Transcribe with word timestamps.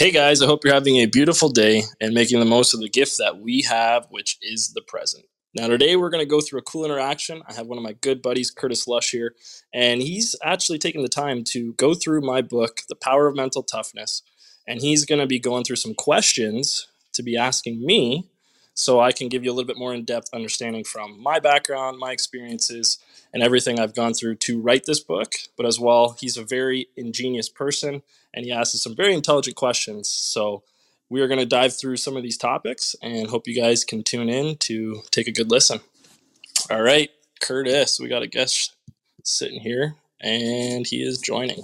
Hey 0.00 0.12
guys, 0.12 0.40
I 0.40 0.46
hope 0.46 0.64
you're 0.64 0.72
having 0.72 0.96
a 0.96 1.04
beautiful 1.04 1.50
day 1.50 1.82
and 2.00 2.14
making 2.14 2.40
the 2.40 2.46
most 2.46 2.72
of 2.72 2.80
the 2.80 2.88
gift 2.88 3.18
that 3.18 3.38
we 3.38 3.60
have, 3.68 4.06
which 4.08 4.38
is 4.40 4.72
the 4.72 4.80
present. 4.80 5.26
Now, 5.54 5.66
today 5.68 5.94
we're 5.94 6.08
going 6.08 6.24
to 6.24 6.30
go 6.30 6.40
through 6.40 6.60
a 6.60 6.62
cool 6.62 6.86
interaction. 6.86 7.42
I 7.46 7.52
have 7.52 7.66
one 7.66 7.76
of 7.76 7.84
my 7.84 7.92
good 7.92 8.22
buddies, 8.22 8.50
Curtis 8.50 8.88
Lush, 8.88 9.10
here, 9.10 9.34
and 9.74 10.00
he's 10.00 10.34
actually 10.42 10.78
taking 10.78 11.02
the 11.02 11.10
time 11.10 11.44
to 11.48 11.74
go 11.74 11.92
through 11.92 12.22
my 12.22 12.40
book, 12.40 12.80
The 12.88 12.94
Power 12.94 13.26
of 13.26 13.36
Mental 13.36 13.62
Toughness. 13.62 14.22
And 14.66 14.80
he's 14.80 15.04
going 15.04 15.20
to 15.20 15.26
be 15.26 15.38
going 15.38 15.64
through 15.64 15.76
some 15.76 15.92
questions 15.92 16.88
to 17.12 17.22
be 17.22 17.36
asking 17.36 17.84
me 17.84 18.26
so 18.72 19.00
I 19.00 19.12
can 19.12 19.28
give 19.28 19.44
you 19.44 19.50
a 19.50 19.52
little 19.52 19.68
bit 19.68 19.76
more 19.76 19.92
in 19.92 20.06
depth 20.06 20.30
understanding 20.32 20.82
from 20.82 21.22
my 21.22 21.40
background, 21.40 21.98
my 21.98 22.12
experiences, 22.12 22.96
and 23.34 23.42
everything 23.42 23.78
I've 23.78 23.94
gone 23.94 24.14
through 24.14 24.36
to 24.36 24.62
write 24.62 24.86
this 24.86 25.00
book. 25.00 25.34
But 25.58 25.66
as 25.66 25.78
well, 25.78 26.16
he's 26.18 26.38
a 26.38 26.42
very 26.42 26.88
ingenious 26.96 27.50
person 27.50 28.00
and 28.34 28.44
he 28.44 28.52
asks 28.52 28.80
some 28.80 28.94
very 28.94 29.14
intelligent 29.14 29.56
questions. 29.56 30.08
So 30.08 30.62
we 31.08 31.20
are 31.20 31.28
going 31.28 31.40
to 31.40 31.46
dive 31.46 31.76
through 31.76 31.96
some 31.96 32.16
of 32.16 32.22
these 32.22 32.38
topics 32.38 32.94
and 33.02 33.28
hope 33.28 33.48
you 33.48 33.60
guys 33.60 33.84
can 33.84 34.02
tune 34.02 34.28
in 34.28 34.56
to 34.58 35.02
take 35.10 35.26
a 35.26 35.32
good 35.32 35.50
listen. 35.50 35.80
All 36.70 36.82
right, 36.82 37.10
Curtis, 37.40 37.98
we 37.98 38.08
got 38.08 38.22
a 38.22 38.28
guest 38.28 38.74
sitting 39.24 39.60
here 39.60 39.96
and 40.20 40.86
he 40.86 41.02
is 41.02 41.18
joining. 41.18 41.62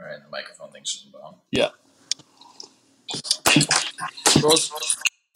All 0.00 0.06
right, 0.06 0.22
the 0.22 0.30
microphone 0.30 0.70
thing's 0.70 0.92
just 0.92 1.12
bomb. 1.12 1.34
Yeah. 1.50 1.70
Thanks 3.08 4.70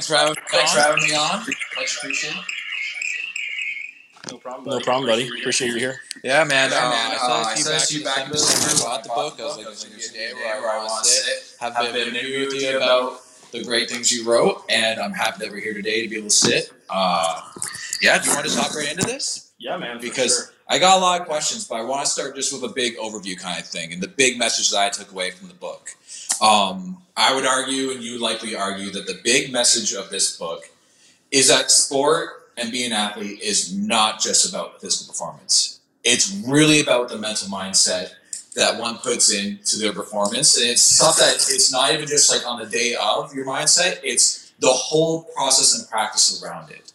for 0.07 0.15
having, 0.15 0.35
thanks 0.51 0.73
for 0.73 0.81
having 0.81 1.03
me 1.03 1.15
on. 1.15 1.45
Much 1.77 1.97
appreciated. 1.99 2.39
No 4.31 4.39
problem. 4.39 4.79
No 4.79 4.81
problem, 4.85 5.07
buddy. 5.07 5.29
Appreciate 5.41 5.69
you 5.69 5.79
here. 5.79 6.01
Yeah, 6.23 6.45
man. 6.45 6.71
Yeah, 6.71 6.87
uh, 6.87 6.91
man. 6.91 7.11
I 7.13 7.17
Uh, 7.21 7.55
said 7.57 7.75
I 7.75 7.79
to 7.79 7.99
you 7.99 8.05
back 8.05 8.27
in 8.27 8.33
December, 8.33 8.85
bought 8.85 9.03
the 9.03 9.09
book. 9.11 9.41
I 9.41 9.45
was 9.45 9.57
like, 9.57 9.67
this 9.67 9.85
this 9.85 9.95
is 9.95 10.05
is 10.07 10.15
a 10.15 10.15
a 10.15 10.29
day 10.29 10.35
where 10.35 10.71
I 10.71 10.85
want 10.85 11.05
to 11.05 11.11
sit, 11.11 11.57
have 11.61 11.75
have 11.75 11.87
a 11.87 11.93
bit 11.93 12.09
of 12.09 12.15
an 12.15 12.17
interview 12.21 12.47
with 12.47 12.55
you 12.55 12.77
about 12.77 13.21
the 13.53 13.65
great 13.65 13.89
things 13.91 14.13
you 14.13 14.25
wrote, 14.29 14.63
and 14.69 15.01
I'm 15.01 15.13
happy 15.13 15.45
that 15.45 15.51
we're 15.53 15.61
here 15.61 15.75
today 15.75 16.03
to 16.03 16.09
be 16.09 16.17
able 16.17 16.29
to 16.29 16.35
sit. 16.35 16.73
Uh, 16.91 17.41
yeah, 18.03 18.19
do 18.19 18.29
you 18.29 18.35
want 18.37 18.47
to 18.49 18.55
talk 18.55 18.75
right 18.75 18.91
into 18.91 19.07
this? 19.07 19.53
Yeah, 19.59 19.77
man. 19.77 19.97
for 19.99 20.03
Because 20.03 20.35
sure. 20.37 20.55
I 20.69 20.79
got 20.79 20.99
a 20.99 21.01
lot 21.01 21.21
of 21.21 21.27
questions, 21.27 21.67
but 21.67 21.77
I 21.77 21.83
want 21.83 22.05
to 22.05 22.11
start 22.11 22.37
just 22.37 22.53
with 22.53 22.63
a 22.71 22.73
big 22.75 22.97
overview 22.99 23.39
kind 23.39 23.59
of 23.59 23.67
thing 23.67 23.93
and 23.93 24.03
the 24.03 24.09
big 24.09 24.39
message 24.39 24.71
that 24.71 24.79
I 24.79 24.89
took 24.91 25.11
away 25.13 25.31
from 25.31 25.49
the 25.49 25.55
book. 25.55 25.91
Um, 26.43 26.99
I 27.17 27.35
would 27.35 27.47
argue, 27.47 27.91
and 27.91 28.03
you 28.03 28.13
would 28.13 28.21
likely 28.21 28.55
argue, 28.55 28.91
that 28.91 29.07
the 29.07 29.19
big 29.25 29.53
message 29.53 29.95
of 29.95 30.11
this 30.11 30.37
book 30.37 30.69
is 31.31 31.49
that 31.49 31.71
sport 31.71 32.48
and 32.59 32.73
being 32.73 32.93
an 32.93 32.97
athlete 32.97 33.41
is 33.41 33.77
not 33.77 34.21
just 34.21 34.49
about 34.49 34.81
physical 34.81 35.13
performance. 35.13 35.81
It's 36.05 36.43
really 36.47 36.81
about 36.81 37.09
the 37.09 37.19
mental 37.19 37.49
mindset 37.49 38.13
that 38.55 38.81
one 38.81 38.99
puts 38.99 39.33
into 39.33 39.79
their 39.79 39.93
performance. 39.93 40.57
And 40.57 40.71
it's 40.71 40.83
stuff 40.83 41.19
that 41.19 41.35
it's 41.35 41.71
not 41.71 41.93
even 41.93 42.07
just 42.07 42.31
like 42.31 42.47
on 42.47 42.59
the 42.59 42.67
day 42.67 42.97
of 43.01 43.35
your 43.35 43.47
mindset, 43.47 44.01
it's 44.03 44.53
the 44.59 44.69
whole 44.69 45.25
process 45.37 45.79
and 45.79 45.89
practice 45.89 46.43
around 46.43 46.71
it. 46.71 46.93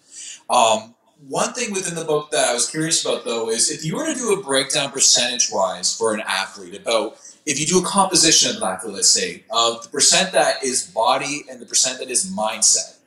Um, 0.50 0.94
one 1.30 1.53
thing 1.53 1.72
within 1.72 1.95
the 1.95 2.03
book 2.03 2.31
that 2.31 2.50
I 2.50 2.53
was 2.53 2.69
curious 2.69 3.06
about 3.06 3.23
though 3.23 3.50
is 3.50 3.72
if 3.72 3.86
you 3.86 3.95
were 3.95 4.06
to 4.06 4.14
do 4.14 4.34
a 4.34 4.44
breakdown 4.44 4.91
percentage 4.91 5.50
wise 5.52 5.95
for 5.95 6.14
an 6.14 6.22
athlete 6.28 6.81
about 6.81 7.17
if 7.45 7.59
you 7.59 7.66
do 7.66 7.80
a 7.80 7.86
composition 7.86 8.56
of 8.56 8.61
an 8.61 8.64
athlete, 8.64 8.94
let's 8.95 9.09
say, 9.09 9.44
of 9.50 9.84
the 9.84 9.89
percent 9.89 10.31
that 10.34 10.64
is 10.64 10.88
body 10.88 11.44
and 11.50 11.61
the 11.61 11.66
percent 11.66 12.00
that 12.00 12.09
is 12.09 12.31
mindset, 12.31 12.97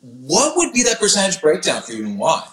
what 0.00 0.56
would 0.56 0.72
be 0.72 0.82
that 0.84 0.98
percentage 0.98 1.40
breakdown 1.40 1.82
for 1.82 1.92
you 1.92 2.06
and 2.06 2.18
why? 2.18 2.46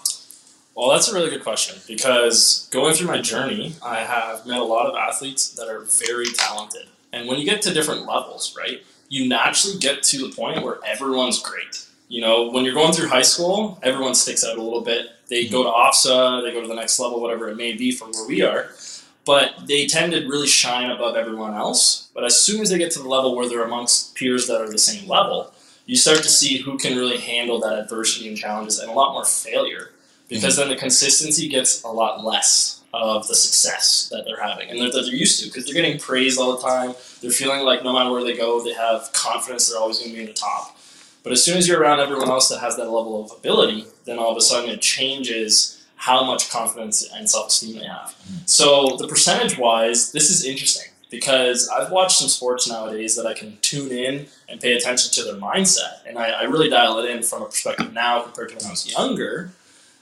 Well, 0.75 0.89
that's 0.89 1.07
a 1.09 1.13
really 1.13 1.29
good 1.29 1.43
question 1.43 1.79
because 1.87 2.67
going 2.71 2.95
through 2.95 3.07
my 3.07 3.21
journey, 3.21 3.75
I 3.83 3.97
have 3.97 4.45
met 4.45 4.59
a 4.59 4.63
lot 4.63 4.87
of 4.87 4.95
athletes 4.95 5.51
that 5.51 5.69
are 5.69 5.81
very 5.81 6.25
talented. 6.25 6.87
And 7.13 7.29
when 7.29 7.39
you 7.39 7.45
get 7.45 7.61
to 7.61 7.73
different 7.73 8.05
levels, 8.05 8.55
right, 8.57 8.83
you 9.07 9.29
naturally 9.29 9.77
get 9.77 10.03
to 10.03 10.27
the 10.27 10.35
point 10.35 10.63
where 10.63 10.79
everyone's 10.85 11.41
great. 11.41 11.85
You 12.09 12.21
know, 12.21 12.49
when 12.51 12.65
you're 12.65 12.73
going 12.73 12.91
through 12.91 13.07
high 13.07 13.21
school, 13.21 13.79
everyone 13.83 14.15
sticks 14.15 14.43
out 14.43 14.57
a 14.57 14.61
little 14.61 14.81
bit. 14.81 15.11
They 15.27 15.47
go 15.47 15.63
to 15.63 15.69
OFSAA, 15.69 16.43
they 16.43 16.51
go 16.51 16.61
to 16.61 16.67
the 16.67 16.75
next 16.75 16.99
level, 16.99 17.21
whatever 17.21 17.49
it 17.49 17.55
may 17.55 17.73
be 17.73 17.91
from 17.91 18.11
where 18.11 18.27
we 18.27 18.41
are. 18.41 18.71
But 19.25 19.67
they 19.67 19.87
tend 19.87 20.11
to 20.11 20.27
really 20.27 20.47
shine 20.47 20.91
above 20.91 21.15
everyone 21.15 21.55
else. 21.55 22.09
But 22.13 22.25
as 22.25 22.37
soon 22.37 22.61
as 22.61 22.69
they 22.69 22.77
get 22.77 22.91
to 22.91 22.99
the 22.99 23.09
level 23.09 23.35
where 23.35 23.47
they're 23.47 23.63
amongst 23.63 24.13
peers 24.15 24.45
that 24.47 24.61
are 24.61 24.69
the 24.69 24.77
same 24.77 25.07
level, 25.07 25.51
you 25.85 25.95
start 25.95 26.17
to 26.19 26.29
see 26.29 26.57
who 26.57 26.77
can 26.77 26.97
really 26.97 27.17
handle 27.17 27.59
that 27.59 27.77
adversity 27.77 28.27
and 28.27 28.37
challenges 28.37 28.79
and 28.79 28.89
a 28.89 28.93
lot 28.93 29.13
more 29.13 29.25
failure 29.25 29.91
because 30.27 30.53
mm-hmm. 30.53 30.61
then 30.61 30.69
the 30.69 30.75
consistency 30.75 31.47
gets 31.47 31.83
a 31.83 31.87
lot 31.87 32.23
less 32.23 32.81
of 32.93 33.27
the 33.27 33.35
success 33.35 34.07
that 34.09 34.23
they're 34.25 34.41
having 34.41 34.69
and 34.69 34.79
that 34.79 34.93
they're 34.93 35.03
used 35.03 35.41
to 35.41 35.47
because 35.47 35.65
they're 35.65 35.73
getting 35.73 35.99
praised 35.99 36.39
all 36.39 36.55
the 36.55 36.61
time. 36.61 36.95
They're 37.21 37.31
feeling 37.31 37.61
like 37.61 37.83
no 37.83 37.93
matter 37.93 38.11
where 38.11 38.23
they 38.23 38.35
go, 38.35 38.63
they 38.63 38.73
have 38.73 39.11
confidence 39.13 39.69
they're 39.69 39.79
always 39.79 39.99
going 39.99 40.11
to 40.11 40.15
be 40.15 40.21
in 40.21 40.27
the 40.27 40.33
top. 40.33 40.77
But 41.23 41.31
as 41.31 41.43
soon 41.43 41.57
as 41.57 41.67
you're 41.67 41.81
around 41.81 41.99
everyone 41.99 42.29
else 42.29 42.49
that 42.49 42.59
has 42.59 42.77
that 42.77 42.83
level 42.83 43.23
of 43.23 43.31
ability, 43.37 43.85
then 44.05 44.17
all 44.19 44.31
of 44.31 44.37
a 44.37 44.41
sudden 44.41 44.69
it 44.69 44.81
changes 44.81 45.83
how 45.95 46.23
much 46.23 46.49
confidence 46.49 47.07
and 47.13 47.29
self 47.29 47.47
esteem 47.47 47.79
they 47.79 47.85
have. 47.85 48.09
Mm-hmm. 48.09 48.45
So, 48.45 48.95
the 48.97 49.07
percentage 49.07 49.57
wise, 49.57 50.11
this 50.11 50.29
is 50.29 50.45
interesting 50.45 50.91
because 51.09 51.69
I've 51.69 51.91
watched 51.91 52.17
some 52.17 52.27
sports 52.27 52.67
nowadays 52.67 53.15
that 53.15 53.25
I 53.25 53.33
can 53.33 53.57
tune 53.61 53.91
in 53.91 54.27
and 54.49 54.59
pay 54.59 54.73
attention 54.73 55.11
to 55.13 55.23
their 55.23 55.39
mindset. 55.39 56.05
And 56.05 56.17
I, 56.17 56.29
I 56.31 56.43
really 56.43 56.69
dial 56.69 56.99
it 56.99 57.09
in 57.09 57.23
from 57.23 57.41
a 57.43 57.45
perspective 57.45 57.93
now 57.93 58.21
compared 58.21 58.49
to 58.49 58.55
when 58.55 58.65
I 58.65 58.71
was 58.71 58.91
younger 58.91 59.51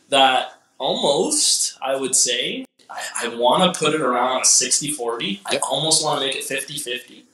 that 0.10 0.60
almost, 0.78 1.78
I 1.82 1.96
would 1.96 2.16
say, 2.16 2.66
I, 2.90 3.02
I 3.24 3.36
want 3.36 3.74
to 3.74 3.80
put 3.80 3.94
it 3.94 4.02
around 4.02 4.42
a 4.42 4.46
60 4.46 4.92
40. 4.92 5.42
I 5.46 5.58
almost 5.58 6.04
want 6.04 6.20
to 6.20 6.26
make 6.26 6.36
it 6.36 6.44
50 6.44 6.78
50. 6.78 7.26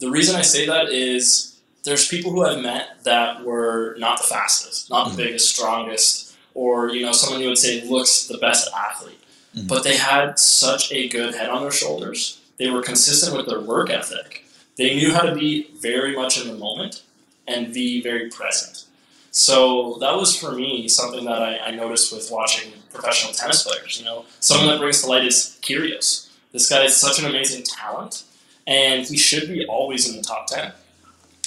The 0.00 0.10
reason 0.10 0.36
I 0.36 0.42
say 0.42 0.66
that 0.66 0.88
is 0.88 1.60
there's 1.84 2.08
people 2.08 2.32
who 2.32 2.44
I've 2.44 2.62
met 2.62 3.02
that 3.04 3.44
were 3.44 3.96
not 3.98 4.18
the 4.18 4.24
fastest, 4.24 4.90
not 4.90 5.10
the 5.10 5.16
biggest, 5.16 5.54
strongest, 5.54 6.36
or 6.54 6.90
you 6.90 7.04
know, 7.04 7.12
someone 7.12 7.40
you 7.40 7.48
would 7.48 7.58
say 7.58 7.82
looks 7.88 8.26
the 8.26 8.38
best 8.38 8.68
athlete. 8.74 9.18
Mhm. 9.56 9.68
But 9.68 9.84
they 9.84 9.96
had 9.96 10.38
such 10.38 10.92
a 10.92 11.08
good 11.08 11.34
head 11.34 11.50
on 11.50 11.62
their 11.62 11.72
shoulders. 11.72 12.38
They 12.62 12.70
were 12.70 12.80
consistent 12.80 13.36
with 13.36 13.46
their 13.46 13.58
work 13.58 13.90
ethic. 13.90 14.44
They 14.76 14.94
knew 14.94 15.12
how 15.12 15.22
to 15.22 15.34
be 15.34 15.72
very 15.80 16.14
much 16.14 16.40
in 16.40 16.46
the 16.46 16.54
moment 16.54 17.02
and 17.48 17.74
be 17.74 18.00
very 18.00 18.30
present. 18.30 18.84
So 19.32 19.96
that 19.98 20.14
was 20.14 20.38
for 20.38 20.52
me 20.52 20.86
something 20.86 21.24
that 21.24 21.42
I, 21.42 21.58
I 21.58 21.70
noticed 21.72 22.12
with 22.12 22.30
watching 22.30 22.72
professional 22.92 23.32
tennis 23.32 23.64
players. 23.64 23.98
You 23.98 24.04
know, 24.04 24.26
someone 24.38 24.68
that 24.68 24.78
brings 24.78 25.02
to 25.02 25.08
light 25.08 25.24
is 25.24 25.58
Kyrgios. 25.60 26.28
This 26.52 26.70
guy 26.70 26.84
is 26.84 26.96
such 26.96 27.18
an 27.18 27.24
amazing 27.24 27.64
talent, 27.64 28.22
and 28.68 29.04
he 29.04 29.16
should 29.16 29.48
be 29.48 29.66
always 29.66 30.08
in 30.08 30.14
the 30.16 30.22
top 30.22 30.46
ten. 30.46 30.70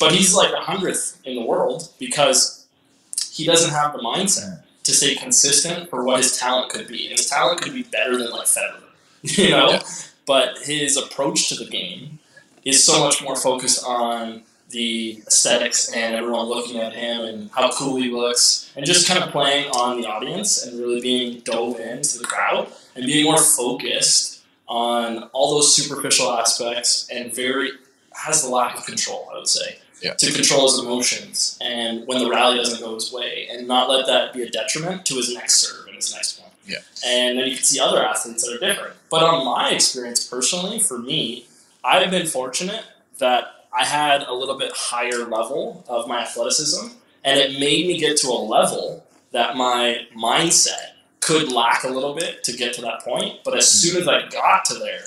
But 0.02 0.12
he's 0.12 0.36
like 0.36 0.52
a 0.52 0.59
hundredth 0.59 1.22
in 1.24 1.36
the 1.36 1.46
world 1.46 1.94
because 1.98 2.66
he 3.31 3.46
doesn't 3.46 3.72
have 3.72 3.94
the 3.94 4.00
mindset 4.00 4.64
to 4.84 4.92
stay 4.92 5.16
consistent 5.16 5.90
for 5.90 6.04
what 6.04 6.18
his 6.18 6.38
talent 6.38 6.74
could 6.74 6.90
be. 6.90 7.08
And 7.08 7.18
his 7.18 7.30
talent 7.30 7.62
could 7.62 7.74
be 7.74 7.84
better 7.84 8.18
than 8.18 8.31
like 8.31 8.48
Federer, 8.48 8.84
you 9.22 9.52
know. 9.52 9.70
Yeah. 9.70 9.84
But 10.25 10.58
his 10.59 10.97
approach 10.97 11.50
to 11.50 11.56
the 11.56 11.66
game 11.69 12.19
is 12.63 12.84
so 12.84 13.00
much 13.03 13.22
more 13.24 13.36
focused 13.36 13.84
on 13.86 14.44
the 14.69 15.22
aesthetics 15.28 15.94
and 15.94 16.16
everyone 16.16 16.47
looking 16.47 16.78
at 16.80 16.94
him 16.94 17.22
and 17.22 17.50
how 17.52 17.72
cool 17.72 17.97
he 17.97 18.09
looks 18.09 18.72
and 18.75 18.84
just 18.86 19.08
kind 19.08 19.24
of 19.24 19.30
playing 19.30 19.69
on 19.72 20.02
the 20.02 20.08
audience 20.08 20.66
and 20.66 20.80
really 20.80 21.00
being 21.00 21.40
dove 21.41 21.80
into 21.80 22.18
the 22.18 22.24
crowd 22.24 22.68
and 22.96 23.06
being 23.06 23.25
more 23.25 23.38
focused 23.38 24.44
on 24.68 25.24
all 25.34 25.53
those 25.53 25.75
superficial 25.75 26.31
aspects 26.31 27.07
and 27.12 27.31
very 27.34 27.69
has 28.13 28.42
the 28.42 28.50
lack 28.50 28.75
of 28.75 28.84
control 28.88 29.30
i 29.31 29.38
would 29.38 29.47
say 29.47 29.78
Yeah. 30.02 30.16
to 30.16 30.31
control 30.34 30.63
his 30.68 30.80
emotions 30.80 31.59
and 31.62 32.07
when 32.07 32.18
the 32.18 32.28
rally 32.30 32.57
doesn't 32.57 32.81
go 32.81 32.96
his 32.96 33.13
way 33.13 33.47
and 33.52 33.68
not 33.68 33.88
let 33.88 34.07
that 34.07 34.34
be 34.34 34.42
a 34.42 34.50
detriment 34.50 35.06
to 35.06 35.13
his 35.16 35.31
next 35.31 35.57
serve 35.57 35.86
and 35.86 35.96
his 35.96 36.12
next 36.12 36.40
one 36.42 36.50
Yeah. 36.68 36.78
and 37.06 37.38
then 37.38 37.48
you 37.48 37.56
can 37.56 37.64
see 37.64 37.80
other 37.80 38.03
athletes 38.03 38.44
that 38.44 38.56
are 38.56 38.59
different 38.59 38.96
but 39.09 39.22
on 39.22 39.46
my 39.46 39.72
experience 39.72 40.26
personally 40.26 40.80
for 40.80 40.98
me 40.98 41.46
i've 41.84 42.09
been 42.09 42.26
fortunate 42.26 42.84
that 43.20 43.56
I 43.78 43.84
had 43.84 44.24
a 44.24 44.34
little 44.34 44.57
bit 44.57 44.72
higher 44.74 45.25
level 45.25 45.84
of 45.89 46.07
my 46.07 46.22
athleticism, 46.22 46.88
and 47.24 47.39
it 47.39 47.60
made 47.60 47.88
me 47.88 48.00
get 48.00 48.18
to 48.18 48.28
a 48.28 48.39
level 48.39 49.06
that 49.31 49.57
my 49.57 50.07
mindset 50.16 50.94
could 51.19 51.51
lack 51.51 51.84
a 51.84 51.89
little 51.89 52.16
bit 52.16 52.44
to 52.45 52.56
get 52.56 52.74
to 52.75 52.81
that 52.84 53.01
point. 53.01 53.39
But 53.44 53.57
as 53.57 53.66
mm-hmm. 53.66 53.89
soon 53.89 54.01
as 54.01 54.07
I 54.07 54.28
got 54.30 54.63
to 54.66 54.75
there, 54.75 55.04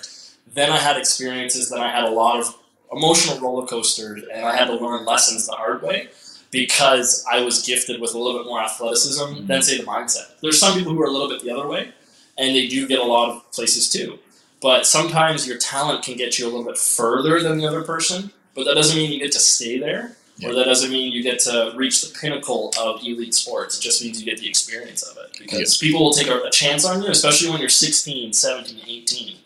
then 0.53 0.71
I 0.71 0.77
had 0.77 0.99
experiences, 0.99 1.71
then 1.71 1.81
I 1.81 1.91
had 1.91 2.05
a 2.05 2.11
lot 2.11 2.41
of 2.41 2.55
emotional 2.93 3.39
roller 3.41 3.67
coasters, 3.67 4.25
and 4.33 4.45
I 4.45 4.55
had 4.55 4.67
to 4.67 4.75
learn 4.75 5.07
lessons 5.07 5.47
the 5.47 5.53
hard 5.53 5.83
way 5.83 6.09
because 6.51 7.25
I 7.31 7.43
was 7.43 7.65
gifted 7.65 8.01
with 8.01 8.15
a 8.15 8.19
little 8.19 8.41
bit 8.41 8.47
more 8.47 8.61
athleticism 8.61 9.23
mm-hmm. 9.23 9.47
than, 9.47 9.63
say, 9.63 9.79
the 9.79 9.85
mindset. 9.85 10.41
There's 10.41 10.59
some 10.59 10.77
people 10.77 10.93
who 10.93 11.03
are 11.03 11.07
a 11.07 11.11
little 11.11 11.29
bit 11.29 11.43
the 11.43 11.51
other 11.51 11.67
way, 11.67 11.93
and 12.39 12.55
they 12.55 12.67
do 12.67 12.87
get 12.89 13.01
a 13.01 13.05
lot 13.05 13.31
of 13.31 13.51
places 13.53 13.89
too. 13.91 14.19
But 14.61 14.87
sometimes 14.87 15.47
your 15.47 15.59
talent 15.59 16.05
can 16.05 16.17
get 16.17 16.39
you 16.39 16.47
a 16.47 16.51
little 16.51 16.65
bit 16.65 16.79
further 16.79 17.41
than 17.41 17.59
the 17.59 17.67
other 17.67 17.83
person, 17.83 18.33
but 18.55 18.65
that 18.65 18.75
doesn't 18.75 18.97
mean 18.97 19.13
you 19.13 19.21
get 19.21 19.33
to 19.33 19.39
stay 19.39 19.79
there, 19.79 20.17
or 20.45 20.55
that 20.55 20.65
doesn't 20.65 20.91
mean 20.91 21.13
you 21.13 21.23
get 21.23 21.39
to 21.41 21.73
reach 21.77 22.03
the 22.03 22.17
pinnacle 22.19 22.73
of 22.81 23.01
elite 23.03 23.35
sports. 23.35 23.79
It 23.79 23.83
just 23.83 24.03
means 24.03 24.21
you 24.21 24.25
get 24.29 24.41
the 24.41 24.49
experience 24.49 25.03
of 25.03 25.17
it. 25.17 25.37
Because 25.39 25.77
people 25.77 26.03
will 26.03 26.13
take 26.13 26.29
a, 26.29 26.41
a 26.43 26.51
chance 26.51 26.85
on 26.85 27.03
you, 27.03 27.11
especially 27.11 27.51
when 27.51 27.61
you're 27.61 27.69
16, 27.69 28.33
17, 28.33 28.81
18. 28.87 29.37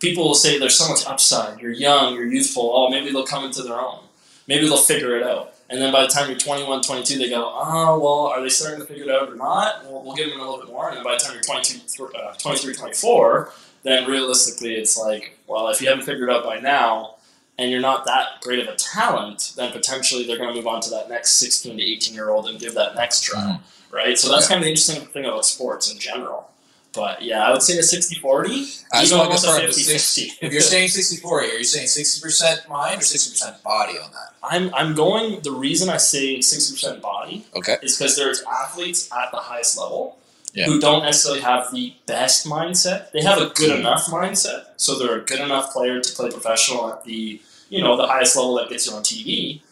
people 0.00 0.24
will 0.24 0.34
say 0.34 0.58
there's 0.58 0.76
so 0.76 0.88
much 0.88 1.06
upside. 1.06 1.60
You're 1.60 1.72
young, 1.72 2.14
you're 2.14 2.26
youthful. 2.26 2.70
Oh, 2.74 2.90
maybe 2.90 3.10
they'll 3.10 3.26
come 3.26 3.44
into 3.44 3.62
their 3.62 3.78
own. 3.78 4.00
Maybe 4.46 4.66
they'll 4.66 4.76
figure 4.76 5.16
it 5.16 5.22
out. 5.22 5.53
And 5.74 5.82
then 5.82 5.90
by 5.92 6.02
the 6.02 6.06
time 6.06 6.30
you're 6.30 6.38
21, 6.38 6.82
22, 6.82 7.18
they 7.18 7.28
go, 7.28 7.50
oh, 7.52 7.98
well, 7.98 8.26
are 8.28 8.40
they 8.40 8.48
starting 8.48 8.78
to 8.78 8.86
figure 8.86 9.02
it 9.02 9.10
out 9.10 9.28
or 9.28 9.34
not? 9.34 9.84
Well, 9.84 10.04
we'll 10.04 10.14
give 10.14 10.30
them 10.30 10.38
a 10.38 10.44
little 10.48 10.64
bit 10.64 10.68
more. 10.68 10.86
And 10.86 10.96
then 10.98 11.02
by 11.02 11.14
the 11.14 11.18
time 11.18 11.32
you're 11.34 11.42
22, 11.42 12.06
uh, 12.16 12.32
23, 12.34 12.74
24, 12.76 13.52
then 13.82 14.08
realistically 14.08 14.76
it's 14.76 14.96
like, 14.96 15.36
well, 15.48 15.66
if 15.70 15.82
you 15.82 15.88
haven't 15.88 16.04
figured 16.04 16.28
it 16.28 16.32
out 16.32 16.44
by 16.44 16.60
now 16.60 17.16
and 17.58 17.72
you're 17.72 17.80
not 17.80 18.06
that 18.06 18.40
great 18.40 18.60
of 18.60 18.68
a 18.68 18.76
talent, 18.76 19.52
then 19.56 19.72
potentially 19.72 20.24
they're 20.24 20.38
going 20.38 20.50
to 20.50 20.54
move 20.54 20.68
on 20.68 20.80
to 20.82 20.90
that 20.90 21.08
next 21.08 21.32
16 21.38 21.76
to 21.76 21.82
18 21.82 22.14
year 22.14 22.30
old 22.30 22.46
and 22.48 22.60
give 22.60 22.74
that 22.74 22.94
next 22.94 23.22
try. 23.22 23.40
Mhm. 23.40 23.60
Right? 23.90 24.16
So 24.16 24.28
that's 24.28 24.44
Yeah. 24.44 24.50
kind 24.50 24.58
of 24.60 24.64
the 24.66 24.70
interesting 24.70 25.06
thing 25.06 25.24
about 25.24 25.44
sports 25.44 25.90
in 25.90 25.98
general. 25.98 26.50
But 26.94 27.22
yeah, 27.22 27.44
I 27.46 27.50
would 27.50 27.62
say 27.62 27.76
a 27.78 27.82
60 27.82 28.16
40, 28.16 28.50
uh, 28.50 28.52
I 28.54 28.58
even 28.58 28.64
just 28.64 28.92
want 28.92 29.10
to 29.10 29.16
almost 29.24 29.44
a 29.44 29.48
confirm 29.48 29.60
the 29.66 29.72
50 29.72 29.82
60. 29.82 30.32
if 30.46 30.52
you're 30.52 30.60
saying 30.62 30.88
64 30.88 31.40
are 31.40 31.44
you're 31.44 31.62
saying 31.64 31.86
60% 31.86 32.68
mind 32.68 33.00
or 33.00 33.04
60% 33.04 33.62
body 33.62 33.94
on 33.98 34.10
that? 34.12 34.34
I'm, 34.42 34.72
I'm 34.74 34.94
going, 34.94 35.40
the 35.42 35.50
reason 35.50 35.88
I 35.88 35.96
say 35.96 36.38
60% 36.38 37.00
body 37.00 37.46
Okay. 37.56 37.76
is 37.82 37.98
because 37.98 38.16
there's 38.16 38.42
athletes 38.44 39.10
at 39.12 39.30
the 39.32 39.38
highest 39.38 39.76
level 39.78 40.18
Yeah. 40.52 40.66
who 40.66 40.78
don't 40.80 41.02
necessarily 41.02 41.40
have 41.40 41.72
the 41.72 41.94
best 42.06 42.46
mindset. 42.46 43.10
They 43.10 43.22
have 43.22 43.38
a 43.38 43.46
good 43.48 43.78
enough 43.80 44.06
mindset, 44.06 44.66
so 44.76 44.96
they're 44.98 45.18
a 45.18 45.24
good 45.24 45.40
enough 45.40 45.72
player 45.72 46.00
to 46.00 46.12
play 46.14 46.30
professional 46.30 46.90
at 46.92 47.02
the 47.04 47.40
you 47.70 47.82
know 47.82 47.96
the 47.96 48.06
highest 48.06 48.36
level 48.36 48.54
that 48.56 48.68
gets 48.68 48.86
you 48.86 48.92
on 48.94 49.02
TV, 49.02 49.62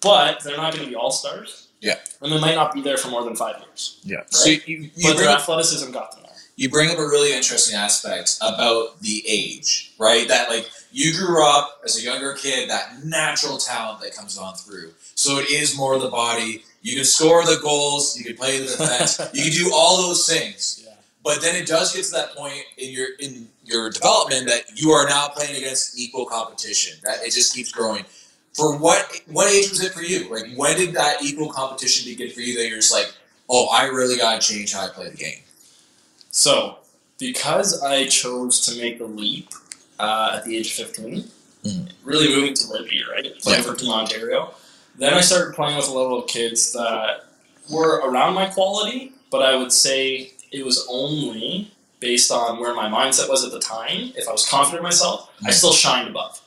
but 0.00 0.42
they're 0.42 0.56
not 0.56 0.72
going 0.72 0.84
to 0.84 0.90
be 0.90 0.96
all 0.96 1.10
stars. 1.10 1.68
Yeah. 1.80 1.96
and 2.22 2.32
they 2.32 2.40
might 2.40 2.54
not 2.54 2.72
be 2.72 2.80
there 2.80 2.96
for 2.96 3.08
more 3.08 3.24
than 3.24 3.36
five 3.36 3.56
years. 3.60 4.00
Yeah. 4.04 4.22
So 4.30 4.48
you, 4.48 4.60
you, 4.66 4.90
you 4.94 5.10
But 5.12 5.18
their 5.18 5.28
athleticism 5.28 5.92
got 5.92 6.12
them. 6.12 6.23
You 6.56 6.70
bring 6.70 6.90
up 6.90 6.98
a 6.98 7.06
really 7.06 7.34
interesting 7.34 7.76
aspect 7.76 8.38
about 8.40 9.00
the 9.00 9.22
age, 9.26 9.92
right? 9.98 10.28
That 10.28 10.48
like 10.48 10.70
you 10.92 11.12
grew 11.12 11.44
up 11.44 11.80
as 11.84 11.98
a 11.98 12.02
younger 12.02 12.34
kid, 12.34 12.70
that 12.70 13.04
natural 13.04 13.58
talent 13.58 14.00
that 14.02 14.14
comes 14.14 14.38
on 14.38 14.54
through. 14.54 14.92
So 15.16 15.38
it 15.38 15.50
is 15.50 15.76
more 15.76 15.98
the 15.98 16.08
body. 16.08 16.64
You 16.82 16.94
can 16.94 17.04
score 17.04 17.42
the 17.44 17.58
goals, 17.62 18.16
you 18.16 18.24
can 18.24 18.36
play 18.36 18.58
the 18.58 18.66
defense, 18.66 19.18
you 19.32 19.44
can 19.44 19.52
do 19.52 19.72
all 19.74 20.02
those 20.02 20.28
things. 20.28 20.82
Yeah. 20.84 20.94
But 21.24 21.40
then 21.40 21.56
it 21.56 21.66
does 21.66 21.94
get 21.94 22.04
to 22.04 22.10
that 22.12 22.36
point 22.36 22.62
in 22.76 22.90
your 22.92 23.08
in 23.18 23.48
your 23.64 23.90
development 23.90 24.46
that 24.46 24.80
you 24.80 24.90
are 24.90 25.08
now 25.08 25.28
playing 25.28 25.56
against 25.56 25.98
equal 25.98 26.26
competition. 26.26 26.98
That 27.02 27.22
it 27.22 27.32
just 27.32 27.54
keeps 27.54 27.72
growing. 27.72 28.04
For 28.52 28.76
what 28.78 29.22
what 29.26 29.50
age 29.52 29.70
was 29.70 29.82
it 29.82 29.92
for 29.92 30.02
you? 30.02 30.30
Like 30.30 30.54
when 30.54 30.76
did 30.76 30.94
that 30.94 31.22
equal 31.22 31.50
competition 31.50 32.08
begin 32.08 32.30
for 32.30 32.40
you 32.40 32.56
that 32.58 32.68
you're 32.68 32.76
just 32.76 32.92
like, 32.92 33.12
oh, 33.48 33.66
I 33.72 33.86
really 33.86 34.16
gotta 34.16 34.38
change 34.38 34.74
how 34.74 34.84
I 34.86 34.90
play 34.90 35.08
the 35.08 35.16
game? 35.16 35.38
So, 36.38 36.78
because 37.18 37.80
I 37.80 38.08
chose 38.08 38.60
to 38.66 38.76
make 38.80 38.98
the 38.98 39.06
leap 39.06 39.50
uh, 40.00 40.32
at 40.34 40.44
the 40.44 40.56
age 40.56 40.66
of 40.80 40.88
15, 40.88 41.30
Mhm. 41.64 41.88
really 42.02 42.26
moving 42.28 42.54
to 42.54 42.66
live 42.72 42.88
here, 42.88 43.04
right? 43.08 43.40
Playing 43.40 43.62
for 43.62 43.74
Team 43.76 43.90
Ontario. 43.92 44.52
Then 44.98 45.14
I 45.14 45.20
started 45.20 45.54
playing 45.54 45.76
with 45.76 45.86
a 45.86 45.92
level 45.92 46.18
of 46.18 46.26
kids 46.26 46.72
that 46.72 47.26
were 47.70 47.98
around 48.00 48.34
my 48.34 48.46
quality, 48.46 49.12
but 49.30 49.42
I 49.42 49.54
would 49.54 49.72
say 49.72 50.32
it 50.50 50.64
was 50.64 50.84
only 50.90 51.70
based 52.00 52.32
on 52.32 52.58
where 52.58 52.74
my 52.74 52.88
mindset 52.88 53.28
was 53.28 53.44
at 53.44 53.52
the 53.52 53.60
time. 53.60 54.12
If 54.16 54.28
I 54.28 54.32
was 54.32 54.44
confident 54.44 54.80
in 54.80 54.82
myself, 54.82 55.30
I 55.44 55.50
Mhm. 55.50 55.54
still 55.54 55.72
shined 55.72 56.08
above. 56.08 56.40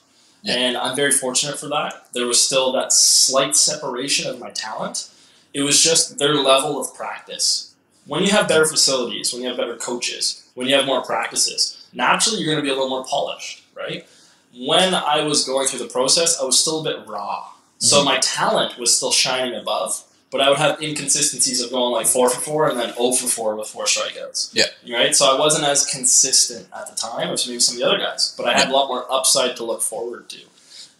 Yeah. 0.44 0.54
And 0.56 0.78
I'm 0.78 0.98
very 0.98 1.12
fortunate 1.14 1.58
for 1.58 1.68
that. 1.70 2.08
There 2.14 2.28
was 2.28 2.44
still 2.44 2.74
that 2.74 2.92
slight 2.92 3.56
separation 3.56 4.30
of 4.30 4.38
my 4.38 4.52
talent. 4.52 5.06
It 5.54 5.62
was 5.62 5.82
just 5.82 6.18
their 6.18 6.36
level 6.36 6.78
of 6.80 6.94
practice 6.94 7.70
when 8.08 8.24
you 8.24 8.32
have 8.32 8.48
better 8.48 8.66
facilities, 8.66 9.34
when 9.34 9.42
you 9.42 9.48
have 9.50 9.58
better 9.58 9.76
coaches, 9.76 10.48
when 10.56 10.68
you 10.68 10.76
have 10.76 10.86
more 10.86 11.04
practices, 11.04 11.86
naturally 11.94 12.40
you're 12.42 12.52
going 12.54 12.58
to 12.58 12.64
be 12.64 12.70
a 12.70 12.74
little 12.74 12.90
more 12.90 13.06
polished, 13.06 13.64
right? 13.76 14.08
When 14.58 14.94
I 14.94 15.22
was 15.24 15.46
going 15.46 15.68
through 15.68 15.80
the 15.80 15.88
process, 15.94 16.40
I 16.42 16.46
was 16.46 16.60
still 16.60 16.80
a 16.82 16.84
bit 16.84 17.06
raw. 17.08 17.48
So 17.80 18.02
Mhm. 18.02 18.06
my 18.06 18.18
talent 18.20 18.78
was 18.80 18.96
still 18.96 19.12
shining 19.12 19.54
above, 19.56 20.02
but 20.32 20.42
I 20.42 20.50
would 20.50 20.58
have 20.58 20.82
inconsistencies 20.82 21.62
of 21.62 21.70
going 21.70 21.92
like 21.94 22.08
four 22.08 22.30
for 22.30 22.42
four 22.42 22.70
and 22.70 22.80
then 22.80 22.94
0 22.96 23.14
for 23.14 23.28
four 23.28 23.56
with 23.56 23.68
four 23.70 23.86
strikeouts. 23.86 24.50
Yeah. 24.54 24.66
Right? 24.92 25.16
So 25.16 25.30
I 25.34 25.38
wasn't 25.40 25.66
as 25.66 25.86
consistent 25.86 26.68
at 26.76 26.90
the 26.90 26.96
time 26.96 27.30
as 27.30 27.46
maybe 27.48 27.60
some 27.60 27.76
of 27.76 27.80
the 27.80 27.88
other 27.88 28.00
guys, 28.00 28.34
but 28.36 28.48
I 28.48 28.54
had 28.58 28.70
a 28.70 28.72
lot 28.74 28.88
more 28.88 29.06
upside 29.12 29.56
to 29.58 29.64
look 29.64 29.82
forward 29.84 30.28
to. 30.30 30.40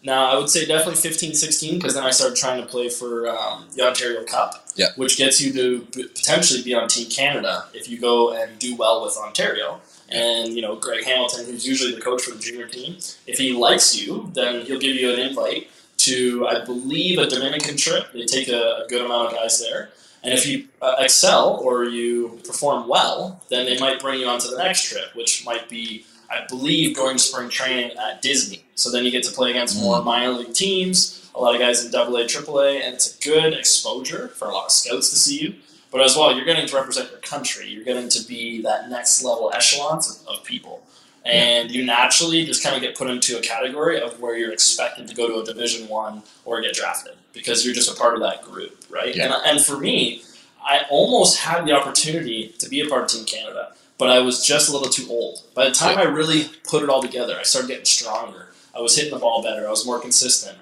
Now, 0.08 0.32
I 0.32 0.40
would 0.40 0.50
say 0.50 0.66
definitely 0.66 0.96
15, 0.96 1.34
16, 1.34 1.76
because 1.76 1.96
then 1.96 2.04
I 2.06 2.12
started 2.12 2.38
trying 2.38 2.62
to 2.62 2.66
play 2.68 2.88
for 2.88 3.28
um, 3.28 3.66
the 3.76 3.86
Ontario 3.86 4.24
Cup, 4.24 4.66
Yeah. 4.78 4.88
which 4.96 5.18
gets 5.18 5.42
you 5.42 5.52
to 5.52 5.82
potentially 5.92 6.64
be 6.64 6.74
on 6.74 6.88
Team 6.88 7.10
Canada 7.10 7.66
if 7.74 7.90
you 7.90 8.00
go 8.00 8.32
and 8.34 8.58
do 8.58 8.74
well 8.78 9.04
with 9.04 9.18
Ontario. 9.18 9.82
And, 10.08 10.54
you 10.54 10.62
know, 10.62 10.78
Greg 10.78 11.04
Hamilton, 11.04 11.46
who's 11.46 11.68
usually 11.68 11.94
the 11.94 12.00
coach 12.00 12.22
for 12.24 12.32
the 12.32 12.40
junior 12.40 12.68
team, 12.68 12.96
if 13.28 13.38
he 13.38 13.52
likes 13.52 14.00
you, 14.00 14.32
then 14.34 14.66
he'll 14.66 14.80
give 14.80 14.96
you 14.96 15.12
an 15.12 15.20
invite 15.20 15.68
to, 15.98 16.48
I 16.48 16.64
believe, 16.64 17.20
a 17.20 17.28
Dominican 17.28 17.76
trip. 17.76 18.14
They 18.14 18.24
take 18.26 18.48
a, 18.48 18.84
a 18.84 18.86
good 18.88 19.04
amount 19.04 19.28
of 19.28 19.34
guys 19.36 19.60
there. 19.60 19.90
And 20.24 20.34
if 20.34 20.48
you 20.48 20.68
uh, 20.82 20.96
excel 21.00 21.60
or 21.62 21.84
you 21.84 22.40
perform 22.48 22.88
well, 22.88 23.44
then 23.50 23.66
they 23.66 23.78
might 23.78 24.00
bring 24.00 24.22
you 24.22 24.28
on 24.28 24.40
to 24.40 24.48
the 24.48 24.58
next 24.58 24.84
trip, 24.90 25.14
which 25.16 25.46
might 25.46 25.68
be, 25.68 26.06
I 26.30 26.46
believe, 26.48 26.96
going 26.96 27.18
to 27.18 27.24
spring 27.24 27.50
training 27.50 27.98
at 27.98 28.22
Disney. 28.22 28.64
So 28.76 28.92
then 28.92 29.06
you 29.06 29.12
get 29.12 29.24
to 29.24 29.32
play 29.32 29.52
against 29.52 29.78
mm. 29.78 29.84
more 29.84 30.04
minor 30.04 30.32
league 30.32 30.54
teams, 30.54 31.30
a 31.34 31.40
lot 31.40 31.56
of 31.56 31.62
guys 31.62 31.86
in 31.86 31.94
AA, 31.94 32.06
AAA, 32.06 32.82
and 32.82 32.96
it's 32.96 33.18
a 33.18 33.24
good 33.24 33.54
exposure 33.54 34.28
for 34.30 34.50
a 34.50 34.54
lot 34.54 34.66
of 34.66 34.72
scouts 34.72 35.10
to 35.12 35.16
see 35.16 35.40
you. 35.40 35.56
But 35.92 36.02
as 36.02 36.18
well, 36.18 36.36
you're 36.36 36.46
getting 36.46 36.68
to 36.68 36.76
represent 36.76 37.12
your 37.12 37.20
country. 37.20 37.70
You're 37.70 37.86
getting 37.86 38.10
to 38.10 38.28
be 38.28 38.62
that 38.64 38.90
next 38.90 39.24
level 39.24 39.52
echelons 39.54 40.24
of, 40.28 40.40
of 40.40 40.44
people. 40.44 40.84
And 41.24 41.72
you 41.72 41.86
naturally 41.86 42.46
just 42.46 42.64
kind 42.64 42.76
of 42.76 42.82
get 42.82 42.98
put 42.98 43.10
into 43.10 43.38
a 43.38 43.42
category 43.42 44.02
of 44.02 44.20
where 44.20 44.38
you're 44.38 44.54
expected 44.54 45.08
to 45.10 45.16
go 45.16 45.28
to 45.28 45.40
a 45.40 45.44
Division 45.44 45.88
One 45.90 46.24
or 46.46 46.62
get 46.62 46.74
drafted 46.74 47.16
because 47.34 47.66
you're 47.66 47.76
just 47.76 47.92
a 47.92 48.00
part 48.00 48.14
of 48.16 48.22
that 48.22 48.42
group, 48.44 48.86
right? 48.90 49.14
Yeah. 49.14 49.26
And, 49.26 49.34
and 49.46 49.66
for 49.66 49.78
me, 49.78 50.24
I 50.64 50.86
almost 50.90 51.40
had 51.40 51.66
the 51.66 51.74
opportunity 51.74 52.54
to 52.60 52.70
be 52.70 52.82
a 52.82 52.88
part 52.88 53.04
of 53.04 53.10
Team 53.10 53.26
Canada, 53.26 53.74
but 53.98 54.10
I 54.10 54.20
was 54.20 54.46
just 54.46 54.70
a 54.70 54.72
little 54.72 54.90
too 54.90 55.08
old. 55.10 55.42
By 55.54 55.66
the 55.66 55.72
time 55.72 55.98
I 55.98 56.04
really 56.04 56.50
put 56.70 56.84
it 56.84 56.90
all 56.90 57.02
together, 57.02 57.38
I 57.40 57.44
started 57.44 57.68
getting 57.68 57.86
stronger. 57.86 58.50
I 58.76 58.82
was 58.82 58.96
hitting 58.96 59.14
the 59.14 59.20
ball 59.20 59.42
better. 59.42 59.68
I 59.68 59.72
was 59.72 59.86
more 59.86 60.00
consistent. 60.00 60.58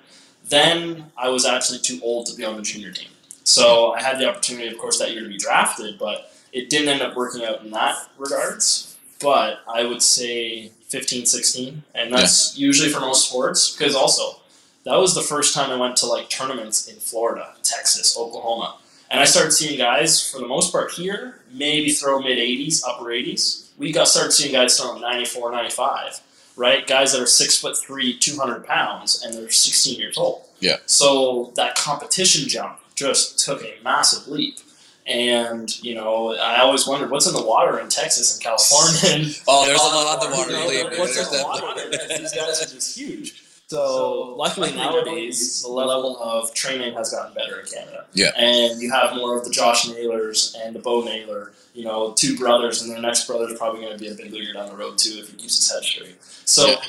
Then 0.48 1.12
I 1.18 1.30
was 1.30 1.46
actually 1.46 1.80
too 1.80 2.00
old 2.04 2.28
to 2.28 2.36
be 2.36 2.46
on 2.46 2.56
the 2.56 2.62
junior 2.62 2.92
team. 2.92 3.10
So 3.44 3.92
I 3.94 4.02
had 4.02 4.20
the 4.20 4.30
opportunity, 4.30 4.68
of 4.68 4.78
course, 4.78 5.00
that 5.00 5.12
year 5.12 5.24
to 5.24 5.30
be 5.30 5.38
drafted, 5.38 6.00
but 6.00 6.32
it 6.52 6.70
didn't 6.70 6.90
end 6.90 7.02
up 7.02 7.16
working 7.16 7.44
out 7.44 7.64
in 7.64 7.72
that 7.72 7.98
regards. 8.18 8.98
But 9.20 9.60
I 9.68 9.86
would 9.86 10.02
say 10.02 10.72
15, 10.90 11.26
16, 11.26 11.84
and 11.94 12.14
that's 12.14 12.58
usually 12.58 12.90
for 12.90 13.00
most 13.00 13.28
sports 13.30 13.76
because 13.76 13.96
also 13.96 14.40
that 14.86 14.96
was 14.96 15.16
the 15.16 15.22
first 15.22 15.54
time 15.54 15.72
I 15.72 15.76
went 15.76 15.98
to 15.98 16.06
like 16.06 16.30
tournaments 16.30 16.88
in 16.88 16.98
Florida, 16.98 17.56
Texas, 17.64 18.18
Oklahoma. 18.18 18.78
And 19.10 19.20
I 19.20 19.26
started 19.26 19.52
seeing 19.52 19.78
guys, 19.78 20.30
for 20.30 20.40
the 20.40 20.48
most 20.48 20.72
part 20.72 20.92
here, 20.92 21.42
maybe 21.58 21.92
throw 21.92 22.20
mid 22.20 22.38
80s, 22.38 22.82
upper 22.88 23.06
80s. 23.06 23.70
We 23.78 23.92
got 23.92 24.08
started 24.08 24.32
seeing 24.32 24.54
guys 24.54 24.80
throwing 24.80 25.02
94, 25.02 25.52
95, 25.52 26.22
right? 26.56 26.86
Guys 26.88 27.12
that 27.14 27.22
are 27.22 27.26
six 27.28 27.60
foot 27.60 27.78
three, 27.78 28.18
200 28.18 28.66
pounds, 28.66 29.22
and 29.24 29.34
they're 29.34 29.50
16 29.50 30.00
years 30.00 30.18
old. 30.18 30.44
Yeah. 30.60 30.78
So 30.86 31.52
that 31.56 31.76
competition 31.76 32.48
jump 32.48 32.80
just 32.96 33.40
took 33.40 33.62
a 33.64 33.76
massive 33.84 34.28
leap. 34.28 34.60
And, 35.08 35.84
you 35.84 35.94
know, 35.94 36.36
I 36.36 36.62
always 36.62 36.88
wondered 36.88 37.12
what's 37.12 37.28
in 37.28 37.34
the 37.34 37.44
water 37.46 37.78
in 37.80 37.90
Texas 37.90 38.34
and 38.36 38.44
California. 38.44 39.26
And, 39.28 39.40
Oh, 39.48 39.66
there's 39.68 39.80
a 39.80 39.84
lot 39.86 40.26
of 40.26 40.32
you 40.32 40.38
water. 40.38 40.52
know, 40.52 40.64
believe 40.64 40.90
me. 40.92 40.98
what's 40.98 41.18
in 41.18 41.38
the 41.38 41.44
water? 41.44 41.90
These 42.18 42.34
guys 42.34 42.62
are 42.64 42.74
just 42.74 42.98
huge. 42.98 43.44
So 43.68 44.36
luckily 44.38 44.74
nowadays 44.76 45.62
the 45.64 45.70
level 45.70 46.18
of 46.22 46.54
training 46.54 46.94
has 46.96 47.12
gotten 47.12 47.34
better 47.34 47.60
in 47.60 47.66
Canada. 47.66 48.06
Yeah. 48.14 48.30
And 48.38 48.80
you 48.82 48.92
have 48.92 49.16
more 49.16 49.38
of 49.38 49.44
the 49.44 49.50
Josh 49.50 49.88
Naylors 49.88 50.56
and 50.64 50.76
the 50.76 50.80
Bo 50.80 51.04
Naylor, 51.04 51.52
you 51.74 51.84
know, 51.84 52.14
two 52.14 52.38
brothers, 52.38 52.82
and 52.84 52.92
their 52.92 53.02
next 53.02 53.26
brother 53.26 53.46
is 53.52 53.58
probably 53.58 53.82
going 53.82 53.94
to 53.94 54.00
be 54.00 54.10
a 54.10 54.14
big 54.14 54.32
leaguer 54.32 54.54
down 54.54 54.70
the 54.70 54.76
road 54.76 54.98
too 55.00 55.18
if 55.20 55.30
he 55.32 55.38
keeps 55.38 55.58
his 55.58 55.72
head 55.72 55.84
straight. 55.84 56.16
So 56.46 56.68
Yeah. 56.68 56.82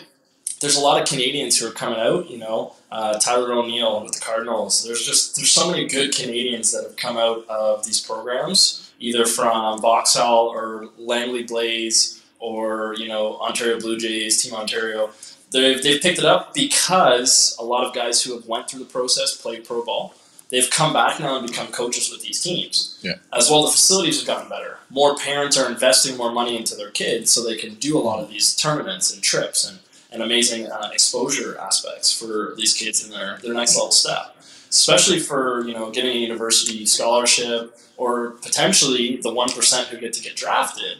there's 0.61 0.76
a 0.76 0.80
lot 0.80 1.00
of 1.00 1.09
Canadians 1.09 1.59
who 1.59 1.66
are 1.66 1.73
coming 1.73 1.99
out. 1.99 2.28
You 2.28 2.38
know, 2.38 2.75
uh, 2.92 3.18
Tyler 3.21 3.52
O'Neill 3.54 4.02
with 4.04 4.12
the 4.12 4.21
Cardinals. 4.21 4.85
There's 4.85 5.04
just 5.04 5.37
there's 5.37 5.50
so 5.50 5.71
many 5.71 5.87
good 5.87 6.14
Canadians 6.14 6.73
that 6.73 6.83
have 6.85 6.97
come 6.97 7.16
out 7.16 7.49
of 7.49 7.87
these 7.87 8.00
programs, 8.02 8.90
either 9.00 9.25
from 9.25 9.80
Vauxhall 9.80 10.49
or 10.49 10.90
Langley 10.99 11.42
Blaze 11.45 12.23
or 12.38 12.95
you 12.99 13.09
know 13.09 13.38
Ontario 13.38 13.80
Blue 13.80 13.97
Jays, 13.99 14.42
Team 14.42 14.52
Ontario. 14.54 15.09
They've, 15.50 15.83
they've 15.83 16.00
picked 16.00 16.19
it 16.19 16.25
up 16.25 16.55
because 16.55 17.57
a 17.59 17.65
lot 17.65 17.85
of 17.87 17.95
guys 17.95 18.23
who 18.23 18.35
have 18.35 18.47
went 18.47 18.69
through 18.69 18.81
the 18.81 18.87
process, 18.87 19.37
played 19.37 19.65
pro 19.65 19.85
ball, 19.85 20.15
they've 20.50 20.69
come 20.71 20.93
back 20.93 21.21
now 21.21 21.38
and 21.38 21.47
become 21.47 21.69
coaches 21.69 22.11
with 22.11 22.23
these 22.23 22.41
teams. 22.43 22.99
Yeah. 23.03 23.15
As 23.33 23.50
well, 23.50 23.62
the 23.65 23.71
facilities 23.71 24.19
have 24.19 24.26
gotten 24.26 24.49
better. 24.49 24.79
More 24.91 25.17
parents 25.17 25.57
are 25.57 25.71
investing 25.71 26.17
more 26.17 26.33
money 26.33 26.57
into 26.57 26.75
their 26.75 26.91
kids 26.91 27.31
so 27.31 27.43
they 27.43 27.57
can 27.57 27.75
do 27.75 27.99
a 27.99 28.00
lot 28.00 28.21
of 28.21 28.29
these 28.29 28.55
tournaments 28.55 29.12
and 29.12 29.23
trips 29.23 29.69
and, 29.69 29.79
and 30.12 30.23
amazing 30.23 30.67
uh, 30.67 30.91
exposure 30.93 31.59
aspects 31.59 32.12
for 32.12 32.55
these 32.57 32.75
kids 32.75 33.05
in 33.05 33.11
their, 33.11 33.38
their 33.38 33.55
next 33.55 33.76
level 33.76 33.93
step. 33.93 34.37
Especially 34.69 35.21
for 35.21 35.67
you 35.67 35.73
know 35.73 35.91
getting 35.91 36.11
a 36.11 36.19
university 36.19 36.85
scholarship 36.85 37.79
or 37.97 38.31
potentially 38.43 39.17
the 39.23 39.33
one 39.33 39.49
percent 39.49 39.88
who 39.88 39.97
get 39.97 40.12
to 40.12 40.23
get 40.23 40.37
drafted. 40.37 40.99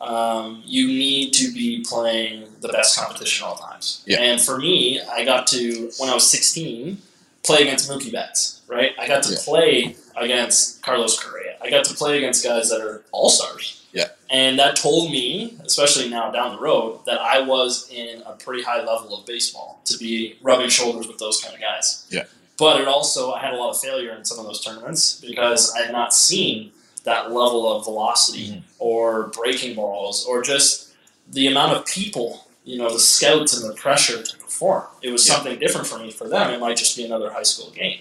Um, 0.00 0.62
you 0.64 0.86
need 0.86 1.32
to 1.34 1.52
be 1.52 1.84
playing 1.88 2.48
the 2.60 2.68
best 2.68 2.98
competition 2.98 3.46
all 3.46 3.56
times. 3.56 4.02
Yeah. 4.06 4.20
And 4.20 4.40
for 4.40 4.58
me, 4.58 5.00
I 5.00 5.24
got 5.24 5.46
to 5.48 5.90
when 5.98 6.10
I 6.10 6.14
was 6.14 6.30
16 6.30 6.98
play 7.42 7.62
against 7.62 7.88
Mookie 7.90 8.12
Betts. 8.12 8.60
Right, 8.68 8.92
I 8.98 9.06
got 9.06 9.22
to 9.24 9.32
Yeah. 9.32 9.38
play 9.44 9.96
against 10.16 10.82
Carlos 10.82 11.18
Correa. 11.22 11.56
I 11.62 11.70
got 11.70 11.84
to 11.84 11.94
play 11.94 12.18
against 12.18 12.42
guys 12.44 12.68
that 12.70 12.80
are 12.80 13.04
all 13.12 13.28
stars. 13.30 13.82
Yeah. 13.92 14.08
And 14.28 14.58
that 14.58 14.74
told 14.74 15.12
me, 15.12 15.56
especially 15.64 16.08
now 16.08 16.30
down 16.32 16.56
the 16.56 16.60
road, 16.60 17.00
that 17.06 17.20
I 17.20 17.40
was 17.40 17.88
in 17.90 18.22
a 18.26 18.32
pretty 18.32 18.64
high 18.64 18.82
level 18.84 19.16
of 19.16 19.24
baseball 19.24 19.80
to 19.84 19.96
be 19.98 20.36
rubbing 20.42 20.68
shoulders 20.68 21.06
with 21.06 21.18
those 21.18 21.40
kind 21.40 21.54
of 21.54 21.60
guys. 21.60 22.06
Yeah. 22.10 22.24
But 22.58 22.80
it 22.80 22.88
also, 22.88 23.32
I 23.32 23.40
had 23.40 23.54
a 23.54 23.56
lot 23.56 23.70
of 23.70 23.78
failure 23.80 24.10
in 24.16 24.24
some 24.24 24.38
of 24.40 24.46
those 24.46 24.60
tournaments 24.64 25.20
because 25.20 25.72
I 25.74 25.82
had 25.82 25.92
not 25.92 26.12
seen 26.12 26.72
that 27.06 27.32
level 27.32 27.72
of 27.72 27.84
velocity 27.84 28.48
Mhm. 28.48 28.62
or 28.78 29.28
breaking 29.28 29.74
balls 29.74 30.24
or 30.26 30.42
just 30.42 30.88
the 31.32 31.46
amount 31.46 31.72
of 31.76 31.86
people, 31.86 32.44
you 32.64 32.76
know, 32.76 32.92
the 32.92 32.98
scouts 33.00 33.56
and 33.56 33.68
the 33.68 33.74
pressure 33.74 34.22
to 34.22 34.36
perform. 34.36 34.84
It 35.02 35.10
was 35.10 35.26
Yeah. 35.26 35.34
something 35.36 35.58
different 35.58 35.86
for 35.86 35.98
me. 35.98 36.10
For 36.10 36.28
them, 36.28 36.52
it 36.52 36.60
might 36.60 36.76
just 36.76 36.96
be 36.96 37.04
another 37.04 37.30
high 37.32 37.44
school 37.44 37.70
game. 37.70 38.00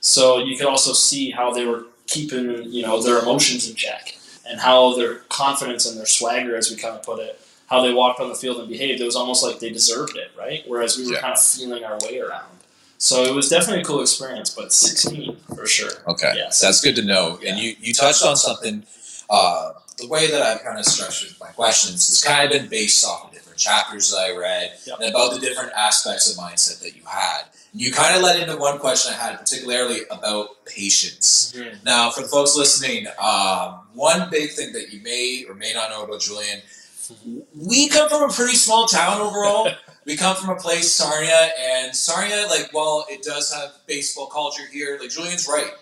So 0.00 0.38
you 0.38 0.56
could 0.56 0.66
also 0.66 0.92
see 0.92 1.30
how 1.30 1.52
they 1.52 1.64
were 1.64 1.84
keeping, 2.06 2.64
you 2.72 2.82
know, 2.82 3.02
their 3.02 3.18
emotions 3.18 3.68
in 3.68 3.74
check 3.76 4.16
and 4.48 4.60
how 4.60 4.94
their 4.94 5.16
confidence 5.28 5.84
and 5.86 5.98
their 5.98 6.06
swagger, 6.06 6.56
as 6.56 6.70
we 6.70 6.76
kind 6.76 6.94
of 6.96 7.02
put 7.02 7.18
it, 7.20 7.38
how 7.66 7.82
they 7.82 7.92
walked 7.92 8.20
on 8.20 8.28
the 8.28 8.34
field 8.34 8.58
and 8.58 8.68
behaved. 8.68 9.00
It 9.00 9.04
was 9.04 9.16
almost 9.16 9.42
like 9.42 9.58
they 9.58 9.70
deserved 9.70 10.16
it, 10.16 10.30
right? 10.38 10.62
Whereas 10.66 10.96
we 10.96 11.06
were 11.06 11.14
Yeah. 11.14 11.20
kind 11.20 11.34
of 11.34 11.42
feeling 11.42 11.84
our 11.84 11.98
way 12.04 12.18
around. 12.20 12.55
So 12.98 13.24
it 13.24 13.34
was 13.34 13.48
definitely 13.48 13.82
a 13.82 13.84
cool 13.84 14.00
experience, 14.00 14.50
but 14.50 14.72
16 14.72 15.36
for 15.54 15.66
sure. 15.66 15.90
Okay, 16.08 16.32
Yes. 16.36 16.60
that's 16.60 16.80
good 16.80 16.96
to 16.96 17.02
know. 17.04 17.38
And 17.46 17.58
you, 17.58 17.74
you 17.80 17.92
touched 17.92 18.24
on 18.24 18.36
something. 18.36 18.84
Uh, 19.28 19.72
the 19.98 20.06
way 20.08 20.30
that 20.30 20.42
I've 20.42 20.62
kind 20.62 20.78
of 20.78 20.84
structured 20.84 21.34
my 21.40 21.48
questions 21.48 22.06
has 22.08 22.22
kind 22.22 22.44
of 22.44 22.52
been 22.52 22.68
based 22.68 23.04
off 23.04 23.26
of 23.26 23.32
different 23.32 23.58
chapters 23.58 24.10
that 24.10 24.18
I 24.18 24.36
read 24.36 24.72
Yep. 24.86 25.00
and 25.00 25.10
about 25.10 25.32
the 25.34 25.40
different 25.40 25.72
aspects 25.74 26.30
of 26.30 26.36
mindset 26.38 26.80
that 26.82 26.94
you 26.94 27.02
had. 27.06 27.44
You 27.74 27.92
kind 27.92 28.14
of 28.16 28.22
led 28.22 28.40
into 28.40 28.56
one 28.56 28.78
question 28.78 29.12
I 29.14 29.16
had, 29.16 29.38
particularly 29.38 30.00
about 30.10 30.64
patience. 30.66 31.54
Now, 31.84 32.10
for 32.10 32.22
the 32.22 32.28
folks 32.28 32.56
listening, 32.56 33.06
um, 33.18 33.80
one 33.94 34.28
big 34.30 34.50
thing 34.52 34.72
that 34.72 34.92
you 34.92 35.00
may 35.02 35.44
or 35.48 35.54
may 35.54 35.72
not 35.74 35.90
know 35.90 36.04
about 36.04 36.20
Julian, 36.20 36.60
we 37.54 37.88
come 37.88 38.08
from 38.08 38.28
a 38.30 38.32
pretty 38.32 38.54
small 38.54 38.86
town 38.86 39.20
overall. 39.20 39.68
we 40.06 40.16
come 40.16 40.36
from 40.36 40.50
a 40.50 40.56
place, 40.60 40.90
Sarnia, 40.92 41.50
and 41.60 41.94
Sarnia, 41.94 42.46
like, 42.48 42.72
while 42.72 43.04
it 43.10 43.22
does 43.22 43.52
have 43.52 43.72
baseball 43.86 44.28
culture 44.28 44.62
here, 44.72 44.96
like 45.00 45.10
Julian's 45.10 45.46
right. 45.48 45.72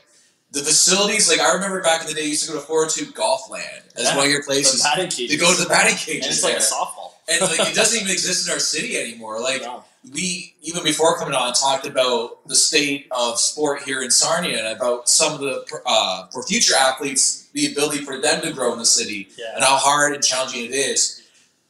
The 0.53 0.61
facilities, 0.61 1.29
like 1.29 1.41
I 1.41 1.53
remember 1.53 1.83
back 1.83 2.01
in 2.03 2.07
the 2.07 2.15
day, 2.15 2.23
you 2.23 2.29
used 2.31 2.47
to 2.47 2.53
go 2.53 2.61
to 2.61 2.65
402 2.67 3.13
Golf 3.13 3.51
Land 3.51 3.83
as 3.97 4.05
Yeah. 4.05 4.17
one 4.17 4.27
of 4.27 4.31
your 4.31 4.41
The 4.41 4.47
places 4.47 4.83
batting 4.83 5.09
to 5.11 5.37
go 5.37 5.53
to 5.55 5.61
the 5.63 5.69
batting 5.69 5.93
and 6.15 6.25
it's 6.25 6.43
like 6.45 6.53
there. 6.53 6.61
a 6.61 6.65
softball. 6.65 7.13
and 7.29 7.41
like 7.41 7.69
it 7.71 7.75
doesn't 7.75 7.99
even 8.01 8.11
exist 8.19 8.47
in 8.47 8.53
our 8.53 8.61
city 8.61 8.97
anymore. 8.97 9.41
Like 9.41 9.63
we 10.13 10.55
even 10.63 10.85
before 10.85 11.19
coming 11.19 11.35
on 11.35 11.53
talked 11.55 11.87
about 11.87 12.47
the 12.47 12.55
state 12.55 13.09
of 13.11 13.41
sport 13.41 13.83
here 13.83 14.03
in 14.03 14.11
Sarnia 14.13 14.59
and 14.59 14.77
about 14.77 15.09
some 15.09 15.33
of 15.35 15.41
the 15.41 15.65
uh, 15.87 16.29
for 16.29 16.43
future 16.45 16.75
athletes 16.77 17.49
the 17.53 17.73
ability 17.73 18.05
for 18.05 18.19
them 18.21 18.41
to 18.43 18.53
grow 18.53 18.73
in 18.73 18.79
the 18.79 18.87
city 18.87 19.29
Yeah. 19.37 19.57
and 19.57 19.65
how 19.65 19.77
hard 19.77 20.15
and 20.15 20.23
challenging 20.23 20.67
it 20.67 20.73
is. 20.75 21.23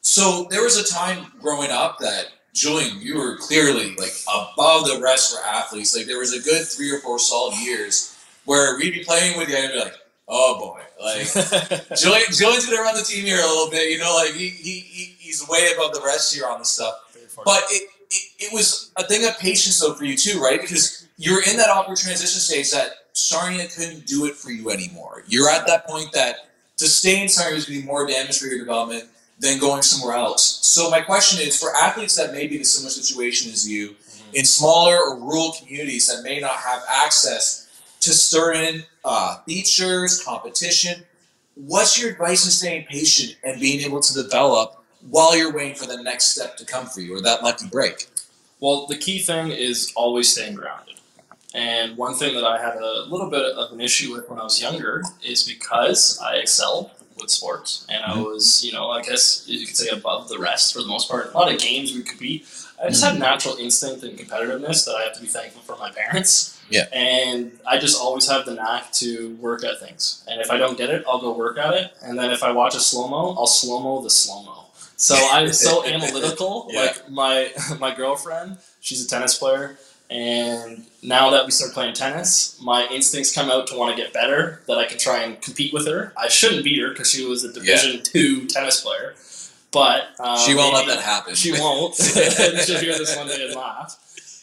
So 0.02 0.46
there 0.50 0.62
was 0.62 0.76
a 0.76 0.84
time 0.84 1.32
growing 1.40 1.70
up 1.70 1.98
that 2.00 2.26
Julian, 2.54 3.00
you 3.00 3.18
were 3.18 3.36
clearly 3.36 3.94
like 3.96 4.12
above 4.28 4.86
the 4.86 5.00
rest 5.02 5.34
for 5.34 5.44
athletes. 5.44 5.94
Like 5.96 6.06
there 6.06 6.18
was 6.18 6.32
a 6.32 6.40
good 6.40 6.66
three 6.66 6.90
or 6.90 7.00
four 7.00 7.18
solid 7.18 7.56
years 7.58 8.16
where 8.44 8.78
we'd 8.78 8.94
be 8.94 9.04
playing 9.04 9.36
with 9.36 9.48
you 9.48 9.56
and 9.56 9.72
be 9.72 9.78
like, 9.78 9.94
oh 10.28 10.58
boy, 10.58 10.80
like 11.02 11.98
Julian, 11.98 12.26
Julian's 12.32 12.66
gonna 12.66 12.80
run 12.80 12.94
the 12.94 13.02
team 13.02 13.24
here 13.24 13.40
a 13.40 13.46
little 13.46 13.70
bit. 13.70 13.90
You 13.90 13.98
know, 13.98 14.14
like 14.14 14.32
he, 14.34 14.48
he, 14.48 14.80
he 14.80 15.16
he's 15.18 15.46
way 15.48 15.72
above 15.74 15.92
the 15.92 16.02
rest 16.04 16.32
here 16.34 16.46
on 16.46 16.60
the 16.60 16.64
stuff. 16.64 16.94
But 17.44 17.62
it, 17.70 17.88
it, 18.10 18.44
it 18.44 18.52
was 18.52 18.92
a 18.96 19.02
thing 19.02 19.26
of 19.26 19.36
patience 19.38 19.80
though 19.80 19.94
for 19.94 20.04
you 20.04 20.16
too, 20.16 20.40
right? 20.40 20.60
Because 20.60 21.08
you're 21.18 21.42
in 21.42 21.56
that 21.56 21.68
awkward 21.68 21.98
transition 21.98 22.40
stage 22.40 22.70
that 22.70 22.90
Sarnia 23.14 23.66
couldn't 23.66 24.06
do 24.06 24.26
it 24.26 24.34
for 24.34 24.50
you 24.50 24.70
anymore. 24.70 25.24
You're 25.26 25.50
at 25.50 25.66
that 25.66 25.86
point 25.86 26.12
that 26.12 26.36
to 26.76 26.86
stay 26.86 27.22
in 27.22 27.28
Sarnia 27.28 27.56
is 27.56 27.66
going 27.66 27.80
to 27.80 27.82
be 27.82 27.86
more 27.86 28.06
damage 28.06 28.38
for 28.38 28.46
your 28.46 28.58
development 28.58 29.04
than 29.44 29.58
going 29.58 29.82
somewhere 29.82 30.16
else. 30.16 30.58
So 30.66 30.90
my 30.90 31.02
question 31.02 31.46
is 31.46 31.60
for 31.60 31.76
athletes 31.76 32.16
that 32.16 32.32
may 32.32 32.46
be 32.46 32.56
in 32.56 32.62
a 32.62 32.64
similar 32.64 32.90
situation 32.90 33.52
as 33.52 33.68
you, 33.68 33.94
in 34.32 34.44
smaller 34.44 34.96
or 34.96 35.20
rural 35.20 35.54
communities 35.58 36.08
that 36.08 36.22
may 36.24 36.40
not 36.40 36.56
have 36.56 36.80
access 36.90 37.68
to 38.00 38.12
certain 38.12 38.84
uh, 39.04 39.36
features, 39.46 40.22
competition, 40.24 41.04
what's 41.54 42.00
your 42.00 42.10
advice 42.10 42.44
in 42.46 42.50
staying 42.50 42.86
patient 42.86 43.36
and 43.44 43.60
being 43.60 43.80
able 43.82 44.00
to 44.00 44.14
develop 44.14 44.82
while 45.10 45.36
you're 45.36 45.52
waiting 45.52 45.74
for 45.74 45.86
the 45.86 46.02
next 46.02 46.28
step 46.34 46.56
to 46.56 46.64
come 46.64 46.86
for 46.86 47.00
you 47.00 47.14
or 47.14 47.20
that 47.20 47.42
lucky 47.42 47.68
break? 47.68 48.08
Well, 48.60 48.86
the 48.86 48.96
key 48.96 49.18
thing 49.18 49.50
is 49.50 49.92
always 49.94 50.32
staying 50.32 50.54
grounded. 50.54 50.94
And 51.54 51.96
one 51.96 52.14
thing 52.14 52.34
that 52.34 52.44
I 52.44 52.60
had 52.60 52.76
a 52.76 53.02
little 53.08 53.30
bit 53.30 53.42
of 53.42 53.72
an 53.72 53.80
issue 53.80 54.12
with 54.12 54.28
when 54.28 54.40
I 54.40 54.42
was 54.42 54.60
younger 54.60 55.02
is 55.22 55.46
because 55.46 56.18
I 56.18 56.36
excelled 56.36 56.90
with 57.20 57.30
sports 57.30 57.86
and 57.88 58.02
I 58.04 58.20
was, 58.20 58.64
you 58.64 58.72
know, 58.72 58.90
I 58.90 59.02
guess 59.02 59.44
you 59.46 59.66
could 59.66 59.76
say 59.76 59.88
above 59.88 60.28
the 60.28 60.38
rest 60.38 60.72
for 60.72 60.80
the 60.80 60.88
most 60.88 61.08
part. 61.08 61.32
A 61.32 61.38
lot 61.38 61.52
of 61.52 61.60
games 61.60 61.92
we 61.92 62.02
could 62.02 62.10
compete. 62.10 62.46
I 62.82 62.88
just 62.88 63.04
had 63.04 63.14
mm. 63.16 63.20
natural 63.20 63.56
instinct 63.56 64.02
and 64.02 64.18
competitiveness 64.18 64.84
that 64.84 64.96
I 64.96 65.02
have 65.02 65.14
to 65.14 65.20
be 65.20 65.26
thankful 65.26 65.62
for 65.62 65.76
my 65.80 65.90
parents. 65.90 66.60
Yeah. 66.68 66.86
And 66.92 67.52
I 67.66 67.78
just 67.78 68.00
always 68.00 68.28
have 68.28 68.46
the 68.46 68.54
knack 68.54 68.90
to 68.92 69.36
work 69.36 69.64
at 69.64 69.80
things. 69.80 70.24
And 70.28 70.40
if 70.40 70.50
I 70.50 70.56
don't 70.56 70.76
get 70.76 70.90
it, 70.90 71.04
I'll 71.08 71.20
go 71.20 71.36
work 71.36 71.58
at 71.58 71.74
it. 71.74 71.92
And 72.02 72.18
then 72.18 72.30
if 72.30 72.42
I 72.42 72.52
watch 72.52 72.74
a 72.74 72.80
slow 72.80 73.08
mo, 73.08 73.34
I'll 73.38 73.46
slow 73.46 73.80
mo 73.80 74.02
the 74.02 74.10
slow 74.10 74.42
mo. 74.42 74.66
So 74.96 75.14
I'm 75.32 75.52
so 75.52 75.84
analytical. 75.86 76.68
Yeah. 76.70 76.80
Like 76.80 77.10
my 77.10 77.52
my 77.80 77.94
girlfriend, 77.94 78.58
she's 78.80 79.04
a 79.04 79.08
tennis 79.08 79.36
player, 79.36 79.78
and 80.10 80.84
now 81.02 81.30
that 81.30 81.44
we 81.44 81.50
start 81.50 81.72
playing 81.72 81.94
tennis, 81.94 82.60
my 82.62 82.86
instincts 82.88 83.34
come 83.34 83.50
out 83.50 83.66
to 83.68 83.76
want 83.76 83.96
to 83.96 84.02
get 84.02 84.12
better. 84.12 84.62
That 84.66 84.78
I 84.78 84.86
can 84.86 84.98
try 84.98 85.22
and 85.22 85.40
compete 85.40 85.72
with 85.72 85.86
her. 85.86 86.12
I 86.16 86.28
shouldn't 86.28 86.64
beat 86.64 86.80
her 86.80 86.90
because 86.90 87.10
she 87.10 87.26
was 87.26 87.44
a 87.44 87.52
Division 87.52 88.02
two 88.02 88.46
tennis 88.46 88.80
player, 88.80 89.14
but 89.72 90.08
um, 90.20 90.38
she 90.38 90.54
won't 90.54 90.74
let 90.74 90.86
that 90.86 91.00
happen. 91.00 91.34
she 91.34 91.52
won't. 91.52 91.94
She'll 91.96 92.78
hear 92.80 92.96
this 92.98 93.16
one 93.16 93.26
day 93.28 93.46
and 93.46 93.54
laugh. 93.54 93.98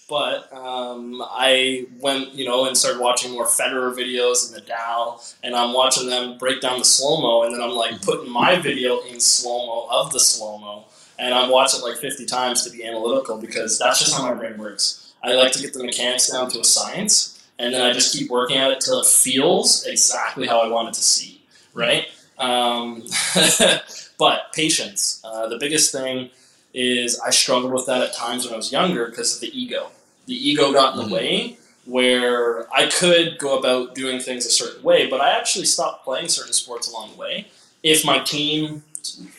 But 0.09 0.51
um, 0.51 1.23
I 1.25 1.85
went, 2.01 2.33
you 2.33 2.43
know, 2.43 2.65
and 2.65 2.75
started 2.75 2.99
watching 2.99 3.31
more 3.31 3.45
Federer 3.45 3.95
videos 3.95 4.53
and 4.53 4.61
Nadal, 4.67 5.33
and 5.41 5.55
I'm 5.55 5.73
watching 5.73 6.09
them 6.09 6.37
break 6.37 6.59
down 6.59 6.79
the 6.79 6.83
slow 6.85 7.21
mo, 7.21 7.43
and 7.43 7.53
then 7.53 7.61
I'm 7.61 7.71
like 7.71 8.01
putting 8.01 8.29
my 8.29 8.57
video 8.59 8.99
in 9.03 9.21
slow 9.21 9.65
mo 9.65 9.87
of 9.89 10.11
the 10.11 10.19
slow 10.19 10.57
mo, 10.57 10.83
and 11.17 11.33
I'm 11.33 11.49
watching 11.49 11.79
like 11.81 11.95
50 11.95 12.25
times 12.25 12.65
to 12.65 12.69
be 12.69 12.83
analytical 12.83 13.37
because 13.37 13.79
that's 13.79 13.99
just 13.99 14.13
how 14.13 14.23
my 14.23 14.33
brain 14.33 14.57
works. 14.57 15.00
I 15.23 15.33
like 15.33 15.51
to 15.53 15.61
get 15.61 15.73
the 15.73 15.83
mechanics 15.83 16.29
down 16.29 16.49
to 16.51 16.59
a 16.59 16.63
science, 16.63 17.43
and 17.59 17.73
then 17.73 17.81
I 17.81 17.93
just 17.93 18.17
keep 18.17 18.29
working 18.29 18.57
at 18.57 18.71
it 18.71 18.79
till 18.81 18.99
it 19.01 19.05
feels 19.07 19.85
exactly 19.85 20.47
how 20.47 20.59
I 20.61 20.67
want 20.67 20.89
it 20.89 20.93
to 20.95 21.03
see, 21.03 21.41
right? 21.73 22.07
Um, 22.39 23.03
but 24.17 24.51
patience. 24.53 25.21
Uh, 25.23 25.47
the 25.47 25.57
biggest 25.57 25.91
thing 25.91 26.29
is 26.73 27.19
I 27.19 27.29
struggled 27.29 27.73
with 27.73 27.85
that 27.87 28.01
at 28.01 28.13
times 28.15 28.45
when 28.45 28.53
I 28.53 28.57
was 28.57 28.71
younger 28.71 29.07
because 29.07 29.35
of 29.35 29.41
the 29.41 29.57
ego. 29.59 29.89
The 30.25 30.49
ego 30.49 30.71
got 30.71 30.93
in 30.95 30.99
the 31.01 31.05
Mhm. 31.07 31.11
way 31.11 31.57
where 31.85 32.71
I 32.73 32.85
could 32.87 33.37
go 33.39 33.57
about 33.57 33.95
doing 33.95 34.19
things 34.19 34.45
a 34.45 34.51
certain 34.51 34.81
way, 34.83 35.07
but 35.07 35.19
I 35.19 35.31
actually 35.31 35.65
stopped 35.65 36.03
playing 36.05 36.29
certain 36.29 36.53
sports 36.53 36.87
along 36.89 37.11
the 37.11 37.17
way 37.17 37.47
if 37.83 38.05
my 38.05 38.19
team 38.19 38.83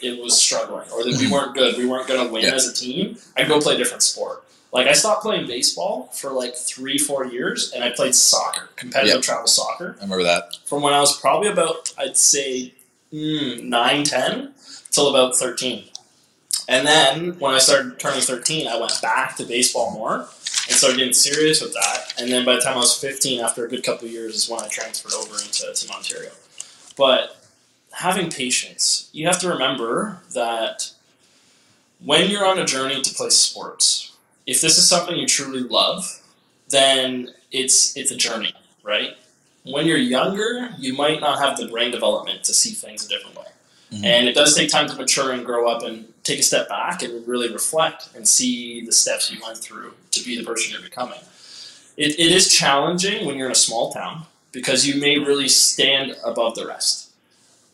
it 0.00 0.20
was 0.20 0.36
struggling 0.40 0.90
or 0.90 1.04
that 1.04 1.16
we 1.16 1.26
Mhm. 1.26 1.30
weren't 1.30 1.54
good, 1.54 1.76
we 1.78 1.86
weren't 1.86 2.08
going 2.08 2.26
to 2.26 2.32
win 2.32 2.42
Yeah. 2.42 2.54
as 2.54 2.66
a 2.66 2.72
team. 2.74 3.16
I'd 3.36 3.46
go 3.48 3.60
play 3.60 3.76
a 3.76 3.78
different 3.78 4.02
sport. 4.02 4.41
Like 4.72 4.86
I 4.86 4.94
stopped 4.94 5.22
playing 5.22 5.46
baseball 5.46 6.08
for 6.14 6.30
like 6.30 6.54
three, 6.54 6.96
four 6.96 7.26
years, 7.26 7.72
and 7.72 7.84
I 7.84 7.90
played 7.90 8.14
soccer, 8.14 8.70
competitive 8.76 9.22
travel 9.22 9.46
soccer 9.46 9.96
I 9.98 10.04
remember 10.04 10.24
that. 10.24 10.56
from 10.64 10.82
when 10.82 10.94
I 10.94 11.00
was 11.00 11.20
probably 11.20 11.48
about, 11.48 11.92
I'd 11.98 12.16
say, 12.16 12.72
mm, 13.12 13.62
9, 13.62 14.04
10, 14.04 14.54
till 14.90 15.14
about 15.14 15.36
13. 15.36 15.84
And 16.68 16.86
then 16.86 17.38
when 17.38 17.54
I 17.54 17.58
started 17.58 17.98
turning 17.98 18.22
13, 18.22 18.66
I 18.66 18.78
went 18.78 18.98
back 19.02 19.36
to 19.36 19.44
baseball 19.44 19.92
more 19.92 20.14
and 20.20 20.76
started 20.76 20.96
getting 20.96 21.12
serious 21.12 21.60
with 21.60 21.74
that. 21.74 22.14
And 22.18 22.30
then 22.30 22.46
by 22.46 22.54
the 22.54 22.60
time 22.60 22.74
I 22.74 22.80
was 22.80 22.96
15, 22.98 23.40
after 23.40 23.66
a 23.66 23.68
good 23.68 23.84
couple 23.84 24.06
of 24.06 24.12
years, 24.12 24.34
is 24.36 24.48
when 24.48 24.60
I 24.60 24.68
transferred 24.68 25.12
over 25.12 25.34
into 25.34 25.70
Team 25.74 25.90
Ontario. 25.90 26.30
But 26.96 27.36
having 27.92 28.30
patience, 28.30 29.10
you 29.12 29.26
have 29.26 29.38
to 29.40 29.48
remember 29.48 30.20
that 30.32 30.92
when 32.02 32.30
you're 32.30 32.46
on 32.46 32.58
a 32.58 32.64
journey 32.64 33.02
to 33.02 33.14
play 33.14 33.30
sports, 33.30 34.11
if 34.46 34.60
this 34.60 34.78
is 34.78 34.88
something 34.88 35.16
you 35.16 35.26
truly 35.26 35.60
love, 35.60 36.20
then 36.68 37.30
it's 37.52 37.96
it's 37.96 38.10
a 38.10 38.16
journey, 38.16 38.54
right? 38.82 39.16
When 39.64 39.86
you're 39.86 39.96
younger, 39.98 40.70
you 40.78 40.94
might 40.94 41.20
not 41.20 41.38
have 41.38 41.56
the 41.56 41.68
brain 41.68 41.90
development 41.92 42.44
to 42.44 42.54
see 42.54 42.70
things 42.70 43.06
a 43.06 43.08
different 43.08 43.36
way. 43.36 43.44
Mhm. 43.92 44.04
And 44.04 44.28
it 44.28 44.34
does 44.34 44.54
take 44.56 44.70
time 44.70 44.88
to 44.88 44.96
mature 44.96 45.32
and 45.32 45.44
grow 45.44 45.68
up 45.70 45.82
and 45.84 46.12
take 46.24 46.38
a 46.40 46.42
step 46.42 46.68
back 46.68 47.02
and 47.02 47.26
really 47.28 47.52
reflect 47.52 48.08
and 48.16 48.26
see 48.26 48.84
the 48.84 48.92
steps 48.92 49.30
you 49.30 49.38
went 49.44 49.58
through 49.58 49.94
to 50.12 50.24
be 50.24 50.36
the 50.36 50.44
person 50.44 50.72
you're 50.72 50.80
becoming. 50.82 51.20
It, 51.96 52.18
it 52.18 52.32
is 52.32 52.48
challenging 52.52 53.26
when 53.26 53.36
you're 53.36 53.46
in 53.46 53.52
a 53.52 53.66
small 53.68 53.92
town 53.92 54.24
because 54.50 54.86
you 54.86 55.00
may 55.00 55.18
really 55.18 55.48
stand 55.48 56.16
above 56.24 56.54
the 56.54 56.66
rest. 56.66 57.10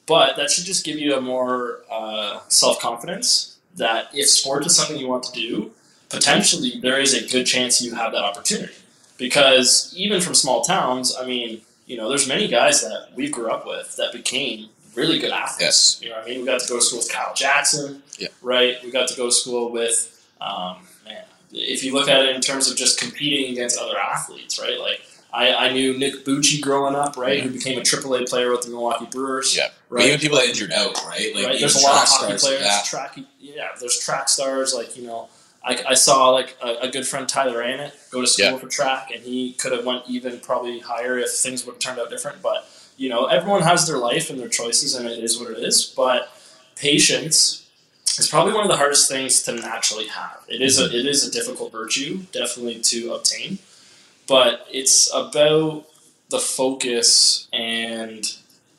but 0.06 0.36
that 0.36 0.50
should 0.50 0.64
just 0.64 0.84
give 0.84 0.98
you 0.98 1.14
a 1.14 1.20
more 1.20 1.80
uh, 1.90 2.40
self 2.48 2.80
confidence 2.80 3.56
that 3.76 4.08
if 4.14 4.26
sport 4.28 4.64
is 4.66 4.74
something 4.74 4.96
you 4.96 5.06
want 5.08 5.22
to 5.24 5.32
do, 5.32 5.70
potentially 6.08 6.80
there 6.80 7.00
is 7.00 7.14
a 7.14 7.30
good 7.30 7.44
chance 7.44 7.82
you 7.82 7.94
have 7.94 8.12
that 8.12 8.24
opportunity. 8.24 8.74
Because 9.16 9.92
even 9.96 10.20
from 10.20 10.34
small 10.34 10.62
towns, 10.62 11.14
I 11.20 11.26
mean, 11.26 11.60
you 11.86 11.96
know, 11.96 12.08
there's 12.08 12.28
many 12.28 12.46
guys 12.48 12.82
that 12.82 13.08
we 13.16 13.28
grew 13.28 13.50
up 13.50 13.66
with 13.66 13.96
that 13.96 14.12
became 14.12 14.68
really 14.94 15.18
good 15.18 15.32
athletes. 15.32 15.60
Yes. 15.60 16.00
You 16.02 16.10
know 16.10 16.20
I 16.20 16.24
mean? 16.24 16.40
We 16.40 16.46
got 16.46 16.60
to 16.60 16.68
go 16.68 16.76
to 16.76 16.82
school 16.82 16.98
with 17.00 17.10
Kyle 17.10 17.34
Jackson. 17.34 18.02
Yeah. 18.18 18.28
Right? 18.42 18.76
We 18.84 18.90
got 18.90 19.08
to 19.08 19.16
go 19.16 19.26
to 19.26 19.32
school 19.32 19.72
with, 19.72 20.14
um, 20.40 20.76
man, 21.04 21.24
if 21.52 21.82
you 21.82 21.94
look 21.94 22.08
at 22.08 22.24
it 22.24 22.34
in 22.34 22.40
terms 22.40 22.70
of 22.70 22.76
just 22.76 23.00
competing 23.00 23.52
against 23.52 23.78
other 23.78 23.98
athletes, 23.98 24.60
right? 24.60 24.78
Like, 24.78 25.00
I, 25.32 25.54
I 25.54 25.72
knew 25.72 25.96
Nick 25.98 26.24
Bucci 26.24 26.60
growing 26.60 26.94
up, 26.94 27.16
right? 27.16 27.42
Who 27.42 27.50
became 27.50 27.78
a 27.78 27.82
AAA 27.82 28.28
player 28.28 28.50
with 28.50 28.62
the 28.62 28.70
Milwaukee 28.70 29.06
Brewers. 29.10 29.56
Yeah. 29.56 29.68
Right. 29.90 30.06
Even 30.06 30.20
people 30.20 30.38
that 30.38 30.46
injured 30.46 30.72
out, 30.72 30.94
right? 31.06 31.34
Like 31.34 31.46
right. 31.46 31.60
There's 31.60 31.76
a 31.76 31.86
lot 31.86 32.02
of 32.02 32.08
hockey 32.08 32.38
players. 32.38 32.82
Track, 32.84 33.18
yeah. 33.38 33.68
There's 33.78 33.98
track 33.98 34.28
stars 34.28 34.74
like 34.74 34.96
you 34.96 35.06
know. 35.06 35.28
I, 35.64 35.78
I 35.88 35.94
saw 35.94 36.30
like 36.30 36.56
a, 36.62 36.76
a 36.82 36.88
good 36.90 37.06
friend 37.06 37.28
Tyler 37.28 37.62
Annett 37.62 37.92
go 38.10 38.20
to 38.20 38.26
school 38.26 38.52
Yeah. 38.52 38.58
for 38.58 38.68
track, 38.68 39.10
and 39.14 39.22
he 39.22 39.52
could 39.54 39.72
have 39.72 39.84
went 39.84 40.04
even 40.08 40.40
probably 40.40 40.78
higher 40.80 41.18
if 41.18 41.30
things 41.30 41.64
would 41.66 41.72
have 41.74 41.80
turned 41.80 41.98
out 41.98 42.10
different. 42.10 42.40
But 42.42 42.68
you 42.96 43.08
know, 43.08 43.26
everyone 43.26 43.62
has 43.62 43.86
their 43.86 43.98
life 43.98 44.30
and 44.30 44.38
their 44.40 44.48
choices, 44.48 44.94
and 44.94 45.06
it 45.08 45.22
is 45.22 45.38
what 45.38 45.50
it 45.50 45.58
is. 45.58 45.84
But 45.84 46.30
patience 46.76 47.66
is 48.18 48.28
probably 48.28 48.52
one 48.54 48.64
of 48.64 48.70
the 48.70 48.76
hardest 48.76 49.08
things 49.08 49.42
to 49.44 49.52
naturally 49.52 50.06
have. 50.08 50.38
It 50.48 50.60
is 50.62 50.80
a 50.80 50.86
it 50.86 51.06
is 51.06 51.26
a 51.26 51.30
difficult 51.30 51.72
virtue, 51.72 52.20
definitely 52.32 52.80
to 52.80 53.12
obtain, 53.14 53.58
but 54.26 54.66
it's 54.70 55.12
about 55.14 55.84
the 56.30 56.38
focus 56.38 57.48
and 57.52 58.24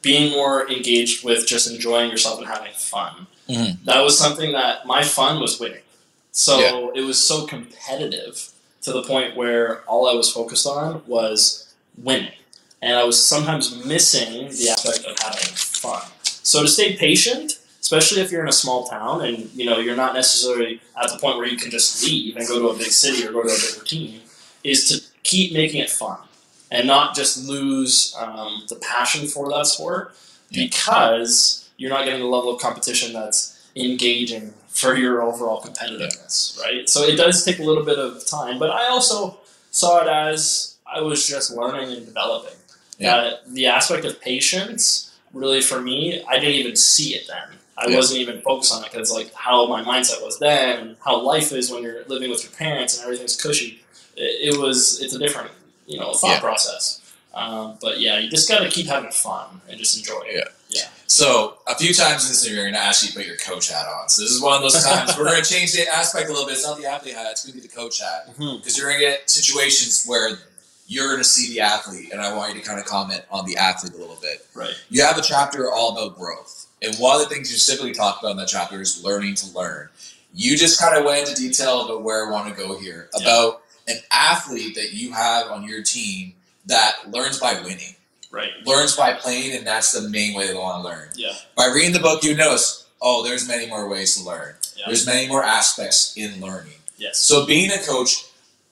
being 0.01 0.31
more 0.31 0.69
engaged 0.69 1.25
with 1.25 1.45
just 1.47 1.69
enjoying 1.69 2.09
yourself 2.09 2.39
and 2.39 2.47
having 2.47 2.71
fun. 2.73 3.27
Mhm. 3.49 3.83
That 3.85 4.01
was 4.01 4.17
something 4.17 4.53
that 4.53 4.85
my 4.85 5.03
fun 5.03 5.41
was 5.41 5.59
winning. 5.59 5.81
So 6.31 6.59
Yeah. 6.59 7.01
it 7.01 7.05
was 7.05 7.19
so 7.19 7.45
competitive 7.45 8.49
to 8.81 8.91
the 8.91 9.03
point 9.03 9.35
where 9.35 9.81
all 9.87 10.07
I 10.07 10.13
was 10.13 10.31
focused 10.31 10.65
on 10.65 11.01
was 11.07 11.67
winning. 11.97 12.31
And 12.81 12.97
I 12.97 13.03
was 13.03 13.21
sometimes 13.21 13.83
missing 13.85 14.49
the 14.49 14.69
aspect 14.69 15.05
of 15.05 15.19
having 15.19 15.53
fun. 15.55 16.01
So 16.23 16.61
to 16.61 16.67
stay 16.67 16.95
patient, 16.95 17.59
especially 17.81 18.21
if 18.21 18.31
you're 18.31 18.41
in 18.41 18.47
a 18.49 18.53
small 18.53 18.87
town 18.87 19.25
and 19.25 19.49
you 19.53 19.65
know 19.65 19.79
you're 19.79 19.95
not 19.97 20.13
necessarily 20.13 20.79
at 21.01 21.11
the 21.11 21.17
point 21.17 21.37
where 21.37 21.47
you 21.47 21.57
can 21.57 21.71
just 21.71 22.03
leave 22.03 22.37
and 22.37 22.47
go 22.47 22.59
to 22.59 22.69
a 22.69 22.77
big 22.77 22.87
city 22.91 23.25
or 23.27 23.31
go 23.33 23.43
to 23.43 23.49
a 23.49 23.57
bigger 23.59 23.83
team, 23.85 24.21
is 24.63 24.87
to 24.89 25.01
keep 25.23 25.51
making 25.53 25.81
it 25.81 25.89
fun 25.89 26.17
and 26.71 26.87
not 26.87 27.15
just 27.15 27.47
lose 27.47 28.15
um, 28.17 28.63
the 28.69 28.75
passion 28.75 29.27
for 29.27 29.49
that 29.49 29.65
sport 29.67 30.15
because 30.51 31.69
you're 31.77 31.89
not 31.89 32.05
getting 32.05 32.21
the 32.21 32.27
level 32.27 32.53
of 32.53 32.61
competition 32.61 33.13
that's 33.13 33.67
engaging 33.75 34.53
for 34.69 34.95
your 34.95 35.21
overall 35.21 35.61
competitiveness, 35.61 36.59
right? 36.61 36.87
So 36.87 37.03
it 37.03 37.15
does 37.15 37.43
take 37.43 37.59
a 37.59 37.63
little 37.63 37.83
bit 37.83 37.99
of 37.99 38.25
time, 38.25 38.59
but 38.59 38.69
I 38.69 38.87
also 38.87 39.39
saw 39.71 40.01
it 40.01 40.07
as 40.07 40.75
I 40.85 41.01
was 41.01 41.27
just 41.27 41.51
learning 41.51 41.91
and 41.95 42.05
developing. 42.05 42.55
Yeah. 42.97 43.15
Uh, 43.15 43.37
the 43.47 43.67
aspect 43.67 44.05
of 44.05 44.19
patience, 44.21 45.17
really 45.33 45.61
for 45.61 45.81
me, 45.81 46.23
I 46.27 46.39
didn't 46.39 46.55
even 46.55 46.75
see 46.75 47.15
it 47.15 47.27
then. 47.27 47.57
I 47.77 47.87
Yeah. 47.89 47.95
wasn't 47.95 48.19
even 48.21 48.41
focused 48.41 48.73
on 48.73 48.83
it 48.83 48.91
because 48.91 49.11
like 49.11 49.33
how 49.33 49.65
my 49.67 49.83
mindset 49.83 50.21
was 50.23 50.37
then, 50.39 50.97
how 51.03 51.21
life 51.21 51.51
is 51.51 51.71
when 51.71 51.81
you're 51.83 52.03
living 52.05 52.29
with 52.29 52.43
your 52.43 52.51
parents 52.53 52.95
and 52.97 53.03
everything's 53.05 53.35
cushy. 53.41 53.81
It, 54.17 54.53
it 54.53 54.59
was 54.59 54.99
it's 55.01 55.13
a 55.13 55.19
different 55.19 55.51
you 55.87 55.97
know 55.99 56.13
thought 56.13 56.29
Yeah. 56.35 56.39
process. 56.41 57.01
Um, 57.33 57.77
but 57.81 57.99
yeah, 58.01 58.17
you 58.19 58.29
just 58.29 58.49
got 58.49 58.59
to 58.59 58.69
keep 58.69 58.87
having 58.87 59.11
fun 59.11 59.61
and 59.69 59.77
just 59.79 59.97
enjoy 59.97 60.21
it. 60.25 60.47
So 61.19 61.57
a 61.67 61.75
few 61.75 61.93
times 61.93 62.23
in 62.23 62.29
this 62.29 62.45
interview, 62.45 62.61
you're 62.61 62.71
gonna 62.71 62.81
actually 62.83 63.11
put 63.11 63.27
your 63.27 63.35
coach 63.37 63.69
hat 63.69 63.87
on. 63.87 64.07
So 64.07 64.21
this 64.21 64.31
is 64.31 64.41
one 64.41 64.55
of 64.55 64.61
those 64.61 64.81
times 64.85 65.17
we're 65.17 65.25
gonna 65.25 65.43
change 65.43 65.73
the 65.73 65.85
aspect 65.87 66.29
a 66.29 66.31
little 66.31 66.45
bit. 66.45 66.53
It's 66.53 66.65
not 66.65 66.77
the 66.77 66.85
athlete 66.85 67.15
hat; 67.15 67.27
it's 67.31 67.43
gonna 67.43 67.55
be 67.55 67.67
the 67.67 67.75
coach 67.75 67.99
hat 67.99 68.27
mm-hmm. 68.29 68.57
because 68.57 68.77
you're 68.77 68.87
gonna 68.87 68.99
get 69.01 69.29
situations 69.29 70.05
where 70.05 70.37
you're 70.87 71.11
gonna 71.11 71.23
see 71.23 71.53
the 71.53 71.61
athlete, 71.61 72.11
and 72.13 72.21
I 72.21 72.33
want 72.35 72.53
you 72.53 72.61
to 72.61 72.65
kind 72.65 72.79
of 72.79 72.85
comment 72.85 73.23
on 73.31 73.45
the 73.45 73.57
athlete 73.57 73.95
a 73.95 73.97
little 73.97 74.17
bit. 74.21 74.45
Right. 74.53 74.73
You 74.89 75.03
have 75.03 75.17
a 75.17 75.21
chapter 75.21 75.71
all 75.71 75.91
about 75.97 76.17
growth, 76.17 76.67
and 76.81 76.95
one 76.97 77.19
of 77.19 77.27
the 77.27 77.33
things 77.33 77.51
you 77.51 77.57
specifically 77.57 77.93
talked 77.93 78.23
about 78.23 78.31
in 78.31 78.37
that 78.37 78.47
chapter 78.47 78.79
is 78.79 79.03
learning 79.03 79.35
to 79.35 79.51
learn. 79.57 79.89
You 80.33 80.55
just 80.55 80.79
kind 80.79 80.95
of 80.95 81.05
went 81.05 81.27
into 81.27 81.41
detail 81.41 81.85
about 81.85 82.03
where 82.03 82.27
I 82.27 82.31
want 82.31 82.55
to 82.55 82.63
go 82.63 82.79
here 82.79 83.09
Yeah. 83.17 83.23
about 83.23 83.63
an 83.87 83.97
athlete 84.11 84.75
that 84.75 84.93
you 84.93 85.11
have 85.11 85.47
on 85.47 85.67
your 85.67 85.81
team 85.81 86.33
that 86.67 87.11
learns 87.11 87.39
by 87.39 87.59
winning, 87.63 87.95
Right. 88.31 88.51
learns 88.65 88.95
by 88.95 89.13
playing, 89.13 89.55
and 89.57 89.65
that's 89.65 89.91
the 89.91 90.07
main 90.09 90.35
way 90.35 90.47
they 90.47 90.53
want 90.53 90.83
to 90.83 90.87
learn 90.87 91.09
Yeah. 91.15 91.33
by 91.55 91.65
reading 91.67 91.93
the 91.93 91.99
book, 91.99 92.23
you 92.23 92.35
notice, 92.35 92.85
oh, 93.01 93.23
there's 93.23 93.47
many 93.47 93.65
more 93.65 93.87
ways 93.89 94.15
to 94.17 94.23
learn. 94.23 94.55
Yeah. 94.77 94.83
There's 94.87 95.05
many 95.05 95.27
more 95.27 95.43
aspects 95.43 96.13
in 96.15 96.39
learning. 96.39 96.73
Yes. 96.97 97.17
So, 97.17 97.45
being 97.45 97.71
a 97.71 97.79
coach, 97.79 98.25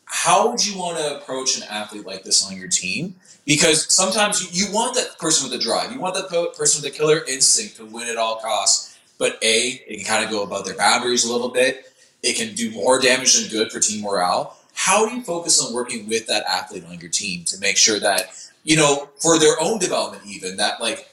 how 0.06 0.50
would 0.52 0.66
you 0.66 0.78
want 0.78 0.98
to 1.00 1.18
approach 1.18 1.58
an 1.58 1.64
athlete 1.70 2.06
like 2.06 2.24
this 2.24 2.46
on 2.46 2.56
your 2.56 2.68
team? 2.68 3.16
Because 3.46 3.92
sometimes 3.92 4.42
you, 4.44 4.68
you 4.68 4.74
want 4.74 4.96
that 4.96 5.18
person 5.20 5.50
with 5.50 5.58
the 5.58 5.64
drive, 5.64 5.92
you 5.92 6.00
want 6.00 6.16
that 6.16 6.30
po- 6.30 6.50
person 6.50 6.82
with 6.82 6.92
the 6.92 6.98
killer 6.98 7.24
instinct 7.28 7.78
to 7.78 7.86
win 7.86 8.08
at 8.10 8.18
all 8.18 8.38
costs. 8.40 8.98
But 9.18 9.40
A, 9.42 9.82
it 9.88 9.98
can 9.98 10.06
kind 10.06 10.24
of 10.24 10.30
go 10.30 10.44
above 10.44 10.66
their 10.66 10.76
boundaries 10.76 11.26
a 11.26 11.32
little 11.32 11.50
bit. 11.50 11.92
It 12.22 12.36
can 12.36 12.54
do 12.56 12.70
more 12.72 13.00
damage 13.00 13.40
than 13.40 13.50
good 13.50 13.72
for 13.72 13.80
team 13.80 14.02
morale. 14.02 14.56
How 14.74 15.08
do 15.10 15.16
you 15.16 15.24
focus 15.24 15.60
on 15.66 15.74
working 15.74 16.08
with 16.08 16.28
that 16.28 16.44
athlete 16.48 16.84
on 16.88 17.00
your 17.00 17.10
team 17.10 17.44
to 17.46 17.58
make 17.60 17.78
sure 17.78 18.00
that, 18.00 18.30
you 18.68 18.76
know, 18.76 19.10
for 19.22 19.40
their 19.40 19.56
own 19.62 19.80
development, 19.80 20.24
even 20.26 20.58
that 20.58 20.82
like 20.82 21.08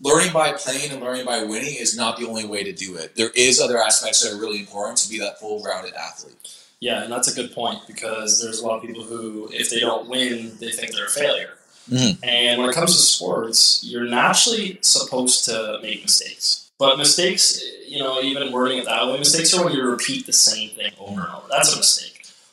learning 0.00 0.32
by 0.32 0.52
playing 0.52 0.92
and 0.92 1.02
learning 1.02 1.26
by 1.26 1.42
winning 1.42 1.74
is 1.74 1.96
not 1.96 2.16
the 2.16 2.26
only 2.26 2.46
way 2.46 2.62
to 2.62 2.72
do 2.72 2.94
it. 2.94 3.16
There 3.16 3.30
is 3.34 3.60
other 3.60 3.82
aspects 3.82 4.22
that 4.22 4.32
are 4.32 4.40
really 4.40 4.60
important 4.60 4.98
to 4.98 5.08
be 5.08 5.18
that 5.18 5.40
full-rounded 5.40 5.94
athlete. 5.94 6.36
Yeah, 6.78 7.02
and 7.02 7.12
that's 7.12 7.26
a 7.26 7.34
good 7.34 7.52
point 7.52 7.80
because 7.88 8.40
there's 8.40 8.60
a 8.60 8.66
lot 8.66 8.76
of 8.76 8.82
people 8.82 9.02
who, 9.02 9.48
if 9.52 9.68
they 9.68 9.80
don't 9.80 10.08
win, 10.08 10.52
they 10.60 10.70
think 10.70 10.92
they're 10.92 11.06
a 11.06 11.10
failure. 11.10 11.58
Mhm. 11.90 12.18
And 12.22 12.60
when 12.60 12.70
it 12.70 12.74
comes 12.74 12.94
to 12.94 13.02
sports, 13.02 13.80
you're 13.82 14.04
naturally 14.04 14.78
supposed 14.82 15.44
to 15.46 15.80
make 15.82 16.02
mistakes. 16.02 16.70
But 16.78 16.98
mistakes, 16.98 17.60
you 17.86 17.98
know, 17.98 18.20
even 18.20 18.52
wording 18.52 18.78
it 18.78 18.84
that 18.84 19.06
way, 19.06 19.18
mistakes 19.18 19.52
are 19.54 19.64
when 19.64 19.74
you 19.74 19.82
repeat 19.82 20.26
the 20.26 20.32
same 20.32 20.70
thing 20.70 20.92
over 21.00 21.20
and 21.20 21.30
over. 21.30 21.46
That's 21.50 21.72
a 21.72 21.76
mistake. 21.76 22.11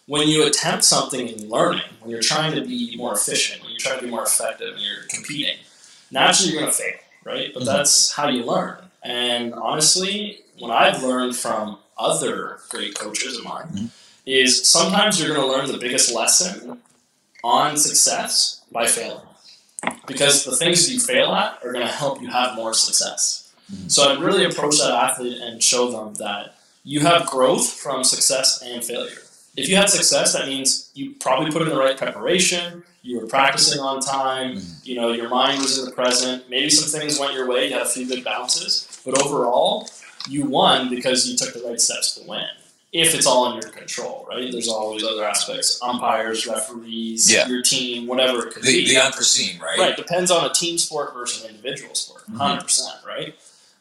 When 0.09 0.27
you 0.27 0.47
attempt 0.47 0.83
something 0.85 1.27
in 1.29 1.49
learning, 1.49 1.83
when 1.99 2.09
you're 2.09 2.19
trying 2.19 2.55
to 2.55 2.61
be 2.61 2.97
more 2.97 3.13
efficient, 3.13 3.61
when 3.61 3.69
you're 3.69 3.79
trying 3.79 3.99
to 3.99 4.05
be 4.05 4.09
more 4.09 4.23
effective, 4.23 4.73
and 4.73 4.81
you're 4.83 5.03
competing, 5.07 5.57
naturally 6.09 6.51
you're 6.51 6.61
going 6.61 6.71
to 6.71 6.77
fail, 6.77 6.95
right? 7.23 7.53
But 7.53 7.61
Mhm. 7.61 7.65
that's 7.67 8.11
how 8.13 8.27
you 8.27 8.43
learn. 8.43 8.77
And 9.03 9.53
honestly, 9.53 10.41
what 10.57 10.71
I've 10.71 11.03
learned 11.03 11.37
from 11.37 11.77
other 11.95 12.59
great 12.69 12.95
coaches 12.95 13.37
of 13.37 13.43
mine 13.43 13.67
Mhm. 13.71 13.89
is 14.25 14.67
sometimes 14.67 15.19
you're 15.19 15.31
going 15.35 15.47
to 15.47 15.55
learn 15.55 15.71
the 15.71 15.77
biggest 15.77 16.09
lesson 16.11 16.81
on 17.43 17.77
success 17.77 18.61
by 18.71 18.87
failing. 18.87 19.21
Because 20.07 20.43
the 20.43 20.55
things 20.55 20.89
you 20.91 20.99
fail 20.99 21.35
at 21.35 21.59
are 21.63 21.71
going 21.71 21.85
to 21.85 21.93
help 21.93 22.19
you 22.19 22.29
have 22.31 22.55
more 22.55 22.73
success. 22.73 23.43
Mhm. 23.71 23.91
So 23.91 24.09
I'd 24.11 24.19
really 24.19 24.43
approach 24.43 24.79
that 24.79 24.89
athlete 24.91 25.39
and 25.39 25.63
show 25.63 25.91
them 25.91 26.15
that 26.15 26.55
you 26.83 27.01
have 27.01 27.27
growth 27.27 27.69
from 27.73 28.03
success 28.03 28.59
and 28.63 28.83
failure. 28.83 29.21
If 29.59 29.69
you 29.69 29.75
had 29.75 29.89
success, 29.89 30.33
that 30.33 30.47
means 30.47 30.89
you 30.93 31.11
probably 31.19 31.51
put 31.51 31.61
in 31.61 31.69
the 31.69 31.77
right 31.77 31.97
preparation, 31.97 32.83
you 33.01 33.19
were 33.19 33.27
practicing 33.27 33.79
on 33.79 33.99
time, 34.01 34.57
Mhm. 34.57 34.85
you 34.85 34.95
know, 34.95 35.11
your 35.11 35.29
mind 35.29 35.61
was 35.61 35.77
in 35.77 35.85
the 35.85 35.91
present, 35.91 36.49
maybe 36.49 36.69
some 36.69 36.89
things 36.99 37.19
went 37.19 37.33
your 37.33 37.47
way, 37.47 37.67
you 37.67 37.73
had 37.73 37.81
a 37.81 37.89
few 37.89 38.05
good 38.05 38.23
bounces, 38.23 38.87
but 39.05 39.21
overall, 39.21 39.89
you 40.29 40.45
won 40.45 40.89
because 40.89 41.27
you 41.27 41.35
took 41.37 41.53
the 41.53 41.61
right 41.67 41.79
steps 41.81 42.15
to 42.15 42.23
win. 42.27 42.45
If 42.91 43.13
it's 43.13 43.27
all 43.27 43.51
in 43.51 43.61
your 43.61 43.71
control, 43.71 44.25
right? 44.29 44.51
There's 44.51 44.67
always 44.67 45.03
other 45.03 45.23
aspects 45.23 45.79
umpires, 45.81 46.47
referees, 46.47 47.31
Yeah. 47.31 47.47
your 47.47 47.61
team, 47.61 48.07
whatever 48.07 48.47
it 48.47 48.53
could 48.53 48.63
The, 48.63 48.83
be. 48.85 48.89
the 48.93 48.99
unforeseen, 49.05 49.59
right? 49.59 49.77
Right, 49.77 49.95
depends 49.97 50.31
on 50.31 50.43
a 50.49 50.53
team 50.53 50.77
sport 50.77 51.13
versus 51.13 51.43
an 51.43 51.51
individual 51.51 51.93
sport, 51.95 52.23
Mhm. 52.31 52.37
100 52.39 52.63
percent, 52.63 52.95
right? 53.05 53.35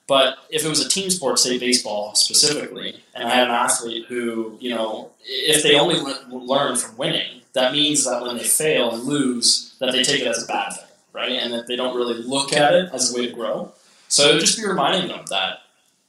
But 0.08 0.38
if 0.48 0.64
it 0.64 0.68
was 0.68 0.84
a 0.84 0.88
team 0.88 1.10
sport, 1.10 1.38
say 1.38 1.58
baseball 1.58 2.14
specifically, 2.14 2.96
and 3.14 3.28
I 3.28 3.34
had 3.34 3.48
an 3.48 3.54
athlete 3.54 4.06
who, 4.08 4.56
you 4.58 4.70
know, 4.70 5.10
if 5.22 5.62
they 5.62 5.78
only 5.78 5.96
le- 6.00 6.26
learn 6.30 6.76
from 6.76 6.96
winning, 6.96 7.42
that 7.52 7.72
means 7.72 8.04
that 8.06 8.22
when 8.22 8.36
they 8.38 8.42
fail 8.44 8.90
and 8.92 9.04
lose, 9.04 9.76
that 9.80 9.92
they 9.92 10.02
take 10.02 10.22
it 10.22 10.26
as 10.26 10.42
a 10.42 10.46
bad 10.46 10.70
thing, 10.72 10.88
right? 11.12 11.32
And 11.32 11.52
that 11.52 11.66
they 11.66 11.76
don't 11.76 11.94
really 11.94 12.22
look 12.22 12.54
at 12.54 12.72
it 12.72 12.90
as 12.92 13.12
a 13.12 13.18
way 13.18 13.26
to 13.26 13.32
grow. 13.34 13.72
So 14.08 14.30
it 14.30 14.34
would 14.34 14.40
just 14.40 14.56
be 14.56 14.66
reminding 14.66 15.08
them 15.08 15.26
that 15.28 15.58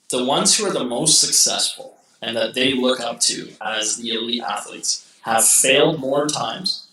the 0.10 0.24
ones 0.24 0.58
who 0.58 0.66
are 0.66 0.72
the 0.72 0.86
most 0.86 1.20
successful 1.20 1.98
and 2.22 2.38
that 2.38 2.54
they 2.54 2.74
look 2.74 3.02
up 3.02 3.20
to 3.22 3.52
as 3.62 3.98
the 3.98 4.14
elite 4.14 4.44
athletes 4.44 5.06
have 5.24 5.44
failed 5.46 6.00
more 6.00 6.28
times 6.28 6.88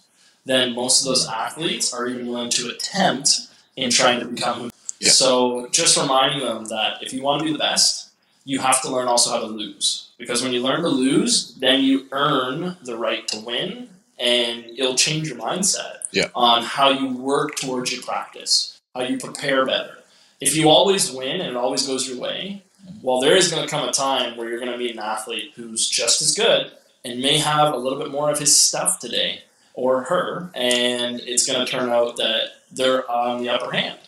than 0.45 0.75
most 0.75 1.03
of 1.03 1.07
those 1.07 1.27
athletes 1.29 1.95
are 1.95 2.09
even 2.09 2.27
willing 2.27 2.51
to 2.51 2.69
attempt 2.69 3.49
in 3.77 3.91
trying 3.91 4.21
to 4.21 4.27
become. 4.27 4.71
Yeah. 5.07 5.13
So 5.13 5.69
just 5.71 5.97
reminding 5.97 6.41
them 6.47 6.59
um, 6.59 6.65
that 6.67 7.03
if 7.03 7.13
you 7.13 7.23
want 7.23 7.41
to 7.41 7.45
be 7.47 7.53
the 7.53 7.59
best, 7.59 8.11
you 8.45 8.59
have 8.61 8.81
to 8.83 8.91
learn 8.91 9.09
also 9.09 9.31
how 9.31 9.41
to 9.41 9.47
lose. 9.47 10.11
Because 10.19 10.43
when 10.43 10.53
you 10.53 10.63
learn 10.63 10.83
to 10.83 10.89
lose, 10.89 11.55
then 11.57 11.83
you 11.83 12.07
earn 12.13 12.77
the 12.83 12.97
right 12.97 13.27
to 13.29 13.41
win 13.41 13.89
and 14.19 14.65
it'll 14.79 14.95
change 14.95 15.29
your 15.29 15.37
mindset 15.39 15.99
Yeah. 16.13 16.29
on 16.35 16.63
how 16.63 16.91
you 16.91 17.09
work 17.09 17.57
towards 17.57 17.93
your 17.93 18.03
practice, 18.03 18.81
how 18.95 19.03
you 19.03 19.19
prepare 19.19 19.67
better. 19.67 19.93
if 20.39 20.55
you 20.55 20.69
always 20.69 21.11
win 21.11 21.41
and 21.41 21.51
it 21.51 21.57
always 21.57 21.87
goes 21.87 22.07
your 22.07 22.19
way, 22.19 22.63
well, 23.03 23.21
there 23.21 23.35
is 23.37 23.51
going 23.51 23.63
to 23.65 23.69
come 23.71 23.89
a 23.89 23.93
time 23.93 24.37
where 24.37 24.49
you're 24.51 24.59
going 24.61 24.71
to 24.71 24.77
meet 24.79 24.93
an 24.93 24.99
athlete 24.99 25.53
who's 25.57 25.89
just 25.89 26.21
as 26.21 26.35
good 26.35 26.71
and 27.05 27.21
may 27.23 27.39
have 27.39 27.73
a 27.73 27.77
little 27.77 27.99
bit 27.99 28.11
more 28.11 28.31
of 28.31 28.39
his 28.39 28.55
stuff 28.55 28.99
today 28.99 29.41
or 29.73 30.03
her, 30.05 30.51
and 30.55 31.21
it's 31.21 31.47
going 31.47 31.65
to 31.65 31.71
turn 31.71 31.89
out 31.91 32.17
that 32.17 32.49
they're 32.71 33.11
on 33.11 33.43
the 33.43 33.49
upper 33.49 33.71
hand. 33.75 33.99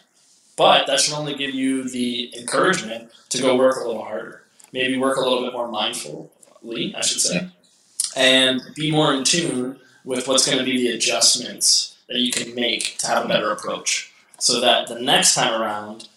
But 0.58 0.88
that 0.88 0.98
should 1.00 1.14
only 1.14 1.36
give 1.36 1.54
you 1.54 1.88
the 1.88 2.34
encouragement 2.36 3.12
to 3.30 3.40
go 3.40 3.56
work 3.56 3.76
a 3.76 3.86
little 3.86 4.04
harder. 4.04 4.42
Maybe 4.72 4.98
work 4.98 5.16
a 5.16 5.20
little 5.20 5.44
bit 5.44 5.52
more 5.52 5.68
mindfully, 5.68 6.94
I 6.94 7.00
should 7.00 7.20
say, 7.20 7.48
and 8.16 8.60
be 8.74 8.90
more 8.90 9.14
in 9.14 9.22
tune 9.22 9.78
with 10.04 10.26
what's 10.26 10.44
going 10.44 10.58
to 10.58 10.64
be 10.64 10.76
the 10.76 10.88
adjustments 10.88 11.96
that 12.08 12.18
you 12.18 12.32
can 12.32 12.54
make 12.54 12.98
to 12.98 13.06
have 13.06 13.24
a 13.24 13.28
better 13.28 13.52
approach. 13.52 14.12
So 14.40 14.60
that 14.60 14.88
the 14.88 15.00
next 15.00 15.34
time 15.34 15.60
around, 15.60 16.08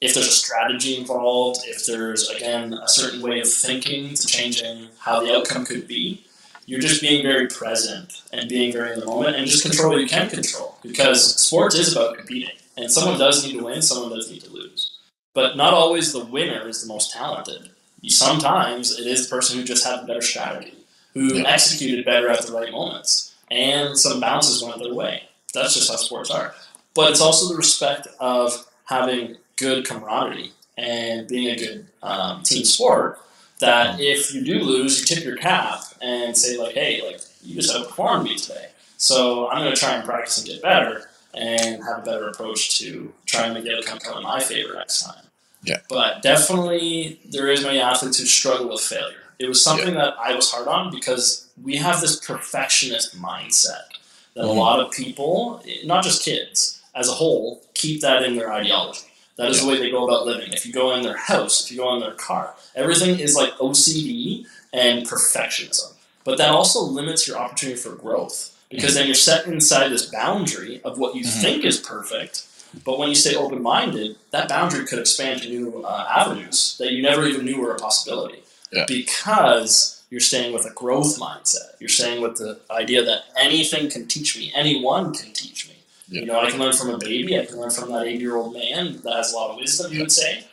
if 0.00 0.14
there's 0.14 0.28
a 0.28 0.32
strategy 0.32 0.96
involved, 0.96 1.60
if 1.66 1.86
there's 1.86 2.28
again 2.28 2.74
a 2.74 2.88
certain 2.88 3.22
way 3.22 3.40
of 3.40 3.48
thinking 3.48 4.14
to 4.14 4.26
changing 4.26 4.88
how 4.98 5.24
the 5.24 5.34
outcome 5.34 5.64
could 5.64 5.88
be, 5.88 6.24
you're 6.66 6.80
just 6.80 7.00
being 7.00 7.22
very 7.22 7.48
present 7.48 8.22
and 8.32 8.50
being 8.50 8.70
very 8.70 8.92
in 8.92 9.00
the 9.00 9.06
moment 9.06 9.36
and 9.36 9.46
just 9.46 9.62
control 9.62 9.92
what 9.92 10.02
you 10.02 10.06
can 10.06 10.28
control. 10.28 10.76
Because 10.82 11.40
sports 11.40 11.74
is 11.74 11.92
about 11.92 12.18
competing. 12.18 12.54
And 12.78 12.90
someone 12.92 13.18
does 13.18 13.44
need 13.44 13.58
to 13.58 13.64
win, 13.64 13.82
someone 13.82 14.10
does 14.16 14.30
need 14.30 14.42
to 14.44 14.50
lose. 14.50 14.98
But 15.34 15.56
not 15.56 15.74
always 15.74 16.12
the 16.12 16.24
winner 16.24 16.68
is 16.68 16.80
the 16.80 16.86
most 16.88 17.12
talented. 17.12 17.70
Sometimes 18.06 18.98
it 18.98 19.06
is 19.06 19.28
the 19.28 19.34
person 19.34 19.58
who 19.58 19.64
just 19.64 19.84
had 19.84 20.00
the 20.00 20.06
better 20.06 20.22
strategy, 20.22 20.74
who 21.12 21.34
Yeah. 21.38 21.48
executed 21.48 22.04
better 22.04 22.28
at 22.28 22.46
the 22.46 22.52
right 22.52 22.70
moments, 22.70 23.32
and 23.50 23.98
some 23.98 24.20
bounces 24.20 24.62
went 24.62 24.80
their 24.80 24.94
way. 24.94 25.24
That's 25.52 25.74
just 25.74 25.90
how 25.90 25.96
sports 25.96 26.30
are. 26.30 26.54
But 26.94 27.10
it's 27.10 27.20
also 27.20 27.48
the 27.48 27.56
respect 27.56 28.06
of 28.20 28.66
having 28.84 29.36
good 29.56 29.84
camaraderie 29.84 30.52
and 30.76 31.26
being 31.26 31.48
a 31.48 31.56
good 31.56 31.86
um, 32.02 32.44
team 32.44 32.64
sport. 32.64 33.20
That 33.58 33.98
if 33.98 34.32
you 34.32 34.44
do 34.44 34.60
lose, 34.60 35.00
you 35.00 35.06
tip 35.06 35.24
your 35.24 35.36
cap 35.36 35.82
and 36.00 36.36
say 36.36 36.56
like, 36.56 36.74
"Hey, 36.76 37.02
like 37.04 37.20
you 37.42 37.56
just 37.60 37.74
outperformed 37.74 38.22
me 38.22 38.36
today, 38.38 38.68
so 38.98 39.48
I'm 39.48 39.64
going 39.64 39.74
to 39.74 39.80
try 39.80 39.94
and 39.94 40.04
practice 40.04 40.38
and 40.38 40.46
get 40.46 40.62
better 40.62 41.10
and 41.38 41.82
have 41.84 41.98
a 41.98 42.02
better 42.02 42.28
approach 42.28 42.78
to 42.80 43.12
trying 43.26 43.54
to 43.54 43.62
get 43.62 43.78
outcome 43.78 43.98
come 43.98 44.18
in 44.18 44.22
my 44.24 44.40
favor 44.40 44.74
next 44.74 45.02
time." 45.02 45.24
Yeah. 45.62 45.78
But 45.88 46.22
definitely, 46.22 47.20
there 47.24 47.48
is 47.48 47.62
many 47.62 47.80
athletes 47.80 48.18
who 48.18 48.26
struggle 48.26 48.68
with 48.68 48.80
failure. 48.80 49.22
It 49.38 49.48
was 49.48 49.62
something 49.62 49.94
that 49.94 50.14
I 50.18 50.34
was 50.34 50.50
hard 50.50 50.68
on 50.68 50.90
because 50.90 51.46
we 51.62 51.76
have 51.76 52.00
this 52.00 52.16
perfectionist 52.16 53.20
mindset 53.20 53.86
that 54.34 54.44
a 54.44 54.48
Mhm. 54.48 54.56
lot 54.56 54.80
of 54.80 54.90
people, 54.90 55.62
not 55.84 56.04
just 56.04 56.22
kids, 56.22 56.78
as 56.94 57.08
a 57.08 57.12
whole, 57.12 57.62
keep 57.74 58.00
that 58.00 58.22
in 58.24 58.36
their 58.36 58.52
ideology. 58.52 59.00
That 59.36 59.50
is 59.50 59.60
the 59.60 59.66
way 59.68 59.78
they 59.78 59.90
go 59.90 60.04
about 60.04 60.26
living. 60.26 60.52
If 60.52 60.66
you 60.66 60.72
go 60.72 60.92
in 60.94 61.02
their 61.02 61.16
house, 61.16 61.60
if 61.60 61.70
you 61.70 61.76
go 61.76 61.94
in 61.94 62.00
their 62.00 62.14
car, 62.14 62.56
everything 62.74 63.20
is 63.20 63.36
like 63.36 63.52
OCD 63.60 64.46
and 64.72 65.08
perfectionism. 65.08 65.92
But 66.24 66.38
that 66.38 66.50
also 66.50 66.80
limits 66.80 67.28
your 67.28 67.38
opportunity 67.38 67.78
for 67.80 67.90
growth 67.90 68.50
because 68.70 68.94
then 68.94 69.06
you're 69.06 69.14
set 69.14 69.46
inside 69.46 69.88
this 69.88 70.06
boundary 70.06 70.80
of 70.84 70.98
what 70.98 71.14
you 71.14 71.24
Mhm. 71.24 71.40
think 71.42 71.64
is 71.64 71.78
perfect. 71.78 72.42
But 72.84 72.98
when 72.98 73.08
you 73.08 73.14
stay 73.14 73.34
open 73.34 73.62
minded, 73.62 74.16
that 74.30 74.48
boundary 74.48 74.86
could 74.86 74.98
expand 74.98 75.42
to 75.42 75.48
new 75.48 75.82
uh, 75.84 76.06
avenues 76.14 76.76
that 76.78 76.92
you 76.92 77.02
never 77.02 77.26
even 77.26 77.44
knew 77.46 77.60
were 77.60 77.74
a 77.74 77.78
possibility. 77.78 78.42
Yeah. 78.72 78.84
Because 78.86 80.02
you're 80.10 80.20
staying 80.20 80.52
with 80.52 80.66
a 80.66 80.70
growth 80.70 81.18
mindset. 81.18 81.72
You're 81.80 81.88
staying 81.88 82.20
with 82.22 82.36
the 82.36 82.60
idea 82.70 83.02
that 83.04 83.24
anything 83.36 83.90
can 83.90 84.06
teach 84.06 84.36
me, 84.36 84.52
anyone 84.54 85.14
can 85.14 85.32
teach 85.32 85.68
me. 85.68 85.74
Yeah. 86.10 86.20
You 86.20 86.26
know, 86.26 86.40
I 86.40 86.50
can 86.50 86.58
learn 86.60 86.74
from 86.74 86.90
a 86.90 86.98
baby, 86.98 87.38
I 87.38 87.46
can 87.46 87.58
learn 87.58 87.70
from 87.70 87.90
that 87.92 88.06
eight 88.06 88.20
year 88.20 88.36
old 88.36 88.52
man 88.54 89.00
that 89.02 89.14
has 89.14 89.32
a 89.32 89.36
lot 89.36 89.50
of 89.50 89.56
wisdom, 89.56 89.92
you 89.92 90.00
would 90.00 90.12
say. 90.12 90.44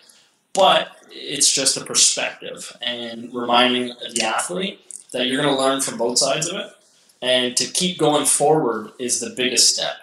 But 0.54 0.90
it's 1.12 1.52
just 1.52 1.76
a 1.78 1.82
perspective 1.82 2.76
and 2.82 3.34
reminding 3.34 3.94
the 4.14 4.24
athlete 4.24 4.80
that 5.12 5.28
you're 5.28 5.42
going 5.42 5.54
to 5.54 5.62
learn 5.62 5.82
from 5.82 5.98
both 5.98 6.18
sides 6.18 6.48
of 6.48 6.56
it. 6.58 6.68
And 7.26 7.58
to 7.58 7.66
keep 7.66 7.98
going 7.98 8.28
forward 8.28 8.92
is 9.00 9.20
the 9.20 9.32
biggest 9.32 9.74
step. 9.74 9.96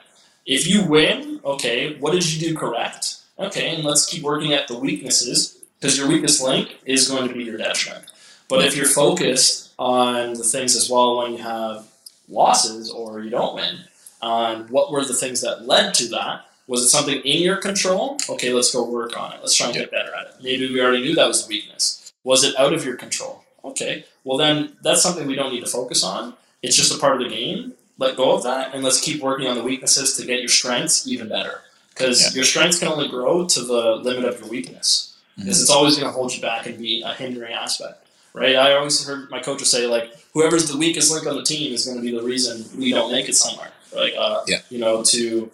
If 0.45 0.67
you 0.67 0.85
win, 0.85 1.39
okay, 1.45 1.97
what 2.01 2.15
did 2.15 2.29
you 2.29 2.49
do 2.49 2.57
correct? 2.57 3.19
Okay, 3.39 3.77
and 3.77 3.85
let's 3.85 4.07
keep 4.07 4.25
working 4.25 4.53
at 4.53 4.67
the 4.67 4.77
weaknesses 4.77 5.63
because 5.79 5.97
your 5.97 6.09
weakest 6.09 6.43
link 6.43 6.81
is 6.85 7.09
going 7.09 7.29
to 7.29 7.35
be 7.35 7.45
your 7.45 7.59
detriment. 7.59 8.07
But 8.49 8.65
if 8.65 8.77
you're 8.77 8.87
focused 8.87 9.73
on 9.79 10.35
the 10.35 10.43
things 10.43 10.75
as 10.75 10.91
well 10.91 11.19
when 11.19 11.35
you 11.35 11.39
have 11.39 11.87
losses 12.29 12.91
or 12.91 13.23
you 13.23 13.31
don't 13.31 13.55
win, 13.55 13.79
on 14.21 14.67
what 14.67 14.91
were 14.91 15.05
the 15.05 15.15
things 15.15 15.43
that 15.43 15.65
led 15.65 15.95
to 15.95 16.09
that, 16.09 16.47
was 16.67 16.83
it 16.83 16.89
something 16.89 17.21
in 17.21 17.41
your 17.41 17.57
control? 17.57 18.19
Okay, 18.29 18.53
let's 18.53 18.73
go 18.73 18.83
work 18.83 19.17
on 19.17 19.33
it. 19.33 19.39
Let's 19.43 19.55
try 19.55 19.67
and 19.69 19.77
get 19.77 19.93
better 19.93 20.13
at 20.13 20.27
it. 20.27 20.35
Maybe 20.43 20.73
we 20.73 20.83
already 20.83 21.03
knew 21.03 21.15
that 21.15 21.29
was 21.29 21.47
a 21.47 21.49
weakness. 21.49 22.13
Was 22.25 22.43
it 22.43 22.59
out 22.59 22.73
of 22.73 22.85
your 22.85 22.97
control? 22.97 23.45
Okay, 23.65 24.07
well 24.25 24.39
then 24.39 24.73
that's 24.83 25.03
something 25.03 25.29
we 25.29 25.37
don't 25.37 25.53
need 25.53 25.65
to 25.65 25.71
focus 25.71 26.03
on. 26.03 26.35
It's 26.62 26.77
just 26.77 26.94
a 26.94 26.98
part 26.98 27.20
of 27.20 27.29
the 27.29 27.35
game. 27.35 27.72
Let 27.98 28.16
go 28.16 28.33
of 28.33 28.42
that 28.44 28.75
and 28.75 28.83
let's 28.83 29.01
keep 29.01 29.20
working 29.20 29.46
on 29.46 29.57
the 29.57 29.62
weaknesses 29.62 30.16
to 30.16 30.27
get 30.27 30.40
your 30.40 30.48
strengths 30.48 31.07
even 31.07 31.29
better. 31.29 31.61
Because 31.90 32.20
Yeah. 32.22 32.31
your 32.37 32.44
strengths 32.44 32.79
can 32.79 32.88
only 32.88 33.09
grow 33.09 33.46
to 33.46 33.61
the 33.62 33.96
limit 33.96 34.25
of 34.25 34.40
your 34.40 34.48
weakness. 34.48 35.14
Because 35.37 35.61
it's 35.61 35.70
always 35.70 35.96
going 35.96 36.07
to 36.07 36.12
hold 36.12 36.35
you 36.35 36.40
back 36.42 36.66
and 36.66 36.79
be 36.79 37.03
a 37.03 37.12
hindering 37.14 37.53
aspect, 37.55 38.07
right? 38.35 38.55
I 38.57 38.75
always 38.77 39.05
heard 39.05 39.31
my 39.31 39.40
coaches 39.40 39.70
say 39.70 39.87
like, 39.87 40.12
whoever's 40.35 40.70
the 40.70 40.77
weakest 40.77 41.11
link 41.11 41.27
on 41.27 41.37
the 41.37 41.42
team 41.42 41.72
is 41.72 41.85
going 41.87 41.96
to 41.98 42.03
be 42.03 42.16
the 42.16 42.22
reason 42.22 42.64
we 42.79 42.90
don't 42.92 43.11
make 43.11 43.29
it 43.29 43.35
somewhere, 43.35 43.70
like 43.94 44.14
uh, 44.16 44.42
Yeah. 44.46 44.61
you 44.70 44.79
know, 44.79 45.03
to 45.05 45.51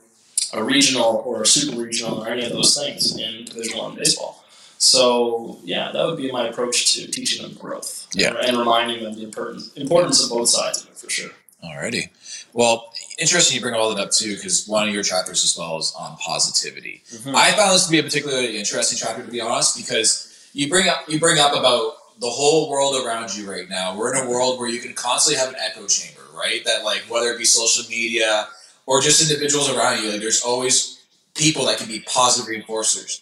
a 0.52 0.62
regional 0.62 1.22
or 1.26 1.42
a 1.42 1.46
super 1.46 1.76
regional 1.80 2.22
or 2.22 2.28
any 2.28 2.44
of 2.44 2.52
those 2.52 2.76
things 2.76 3.16
in 3.18 3.44
Division 3.44 3.78
One 3.78 3.94
baseball. 3.96 4.44
So 4.78 5.58
yeah, 5.64 5.90
that 5.92 6.06
would 6.06 6.16
be 6.16 6.30
my 6.32 6.46
approach 6.48 6.94
to 6.94 7.06
teaching 7.10 7.42
them 7.42 7.54
growth. 7.54 8.06
Yeah. 8.14 8.34
and 8.42 8.56
reminding 8.56 9.02
them 9.04 9.14
the 9.14 9.24
importance 9.24 9.72
importance 9.74 10.22
of 10.24 10.30
both 10.30 10.48
sides 10.48 10.82
of 10.82 10.88
it 10.90 10.96
for 10.96 11.10
sure. 11.10 11.30
Alrighty. 11.62 12.08
Well, 12.52 12.92
interesting 13.18 13.56
you 13.56 13.60
bring 13.60 13.74
all 13.74 13.92
that 13.94 14.00
up 14.02 14.10
too, 14.12 14.36
because 14.36 14.66
one 14.66 14.88
of 14.88 14.94
your 14.94 15.02
chapters 15.02 15.44
as 15.44 15.56
well 15.58 15.76
is 15.78 15.92
on 15.98 16.16
positivity. 16.16 17.02
Mhm. 17.12 17.34
I 17.34 17.52
found 17.52 17.74
this 17.74 17.84
to 17.84 17.90
be 17.90 17.98
a 17.98 18.02
particularly 18.02 18.56
interesting 18.56 18.96
chapter, 18.98 19.24
to 19.24 19.30
be 19.30 19.40
honest, 19.40 19.76
because 19.76 20.28
you 20.52 20.68
bring 20.68 20.88
up 20.88 21.08
you 21.08 21.18
bring 21.18 21.38
up 21.38 21.52
about 21.54 21.96
the 22.20 22.30
whole 22.30 22.68
world 22.70 23.04
around 23.04 23.34
you 23.34 23.50
right 23.50 23.68
now. 23.68 23.94
We're 23.96 24.14
in 24.14 24.26
a 24.26 24.30
world 24.30 24.58
where 24.58 24.68
you 24.68 24.80
can 24.80 24.94
constantly 24.94 25.38
have 25.38 25.50
an 25.50 25.56
echo 25.60 25.86
chamber, 25.86 26.22
right? 26.34 26.64
That 26.64 26.84
like 26.84 27.02
whether 27.08 27.30
it 27.32 27.38
be 27.38 27.44
social 27.44 27.84
media 27.90 28.48
or 28.86 29.00
just 29.00 29.20
individuals 29.20 29.68
around 29.70 30.02
you, 30.02 30.10
like 30.12 30.20
there's 30.20 30.40
always 30.40 30.98
people 31.34 31.66
that 31.66 31.78
can 31.78 31.86
be 31.88 32.00
positive 32.00 32.48
reinforcers. 32.48 33.20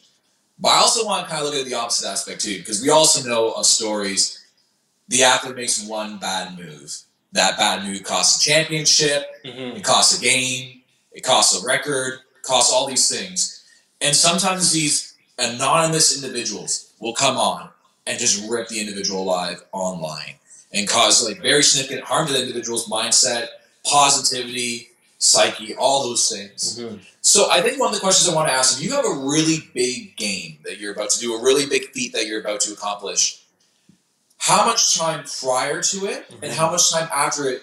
But 0.58 0.70
I 0.70 0.78
also 0.78 1.04
want 1.04 1.24
to 1.24 1.30
kind 1.30 1.44
of 1.44 1.52
look 1.52 1.60
at 1.60 1.66
the 1.66 1.74
opposite 1.74 2.08
aspect 2.08 2.40
too, 2.40 2.58
because 2.58 2.82
we 2.82 2.90
also 2.90 3.28
know 3.28 3.52
of 3.52 3.66
stories. 3.66 4.42
The 5.08 5.22
athlete 5.22 5.56
makes 5.56 5.86
one 5.86 6.18
bad 6.18 6.58
move. 6.58 6.96
That 7.32 7.58
bad 7.58 7.84
move 7.84 8.02
costs 8.02 8.44
a 8.44 8.50
championship. 8.50 9.24
Mm-hmm. 9.44 9.76
It 9.76 9.84
costs 9.84 10.18
a 10.18 10.22
game. 10.22 10.82
It 11.12 11.22
costs 11.22 11.62
a 11.62 11.66
record. 11.66 12.14
It 12.14 12.42
costs 12.42 12.72
all 12.72 12.86
these 12.86 13.08
things. 13.08 13.64
And 14.00 14.14
sometimes 14.14 14.72
these 14.72 15.14
anonymous 15.38 16.22
individuals 16.22 16.94
will 17.00 17.12
come 17.12 17.36
on 17.36 17.68
and 18.06 18.18
just 18.18 18.48
rip 18.50 18.68
the 18.68 18.80
individual 18.80 19.22
alive 19.22 19.62
online 19.72 20.34
and 20.72 20.88
cause 20.88 21.26
like 21.26 21.40
very 21.42 21.62
significant 21.62 22.04
harm 22.04 22.26
to 22.26 22.32
the 22.32 22.40
individual's 22.40 22.88
mindset, 22.88 23.48
positivity, 23.84 24.88
psyche, 25.26 25.74
all 25.74 26.04
those 26.04 26.28
things. 26.30 26.78
Mm-hmm. 26.78 26.96
So 27.20 27.50
I 27.50 27.60
think 27.60 27.80
one 27.80 27.88
of 27.88 27.94
the 27.94 28.00
questions 28.00 28.32
I 28.32 28.34
want 28.34 28.48
to 28.48 28.54
ask, 28.54 28.78
if 28.78 28.84
you 28.84 28.92
have 28.92 29.04
a 29.04 29.26
really 29.26 29.68
big 29.74 30.16
game 30.16 30.58
that 30.64 30.78
you're 30.78 30.92
about 30.92 31.10
to 31.10 31.20
do, 31.20 31.34
a 31.34 31.42
really 31.42 31.66
big 31.66 31.90
feat 31.90 32.12
that 32.12 32.26
you're 32.26 32.40
about 32.40 32.60
to 32.60 32.72
accomplish, 32.72 33.42
how 34.38 34.64
much 34.64 34.96
time 34.96 35.24
prior 35.40 35.82
to 35.82 36.06
it 36.06 36.32
and 36.42 36.52
how 36.52 36.70
much 36.70 36.92
time 36.92 37.08
after 37.12 37.48
it 37.48 37.62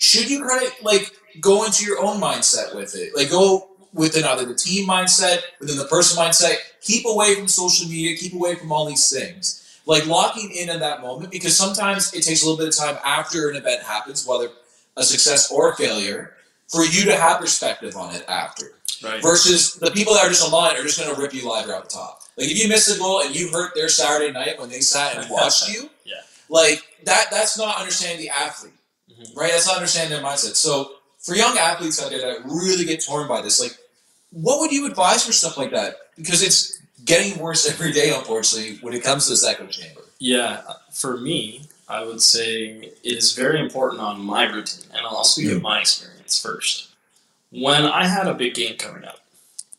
should 0.00 0.30
you 0.30 0.42
kind 0.46 0.64
of 0.64 0.72
like 0.82 1.12
go 1.40 1.64
into 1.64 1.84
your 1.84 2.02
own 2.02 2.20
mindset 2.20 2.74
with 2.74 2.94
it? 2.94 3.14
Like 3.14 3.30
go 3.30 3.68
within 3.92 4.24
either 4.24 4.46
the 4.46 4.54
team 4.54 4.88
mindset, 4.88 5.40
within 5.60 5.76
the 5.76 5.84
person 5.86 6.22
mindset, 6.22 6.56
keep 6.80 7.04
away 7.04 7.34
from 7.34 7.48
social 7.48 7.88
media, 7.88 8.16
keep 8.16 8.32
away 8.32 8.54
from 8.54 8.72
all 8.72 8.86
these 8.86 9.10
things. 9.10 9.80
Like 9.86 10.06
locking 10.06 10.52
in 10.52 10.70
at 10.70 10.80
that 10.80 11.02
moment 11.02 11.30
because 11.30 11.56
sometimes 11.56 12.14
it 12.14 12.22
takes 12.22 12.42
a 12.42 12.48
little 12.48 12.58
bit 12.58 12.68
of 12.68 12.76
time 12.76 12.96
after 13.04 13.50
an 13.50 13.56
event 13.56 13.82
happens, 13.82 14.26
whether 14.26 14.48
a 14.96 15.02
success 15.02 15.50
or 15.50 15.72
a 15.72 15.76
failure, 15.76 16.34
for 16.70 16.84
you 16.84 17.04
to 17.06 17.16
have 17.16 17.40
perspective 17.40 17.96
on 17.96 18.14
it 18.14 18.24
after 18.28 18.72
Right. 19.02 19.22
versus 19.22 19.74
the 19.76 19.90
people 19.92 20.12
that 20.14 20.24
are 20.26 20.28
just 20.28 20.42
online 20.44 20.76
are 20.76 20.82
just 20.82 20.98
going 21.00 21.14
to 21.14 21.18
rip 21.20 21.32
you 21.32 21.48
live 21.48 21.70
out 21.70 21.84
the 21.84 21.90
top. 21.90 22.22
Like 22.36 22.48
if 22.50 22.62
you 22.62 22.68
miss 22.68 22.88
a 22.94 22.98
goal 22.98 23.22
and 23.22 23.34
you 23.34 23.48
hurt 23.50 23.74
their 23.74 23.88
Saturday 23.88 24.30
night 24.30 24.58
when 24.60 24.68
they 24.68 24.80
sat 24.80 25.16
and 25.16 25.30
watched 25.30 25.68
you, 25.72 25.88
Yeah. 26.04 26.16
like 26.50 26.82
that 27.04 27.26
that's 27.30 27.56
not 27.56 27.78
understanding 27.78 28.18
the 28.20 28.28
athlete, 28.28 28.74
Mhm. 29.10 29.34
right? 29.36 29.50
That's 29.52 29.66
not 29.66 29.76
understanding 29.76 30.10
their 30.16 30.22
mindset. 30.30 30.54
So 30.54 30.92
for 31.18 31.34
young 31.34 31.56
athletes 31.56 32.02
out 32.02 32.10
there 32.10 32.20
that 32.20 32.44
really 32.44 32.84
get 32.84 33.02
torn 33.04 33.26
by 33.26 33.40
this, 33.40 33.58
like 33.58 33.76
what 34.32 34.60
would 34.60 34.70
you 34.70 34.84
advise 34.86 35.24
for 35.24 35.32
stuff 35.32 35.56
like 35.56 35.70
that? 35.72 35.96
Because 36.18 36.42
it's 36.42 36.78
getting 37.06 37.38
worse 37.38 37.66
every 37.66 37.92
day, 37.92 38.12
unfortunately, 38.12 38.78
when 38.82 38.92
it 38.92 39.02
comes 39.02 39.24
to 39.24 39.30
this 39.30 39.44
echo 39.46 39.66
chamber. 39.66 40.02
Yeah, 40.18 40.60
for 40.92 41.16
me, 41.16 41.62
I 41.88 42.04
would 42.04 42.20
say 42.20 42.92
it 43.02 43.16
is 43.16 43.32
very 43.32 43.58
important 43.60 44.02
on 44.02 44.20
my 44.20 44.44
routine, 44.44 44.84
and 44.92 45.06
I'll 45.06 45.24
speak 45.24 45.50
of 45.52 45.62
my 45.62 45.80
experience 45.80 46.19
first. 46.38 46.88
When 47.50 47.84
I 47.84 48.06
had 48.06 48.26
a 48.26 48.34
big 48.34 48.54
game 48.54 48.76
coming 48.76 49.04
up, 49.04 49.18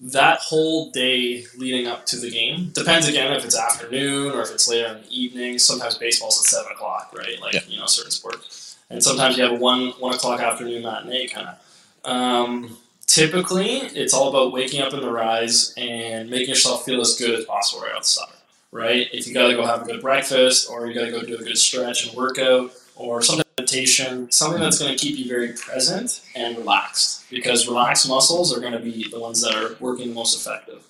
that 0.02 0.40
whole 0.40 0.90
day 0.92 1.46
leading 1.56 1.86
up 1.88 2.06
to 2.08 2.16
the 2.18 2.32
game 2.32 2.72
depends 2.74 3.08
again 3.08 3.32
if 3.34 3.46
it's 3.46 3.58
afternoon 3.58 4.32
or 4.32 4.42
if 4.42 4.52
it's 4.52 4.68
later 4.68 4.88
in 4.96 5.04
the 5.04 5.10
evening. 5.10 5.60
Sometimes 5.60 5.98
baseball's 5.98 6.40
at 6.40 6.46
seven 6.46 6.72
o'clock, 6.72 7.14
right? 7.16 7.40
Like 7.40 7.54
Yeah. 7.54 7.60
you 7.68 7.80
know, 7.80 7.86
certain 7.86 8.12
sports, 8.12 8.78
and 8.90 9.02
sometimes 9.04 9.38
you 9.38 9.44
have 9.44 9.54
a 9.54 9.56
one 9.56 9.92
one 10.00 10.14
o'clock 10.16 10.42
afternoon 10.42 10.82
matinee 10.84 11.28
kind 11.28 11.50
of. 11.50 12.12
Um, 12.12 12.78
typically, 13.06 13.78
it's 13.78 14.14
all 14.14 14.30
about 14.30 14.52
waking 14.54 14.82
up 14.82 14.92
in 14.94 15.02
the 15.02 15.12
rise 15.12 15.74
and 15.78 16.30
making 16.32 16.50
yourself 16.50 16.84
feel 16.84 17.00
as 17.00 17.16
good 17.18 17.38
as 17.40 17.46
possible 17.46 17.84
right 17.84 17.94
out 17.94 18.02
the 18.02 18.08
start. 18.08 18.32
Right? 18.72 19.08
If 19.14 19.28
you 19.28 19.34
got 19.34 19.50
to 19.50 19.54
go 19.54 19.66
have 19.66 19.84
a 19.84 19.86
good 19.86 20.02
breakfast, 20.02 20.68
or 20.70 20.88
you 20.88 20.96
got 20.96 21.06
to 21.06 21.12
go 21.12 21.22
do 21.22 21.36
a 21.36 21.44
good 21.44 21.58
stretch 21.58 22.08
and 22.08 22.16
workout, 22.18 22.72
or 22.96 23.22
some 23.22 23.42
meditation, 23.62 24.32
something 24.32 24.60
that's 24.60 24.80
going 24.80 24.96
to 24.96 24.98
keep 24.98 25.18
you 25.18 25.28
very 25.28 25.54
present 25.54 26.22
and 26.36 26.58
relaxed 26.58 27.30
because 27.30 27.68
relaxed 27.68 28.08
muscles 28.08 28.56
are 28.56 28.60
going 28.60 28.74
to 28.74 28.80
be 28.80 29.08
the 29.10 29.20
ones 29.20 29.42
that 29.42 29.56
are 29.56 29.76
working 29.80 30.10
the 30.10 30.16
most 30.16 30.36
effective. 30.36 30.84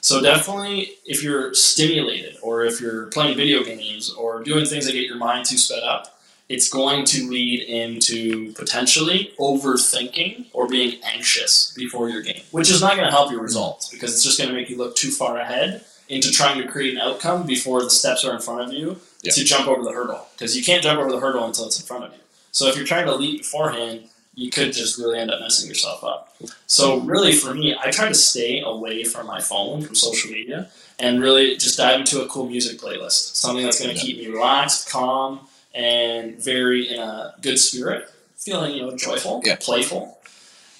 So 0.00 0.20
definitely, 0.20 0.90
if 1.04 1.22
you're 1.22 1.54
stimulated 1.54 2.36
or 2.42 2.64
if 2.64 2.80
you're 2.80 3.06
playing 3.06 3.36
video 3.36 3.64
games 3.64 4.12
or 4.12 4.42
doing 4.42 4.64
things 4.64 4.86
that 4.86 4.92
get 4.92 5.06
your 5.06 5.16
mind 5.16 5.46
too 5.46 5.56
sped 5.56 5.82
up, 5.82 6.20
it's 6.48 6.68
going 6.68 7.04
to 7.06 7.28
lead 7.28 7.62
into 7.62 8.52
potentially 8.52 9.32
overthinking 9.40 10.46
or 10.52 10.68
being 10.68 11.00
anxious 11.02 11.72
before 11.74 12.08
your 12.08 12.22
game, 12.22 12.42
which 12.52 12.70
is 12.70 12.80
not 12.80 12.94
going 12.94 13.06
to 13.06 13.10
help 13.10 13.32
your 13.32 13.40
results 13.40 13.88
because 13.88 14.14
it's 14.14 14.22
just 14.22 14.38
going 14.38 14.48
to 14.48 14.54
make 14.54 14.70
you 14.70 14.76
look 14.76 14.94
too 14.94 15.10
far 15.10 15.38
ahead 15.38 15.84
into 16.08 16.30
trying 16.30 16.60
to 16.62 16.68
create 16.68 16.94
an 16.94 17.00
outcome 17.00 17.46
before 17.46 17.82
the 17.82 17.90
steps 17.90 18.24
are 18.24 18.34
in 18.34 18.40
front 18.40 18.62
of 18.62 18.72
you 18.72 19.00
Yeah. 19.22 19.32
to 19.32 19.44
jump 19.44 19.66
over 19.68 19.82
the 19.82 19.92
hurdle 19.92 20.26
because 20.32 20.56
you 20.56 20.62
can't 20.64 20.82
jump 20.82 21.00
over 21.00 21.10
the 21.10 21.18
hurdle 21.20 21.44
until 21.44 21.66
it's 21.66 21.80
in 21.80 21.86
front 21.86 22.04
of 22.04 22.12
you. 22.12 22.18
So 22.52 22.68
if 22.68 22.76
you're 22.76 22.86
trying 22.86 23.06
to 23.06 23.14
leap 23.14 23.38
beforehand, 23.42 24.08
you 24.34 24.50
could 24.50 24.72
just 24.72 24.98
really 24.98 25.18
end 25.18 25.30
up 25.30 25.40
messing 25.40 25.68
yourself 25.68 26.04
up. 26.04 26.36
So 26.66 26.98
really, 27.00 27.32
for 27.32 27.54
me, 27.54 27.74
I 27.78 27.90
try 27.90 28.08
to 28.08 28.14
stay 28.14 28.60
away 28.60 29.02
from 29.04 29.26
my 29.26 29.40
phone, 29.40 29.82
from 29.82 29.94
social 29.94 30.30
media, 30.30 30.68
and 30.98 31.20
really 31.22 31.56
just 31.56 31.76
dive 31.78 32.00
into 32.00 32.22
a 32.22 32.28
cool 32.28 32.46
music 32.46 32.78
playlist, 32.78 33.34
something 33.36 33.64
that's 33.64 33.80
going 33.82 33.94
to 33.94 34.00
keep 34.00 34.18
me 34.18 34.28
relaxed, 34.28 34.88
calm, 34.90 35.40
and 35.74 36.36
very 36.42 36.88
in 36.88 37.00
a 37.00 37.34
good 37.40 37.58
spirit, 37.58 38.10
feeling 38.36 38.74
you 38.74 38.82
know 38.82 38.96
joyful, 38.96 39.42
Yeah. 39.44 39.56
playful. 39.56 40.18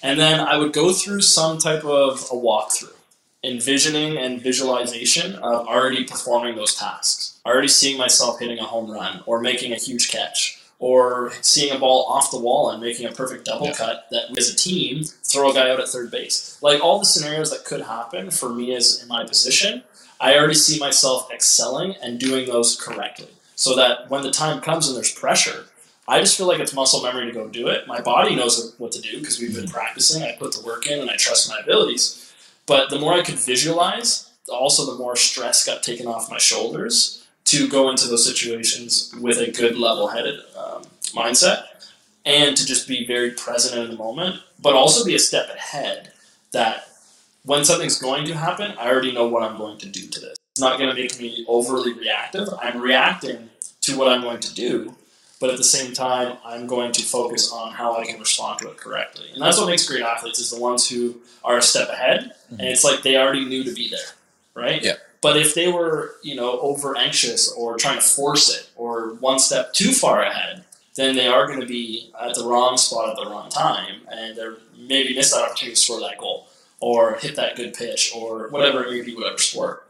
And 0.03 0.19
then 0.19 0.39
I 0.39 0.57
would 0.57 0.73
go 0.73 0.93
through 0.93 1.21
some 1.21 1.57
type 1.57 1.83
of 1.83 2.21
a 2.31 2.35
walkthrough, 2.35 2.93
envisioning 3.47 4.17
and 4.17 4.41
visualization 4.41 5.35
of 5.35 5.67
already 5.67 6.03
performing 6.03 6.55
those 6.55 6.75
tasks, 6.75 7.39
already 7.45 7.67
seeing 7.67 7.97
myself 7.97 8.39
hitting 8.39 8.59
a 8.59 8.65
home 8.65 8.91
run 8.91 9.23
or 9.25 9.39
making 9.39 9.71
a 9.71 9.77
huge 9.77 10.09
catch, 10.09 10.61
or 10.79 11.31
seeing 11.41 11.75
a 11.75 11.79
ball 11.79 12.05
off 12.05 12.29
the 12.29 12.39
wall 12.39 12.69
and 12.69 12.81
making 12.81 13.07
a 13.07 13.11
perfect 13.11 13.45
double 13.45 13.67
Yeah. 13.67 13.73
cut 13.73 14.05
that 14.11 14.29
we 14.29 14.37
as 14.37 14.49
a 14.49 14.55
team 14.55 15.05
throw 15.23 15.49
a 15.49 15.53
guy 15.53 15.69
out 15.69 15.79
at 15.79 15.87
third 15.87 16.11
base. 16.11 16.57
Like 16.61 16.83
all 16.83 16.99
the 16.99 17.05
scenarios 17.05 17.49
that 17.49 17.65
could 17.65 17.81
happen 17.81 18.29
for 18.29 18.49
me 18.49 18.75
as 18.75 19.01
in 19.01 19.07
my 19.07 19.23
position, 19.23 19.83
I 20.19 20.35
already 20.35 20.53
see 20.53 20.77
myself 20.77 21.29
excelling 21.31 21.95
and 22.01 22.19
doing 22.19 22.47
those 22.47 22.79
correctly. 22.79 23.29
So 23.55 23.75
that 23.75 24.09
when 24.09 24.21
the 24.21 24.29
time 24.29 24.61
comes 24.61 24.87
and 24.87 24.95
there's 24.95 25.11
pressure, 25.11 25.65
I 26.07 26.19
just 26.19 26.37
feel 26.37 26.47
like 26.47 26.59
it's 26.59 26.73
muscle 26.73 27.01
memory 27.01 27.25
to 27.25 27.31
go 27.31 27.47
do 27.47 27.67
it. 27.67 27.87
My 27.87 27.99
body 28.01 28.35
knows 28.35 28.75
what 28.77 28.91
to 28.93 29.01
do 29.01 29.19
because 29.19 29.39
we've 29.39 29.53
been 29.53 29.65
mm-hmm. 29.65 29.73
practicing. 29.73 30.23
I 30.23 30.37
put 30.39 30.53
the 30.53 30.65
work 30.65 30.87
in 30.87 30.99
and 30.99 31.09
I 31.09 31.15
trust 31.15 31.49
my 31.49 31.59
abilities. 31.59 32.26
But 32.67 32.89
the 32.91 32.99
more 32.99 33.13
I 33.13 33.23
could 33.23 33.39
visualize, 33.39 34.29
also 34.49 34.85
the 34.85 34.99
more 34.99 35.15
stress 35.15 35.65
got 35.65 35.81
taken 35.81 36.05
off 36.05 36.29
my 36.29 36.37
shoulders 36.37 37.25
to 37.45 37.67
go 37.67 37.89
into 37.89 38.07
those 38.07 38.25
situations 38.25 39.13
with 39.19 39.39
a 39.39 39.51
good 39.51 39.77
level-headed 39.77 40.39
um, 40.57 40.83
mindset 41.15 41.63
and 42.25 42.55
to 42.57 42.65
just 42.65 42.87
be 42.87 43.07
very 43.07 43.31
present 43.31 43.81
in 43.81 43.89
the 43.89 43.95
moment, 43.95 44.41
but 44.61 44.75
also 44.75 45.05
be 45.05 45.15
a 45.15 45.19
step 45.19 45.49
ahead 45.49 46.11
that 46.51 46.89
when 47.43 47.63
something's 47.63 47.97
going 47.97 48.25
to 48.25 48.35
happen, 48.35 48.73
I 48.77 48.91
already 48.91 49.13
know 49.13 49.27
what 49.27 49.43
I'm 49.43 49.57
going 49.57 49.77
to 49.79 49.87
do 49.87 50.05
to 50.07 50.19
this. 50.19 50.35
It's 50.51 50.59
not 50.59 50.77
going 50.77 50.93
to 50.93 51.01
make 51.01 51.17
me 51.19 51.45
overly 51.47 51.93
reactive. 51.93 52.49
I'm 52.61 52.81
reacting 52.81 53.49
to 53.81 53.97
what 53.97 54.09
I'm 54.09 54.21
going 54.21 54.41
to 54.41 54.53
do, 54.53 54.95
but 55.39 55.49
at 55.49 55.57
the 55.57 55.63
same 55.63 55.93
time, 55.93 56.37
I'm 56.43 56.67
going 56.67 56.91
to 56.93 57.03
focus 57.03 57.51
on 57.51 57.71
how 57.71 57.95
I 57.95 58.05
can 58.05 58.19
respond 58.19 58.59
to 58.59 58.69
it 58.69 58.77
correctly. 58.77 59.27
And 59.33 59.41
that's 59.41 59.59
what 59.59 59.67
makes 59.67 59.87
great 59.87 60.01
athletes 60.01 60.39
is 60.39 60.51
the 60.51 60.59
ones 60.59 60.89
who 60.89 61.21
are 61.43 61.57
a 61.57 61.61
step 61.61 61.89
ahead, 61.89 62.33
and 62.49 62.59
mm-hmm. 62.59 62.67
it's 62.67 62.83
like 62.83 63.03
they 63.03 63.17
already 63.17 63.45
knew 63.45 63.63
to 63.63 63.73
be 63.73 63.89
there, 63.89 63.99
right? 64.55 64.83
Yeah. 64.83 64.95
But 65.21 65.37
if 65.37 65.55
they 65.55 65.71
were, 65.71 66.15
you 66.23 66.35
know, 66.35 66.59
over 66.59 66.97
anxious 66.97 67.51
or 67.51 67.77
trying 67.77 67.97
to 67.97 68.05
force 68.05 68.55
it 68.55 68.69
or 68.75 69.15
one 69.15 69.39
step 69.39 69.73
too 69.73 69.91
far 69.91 70.21
ahead, 70.21 70.63
then 70.95 71.15
they 71.15 71.27
are 71.27 71.47
going 71.47 71.59
to 71.59 71.65
be 71.65 72.11
at 72.19 72.35
the 72.35 72.43
wrong 72.45 72.77
spot 72.77 73.09
at 73.09 73.15
the 73.15 73.29
wrong 73.29 73.49
time, 73.49 74.01
and 74.11 74.37
they're 74.37 74.57
maybe 74.77 75.15
miss 75.15 75.31
that 75.31 75.43
opportunity 75.43 75.75
to 75.75 75.81
score 75.81 75.99
that 75.99 76.17
goal 76.17 76.47
or 76.79 77.15
hit 77.15 77.35
that 77.35 77.55
good 77.55 77.73
pitch 77.73 78.11
or 78.15 78.49
whatever 78.49 78.83
it 78.83 78.91
may 78.91 79.01
be, 79.01 79.15
whatever 79.15 79.37
sport. 79.37 79.87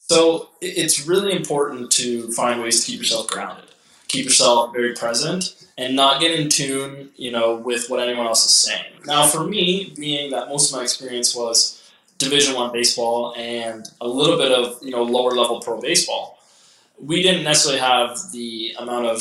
So 0.00 0.50
it's 0.60 1.06
really 1.06 1.32
important 1.32 1.90
to 1.92 2.30
find 2.32 2.60
ways 2.60 2.84
to 2.84 2.90
keep 2.90 3.00
yourself 3.00 3.28
grounded, 3.28 3.70
keep 4.12 4.26
yourself 4.26 4.72
very 4.74 4.94
present, 4.94 5.54
and 5.78 5.96
not 5.96 6.20
get 6.20 6.38
in 6.38 6.48
tune, 6.48 7.08
you 7.16 7.30
know, 7.32 7.56
with 7.56 7.88
what 7.88 7.98
anyone 8.06 8.26
else 8.26 8.44
is 8.44 8.52
saying. 8.52 8.84
Now, 9.06 9.26
for 9.26 9.42
me, 9.44 9.92
being 9.96 10.30
that 10.32 10.48
most 10.48 10.70
of 10.70 10.76
my 10.76 10.82
experience 10.82 11.34
was 11.34 11.82
Division 12.18 12.54
One 12.54 12.70
baseball 12.72 13.34
and 13.36 13.88
a 14.00 14.06
little 14.06 14.36
bit 14.36 14.52
of 14.52 14.78
you 14.82 14.90
know 14.90 15.02
lower 15.02 15.32
level 15.32 15.60
pro 15.60 15.80
baseball, 15.80 16.38
we 17.00 17.22
didn't 17.22 17.42
necessarily 17.42 17.80
have 17.80 18.18
the 18.32 18.74
amount 18.78 19.06
of 19.06 19.18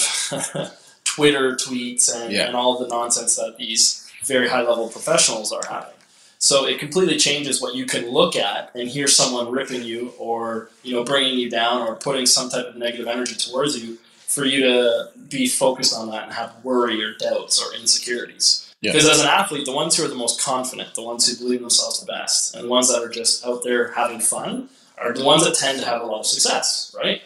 Twitter 1.04 1.54
tweets 1.56 2.14
and, 2.14 2.32
Yeah. 2.32 2.48
and 2.48 2.56
all 2.56 2.78
the 2.78 2.88
nonsense 2.88 3.36
that 3.38 3.58
these 3.58 4.08
very 4.26 4.48
high 4.48 4.62
level 4.62 4.88
professionals 4.90 5.52
are 5.52 5.64
having. 5.68 5.96
So 6.38 6.66
it 6.66 6.80
completely 6.80 7.18
changes 7.18 7.62
what 7.62 7.76
you 7.76 7.86
can 7.86 8.10
look 8.12 8.36
at 8.36 8.72
and 8.76 8.88
hear 8.90 9.08
someone 9.08 9.52
ripping 9.52 9.84
you 9.84 10.14
or 10.20 10.70
you 10.84 10.94
know 10.94 11.04
bringing 11.04 11.38
you 11.40 11.50
down 11.50 11.82
or 11.88 11.96
putting 11.96 12.26
some 12.26 12.50
type 12.50 12.66
of 12.68 12.76
negative 12.76 13.08
energy 13.08 13.36
towards 13.36 13.82
you 13.84 13.98
for 14.32 14.46
you 14.46 14.62
to 14.62 15.10
be 15.28 15.46
focused 15.46 15.94
on 15.94 16.10
that 16.10 16.24
and 16.24 16.32
have 16.32 16.56
worry 16.64 17.04
or 17.04 17.14
doubts 17.16 17.62
or 17.62 17.76
insecurities. 17.76 18.74
Yeah. 18.80 18.94
Because 18.94 19.10
as 19.10 19.20
an 19.20 19.28
athlete, 19.28 19.66
the 19.66 19.74
ones 19.74 19.98
who 19.98 20.06
are 20.06 20.08
the 20.08 20.16
most 20.16 20.42
confident, 20.42 20.96
the 20.96 21.04
ones 21.04 21.28
who 21.28 21.44
believe 21.44 21.60
themselves 21.60 22.00
the 22.00 22.06
best, 22.06 22.56
and 22.56 22.64
the 22.64 22.70
ones 22.70 22.88
that 22.90 23.04
are 23.04 23.10
just 23.10 23.46
out 23.46 23.62
there 23.64 23.92
having 23.92 24.22
fun 24.22 24.70
are 24.98 25.14
the 25.14 25.26
ones 25.26 25.44
that 25.44 25.56
tend 25.56 25.80
to 25.80 25.86
have 25.86 26.02
a 26.02 26.06
lot 26.06 26.22
of 26.22 26.26
success, 26.26 26.96
right? 26.98 27.22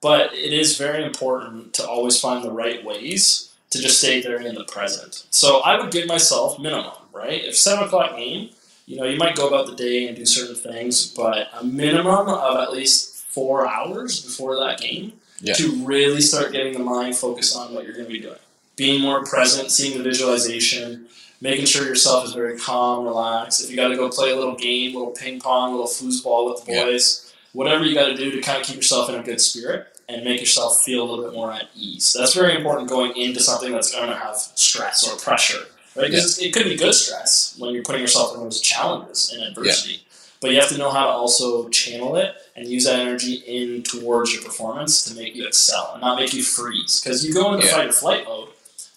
But 0.00 0.32
it 0.32 0.52
is 0.52 0.78
very 0.78 1.04
important 1.04 1.74
to 1.74 1.86
always 1.86 2.20
find 2.20 2.44
the 2.44 2.52
right 2.52 2.84
ways 2.84 3.52
to 3.70 3.80
just 3.80 3.98
stay 3.98 4.22
there 4.22 4.40
in 4.40 4.54
the 4.54 4.64
present. 4.64 5.26
So 5.30 5.58
I 5.60 5.76
would 5.76 5.90
give 5.90 6.06
myself 6.06 6.60
minimum, 6.60 6.92
right? 7.12 7.44
If 7.44 7.56
seven 7.56 7.84
o'clock 7.84 8.16
game, 8.16 8.50
you 8.86 8.96
know, 8.96 9.04
you 9.04 9.18
might 9.18 9.34
go 9.34 9.48
about 9.48 9.66
the 9.66 9.74
day 9.74 10.06
and 10.06 10.16
do 10.16 10.24
certain 10.24 10.54
things, 10.54 11.12
but 11.12 11.48
a 11.60 11.64
minimum 11.64 12.28
of 12.28 12.56
at 12.56 12.72
least 12.72 13.26
four 13.26 13.68
hours 13.68 14.24
before 14.24 14.54
that 14.56 14.78
game 14.78 15.14
Yeah. 15.40 15.54
to 15.54 15.84
really 15.84 16.20
start 16.20 16.52
getting 16.52 16.72
the 16.72 16.80
mind 16.80 17.16
focused 17.16 17.56
on 17.56 17.72
what 17.74 17.84
you're 17.84 17.94
going 17.94 18.06
to 18.06 18.12
be 18.12 18.20
doing. 18.20 18.38
Being 18.76 19.00
more 19.00 19.24
present, 19.24 19.70
seeing 19.70 19.96
the 19.96 20.02
visualization, 20.04 21.06
making 21.40 21.66
sure 21.66 21.84
yourself 21.84 22.24
is 22.24 22.32
very 22.32 22.58
calm, 22.58 23.04
relaxed. 23.04 23.62
If 23.62 23.70
you 23.70 23.76
got 23.76 23.88
to 23.88 23.96
go 23.96 24.08
play 24.08 24.30
a 24.30 24.36
little 24.36 24.56
game, 24.56 24.94
little 24.94 25.12
ping 25.12 25.40
pong, 25.40 25.72
little 25.72 25.86
foosball 25.86 26.52
with 26.52 26.64
the 26.64 26.72
Yeah. 26.72 26.84
boys, 26.84 27.32
whatever 27.52 27.84
you 27.84 27.94
got 27.94 28.06
to 28.08 28.16
do 28.16 28.30
to 28.32 28.40
kind 28.40 28.60
of 28.60 28.66
keep 28.66 28.76
yourself 28.76 29.08
in 29.08 29.14
a 29.16 29.22
good 29.22 29.40
spirit 29.40 29.86
and 30.08 30.24
make 30.24 30.40
yourself 30.40 30.82
feel 30.82 31.02
a 31.02 31.06
little 31.08 31.24
bit 31.24 31.34
more 31.34 31.52
at 31.52 31.68
ease. 31.76 32.14
That's 32.18 32.34
very 32.34 32.56
important 32.56 32.88
going 32.88 33.16
into 33.16 33.40
something 33.40 33.72
that's 33.72 33.92
going 33.92 34.08
to 34.08 34.16
have 34.16 34.36
stress 34.36 35.06
or 35.06 35.16
pressure, 35.18 35.66
right? 35.96 36.10
Because 36.10 36.38
it 36.38 36.52
could 36.52 36.64
be 36.64 36.76
good 36.76 36.94
stress 36.94 37.54
when 37.58 37.74
you're 37.74 37.82
putting 37.84 38.00
yourself 38.00 38.34
in 38.34 38.42
those 38.42 38.60
challenges 38.60 39.30
and 39.32 39.42
adversity. 39.42 40.02
But 40.40 40.52
you 40.52 40.60
have 40.60 40.68
to 40.70 40.78
know 40.78 40.90
how 40.90 41.04
to 41.06 41.10
also 41.12 41.68
channel 41.68 42.16
it 42.16 42.34
and 42.58 42.68
use 42.68 42.84
that 42.84 42.98
energy 42.98 43.34
in 43.46 43.82
towards 43.84 44.32
your 44.34 44.42
performance 44.42 45.04
to 45.04 45.14
make 45.14 45.34
you 45.36 45.46
excel 45.46 45.90
and 45.92 46.00
not 46.00 46.18
make 46.18 46.34
you 46.34 46.42
freeze. 46.42 47.00
Because 47.00 47.24
you 47.24 47.32
go 47.32 47.54
into 47.54 47.66
Yeah. 47.66 47.72
fight 47.74 47.88
or 47.88 47.92
flight 47.92 48.24
mode, 48.24 48.48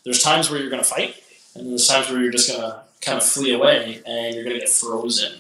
there's 0.04 0.24
times 0.24 0.50
where 0.50 0.60
you're 0.60 0.69
going 0.71 0.82
to 0.84 0.89
fight, 0.89 1.15
and 1.56 1.69
there's 1.69 1.88
times 1.88 2.10
where 2.10 2.21
you're 2.21 2.32
just 2.32 2.50
going 2.50 2.62
to 2.62 2.82
kind 3.02 3.17
of 3.17 3.24
flee 3.24 3.54
away 3.54 4.02
and 4.06 4.34
you're 4.34 4.43
going 4.43 4.56
to 4.56 4.60
get 4.60 4.69
frozen. 4.69 5.34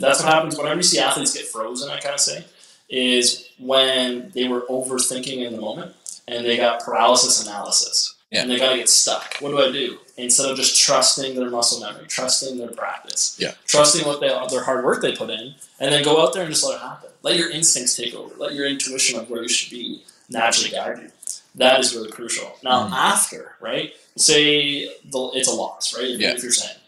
That's 0.00 0.22
what 0.22 0.32
happens 0.34 0.56
whenever 0.56 0.76
you 0.76 0.82
see 0.82 0.98
athletes 0.98 1.32
get 1.34 1.46
frozen, 1.46 1.90
I 1.90 1.98
kind 1.98 2.14
of 2.14 2.20
say, 2.20 2.44
is 2.90 3.48
when 3.58 4.30
they 4.34 4.48
were 4.48 4.62
overthinking 4.68 5.46
in 5.46 5.54
the 5.54 5.60
moment 5.60 5.94
and 6.28 6.44
they 6.44 6.58
got 6.58 6.82
paralysis 6.84 7.42
analysis. 7.46 8.14
Yeah. 8.32 8.42
And 8.42 8.50
they 8.50 8.58
got 8.58 8.70
to 8.70 8.78
get 8.78 8.88
stuck. 8.88 9.36
What 9.40 9.50
do 9.50 9.58
I 9.60 9.70
do? 9.70 9.98
Instead 10.16 10.50
of 10.50 10.56
just 10.56 10.80
trusting 10.80 11.34
their 11.36 11.50
muscle 11.50 11.80
memory, 11.80 12.06
trusting 12.08 12.56
their 12.56 12.70
practice, 12.70 13.36
Yeah. 13.38 13.52
trusting 13.66 14.06
what 14.06 14.20
they 14.20 14.28
their 14.50 14.64
hard 14.64 14.84
work 14.84 15.02
they 15.02 15.14
put 15.14 15.28
in, 15.28 15.54
and 15.78 15.92
then 15.92 16.02
go 16.02 16.22
out 16.22 16.32
there 16.32 16.42
and 16.44 16.50
just 16.52 16.64
let 16.64 16.76
it 16.76 16.80
happen. 16.80 17.10
Let 17.22 17.36
your 17.36 17.50
instincts 17.50 17.94
take 17.94 18.14
over. 18.14 18.34
Let 18.38 18.54
your 18.54 18.66
intuition 18.66 19.18
of 19.20 19.28
where 19.28 19.42
you 19.42 19.48
should 19.50 19.70
be 19.70 20.02
naturally 20.30 20.70
guide 20.70 20.98
you. 21.02 21.10
That 21.56 21.80
is 21.80 21.94
really 21.94 22.10
crucial. 22.10 22.56
Now, 22.62 22.88
Mhm. 22.88 22.92
after, 22.92 23.56
right? 23.60 23.94
Say 24.16 24.86
the, 25.04 25.30
it's 25.34 25.48
a 25.48 25.52
loss, 25.52 25.94
right? 25.94 26.08
If, 26.10 26.18
Yeah. 26.18 26.30
if 26.32 26.42
you're 26.42 26.52
saying. 26.52 26.78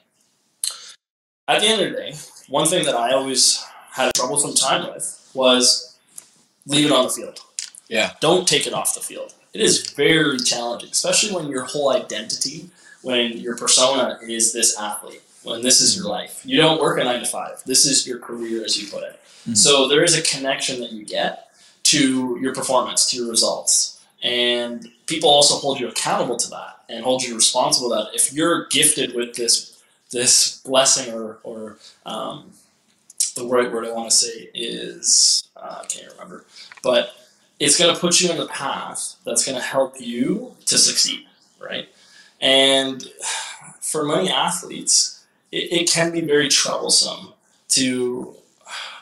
At 1.46 1.60
the 1.60 1.66
end 1.66 1.82
of 1.82 1.90
the 1.92 1.96
day, 1.98 2.16
one 2.48 2.66
thing 2.66 2.84
that 2.86 2.94
I 2.94 3.12
always 3.12 3.62
had 3.92 4.08
a 4.08 4.12
troublesome 4.12 4.54
time 4.54 4.90
with 4.92 5.28
was 5.34 5.94
leave 6.66 6.86
it 6.86 6.92
on 6.92 7.04
the 7.06 7.12
field. 7.12 7.40
Yeah. 7.88 8.14
Don't 8.20 8.48
take 8.48 8.66
it 8.66 8.72
off 8.72 8.94
the 8.94 9.00
field. 9.00 9.34
It 9.54 9.60
is 9.60 9.90
very 9.92 10.38
challenging, 10.40 10.90
especially 10.90 11.34
when 11.34 11.48
your 11.48 11.64
whole 11.64 11.90
identity, 11.92 12.68
when 13.02 13.32
your 13.38 13.56
persona 13.56 14.18
is 14.22 14.52
this 14.52 14.78
athlete. 14.78 15.20
when 15.44 15.60
this 15.60 15.82
is 15.82 15.94
your 15.94 16.06
life. 16.06 16.40
You 16.46 16.56
don't 16.56 16.80
work 16.80 16.98
a 16.98 17.04
nine 17.04 17.20
to 17.20 17.26
five. 17.26 17.62
This 17.66 17.84
is 17.84 18.06
your 18.06 18.18
career, 18.18 18.64
as 18.64 18.80
you 18.80 18.88
put 18.88 19.02
it. 19.02 19.20
Mhm. 19.46 19.54
So 19.54 19.86
there 19.88 20.02
is 20.02 20.16
a 20.16 20.22
connection 20.22 20.80
that 20.80 20.90
you 20.92 21.04
get 21.04 21.50
to 21.92 22.38
your 22.40 22.54
performance, 22.54 23.10
to 23.10 23.18
your 23.18 23.28
results, 23.28 23.98
and 24.22 24.90
people 25.04 25.28
also 25.28 25.56
hold 25.56 25.78
you 25.80 25.86
accountable 25.88 26.38
to 26.38 26.48
that 26.48 26.80
and 26.88 27.04
hold 27.04 27.22
you 27.24 27.34
responsible 27.34 27.90
that. 27.90 28.08
If 28.14 28.32
you're 28.32 28.64
gifted 28.68 29.14
with 29.14 29.34
this 29.36 29.72
this 30.12 30.60
blessing 30.64 31.12
or 31.12 31.40
or 31.42 31.76
um, 32.06 32.52
the 33.36 33.44
right 33.44 33.70
word 33.70 33.84
I 33.86 33.90
want 33.92 34.08
to 34.10 34.16
say 34.16 34.48
is 34.54 35.44
uh, 35.58 35.80
I 35.82 35.86
can't 35.86 36.10
remember, 36.12 36.46
but 36.82 37.14
it's 37.60 37.78
going 37.78 37.94
to 37.94 38.00
put 38.00 38.20
you 38.20 38.30
in 38.30 38.36
the 38.36 38.46
path 38.46 39.16
that's 39.24 39.46
going 39.46 39.56
to 39.56 39.64
help 39.64 40.00
you 40.00 40.56
to 40.66 40.78
succeed, 40.78 41.26
right? 41.60 41.88
And 42.40 43.04
for 43.80 44.04
many 44.04 44.30
athletes, 44.30 45.24
it, 45.52 45.72
it 45.72 45.90
can 45.90 46.12
be 46.12 46.20
very 46.20 46.48
troublesome 46.48 47.32
to 47.70 48.34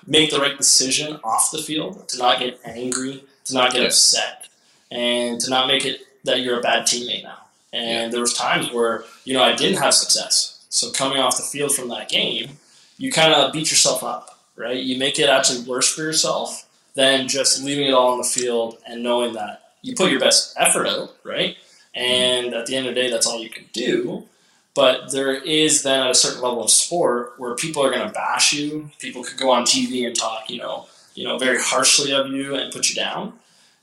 make 0.06 0.30
the 0.30 0.38
right 0.38 0.56
decision 0.56 1.18
off 1.24 1.50
the 1.50 1.58
field, 1.58 2.08
to 2.08 2.18
not 2.18 2.38
get 2.38 2.60
angry, 2.64 3.24
to 3.44 3.54
not 3.54 3.72
get 3.72 3.84
upset, 3.84 4.48
and 4.90 5.40
to 5.40 5.50
not 5.50 5.66
make 5.66 5.84
it 5.84 6.00
that 6.24 6.40
you're 6.40 6.58
a 6.58 6.62
bad 6.62 6.86
teammate 6.86 7.22
now. 7.22 7.38
And 7.72 8.12
there 8.12 8.20
was 8.20 8.34
times 8.34 8.70
where 8.70 9.04
you 9.24 9.32
know 9.32 9.42
I 9.42 9.54
didn't 9.54 9.78
have 9.78 9.94
success. 9.94 10.64
So 10.68 10.90
coming 10.90 11.18
off 11.18 11.36
the 11.36 11.42
field 11.42 11.74
from 11.74 11.88
that 11.88 12.08
game, 12.08 12.58
you 12.98 13.10
kind 13.10 13.32
of 13.32 13.52
beat 13.52 13.70
yourself 13.70 14.02
up, 14.02 14.38
right? 14.56 14.76
You 14.76 14.98
make 14.98 15.18
it 15.18 15.28
actually 15.28 15.64
worse 15.68 15.92
for 15.92 16.02
yourself 16.02 16.66
than 16.94 17.28
just 17.28 17.62
leaving 17.62 17.87
it 17.87 17.94
all 17.94 18.12
on 18.12 18.18
the 18.18 18.24
field 18.24 18.78
and 18.87 19.02
knowing 19.02 19.33
that 19.35 19.72
you 19.83 19.94
put 19.94 20.11
your 20.11 20.20
best 20.20 20.55
effort 20.59 20.87
out, 20.87 21.16
right? 21.24 21.57
And 21.94 22.55
at 22.55 22.66
the 22.66 22.76
end 22.76 22.87
of 22.87 22.94
the 22.94 23.00
day, 23.00 23.11
that's 23.11 23.26
all 23.26 23.40
you 23.40 23.50
can 23.50 23.64
do. 23.72 24.26
But 24.74 25.11
there 25.11 25.35
is 25.35 25.83
then 25.83 26.00
at 26.00 26.11
a 26.11 26.14
certain 26.14 26.40
level 26.40 26.64
of 26.64 26.70
sport 26.70 27.35
where 27.37 27.55
people 27.55 27.85
are 27.85 27.90
going 27.90 28.07
to 28.07 28.12
bash 28.12 28.55
you. 28.55 28.90
People 28.98 29.22
could 29.22 29.38
go 29.38 29.50
on 29.50 29.64
TV 29.64 30.07
and 30.07 30.16
talk, 30.16 30.48
you 30.48 30.59
know, 30.59 30.87
you 31.14 31.24
know, 31.24 31.37
very 31.37 31.61
harshly 31.61 32.12
of 32.12 32.28
you 32.28 32.55
and 32.55 32.72
put 32.72 32.88
you 32.88 32.94
down, 32.94 33.35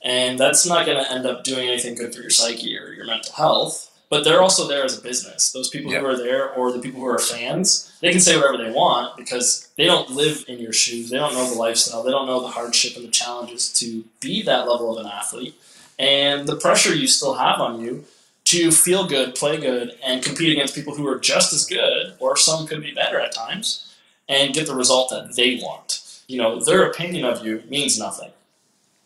and 0.02 0.38
that's 0.38 0.66
not 0.66 0.86
going 0.86 0.98
to 0.98 1.12
end 1.12 1.26
up 1.26 1.44
doing 1.44 1.68
anything 1.68 1.94
good 1.94 2.12
for 2.12 2.20
your 2.20 2.30
psyche 2.30 2.76
or 2.76 2.92
your 2.92 3.06
mental 3.06 3.32
health. 3.34 3.89
But 4.10 4.24
they're 4.24 4.42
also 4.42 4.66
there 4.66 4.84
as 4.84 4.98
a 4.98 5.00
business. 5.00 5.52
Those 5.52 5.70
people 5.70 5.92
who 5.92 6.04
are 6.04 6.16
there, 6.16 6.50
or 6.50 6.72
the 6.72 6.80
people 6.80 7.00
who 7.00 7.06
are 7.06 7.18
fans, 7.18 7.96
they 8.00 8.10
can 8.10 8.20
say 8.20 8.36
whatever 8.36 8.58
they 8.58 8.72
want 8.72 9.16
because 9.16 9.68
they 9.76 9.84
don't 9.84 10.10
live 10.10 10.44
in 10.48 10.58
your 10.58 10.72
shoes. 10.72 11.10
They 11.10 11.16
don't 11.16 11.32
know 11.32 11.48
the 11.48 11.54
lifestyle. 11.54 12.02
They 12.02 12.10
don't 12.10 12.26
know 12.26 12.40
the 12.40 12.48
hardship 12.48 12.96
and 12.96 13.04
the 13.06 13.10
challenges 13.12 13.72
to 13.74 14.04
be 14.18 14.42
that 14.42 14.68
level 14.68 14.98
of 14.98 15.06
an 15.06 15.10
athlete, 15.10 15.54
and 15.96 16.48
the 16.48 16.56
pressure 16.56 16.92
you 16.92 17.06
still 17.06 17.34
have 17.34 17.60
on 17.60 17.80
you 17.80 18.04
to 18.46 18.72
feel 18.72 19.06
good, 19.06 19.36
play 19.36 19.60
good, 19.60 19.92
and 20.04 20.24
compete 20.24 20.52
against 20.52 20.74
people 20.74 20.96
who 20.96 21.06
are 21.06 21.20
just 21.20 21.52
as 21.52 21.64
good, 21.64 22.14
or 22.18 22.36
some 22.36 22.66
could 22.66 22.82
be 22.82 22.92
better 22.92 23.20
at 23.20 23.30
times, 23.32 23.94
and 24.28 24.52
get 24.52 24.66
the 24.66 24.74
result 24.74 25.10
that 25.10 25.36
they 25.36 25.60
want. 25.62 26.00
You 26.26 26.38
know, 26.38 26.58
their 26.58 26.82
opinion 26.82 27.24
of 27.24 27.46
you 27.46 27.62
means 27.68 27.96
nothing. 27.96 28.32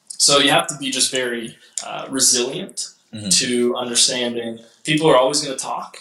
So 0.08 0.38
you 0.38 0.50
have 0.50 0.66
to 0.68 0.78
be 0.78 0.90
just 0.90 1.12
very 1.12 1.58
uh, 1.84 2.06
resilient 2.08 2.93
Mhm. 3.14 3.38
to 3.40 3.76
understanding 3.76 4.60
people 4.82 5.08
are 5.08 5.16
always 5.16 5.40
going 5.40 5.56
to 5.56 5.62
talk, 5.62 5.98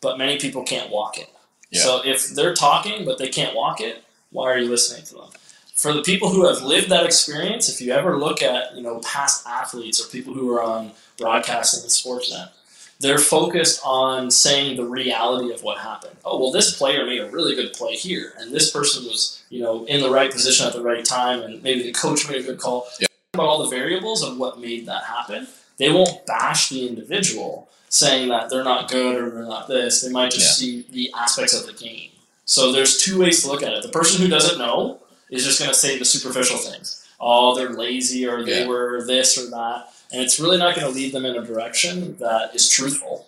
but 0.00 0.18
many 0.18 0.38
people 0.38 0.62
can't 0.62 0.90
walk 0.90 1.18
it. 1.18 1.28
Yeah. 1.70 1.82
So 1.82 2.02
if 2.04 2.28
they're 2.28 2.54
talking 2.54 3.04
but 3.04 3.18
they 3.18 3.28
can't 3.28 3.54
walk 3.54 3.80
it, 3.80 4.02
why 4.30 4.50
are 4.50 4.58
you 4.58 4.68
listening 4.68 5.04
to 5.06 5.14
them? 5.14 5.30
For 5.74 5.92
the 5.94 6.02
people 6.02 6.28
who 6.28 6.46
have 6.46 6.62
lived 6.62 6.90
that 6.90 7.06
experience, 7.06 7.68
if 7.70 7.80
you 7.80 7.92
ever 7.92 8.18
look 8.18 8.42
at 8.42 8.76
you 8.76 8.82
know 8.82 8.98
past 9.00 9.46
athletes 9.46 10.04
or 10.04 10.08
people 10.10 10.34
who 10.34 10.50
are 10.54 10.62
on 10.62 10.92
broadcasting 11.16 11.80
and 11.82 11.90
Sportsnet, 11.90 12.50
they're 12.98 13.18
focused 13.18 13.80
on 13.82 14.30
saying 14.30 14.76
the 14.76 14.84
reality 14.84 15.50
of 15.54 15.62
what 15.62 15.78
happened. 15.78 16.16
Oh 16.24 16.38
well, 16.38 16.50
this 16.50 16.76
player 16.76 17.06
made 17.06 17.20
a 17.20 17.30
really 17.30 17.54
good 17.54 17.72
play 17.72 17.94
here, 17.94 18.34
and 18.38 18.52
this 18.54 18.70
person 18.70 19.04
was 19.06 19.40
you 19.48 19.62
know 19.62 19.84
in 19.86 20.02
the 20.02 20.10
right 20.10 20.30
position 20.30 20.66
at 20.66 20.74
the 20.74 20.82
right 20.82 21.04
time, 21.04 21.40
and 21.42 21.62
maybe 21.62 21.82
the 21.82 21.92
coach 21.92 22.28
made 22.28 22.40
a 22.40 22.42
good 22.42 22.58
call. 22.58 22.86
Yeah. 23.00 23.06
About 23.32 23.46
all 23.46 23.62
the 23.62 23.70
variables 23.70 24.22
of 24.22 24.36
what 24.36 24.58
made 24.60 24.84
that 24.86 25.04
happen, 25.04 25.46
they 25.80 25.90
won't 25.90 26.24
bash 26.26 26.68
the 26.68 26.86
individual 26.86 27.68
saying 27.88 28.28
that 28.28 28.48
they're 28.50 28.62
not 28.62 28.88
good 28.88 29.16
or 29.20 29.30
they're 29.30 29.42
not 29.56 29.66
this. 29.66 30.02
They 30.02 30.10
might 30.12 30.30
just 30.30 30.56
see 30.56 30.84
the 30.92 31.12
aspects 31.18 31.54
of 31.58 31.66
the 31.66 31.72
game. 31.72 32.10
So 32.44 32.70
there's 32.70 32.98
two 32.98 33.18
ways 33.20 33.42
to 33.42 33.48
look 33.48 33.62
at 33.64 33.72
it. 33.72 33.82
The 33.82 33.88
person 33.88 34.22
who 34.22 34.28
doesn't 34.28 34.58
know 34.58 35.00
is 35.30 35.44
just 35.44 35.58
going 35.58 35.70
to 35.70 35.74
say 35.76 35.98
the 35.98 36.04
superficial 36.04 36.58
things. 36.58 37.04
Oh, 37.18 37.54
they're 37.56 37.70
lazy 37.70 38.26
or 38.28 38.44
they 38.44 38.60
Yeah. 38.60 38.66
were 38.68 39.04
this 39.04 39.36
or 39.38 39.50
that. 39.50 39.88
And 40.12 40.20
it's 40.22 40.38
really 40.38 40.56
not 40.58 40.74
going 40.76 40.86
to 40.86 40.92
lead 40.92 41.12
them 41.12 41.24
in 41.24 41.34
a 41.36 41.44
direction 41.44 42.16
that 42.18 42.54
is 42.54 42.68
truthful. 42.68 43.26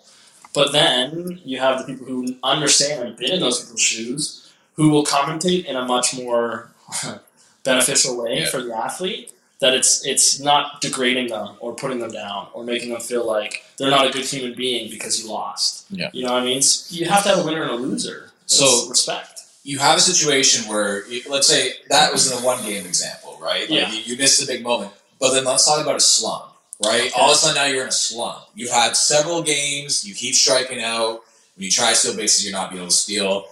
But 0.53 0.71
then 0.71 1.41
you 1.43 1.59
have 1.59 1.79
the 1.79 1.85
people 1.91 2.05
who 2.05 2.35
understand 2.43 3.03
and 3.07 3.17
been 3.17 3.31
in 3.31 3.39
those 3.39 3.61
people's 3.61 3.81
shoes 3.81 4.53
who 4.75 4.89
will 4.89 5.05
commentate 5.05 5.65
in 5.65 5.75
a 5.75 5.85
much 5.85 6.15
more 6.15 6.71
beneficial 7.63 8.21
way 8.21 8.39
Yeah. 8.41 8.49
for 8.49 8.61
the 8.61 8.75
athlete 8.75 9.31
that 9.63 9.73
it's 9.73 10.05
it's 10.05 10.39
not 10.39 10.81
degrading 10.81 11.29
them 11.29 11.55
or 11.61 11.73
putting 11.73 11.99
them 11.99 12.11
down 12.11 12.47
or 12.53 12.63
making 12.63 12.89
them 12.91 13.01
feel 13.01 13.25
like 13.25 13.63
they're 13.77 13.89
not 13.89 14.05
a 14.07 14.11
good 14.11 14.25
human 14.25 14.53
being 14.55 14.89
because 14.91 15.13
you 15.23 15.29
lost. 15.31 15.85
Yeah. 15.89 16.09
You 16.13 16.25
know 16.25 16.33
what 16.33 16.43
I 16.43 16.45
mean? 16.45 16.61
You 16.89 17.05
have 17.05 17.23
to 17.23 17.29
have 17.29 17.39
a 17.39 17.45
winner 17.45 17.63
and 17.63 17.71
a 17.71 17.75
loser. 17.75 18.31
So- 18.45 18.89
respect. 18.89 19.39
you 19.63 19.79
have 19.79 19.97
a 19.97 20.01
situation 20.01 20.69
where, 20.69 21.07
you, 21.07 21.21
let's 21.29 21.47
say 21.47 21.61
that 21.89 22.11
was 22.11 22.29
in 22.29 22.37
a 22.37 22.41
one 22.45 22.61
game 22.65 22.85
example, 22.85 23.37
right? 23.41 23.61
Like 23.69 23.79
Yeah. 23.79 23.91
you, 23.93 23.99
you 24.01 24.17
missed 24.17 24.43
a 24.43 24.45
big 24.53 24.61
moment. 24.61 24.91
But 25.19 25.31
then 25.33 25.45
let's 25.45 25.65
talk 25.65 25.81
about 25.81 25.95
a 25.95 26.01
slump, 26.01 26.45
right? 26.85 27.03
Okay. 27.07 27.11
All 27.17 27.29
of 27.31 27.35
a 27.37 27.39
sudden 27.39 27.55
now 27.55 27.65
you're 27.71 27.83
in 27.83 27.87
a 27.87 27.99
slump. 28.09 28.41
You've 28.55 28.71
had 28.71 28.97
several 28.97 29.41
games, 29.41 30.03
you 30.05 30.13
keep 30.13 30.35
striking 30.35 30.81
out. 30.83 31.21
When 31.55 31.63
you 31.63 31.71
try 31.71 31.93
steal 31.93 32.15
bases, 32.17 32.43
you're 32.43 32.51
not 32.59 32.69
being 32.71 32.81
able 32.81 32.89
to 32.91 32.95
steal. 33.05 33.45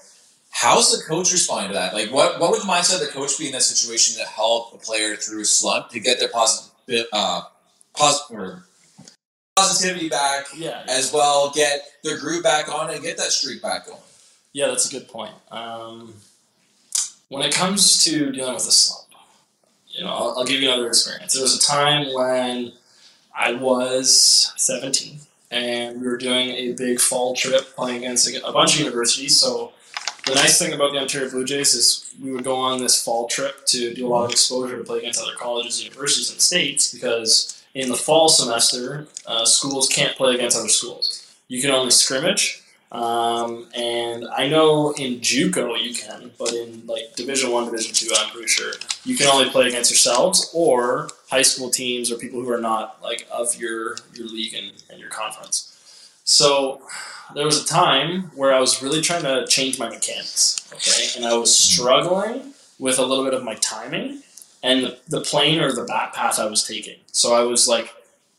How's 0.51 0.91
the 0.95 1.03
coach 1.05 1.31
respond 1.31 1.69
to 1.69 1.73
that? 1.73 1.93
Like, 1.93 2.11
what, 2.11 2.39
what 2.39 2.51
would 2.51 2.61
the 2.61 2.65
mindset 2.65 2.95
of 2.95 3.07
the 3.07 3.07
coach 3.13 3.37
be 3.39 3.47
in 3.47 3.53
that 3.53 3.63
situation 3.63 4.21
to 4.21 4.29
help 4.29 4.73
a 4.73 4.77
player 4.77 5.15
through 5.15 5.41
a 5.41 5.45
slump 5.45 5.89
to 5.89 5.99
get 5.99 6.19
their 6.19 6.27
positive, 6.27 7.05
uh, 7.13 7.41
pos- 7.95 8.29
or 8.29 8.63
positivity 9.55 10.09
back 10.09 10.45
Yeah. 10.55 10.83
as 10.87 11.11
well, 11.13 11.51
get 11.51 11.83
their 12.03 12.17
groove 12.19 12.43
back 12.43 12.67
on, 12.73 12.89
and 12.89 13.01
get 13.01 13.17
that 13.17 13.31
streak 13.31 13.61
back 13.61 13.87
going? 13.87 13.97
Yeah, 14.53 14.67
that's 14.67 14.87
a 14.87 14.91
good 14.91 15.07
point. 15.07 15.33
Um, 15.51 16.13
when 17.29 17.43
it 17.43 17.53
comes 17.53 18.03
to 18.03 18.31
dealing 18.31 18.53
with 18.53 18.67
a 18.67 18.71
slump, 18.71 19.07
you 19.87 20.03
know, 20.03 20.09
I'll, 20.09 20.35
I'll 20.39 20.45
give 20.45 20.61
you 20.61 20.69
another 20.69 20.87
experience. 20.87 21.33
There 21.33 21.41
was 21.43 21.55
a 21.57 21.61
time 21.61 22.13
when 22.13 22.73
I 23.35 23.53
was 23.53 24.53
17 24.57 25.19
and 25.51 26.01
we 26.01 26.07
were 26.07 26.17
doing 26.17 26.49
a 26.49 26.73
big 26.73 26.99
fall 26.99 27.35
trip 27.35 27.75
playing 27.75 27.97
against 28.03 28.27
a, 28.29 28.45
a 28.45 28.51
bunch 28.53 28.75
of 28.75 28.81
universities. 28.81 29.37
So 29.37 29.73
the 30.25 30.35
nice 30.35 30.59
thing 30.59 30.73
about 30.73 30.91
the 30.93 30.99
Ontario 30.99 31.29
Blue 31.29 31.45
Jays 31.45 31.73
is 31.73 32.13
we 32.21 32.31
would 32.31 32.43
go 32.43 32.55
on 32.55 32.79
this 32.79 33.03
fall 33.03 33.27
trip 33.27 33.65
to 33.67 33.93
do 33.93 34.07
a 34.07 34.09
lot 34.09 34.25
of 34.25 34.31
exposure 34.31 34.77
to 34.77 34.83
play 34.83 34.99
against 34.99 35.21
other 35.21 35.35
colleges, 35.35 35.83
universities, 35.83 36.31
and 36.31 36.39
states 36.39 36.93
because 36.93 37.63
in 37.73 37.89
the 37.89 37.95
fall 37.95 38.29
semester, 38.29 39.07
uh, 39.25 39.45
schools 39.45 39.87
can't 39.89 40.15
play 40.15 40.35
against 40.35 40.57
other 40.57 40.69
schools. 40.69 41.35
You 41.47 41.61
can 41.61 41.71
only 41.71 41.91
scrimmage 41.91 42.61
um, 42.91 43.67
and 43.73 44.27
I 44.27 44.49
know 44.49 44.91
in 44.97 45.21
JUCO 45.21 45.81
you 45.81 45.95
can, 45.95 46.31
but 46.37 46.53
in 46.53 46.85
like 46.85 47.15
Division 47.15 47.51
One, 47.51 47.65
Division 47.65 47.93
Two, 47.93 48.13
I'm 48.17 48.29
pretty 48.31 48.49
sure 48.49 48.73
you 49.05 49.15
can 49.15 49.27
only 49.27 49.49
play 49.49 49.67
against 49.67 49.91
yourselves 49.91 50.51
or 50.53 51.09
high 51.29 51.41
school 51.41 51.69
teams 51.69 52.11
or 52.11 52.17
people 52.17 52.41
who 52.41 52.51
are 52.51 52.59
not 52.59 53.01
like 53.01 53.25
of 53.31 53.55
your 53.55 53.95
your 54.13 54.27
league 54.27 54.53
and, 54.53 54.73
and 54.89 54.99
your 54.99 55.09
conference. 55.09 55.70
So 56.23 56.81
there 57.35 57.45
was 57.45 57.63
a 57.63 57.67
time 57.67 58.31
where 58.35 58.53
I 58.53 58.59
was 58.59 58.81
really 58.81 59.01
trying 59.01 59.23
to 59.23 59.45
change 59.47 59.79
my 59.79 59.89
mechanics, 59.89 60.61
okay, 60.73 61.07
and 61.15 61.25
I 61.25 61.35
was 61.37 61.55
struggling 61.55 62.53
with 62.79 62.99
a 62.99 63.05
little 63.05 63.23
bit 63.23 63.33
of 63.33 63.43
my 63.43 63.55
timing 63.55 64.21
and 64.63 64.83
the, 64.83 64.97
the 65.07 65.21
plane 65.21 65.59
or 65.59 65.71
the 65.71 65.83
back 65.85 66.13
path 66.13 66.39
I 66.39 66.45
was 66.45 66.63
taking. 66.63 66.97
So 67.11 67.33
I 67.33 67.41
was 67.43 67.67
like 67.67 67.93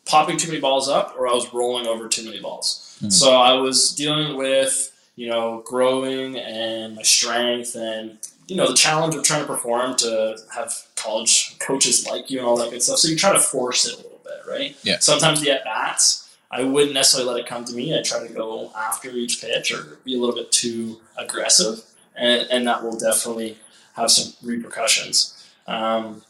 popping 0.05 0.37
too 0.37 0.49
many 0.49 0.61
balls 0.61 0.89
up 0.89 1.15
or 1.19 1.29
I 1.29 1.33
was 1.33 1.53
rolling 1.55 1.87
over 1.87 2.09
too 2.09 2.25
many 2.25 2.41
balls. 2.41 2.99
Mhm. 3.03 3.13
So 3.13 3.33
I 3.35 3.53
was 3.55 3.93
dealing 3.95 4.37
with, 4.37 4.91
you 5.17 5.29
know, 5.29 5.63
growing 5.67 6.39
and 6.39 6.97
my 6.97 7.03
strength 7.03 7.75
and, 7.77 8.19
you 8.49 8.57
know, 8.57 8.69
the 8.69 8.75
challenge 8.75 9.15
of 9.15 9.23
trying 9.25 9.43
to 9.43 9.47
perform 9.47 9.97
to 9.97 10.37
have 10.55 10.75
college 10.97 11.57
coaches 11.59 12.07
like 12.07 12.31
you 12.31 12.39
and 12.39 12.47
all 12.47 12.57
that 12.57 12.71
good 12.71 12.83
stuff. 12.83 12.99
So 12.99 13.09
you 13.09 13.17
try 13.17 13.33
to 13.33 13.41
force 13.41 13.85
it 13.87 13.95
a 13.95 13.97
little 13.97 14.21
bit, 14.25 14.41
right? 14.49 14.77
Yeah. 14.83 14.99
Sometimes 14.99 15.41
the 15.41 15.51
at 15.53 15.65
bats, 15.65 16.22
I 16.53 16.63
wouldn't 16.65 16.93
necessarily 16.93 17.33
let 17.33 17.41
it 17.41 17.47
come 17.49 17.65
to 17.65 17.75
me. 17.75 17.99
I 17.99 18.03
try 18.03 18.27
to 18.27 18.33
go 18.33 18.71
after 18.77 19.11
each 19.11 19.41
pitch 19.41 19.73
or 19.73 19.99
be 20.05 20.15
a 20.15 20.21
little 20.21 20.37
bit 20.37 20.53
too 20.53 21.01
aggressive, 21.17 21.83
and, 22.15 22.47
and 22.51 22.67
that 22.67 22.83
will 22.83 22.97
definitely 22.97 23.57
have 23.95 24.11
some 24.11 24.35
repercussions. 24.47 25.51
Um, 25.67 26.23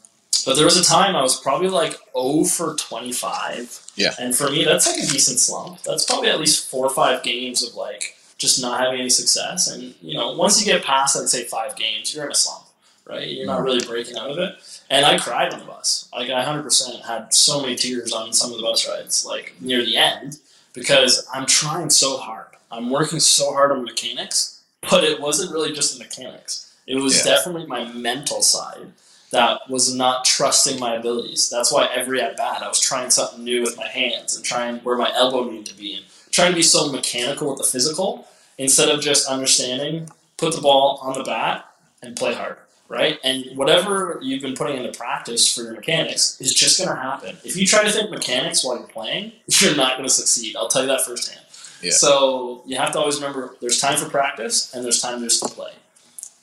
but 0.45 0.57
there 0.57 0.65
was 0.65 0.77
a 0.77 0.85
time 0.85 1.15
I 1.15 1.23
was 1.23 1.41
probably 1.41 1.69
like 1.69 1.97
0 2.19 2.45
for 2.45 2.75
25. 2.75 3.93
Yeah. 3.95 4.11
And 4.19 4.35
for 4.35 4.51
me, 4.51 4.65
that's 4.65 4.87
like 4.87 4.97
a 4.97 5.07
decent 5.07 5.39
slump. 5.39 5.83
That's 5.83 6.05
probably 6.05 6.31
at 6.31 6.41
least 6.41 6.69
four 6.69 6.87
or 6.87 6.91
five 6.91 7.23
games 7.23 7.63
of 7.63 7.75
like 7.75 8.17
just 8.39 8.61
not 8.61 8.81
having 8.81 9.01
any 9.01 9.11
success. 9.11 9.69
And, 9.69 9.95
you 10.01 10.17
know, 10.17 10.33
once 10.33 10.61
you 10.61 10.71
get 10.71 10.85
past, 10.85 11.17
I'd 11.17 11.29
say 11.29 11.45
five 11.45 11.77
games, 11.77 12.15
you're 12.15 12.25
in 12.25 12.33
a 12.33 12.35
slump, 12.35 12.67
right? 13.07 13.29
You're 13.29 13.47
not 13.47 13.63
really 13.63 13.85
breaking 13.87 14.17
out 14.17 14.31
of 14.31 14.39
it. 14.39 14.82
And 14.93 15.07
I 15.07 15.19
cried 15.19 15.53
on 15.53 15.61
the 15.61 15.65
bus. 15.65 16.09
Like, 16.13 16.31
I 16.31 16.45
100% 16.45 17.05
had 17.07 17.33
so 17.33 17.61
many 17.61 17.75
tears 17.77 18.13
on 18.13 18.33
some 18.33 18.51
of 18.53 18.59
the 18.59 18.63
bus 18.63 18.87
rides, 18.89 19.25
like 19.25 19.55
near 19.61 19.85
the 19.85 19.97
end, 19.97 20.39
because 20.75 21.27
I'm 21.33 21.47
trying 21.47 21.91
so 21.91 22.17
hard. 22.19 22.47
I'm 22.71 22.91
working 22.91 23.21
so 23.21 23.53
hard 23.53 23.73
on 23.73 23.85
mechanics, 23.85 24.63
but 24.91 25.03
it 25.05 25.21
wasn't 25.21 25.53
really 25.53 25.73
just 25.73 25.97
the 25.97 26.05
mechanics. 26.05 26.73
It 26.87 26.97
was 26.97 27.17
Yeah. 27.19 27.25
definitely 27.37 27.67
my 27.67 27.85
mental 27.85 28.43
side 28.43 28.93
that 29.31 29.69
was 29.71 29.95
not 29.95 30.25
trusting 30.27 30.79
my 30.79 30.95
abilities. 30.97 31.49
That's 31.49 31.73
why 31.73 31.87
every 31.95 32.21
at 32.21 32.37
bat 32.37 32.63
I 32.63 32.69
was 32.69 32.81
trying 32.81 33.11
something 33.11 33.43
new 33.43 33.63
with 33.63 33.77
my 33.79 33.89
hands 33.89 34.37
and 34.37 34.45
trying 34.45 34.77
where 34.81 34.97
my 34.97 35.11
elbow 35.15 35.45
needed 35.45 35.67
to 35.67 35.75
be 35.75 35.95
and 35.95 36.05
trying 36.31 36.51
to 36.51 36.57
be 36.57 36.63
so 36.63 36.93
mechanical 36.93 37.49
with 37.49 37.59
the 37.59 37.65
physical 37.65 38.29
instead 38.59 38.91
of 38.91 39.01
just 39.01 39.27
understanding, 39.27 40.11
put 40.37 40.55
the 40.55 40.61
ball 40.61 40.99
on 41.03 41.17
the 41.17 41.25
bat 41.25 41.65
and 42.03 42.15
play 42.17 42.35
hard, 42.35 42.59
right? 42.93 43.19
And 43.25 43.57
whatever 43.57 44.19
you've 44.23 44.43
been 44.43 44.55
putting 44.55 44.77
into 44.77 44.97
practice 44.97 45.53
for 45.53 45.63
your 45.63 45.73
mechanics 45.73 46.39
is 46.41 46.53
just 46.53 46.79
going 46.79 46.91
to 46.95 47.01
happen. 47.03 47.37
If 47.45 47.57
you 47.57 47.67
try 47.67 47.83
to 47.83 47.91
think 47.91 48.11
mechanics 48.11 48.63
while 48.65 48.77
you're 48.79 48.87
playing, 48.87 49.33
you're 49.47 49.75
not 49.77 49.97
going 49.97 50.09
to 50.09 50.15
succeed. 50.15 50.55
I'll 50.57 50.69
tell 50.69 50.83
you 50.83 50.89
that 50.89 51.01
firsthand. 51.03 51.41
Yeah. 51.81 51.91
So 51.93 52.63
you 52.67 52.77
have 52.77 52.93
to 52.93 52.99
always 52.99 53.17
remember 53.17 53.57
there's 53.61 53.81
time 53.81 53.97
for 53.99 54.09
practice 54.09 54.73
and 54.75 54.85
there's 54.85 55.01
time 55.01 55.21
just 55.21 55.43
to 55.43 55.49
play. 55.49 55.73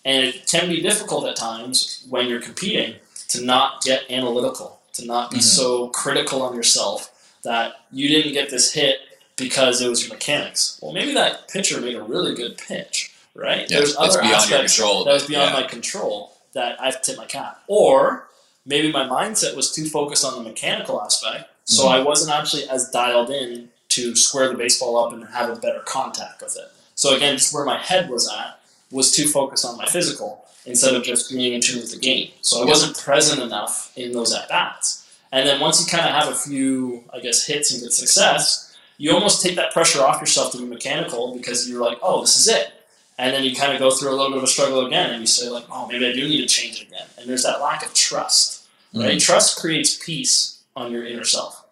And 0.03 0.25
it 0.25 0.47
can 0.47 0.67
be 0.69 0.81
difficult 0.81 1.25
at 1.27 1.35
times 1.35 2.05
when 2.09 2.27
you're 2.27 2.41
competing 2.41 2.95
to 3.29 3.45
not 3.45 3.83
get 3.83 4.09
analytical, 4.09 4.79
to 4.93 5.05
not 5.05 5.29
be 5.31 5.37
Mhm. 5.37 5.43
so 5.43 5.87
critical 5.89 6.41
on 6.41 6.55
yourself 6.55 7.11
that 7.43 7.73
you 7.91 8.07
didn't 8.09 8.33
get 8.33 8.49
this 8.49 8.73
hit 8.73 8.99
because 9.37 9.81
it 9.81 9.87
was 9.89 10.01
your 10.03 10.13
mechanics. 10.13 10.77
Well, 10.81 10.91
maybe 10.93 11.13
that 11.13 11.47
pitcher 11.47 11.79
made 11.79 11.95
a 11.95 12.01
really 12.01 12.33
good 12.33 12.57
pitch, 12.57 13.11
right? 13.35 13.69
Yeah, 13.69 13.77
There's 13.77 13.95
other 13.95 14.19
beyond 14.19 14.25
your 14.29 14.35
aspects 14.35 14.75
control. 14.75 15.03
that 15.05 15.13
was 15.13 15.25
beyond 15.27 15.51
yeah. 15.53 15.61
my 15.61 15.67
control 15.67 16.33
that 16.53 16.79
I 16.81 16.85
have 16.85 17.01
to 17.01 17.11
tip 17.11 17.17
my 17.17 17.25
cap. 17.25 17.61
Or 17.67 18.27
maybe 18.65 18.91
my 18.91 19.03
mindset 19.03 19.55
was 19.55 19.71
too 19.71 19.85
focused 19.87 20.25
on 20.25 20.35
the 20.35 20.49
mechanical 20.49 21.01
aspect, 21.01 21.49
so 21.65 21.85
Mhm. 21.85 21.91
I 21.91 21.99
wasn't 22.01 22.31
actually 22.31 22.67
as 22.69 22.89
dialed 22.89 23.29
in 23.29 23.69
to 23.89 24.15
square 24.15 24.49
the 24.49 24.55
baseball 24.55 25.03
up 25.03 25.13
and 25.13 25.27
have 25.29 25.49
a 25.49 25.55
better 25.55 25.79
contact 25.79 26.41
with 26.41 26.55
it. 26.57 26.71
So 26.95 27.15
again, 27.15 27.37
just 27.37 27.53
where 27.53 27.65
my 27.65 27.77
head 27.79 28.09
was 28.09 28.27
at 28.29 28.59
was 28.91 29.11
too 29.11 29.27
focused 29.27 29.65
on 29.65 29.77
my 29.77 29.85
physical 29.87 30.45
instead 30.65 30.93
of 30.93 31.03
just 31.03 31.31
being 31.31 31.53
in 31.53 31.61
tune 31.61 31.79
with 31.79 31.91
the 31.91 31.97
game. 31.97 32.31
So 32.41 32.61
I 32.61 32.65
wasn't 32.65 32.97
present 32.97 33.41
enough 33.41 33.91
in 33.95 34.11
those 34.11 34.33
at 34.33 34.49
bats. 34.49 35.03
And 35.31 35.47
then 35.47 35.59
once 35.59 35.79
you 35.79 35.85
kind 35.85 36.05
of 36.07 36.11
have 36.13 36.27
a 36.31 36.35
few, 36.35 37.03
I 37.13 37.19
guess, 37.19 37.43
hits 37.45 37.71
and 37.71 37.81
good 37.81 37.93
success, 37.93 38.73
you 38.97 39.13
almost 39.13 39.41
take 39.41 39.55
that 39.55 39.71
pressure 39.71 40.03
off 40.03 40.19
yourself 40.19 40.51
to 40.51 40.57
be 40.57 40.65
mechanical 40.65 41.33
because 41.35 41.69
you're 41.69 41.81
like, 41.83 41.99
oh, 42.01 42.21
this 42.21 42.35
is 42.37 42.47
it. 42.47 42.71
And 43.19 43.33
then 43.33 43.43
you 43.43 43.53
kind 43.53 43.73
of 43.73 43.79
go 43.79 43.91
through 43.91 44.11
a 44.11 44.15
little 44.15 44.29
bit 44.29 44.37
of 44.37 44.43
a 44.45 44.47
struggle 44.47 44.87
again, 44.87 45.09
and 45.11 45.19
you 45.19 45.27
say 45.27 45.49
like, 45.49 45.65
oh, 45.69 45.85
maybe 45.87 46.07
I 46.07 46.13
do 46.13 46.25
need 46.27 46.39
to 46.39 46.47
change 46.47 46.81
it 46.81 46.87
again. 46.87 47.05
And 47.17 47.29
there's 47.29 47.43
that 47.43 47.59
lack 47.59 47.85
of 47.85 47.93
trust, 47.93 48.65
right? 48.93 49.17
Mhm. 49.17 49.21
Trust 49.21 49.59
creates 49.59 49.97
peace 50.03 50.59
on 50.73 50.89
your 50.93 51.05
inner 51.05 51.25
self. 51.25 51.65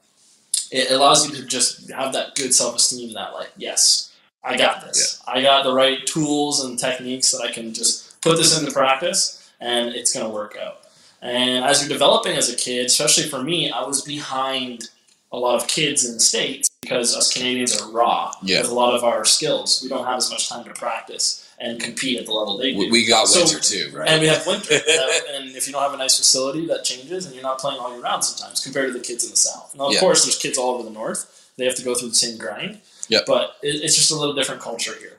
It 0.71 0.91
allows 0.91 1.25
you 1.25 1.33
to 1.37 1.45
just 1.45 1.89
have 1.89 2.11
that 2.11 2.35
good 2.35 2.53
self-esteem 2.53 3.13
that 3.13 3.33
like, 3.33 3.51
yes, 3.55 4.11
I 4.43 4.57
got 4.57 4.85
this. 4.85 5.21
I 5.25 5.41
got 5.41 5.63
the 5.63 5.73
right 5.73 6.05
tools 6.05 6.65
and 6.65 6.77
techniques 6.77 7.31
that 7.31 7.41
I 7.41 7.49
can 7.49 7.73
just 7.73 8.19
put 8.19 8.35
this 8.35 8.59
into 8.59 8.73
practice, 8.73 9.49
and 9.61 9.95
it's 9.95 10.13
going 10.13 10.25
to 10.25 10.29
work 10.29 10.57
out. 10.61 10.81
And 11.21 11.63
as 11.63 11.79
you're 11.79 11.89
developing 11.89 12.35
as 12.35 12.49
a 12.49 12.57
kid, 12.57 12.87
especially 12.87 13.29
for 13.29 13.41
me, 13.41 13.71
I 13.71 13.83
was 13.85 14.01
behind 14.01 14.89
a 15.31 15.37
lot 15.37 15.55
of 15.55 15.67
kids 15.67 16.03
in 16.03 16.13
the 16.13 16.19
states 16.19 16.66
because 16.87 17.15
us 17.15 17.31
Canadians 17.33 17.79
are 17.79 17.89
raw 17.91 18.31
Yeah. 18.41 18.61
with 18.61 18.69
a 18.71 18.73
lot 18.73 18.93
of 18.95 19.03
our 19.03 19.25
skills. 19.25 19.81
We 19.83 19.89
don't 19.89 20.05
have 20.05 20.17
as 20.17 20.29
much 20.29 20.47
time 20.49 20.63
to 20.65 20.71
practice 20.71 21.43
and 21.59 21.79
compete 21.81 22.19
at 22.19 22.25
the 22.25 22.31
level 22.31 22.57
they 22.57 22.71
do. 22.73 22.77
We, 22.79 22.91
we 22.91 23.05
got 23.05 23.27
So- 23.27 23.39
winter 23.41 23.59
too, 23.59 23.89
right? 23.93 24.07
And 24.09 24.21
we 24.21 24.27
have 24.27 24.45
winter. 24.47 24.69
That- 24.85 25.23
and 25.33 25.55
if 25.55 25.67
you 25.67 25.73
don't 25.73 25.81
have 25.81 25.93
a 25.93 25.97
nice 25.97 26.17
facility, 26.17 26.65
that 26.67 26.83
changes, 26.83 27.25
and 27.25 27.33
you're 27.33 27.43
not 27.43 27.59
playing 27.59 27.79
all 27.79 27.91
year 27.91 28.01
round 28.01 28.23
sometimes 28.23 28.63
compared 28.63 28.87
to 28.91 28.93
the 28.97 29.03
kids 29.03 29.23
in 29.25 29.31
the 29.31 29.37
south. 29.37 29.75
Now, 29.75 29.87
of 29.87 29.93
Yeah. 29.93 29.99
course, 29.99 30.23
there's 30.23 30.37
kids 30.37 30.57
all 30.57 30.75
over 30.75 30.83
the 30.83 30.91
north. 30.91 31.49
They 31.57 31.65
have 31.65 31.75
to 31.75 31.83
go 31.83 31.95
through 31.95 32.09
the 32.09 32.15
same 32.15 32.37
grind. 32.37 32.79
Yep. 33.09 33.25
But 33.25 33.55
it, 33.63 33.83
it's 33.83 33.95
just 33.95 34.11
a 34.11 34.15
little 34.15 34.35
different 34.35 34.61
culture 34.61 34.93
here. 34.99 35.17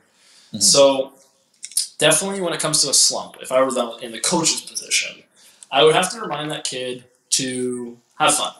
Mhm. 0.53 0.61
So, 0.63 1.13
definitely 1.97 2.41
when 2.41 2.53
it 2.53 2.59
comes 2.59 2.81
to 2.83 2.89
a 2.89 2.93
slump, 2.93 3.35
if 3.41 3.51
I 3.51 3.61
were 3.61 3.71
the, 3.71 3.97
in 3.97 4.11
the 4.11 4.19
coach's 4.19 4.61
position, 4.61 5.23
I 5.71 5.83
would 5.83 5.95
have 5.95 6.11
to 6.13 6.21
remind 6.21 6.49
that 6.51 6.63
kid 6.63 7.03
to 7.31 7.97
have 8.17 8.35
fun. 8.35 8.53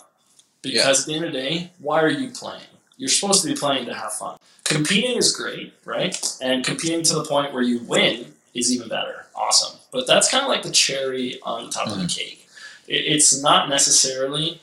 Because 0.62 1.02
at 1.02 1.06
the 1.08 1.16
end 1.16 1.26
of 1.26 1.32
the 1.32 1.40
day, 1.40 1.72
why 1.80 2.02
are 2.02 2.10
you 2.10 2.32
playing? 2.32 2.62
You're 3.00 3.10
supposed 3.10 3.42
to 3.44 3.48
be 3.48 3.56
playing 3.56 3.86
to 3.86 3.94
have 3.94 4.12
fun. 4.12 4.38
Competing 4.66 5.16
is 5.16 5.36
great, 5.36 5.74
right? 5.86 6.16
And 6.42 6.66
competing 6.66 7.02
to 7.04 7.16
the 7.16 7.24
point 7.24 7.54
where 7.54 7.64
you 7.64 7.80
win 7.80 8.34
is 8.54 8.72
even 8.74 8.90
better. 8.90 9.26
Awesome. 9.34 9.80
But 9.92 10.06
that's 10.06 10.30
kind 10.30 10.44
of 10.44 10.50
like 10.50 10.64
the 10.64 10.72
cherry 10.72 11.40
on 11.44 11.70
top 11.70 11.88
of 11.88 11.94
the 11.94 12.00
mm-hmm. 12.00 12.08
cake. 12.08 12.48
It, 12.90 13.06
it's 13.14 13.42
not 13.42 13.70
necessarily 13.70 14.62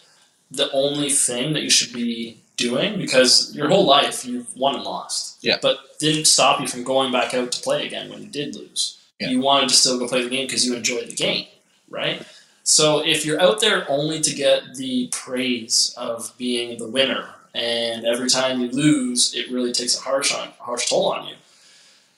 the 0.50 0.70
only 0.72 1.08
thing 1.08 1.54
that 1.54 1.62
you 1.62 1.70
should 1.70 1.94
be 1.94 2.38
doing 2.58 2.98
because 2.98 3.54
your 3.56 3.68
whole 3.68 3.86
life 3.86 4.26
you've 4.26 4.54
won 4.54 4.74
and 4.74 4.84
lost. 4.84 5.38
Yeah. 5.42 5.56
But 5.62 5.98
didn't 5.98 6.26
stop 6.26 6.60
you 6.60 6.68
from 6.68 6.84
going 6.84 7.10
back 7.10 7.32
out 7.32 7.52
to 7.52 7.62
play 7.62 7.86
again 7.86 8.10
when 8.10 8.20
you 8.20 8.28
did 8.28 8.54
lose. 8.54 9.02
Yeah. 9.18 9.30
You 9.30 9.40
wanted 9.40 9.70
to 9.70 9.74
still 9.74 9.98
go 9.98 10.06
play 10.06 10.22
the 10.22 10.28
game 10.28 10.46
because 10.46 10.66
you 10.66 10.74
enjoyed 10.74 11.08
the 11.08 11.16
game, 11.16 11.46
right? 11.88 12.22
So 12.64 13.02
if 13.02 13.24
you're 13.24 13.40
out 13.40 13.60
there 13.60 13.90
only 13.90 14.20
to 14.20 14.34
get 14.34 14.74
the 14.74 15.08
praise 15.08 15.94
of 15.96 16.32
being 16.36 16.76
the 16.78 16.88
winner, 16.88 17.30
and 17.56 18.04
every 18.04 18.28
time 18.28 18.60
you 18.60 18.68
lose, 18.68 19.34
it 19.34 19.50
really 19.50 19.72
takes 19.72 19.96
a 19.98 20.02
harsh 20.02 20.32
on 20.34 20.48
harsh 20.58 20.88
toll 20.90 21.10
on 21.12 21.26
you. 21.26 21.34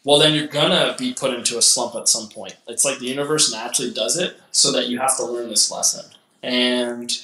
Well, 0.05 0.19
then 0.19 0.35
you're 0.35 0.47
gonna 0.49 0.97
be 0.99 1.13
put 1.13 1.33
into 1.35 1.59
a 1.59 1.63
slump 1.63 1.95
at 1.95 2.09
some 2.09 2.29
point. 2.29 2.57
It's 2.67 2.85
like 2.85 2.99
the 2.99 3.07
universe 3.07 3.53
naturally 3.53 3.93
does 3.93 4.17
it 4.17 4.37
so 4.53 4.73
that 4.73 4.89
you 4.89 4.99
have 4.99 5.17
to 5.19 5.25
learn 5.25 5.49
this 5.49 5.71
lesson. 5.71 6.05
And 6.43 7.17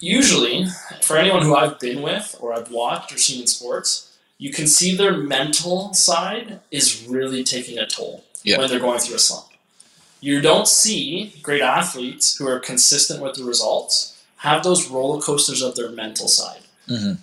usually, 0.00 0.66
for 1.02 1.16
anyone 1.16 1.42
who 1.42 1.54
I've 1.54 1.78
been 1.78 2.02
with 2.02 2.36
or 2.40 2.52
I've 2.52 2.70
watched 2.70 3.12
or 3.12 3.18
seen 3.18 3.42
in 3.42 3.46
sports, 3.46 4.16
you 4.38 4.50
can 4.52 4.66
see 4.66 4.96
their 4.96 5.16
mental 5.16 5.94
side 5.94 6.60
is 6.70 7.04
really 7.06 7.44
taking 7.44 7.78
a 7.78 7.86
toll 7.86 8.24
Yeah. 8.42 8.58
when 8.58 8.68
they're 8.68 8.80
going 8.80 8.98
through 9.00 9.16
a 9.16 9.20
slump. 9.20 9.46
You 10.20 10.40
don't 10.40 10.66
see 10.66 11.34
great 11.42 11.60
athletes 11.62 12.36
who 12.38 12.48
are 12.48 12.58
consistent 12.58 13.20
with 13.22 13.34
the 13.36 13.44
results 13.44 14.14
have 14.38 14.62
those 14.62 14.88
roller 14.88 15.20
coasters 15.20 15.62
of 15.62 15.76
their 15.76 15.90
mental 15.90 16.28
side. 16.28 16.63
Mhm. 16.88 17.18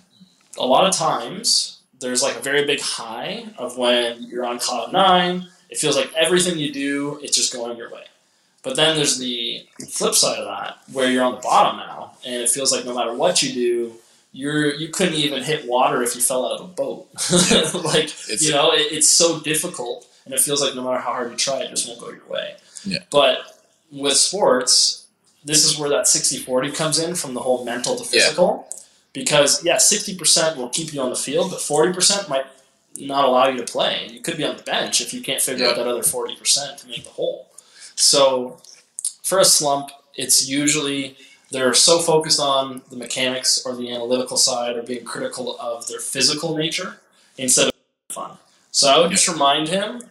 A 0.58 0.66
lot 0.66 0.86
of 0.86 0.94
times, 0.94 1.78
there's 2.00 2.22
like 2.22 2.36
a 2.36 2.40
very 2.40 2.64
big 2.64 2.80
high 2.80 3.46
of 3.58 3.78
when 3.78 4.22
you're 4.24 4.44
on 4.44 4.58
cloud 4.58 4.92
nine. 4.92 5.48
It 5.70 5.78
feels 5.78 5.96
like 5.96 6.12
everything 6.14 6.58
you 6.58 6.72
do, 6.72 7.18
it's 7.22 7.36
just 7.36 7.52
going 7.52 7.76
your 7.78 7.90
way. 7.90 8.04
But 8.62 8.76
then 8.76 8.96
there's 8.96 9.18
the 9.18 9.66
flip 9.90 10.14
side 10.14 10.38
of 10.38 10.44
that, 10.46 10.78
where 10.92 11.10
you're 11.10 11.24
on 11.24 11.34
the 11.34 11.40
bottom 11.40 11.78
now, 11.78 12.12
and 12.24 12.34
it 12.42 12.50
feels 12.50 12.70
like 12.72 12.84
no 12.84 12.94
matter 12.94 13.14
what 13.14 13.42
you 13.42 13.52
do, 13.52 13.94
you're 14.32 14.74
you 14.74 14.88
couldn't 14.88 15.14
even 15.14 15.42
hit 15.42 15.66
water 15.66 16.02
if 16.02 16.14
you 16.14 16.20
fell 16.20 16.46
out 16.46 16.60
of 16.60 16.64
a 16.66 16.68
boat. 16.68 17.08
like 17.84 18.04
It's- 18.04 18.42
you 18.42 18.50
know, 18.52 18.72
it, 18.72 18.92
it's 18.92 19.08
so 19.08 19.40
difficult, 19.40 20.06
and 20.24 20.34
it 20.34 20.40
feels 20.40 20.60
like 20.62 20.74
no 20.74 20.82
matter 20.84 20.98
how 20.98 21.12
hard 21.12 21.30
you 21.30 21.36
try, 21.36 21.60
it 21.62 21.70
just 21.70 21.88
won't 21.88 22.00
go 22.00 22.10
your 22.10 22.26
way. 22.28 22.54
Yeah. 22.84 22.98
But 23.10 23.38
with 23.90 24.16
sports, 24.16 25.06
this 25.44 25.64
is 25.64 25.78
where 25.78 25.88
that 25.90 26.04
60-40 26.06 26.74
comes 26.74 26.98
in 26.98 27.14
from 27.14 27.34
the 27.34 27.40
whole 27.40 27.64
mental 27.64 27.96
to 27.96 28.04
Yeah. 28.16 28.28
Physical. 29.14 29.22
Because 29.22 29.64
yeah, 29.64 29.78
sixty 29.78 30.16
percent 30.16 30.56
will 30.56 30.68
keep 30.68 30.92
you 30.92 31.00
on 31.00 31.10
the 31.10 31.16
field, 31.16 31.50
but 31.50 31.60
forty 31.60 31.92
percent 31.92 32.28
might 32.28 32.46
not 32.98 33.24
allow 33.24 33.48
you 33.48 33.58
to 33.58 33.72
play. 33.72 34.08
You 34.10 34.20
could 34.20 34.36
be 34.36 34.44
on 34.44 34.56
the 34.56 34.62
bench 34.62 35.00
if 35.00 35.14
you 35.14 35.20
can't 35.22 35.40
figure 35.40 35.66
out 35.66 35.76
that 35.76 35.86
other 35.86 36.02
forty 36.02 36.36
percent 36.36 36.78
to 36.78 36.88
make 36.88 37.04
the 37.04 37.10
whole. 37.10 37.48
So 37.94 38.58
for 39.22 39.38
a 39.38 39.44
slump, 39.44 39.90
it's 40.14 40.48
usually 40.48 41.16
they're 41.50 41.74
so 41.74 41.98
focused 41.98 42.40
on 42.40 42.82
the 42.90 42.96
mechanics 42.96 43.64
or 43.66 43.76
the 43.76 43.92
analytical 43.92 44.36
side 44.36 44.76
or 44.76 44.82
being 44.82 45.04
critical 45.04 45.58
of 45.60 45.86
their 45.86 46.00
physical 46.00 46.56
nature 46.56 46.98
instead 47.36 47.68
of 47.68 47.74
fun. 48.08 48.38
So 48.70 48.88
I 48.88 48.98
would 48.98 49.10
just 49.10 49.28
remind 49.28 49.68
him, 49.68 50.02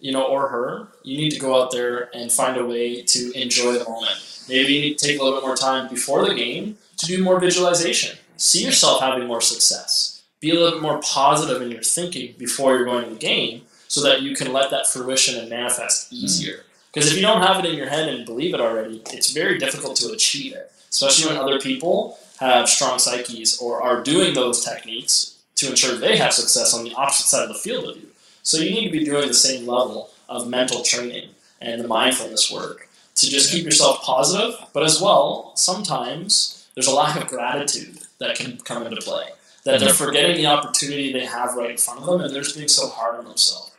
you 0.00 0.10
know, 0.10 0.24
or 0.24 0.48
her, 0.48 0.88
you 1.04 1.16
need 1.16 1.30
to 1.30 1.38
go 1.38 1.62
out 1.62 1.70
there 1.70 2.10
and 2.14 2.32
find 2.32 2.56
a 2.56 2.64
way 2.64 3.02
to 3.02 3.32
enjoy 3.40 3.74
the 3.74 3.84
moment. 3.84 4.44
Maybe 4.48 4.72
you 4.74 4.80
need 4.80 4.98
to 4.98 5.06
take 5.06 5.20
a 5.20 5.22
little 5.22 5.40
bit 5.40 5.46
more 5.46 5.56
time 5.56 5.88
before 5.88 6.26
the 6.26 6.34
game 6.34 6.78
to 6.96 7.06
do 7.06 7.22
more 7.22 7.38
visualization. 7.38 8.18
See 8.38 8.64
yourself 8.64 9.00
having 9.00 9.26
more 9.26 9.40
success. 9.40 10.22
Be 10.40 10.50
a 10.50 10.54
little 10.54 10.78
bit 10.78 10.82
more 10.82 11.00
positive 11.00 11.60
in 11.60 11.72
your 11.72 11.82
thinking 11.82 12.36
before 12.38 12.76
you're 12.76 12.84
going 12.84 13.04
to 13.04 13.10
the 13.10 13.16
game 13.16 13.62
so 13.88 14.00
that 14.04 14.22
you 14.22 14.36
can 14.36 14.52
let 14.52 14.70
that 14.70 14.86
fruition 14.86 15.40
and 15.40 15.50
manifest 15.50 16.10
hmm. 16.10 16.16
easier. 16.16 16.64
Because 16.92 17.10
if 17.10 17.16
you 17.16 17.22
don't 17.22 17.42
have 17.42 17.62
it 17.62 17.68
in 17.68 17.76
your 17.76 17.88
head 17.88 18.08
and 18.08 18.24
believe 18.24 18.54
it 18.54 18.60
already, 18.60 19.02
it's 19.12 19.32
very 19.32 19.58
difficult 19.58 19.96
to 19.96 20.12
achieve 20.12 20.54
it, 20.54 20.70
especially 20.88 21.28
when 21.28 21.36
other 21.36 21.58
people 21.58 22.16
have 22.38 22.68
strong 22.68 23.00
psyches 23.00 23.58
or 23.58 23.82
are 23.82 24.04
doing 24.04 24.34
those 24.34 24.64
techniques 24.64 25.38
to 25.56 25.70
ensure 25.70 25.96
they 25.96 26.16
have 26.16 26.32
success 26.32 26.72
on 26.72 26.84
the 26.84 26.94
opposite 26.94 27.26
side 27.26 27.42
of 27.42 27.48
the 27.48 27.54
field 27.54 27.88
of 27.88 27.96
you. 27.96 28.06
So 28.44 28.58
you 28.58 28.70
need 28.70 28.86
to 28.86 28.98
be 28.98 29.04
doing 29.04 29.26
the 29.26 29.34
same 29.34 29.66
level 29.66 30.10
of 30.28 30.48
mental 30.48 30.84
training 30.84 31.30
and 31.60 31.82
the 31.82 31.88
mindfulness 31.88 32.52
work 32.52 32.88
to 33.16 33.28
just 33.28 33.50
keep 33.50 33.64
yourself 33.64 34.00
positive, 34.02 34.54
but 34.72 34.84
as 34.84 35.00
well, 35.00 35.52
sometimes 35.56 36.68
there's 36.74 36.86
a 36.86 36.94
lack 36.94 37.20
of 37.20 37.26
gratitude 37.26 37.98
that 38.18 38.36
can 38.36 38.58
come 38.58 38.86
into 38.86 39.00
play. 39.00 39.28
That 39.64 39.80
they're 39.80 39.92
forgetting 39.92 40.36
the 40.36 40.46
opportunity 40.46 41.12
they 41.12 41.26
have 41.26 41.54
right 41.54 41.70
in 41.70 41.76
front 41.76 42.00
of 42.00 42.06
them 42.06 42.20
and 42.20 42.34
they're 42.34 42.42
just 42.42 42.56
being 42.56 42.68
so 42.68 42.88
hard 42.88 43.16
on 43.16 43.24
themselves. 43.24 43.72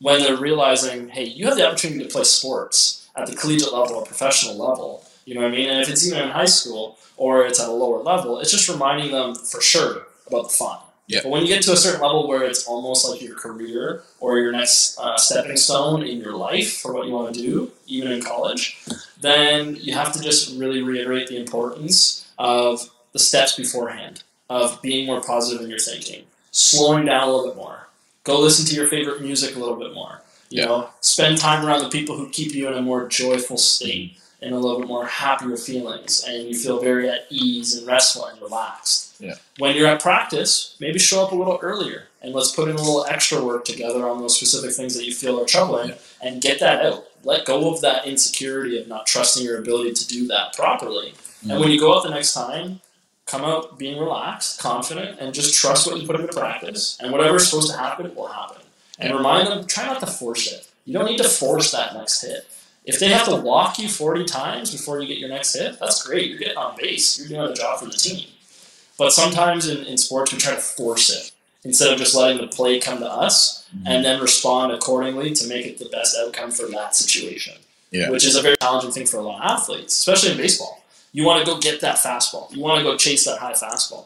When 0.00 0.20
they're 0.20 0.36
realizing, 0.36 1.08
hey, 1.08 1.24
you 1.24 1.46
have 1.46 1.56
the 1.56 1.66
opportunity 1.66 2.04
to 2.04 2.10
play 2.10 2.24
sports 2.24 3.08
at 3.16 3.26
the 3.26 3.34
collegiate 3.34 3.72
level 3.72 3.96
or 3.96 4.04
professional 4.04 4.56
level, 4.56 5.04
you 5.24 5.34
know 5.34 5.42
what 5.42 5.48
I 5.48 5.56
mean? 5.56 5.68
And 5.68 5.80
if 5.80 5.88
it's 5.88 6.06
even 6.06 6.22
in 6.22 6.30
high 6.30 6.46
school 6.46 6.98
or 7.16 7.46
it's 7.46 7.60
at 7.60 7.68
a 7.68 7.72
lower 7.72 8.02
level, 8.02 8.38
it's 8.40 8.50
just 8.50 8.68
reminding 8.68 9.10
them 9.10 9.34
for 9.34 9.60
sure 9.60 10.06
about 10.26 10.44
the 10.44 10.54
fun. 10.54 10.78
Yeah. 11.08 11.20
But 11.22 11.30
when 11.30 11.42
you 11.42 11.48
get 11.48 11.62
to 11.62 11.72
a 11.72 11.76
certain 11.76 12.00
level 12.00 12.26
where 12.26 12.42
it's 12.42 12.66
almost 12.66 13.08
like 13.08 13.22
your 13.22 13.36
career 13.36 14.02
or 14.20 14.38
your 14.38 14.52
next 14.52 14.98
uh, 14.98 15.16
stepping 15.16 15.56
stone 15.56 16.02
in 16.02 16.18
your 16.18 16.32
life 16.32 16.78
for 16.78 16.92
what 16.92 17.06
you 17.06 17.12
want 17.12 17.34
to 17.34 17.40
do, 17.40 17.70
even 17.86 18.10
in 18.10 18.22
college, 18.22 18.78
then 19.20 19.76
you 19.76 19.94
have 19.94 20.12
to 20.12 20.20
just 20.20 20.58
really 20.58 20.82
reiterate 20.82 21.28
the 21.28 21.38
importance 21.38 22.28
of 22.38 22.90
the 23.16 23.22
steps 23.22 23.56
beforehand, 23.56 24.22
of 24.50 24.80
being 24.82 25.06
more 25.06 25.22
positive 25.22 25.62
in 25.64 25.70
your 25.70 25.78
thinking, 25.78 26.24
slowing 26.50 27.06
down 27.06 27.22
a 27.22 27.30
little 27.32 27.46
bit 27.48 27.56
more. 27.56 27.88
Go 28.24 28.38
listen 28.38 28.66
to 28.66 28.74
your 28.74 28.88
favorite 28.88 29.22
music 29.22 29.56
a 29.56 29.58
little 29.58 29.76
bit 29.76 29.94
more. 29.94 30.20
You 30.50 30.60
Yeah. 30.60 30.66
know, 30.66 30.88
spend 31.00 31.38
time 31.38 31.64
around 31.64 31.82
the 31.82 31.88
people 31.88 32.16
who 32.16 32.28
keep 32.28 32.54
you 32.54 32.68
in 32.68 32.74
a 32.74 32.82
more 32.82 33.08
joyful 33.08 33.56
state 33.56 34.18
and 34.42 34.54
a 34.54 34.58
little 34.58 34.78
bit 34.80 34.86
more 34.86 35.06
happier 35.06 35.56
feelings, 35.56 36.22
and 36.28 36.46
you 36.46 36.54
feel 36.54 36.78
very 36.78 37.08
at 37.08 37.26
ease 37.30 37.74
and 37.74 37.86
restful 37.86 38.26
and 38.26 38.40
relaxed. 38.42 39.14
Yeah. 39.18 39.36
When 39.56 39.74
you're 39.74 39.88
at 39.88 40.02
practice, 40.02 40.76
maybe 40.78 40.98
show 40.98 41.24
up 41.24 41.32
a 41.32 41.34
little 41.34 41.58
earlier 41.62 42.08
and 42.20 42.34
let's 42.34 42.52
put 42.52 42.68
in 42.68 42.76
a 42.76 42.82
little 42.82 43.06
extra 43.08 43.42
work 43.42 43.64
together 43.64 44.06
on 44.06 44.20
those 44.20 44.36
specific 44.36 44.72
things 44.72 44.94
that 44.94 45.06
you 45.06 45.14
feel 45.14 45.40
are 45.40 45.46
troubling 45.46 45.94
and 46.20 46.42
get 46.42 46.60
that 46.60 46.84
out. 46.84 47.06
Let 47.24 47.46
go 47.46 47.72
of 47.72 47.80
that 47.80 48.06
insecurity 48.06 48.78
of 48.78 48.88
not 48.88 49.06
trusting 49.06 49.42
your 49.42 49.58
ability 49.58 49.94
to 49.94 50.06
do 50.06 50.26
that 50.26 50.52
properly. 50.54 51.14
And 51.40 51.52
mm-hmm. 51.52 51.60
when 51.60 51.70
you 51.70 51.80
go 51.80 51.96
out 51.96 52.02
the 52.02 52.10
next 52.10 52.34
time, 52.34 52.80
come 53.26 53.44
out 53.44 53.78
being 53.78 53.98
relaxed, 53.98 54.60
confident, 54.60 55.18
and 55.20 55.34
just 55.34 55.60
trust 55.60 55.86
what 55.86 56.00
you 56.00 56.06
put 56.06 56.18
into 56.18 56.32
practice. 56.32 56.96
And 57.00 57.12
whatever's 57.12 57.48
supposed 57.48 57.70
to 57.72 57.78
happen 57.78 58.14
will 58.14 58.28
happen. 58.28 58.62
And 58.98 59.14
remind 59.14 59.48
them, 59.48 59.66
try 59.66 59.86
not 59.86 60.00
to 60.00 60.06
force 60.06 60.50
it. 60.50 60.68
You 60.84 60.94
don't 60.94 61.06
need 61.06 61.18
to 61.18 61.28
force 61.28 61.72
that 61.72 61.94
next 61.94 62.22
hit. 62.22 62.46
If 62.84 63.00
they 63.00 63.08
have 63.08 63.26
to 63.26 63.34
walk 63.34 63.80
you 63.80 63.88
40 63.88 64.24
times 64.24 64.70
before 64.70 65.00
you 65.00 65.08
get 65.08 65.18
your 65.18 65.28
next 65.28 65.54
hit, 65.54 65.78
that's 65.80 66.06
great. 66.06 66.30
You're 66.30 66.38
getting 66.38 66.56
on 66.56 66.76
base. 66.76 67.18
You're 67.18 67.28
doing 67.28 67.50
a 67.50 67.54
job 67.54 67.80
for 67.80 67.86
the 67.86 67.92
team. 67.92 68.28
But 68.96 69.12
sometimes 69.12 69.68
in, 69.68 69.84
in 69.86 69.98
sports, 69.98 70.32
we 70.32 70.38
try 70.38 70.54
to 70.54 70.60
force 70.60 71.10
it 71.10 71.32
instead 71.64 71.92
of 71.92 71.98
just 71.98 72.14
letting 72.14 72.40
the 72.40 72.46
play 72.46 72.78
come 72.78 72.98
to 73.00 73.10
us 73.10 73.68
mm-hmm. 73.76 73.88
and 73.88 74.04
then 74.04 74.20
respond 74.20 74.72
accordingly 74.72 75.34
to 75.34 75.48
make 75.48 75.66
it 75.66 75.78
the 75.78 75.88
best 75.88 76.16
outcome 76.18 76.52
for 76.52 76.66
that 76.68 76.94
situation. 76.94 77.54
Yeah. 77.90 78.10
Which 78.10 78.24
is 78.24 78.36
a 78.36 78.42
very 78.42 78.56
challenging 78.60 78.92
thing 78.92 79.06
for 79.06 79.18
a 79.18 79.22
lot 79.22 79.44
of 79.44 79.50
athletes, 79.50 79.98
especially 79.98 80.30
in 80.30 80.36
baseball. 80.36 80.82
You 81.16 81.24
want 81.24 81.42
to 81.42 81.50
go 81.50 81.58
get 81.58 81.80
that 81.80 81.96
fastball. 81.96 82.54
You 82.54 82.60
want 82.60 82.76
to 82.76 82.84
go 82.84 82.94
chase 82.94 83.24
that 83.24 83.38
high 83.38 83.54
fastball, 83.54 84.04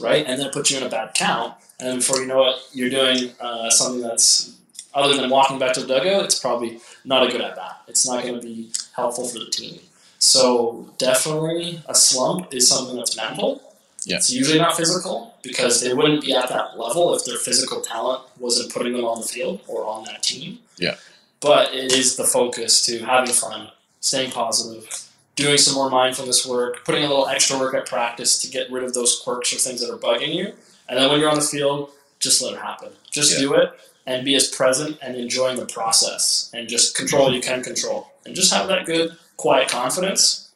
right? 0.00 0.26
And 0.26 0.40
then 0.40 0.48
it 0.48 0.52
puts 0.52 0.68
you 0.68 0.78
in 0.78 0.82
a 0.82 0.88
bad 0.88 1.14
count. 1.14 1.54
And 1.78 1.88
then 1.88 1.98
before 1.98 2.18
you 2.18 2.26
know 2.26 2.50
it, 2.50 2.56
you're 2.72 2.90
doing 2.90 3.30
uh, 3.40 3.70
something 3.70 4.02
that's 4.02 4.56
other 4.94 5.16
than 5.16 5.30
walking 5.30 5.60
back 5.60 5.74
to 5.74 5.82
the 5.82 5.86
dugout. 5.86 6.24
It's 6.24 6.40
probably 6.40 6.80
not 7.04 7.24
a 7.24 7.30
good 7.30 7.40
at 7.40 7.54
bat. 7.54 7.82
It's 7.86 8.04
not 8.04 8.24
going 8.24 8.34
to 8.34 8.44
be 8.44 8.72
helpful 8.96 9.28
for 9.28 9.38
the 9.38 9.48
team. 9.48 9.78
So 10.18 10.92
definitely, 10.98 11.80
a 11.86 11.94
slump 11.94 12.52
is 12.52 12.66
something 12.66 12.96
that's 12.96 13.16
mental. 13.16 13.62
Yeah. 14.04 14.16
It's 14.16 14.32
usually 14.32 14.58
not 14.58 14.76
physical 14.76 15.36
because 15.44 15.82
they 15.82 15.94
wouldn't 15.94 16.24
be 16.24 16.34
at 16.34 16.48
that 16.48 16.76
level 16.76 17.14
if 17.14 17.24
their 17.24 17.36
physical 17.36 17.80
talent 17.80 18.22
wasn't 18.40 18.72
putting 18.72 18.94
them 18.94 19.04
on 19.04 19.20
the 19.20 19.26
field 19.26 19.60
or 19.68 19.86
on 19.86 20.02
that 20.06 20.24
team. 20.24 20.58
Yeah. 20.78 20.96
But 21.40 21.72
it 21.72 21.92
is 21.92 22.16
the 22.16 22.24
focus 22.24 22.84
to 22.86 23.04
having 23.04 23.32
fun, 23.32 23.68
staying 24.00 24.32
positive, 24.32 24.88
doing 25.36 25.58
some 25.58 25.74
more 25.74 25.90
mindfulness 25.90 26.46
work, 26.46 26.84
putting 26.84 27.04
a 27.04 27.08
little 27.08 27.26
extra 27.26 27.58
work 27.58 27.74
at 27.74 27.86
practice 27.86 28.38
to 28.42 28.48
get 28.48 28.70
rid 28.70 28.84
of 28.84 28.94
those 28.94 29.20
quirks 29.20 29.52
or 29.52 29.56
things 29.56 29.80
that 29.80 29.92
are 29.92 29.98
bugging 29.98 30.34
you. 30.34 30.52
And 30.88 30.98
then 30.98 31.10
when 31.10 31.20
you're 31.20 31.30
on 31.30 31.36
the 31.36 31.42
field, 31.42 31.90
just 32.20 32.42
let 32.42 32.54
it 32.54 32.60
happen. 32.60 32.90
Just 33.10 33.32
Yeah. 33.32 33.38
do 33.40 33.54
it 33.54 33.70
and 34.06 34.24
be 34.24 34.34
as 34.34 34.48
present 34.48 34.98
and 35.02 35.16
enjoying 35.16 35.56
the 35.56 35.66
process 35.66 36.50
and 36.52 36.68
just 36.68 36.94
control 36.94 37.24
what 37.24 37.34
you 37.34 37.40
can 37.40 37.62
control. 37.62 38.08
And 38.24 38.34
just 38.34 38.52
have 38.52 38.68
that 38.68 38.86
good, 38.86 39.16
quiet 39.36 39.68
confidence. 39.68 40.48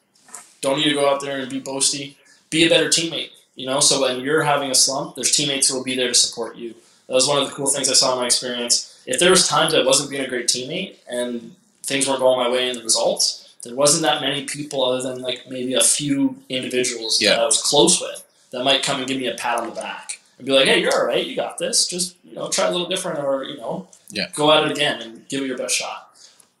Don't 0.61 0.77
need 0.77 0.85
to 0.85 0.93
go 0.93 1.09
out 1.09 1.21
there 1.21 1.39
and 1.39 1.49
be 1.49 1.61
boasty. 1.61 2.15
Be 2.49 2.65
a 2.65 2.69
better 2.69 2.87
teammate. 2.89 3.29
You 3.55 3.65
know, 3.65 3.79
so 3.79 4.01
when 4.01 4.21
you're 4.21 4.43
having 4.43 4.71
a 4.71 4.75
slump, 4.75 5.15
there's 5.15 5.35
teammates 5.35 5.67
who 5.67 5.75
will 5.75 5.83
be 5.83 5.95
there 5.95 6.07
to 6.07 6.13
support 6.13 6.55
you. 6.55 6.75
That 7.07 7.13
was 7.15 7.27
one 7.27 7.41
of 7.41 7.47
the 7.49 7.53
cool 7.53 7.67
things 7.67 7.89
I 7.89 7.93
saw 7.93 8.13
in 8.13 8.19
my 8.19 8.25
experience. 8.27 8.95
If 9.05 9.19
there 9.19 9.31
was 9.31 9.47
times 9.47 9.73
I 9.73 9.83
wasn't 9.83 10.09
being 10.09 10.23
a 10.23 10.27
great 10.27 10.47
teammate 10.47 10.95
and 11.09 11.55
things 11.83 12.07
weren't 12.07 12.19
going 12.19 12.39
my 12.39 12.49
way 12.49 12.69
in 12.69 12.77
the 12.77 12.83
results, 12.83 13.38
there 13.63 13.75
wasn't 13.75 14.03
that 14.03 14.21
many 14.21 14.45
people 14.45 14.83
other 14.85 15.01
than 15.01 15.21
like 15.21 15.45
maybe 15.49 15.73
a 15.73 15.81
few 15.81 16.37
individuals 16.49 17.21
Yeah. 17.21 17.31
that 17.31 17.39
I 17.41 17.45
was 17.45 17.61
close 17.61 17.99
with 18.01 18.23
that 18.51 18.63
might 18.63 18.83
come 18.83 18.99
and 18.99 19.07
give 19.07 19.17
me 19.17 19.27
a 19.27 19.35
pat 19.35 19.59
on 19.59 19.69
the 19.69 19.75
back 19.75 20.19
and 20.37 20.45
be 20.45 20.53
like, 20.53 20.65
"Hey, 20.65 20.79
you're 20.79 20.93
all 20.97 21.05
right. 21.05 21.25
You 21.25 21.35
got 21.35 21.57
this. 21.57 21.87
Just 21.87 22.15
you 22.23 22.33
know, 22.35 22.49
try 22.49 22.67
a 22.67 22.71
little 22.71 22.87
different, 22.87 23.19
or 23.19 23.43
you 23.43 23.57
know, 23.57 23.87
Yeah. 24.09 24.27
go 24.33 24.51
at 24.51 24.63
it 24.65 24.71
again 24.71 25.01
and 25.01 25.27
give 25.27 25.41
it 25.43 25.47
your 25.47 25.57
best 25.57 25.75
shot." 25.75 26.05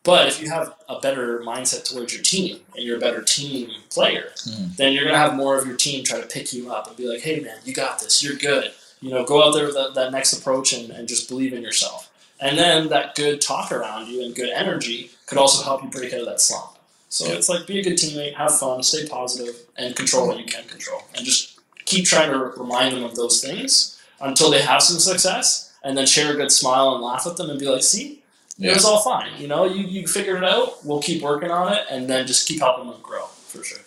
But 0.03 0.27
if 0.27 0.41
you 0.41 0.49
have 0.49 0.73
a 0.87 0.99
better 0.99 1.39
mindset 1.39 1.83
towards 1.89 2.13
your 2.13 2.23
team 2.23 2.61
and 2.75 2.83
you're 2.85 2.97
a 2.97 2.99
better 2.99 3.21
team 3.21 3.69
player, 3.89 4.31
Mhm. 4.47 4.75
then 4.77 4.93
you're 4.93 5.03
gonna 5.05 5.17
have 5.17 5.35
more 5.35 5.57
of 5.57 5.67
your 5.67 5.75
team 5.75 6.03
try 6.03 6.19
to 6.21 6.25
pick 6.27 6.51
you 6.53 6.71
up 6.71 6.87
and 6.87 6.95
be 6.97 7.05
like, 7.07 7.21
"Hey, 7.21 7.39
man, 7.41 7.57
you 7.65 7.73
got 7.73 7.99
this. 7.99 8.23
You're 8.23 8.35
good. 8.35 8.71
You 9.01 9.11
know, 9.11 9.23
go 9.23 9.43
out 9.43 9.51
there 9.53 9.65
with 9.65 9.75
that, 9.75 9.93
that 9.95 10.11
next 10.11 10.33
approach 10.33 10.73
and, 10.73 10.89
and 10.91 11.07
just 11.07 11.27
believe 11.29 11.53
in 11.53 11.61
yourself." 11.61 12.09
And 12.39 12.57
then 12.57 12.87
that 12.89 13.15
good 13.15 13.41
talk 13.41 13.71
around 13.71 14.07
you 14.07 14.23
and 14.23 14.33
good 14.33 14.49
energy 14.49 15.11
could 15.25 15.37
also 15.37 15.63
help 15.63 15.83
you 15.83 15.89
break 15.89 16.13
out 16.13 16.21
of 16.21 16.25
that 16.27 16.39
slump. 16.41 16.71
So 17.09 17.25
Yeah. 17.25 17.33
it's 17.33 17.49
like 17.49 17.65
be 17.65 17.79
a 17.79 17.83
good 17.83 17.93
teammate, 17.97 18.35
have 18.35 18.57
fun, 18.59 18.83
stay 18.83 19.07
positive, 19.07 19.55
and 19.77 19.95
control 19.95 20.27
what 20.27 20.37
you 20.37 20.45
can 20.45 20.63
control, 20.65 21.01
and 21.15 21.25
just 21.25 21.59
keep 21.85 22.05
trying 22.05 22.31
to 22.31 22.37
remind 22.37 22.95
them 22.95 23.03
of 23.03 23.15
those 23.15 23.41
things 23.41 23.97
until 24.21 24.51
they 24.51 24.61
have 24.61 24.81
some 24.83 24.99
success, 24.99 25.71
and 25.83 25.97
then 25.97 26.05
share 26.05 26.31
a 26.33 26.35
good 26.35 26.51
smile 26.51 26.93
and 26.95 27.03
laugh 27.03 27.25
at 27.25 27.35
them 27.37 27.49
and 27.49 27.59
be 27.59 27.65
like, 27.67 27.81
"See, 27.83 28.21
Yeah. 28.57 28.71
it 28.71 28.73
was 28.75 28.85
all 28.85 29.01
fine. 29.01 29.31
You 29.39 29.47
know, 29.47 29.65
you 29.65 29.83
you 29.85 30.07
figured 30.07 30.43
it 30.43 30.49
out. 30.49 30.85
We'll 30.85 31.01
keep 31.01 31.21
working 31.23 31.49
on 31.51 31.73
it, 31.73 31.85
and 31.89 32.07
then 32.09 32.27
just 32.27 32.47
keep 32.47 32.59
helping 32.59 32.87
them 32.91 32.99
grow 33.01 33.25
for 33.47 33.63
sure." 33.63 33.79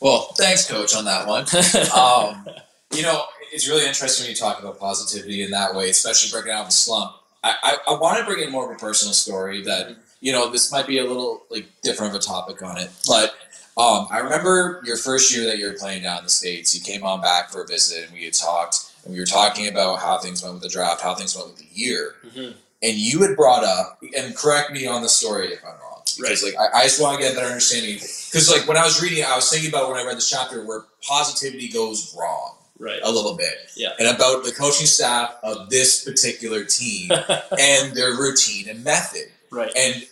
Well, 0.00 0.34
thanks, 0.36 0.66
coach, 0.66 0.94
on 0.94 1.04
that 1.04 1.26
one. 1.26 1.46
um, 1.94 2.46
you 2.92 3.02
know, 3.02 3.24
it's 3.52 3.68
really 3.68 3.86
interesting 3.86 4.24
when 4.24 4.30
you 4.30 4.36
talk 4.36 4.58
about 4.58 4.78
positivity 4.80 5.42
in 5.42 5.50
that 5.52 5.74
way, 5.74 5.88
especially 5.90 6.30
breaking 6.30 6.52
out 6.52 6.62
of 6.62 6.68
a 6.68 6.72
slump. 6.72 7.14
I, 7.44 7.54
I, 7.62 7.92
I 7.94 7.98
want 7.98 8.18
to 8.18 8.24
bring 8.24 8.42
in 8.42 8.50
more 8.50 8.68
of 8.70 8.76
a 8.76 8.78
personal 8.78 9.14
story 9.14 9.62
that, 9.62 9.96
you 10.20 10.32
know, 10.32 10.50
this 10.50 10.70
might 10.72 10.86
be 10.86 10.98
a 10.98 11.04
little 11.04 11.44
like 11.50 11.66
different 11.82 12.14
of 12.14 12.20
a 12.20 12.22
topic 12.24 12.62
on 12.62 12.78
it. 12.78 12.90
But 13.06 13.34
um, 13.76 14.08
I 14.10 14.18
remember 14.18 14.80
your 14.84 14.96
first 14.96 15.34
year 15.34 15.44
that 15.46 15.58
you 15.58 15.66
were 15.66 15.74
playing 15.78 16.02
down 16.02 16.18
in 16.18 16.24
the 16.24 16.30
States, 16.30 16.74
you 16.74 16.80
came 16.80 17.04
on 17.04 17.20
back 17.20 17.50
for 17.50 17.62
a 17.62 17.66
visit 17.66 18.04
and 18.04 18.12
we 18.12 18.24
had 18.24 18.34
talked 18.34 18.92
and 19.04 19.12
we 19.12 19.20
were 19.20 19.26
talking 19.26 19.68
about 19.68 19.98
how 20.00 20.18
things 20.18 20.42
went 20.42 20.54
with 20.54 20.62
the 20.62 20.68
draft, 20.68 21.00
how 21.02 21.14
things 21.14 21.36
went 21.36 21.48
with 21.48 21.58
the 21.58 21.68
year. 21.72 22.14
Mhm. 22.34 22.54
And 22.82 22.94
you 22.96 23.22
had 23.22 23.36
brought 23.36 23.64
up, 23.64 23.98
and 24.16 24.36
correct 24.36 24.70
me 24.70 24.86
on 24.86 25.00
the 25.02 25.08
story 25.08 25.48
if 25.52 25.64
I'm 25.64 25.78
wrong. 25.80 26.02
Because 26.18 26.42
like 26.44 26.54
I, 26.56 26.80
I 26.80 26.82
just 26.84 27.00
want 27.00 27.16
to 27.16 27.22
get 27.22 27.32
a 27.32 27.34
better 27.36 27.48
understanding. 27.48 27.94
Because 27.94 28.50
like 28.50 28.66
when 28.68 28.76
I 28.76 28.84
was 28.84 29.00
reading, 29.02 29.18
it, 29.18 29.28
I 29.30 29.34
was 29.34 29.48
thinking 29.50 29.70
about 29.70 29.88
when 29.90 29.98
I 29.98 30.04
read 30.04 30.16
this 30.16 30.28
chapter 30.28 30.64
where 30.64 30.82
positivity 31.06 31.68
goes 31.68 32.14
wrong 32.18 32.54
Right. 32.78 33.00
a 33.02 33.10
little 33.10 33.34
bit. 33.34 33.70
Yeah. 33.74 33.90
And 33.98 34.06
about 34.08 34.44
the 34.44 34.52
coaching 34.52 34.84
staff 34.86 35.36
of 35.42 35.70
this 35.70 36.04
particular 36.04 36.64
team 36.64 37.10
and 37.58 37.94
their 37.96 38.10
routine 38.16 38.68
and 38.68 38.84
method. 38.84 39.32
Right. 39.56 39.72
And 39.76 40.06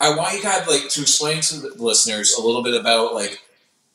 I 0.00 0.16
want 0.16 0.34
you 0.34 0.48
of 0.48 0.66
like 0.66 0.88
to 0.88 1.02
explain 1.02 1.40
to 1.42 1.60
the 1.60 1.74
listeners 1.82 2.34
a 2.34 2.42
little 2.42 2.62
bit 2.62 2.78
about 2.78 3.14
like 3.14 3.40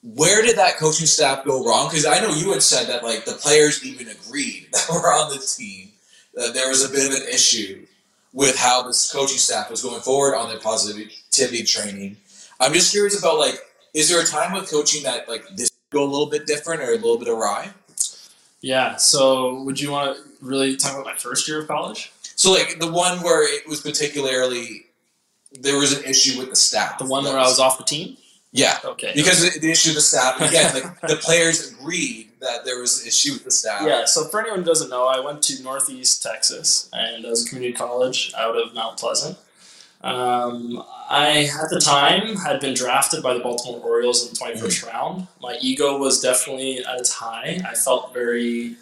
where 0.01 0.41
did 0.41 0.57
that 0.57 0.77
coaching 0.77 1.05
staff 1.05 1.43
go 1.43 1.65
wrong? 1.65 1.89
Because 1.89 2.05
I 2.05 2.19
know 2.19 2.33
you 2.33 2.51
had 2.53 2.63
said 2.63 2.87
that 2.87 3.03
like 3.03 3.25
the 3.25 3.33
players 3.33 3.85
even 3.85 4.07
agreed 4.07 4.67
that 4.73 4.87
were 4.89 5.13
on 5.13 5.29
the 5.29 5.39
team 5.39 5.89
that 6.35 6.53
there 6.53 6.69
was 6.69 6.83
a 6.83 6.89
bit 6.89 7.09
of 7.09 7.21
an 7.21 7.27
issue 7.27 7.85
with 8.33 8.57
how 8.57 8.83
this 8.83 9.11
coaching 9.11 9.37
staff 9.37 9.69
was 9.69 9.81
going 9.81 10.01
forward 10.01 10.35
on 10.35 10.49
their 10.49 10.59
positivity 10.59 11.63
training. 11.63 12.15
I'm 12.59 12.73
just 12.73 12.91
curious 12.91 13.19
about 13.19 13.39
like, 13.39 13.59
is 13.93 14.09
there 14.09 14.21
a 14.21 14.25
time 14.25 14.53
with 14.53 14.69
coaching 14.69 15.03
that 15.03 15.27
like 15.27 15.43
this 15.55 15.69
go 15.89 16.03
a 16.03 16.05
little 16.05 16.29
bit 16.29 16.45
different 16.45 16.81
or 16.81 16.91
a 16.91 16.95
little 16.95 17.17
bit 17.17 17.27
awry? 17.27 17.71
Yeah. 18.61 18.97
So, 18.97 19.63
would 19.63 19.79
you 19.79 19.91
want 19.91 20.17
to 20.17 20.23
really 20.41 20.75
talk 20.75 20.93
about 20.93 21.05
my 21.05 21.15
first 21.15 21.47
year 21.47 21.61
of 21.61 21.67
college? 21.67 22.11
So 22.35 22.51
like 22.51 22.79
the 22.79 22.89
one 22.89 23.21
where 23.21 23.43
it 23.43 23.67
was 23.67 23.81
particularly 23.81 24.85
there 25.53 25.77
was 25.77 25.97
an 25.97 26.03
issue 26.05 26.39
with 26.39 26.49
the 26.49 26.55
staff. 26.55 26.97
The 26.97 27.05
one 27.05 27.23
where 27.23 27.37
I 27.37 27.43
was 27.43 27.59
off 27.59 27.77
the 27.77 27.83
team? 27.83 28.17
yeah 28.51 28.79
Okay. 28.83 29.11
because 29.13 29.53
the, 29.53 29.59
the 29.59 29.69
issue 29.71 29.89
with 29.89 29.97
the 29.97 30.01
staff 30.01 30.41
again 30.49 30.73
like 30.73 31.01
the 31.01 31.17
players 31.17 31.71
agreed 31.71 32.29
that 32.39 32.65
there 32.65 32.79
was 32.79 33.01
an 33.01 33.07
issue 33.07 33.33
with 33.33 33.43
the 33.43 33.51
staff. 33.51 33.83
Yeah, 33.85 34.05
so 34.05 34.23
for 34.23 34.39
anyone 34.39 34.59
who 34.59 34.65
doesn't 34.65 34.89
know, 34.89 35.05
I 35.05 35.19
went 35.19 35.43
to 35.43 35.61
Northeast 35.61 36.23
Texas 36.23 36.89
and 36.93 37.25
I 37.25 37.29
was 37.29 37.45
a 37.45 37.49
community 37.49 37.73
college 37.73 38.33
out 38.37 38.55
of 38.57 38.73
Mount 38.73 38.97
Pleasant. 38.97 39.37
Um, 40.01 40.81
I, 41.09 41.49
at 41.61 41.69
the 41.69 41.81
time, 41.81 42.37
had 42.37 42.61
been 42.61 42.73
drafted 42.73 43.21
by 43.21 43.33
the 43.33 43.41
Baltimore 43.41 43.81
Orioles 43.81 44.25
in 44.25 44.33
the 44.33 44.59
21st 44.59 44.87
round. 44.87 45.27
My 45.41 45.57
ego 45.61 45.97
was 45.97 46.21
definitely 46.21 46.79
at 46.85 46.97
its 46.97 47.11
high. 47.11 47.59
I 47.67 47.75
felt 47.75 48.13
very 48.13 48.77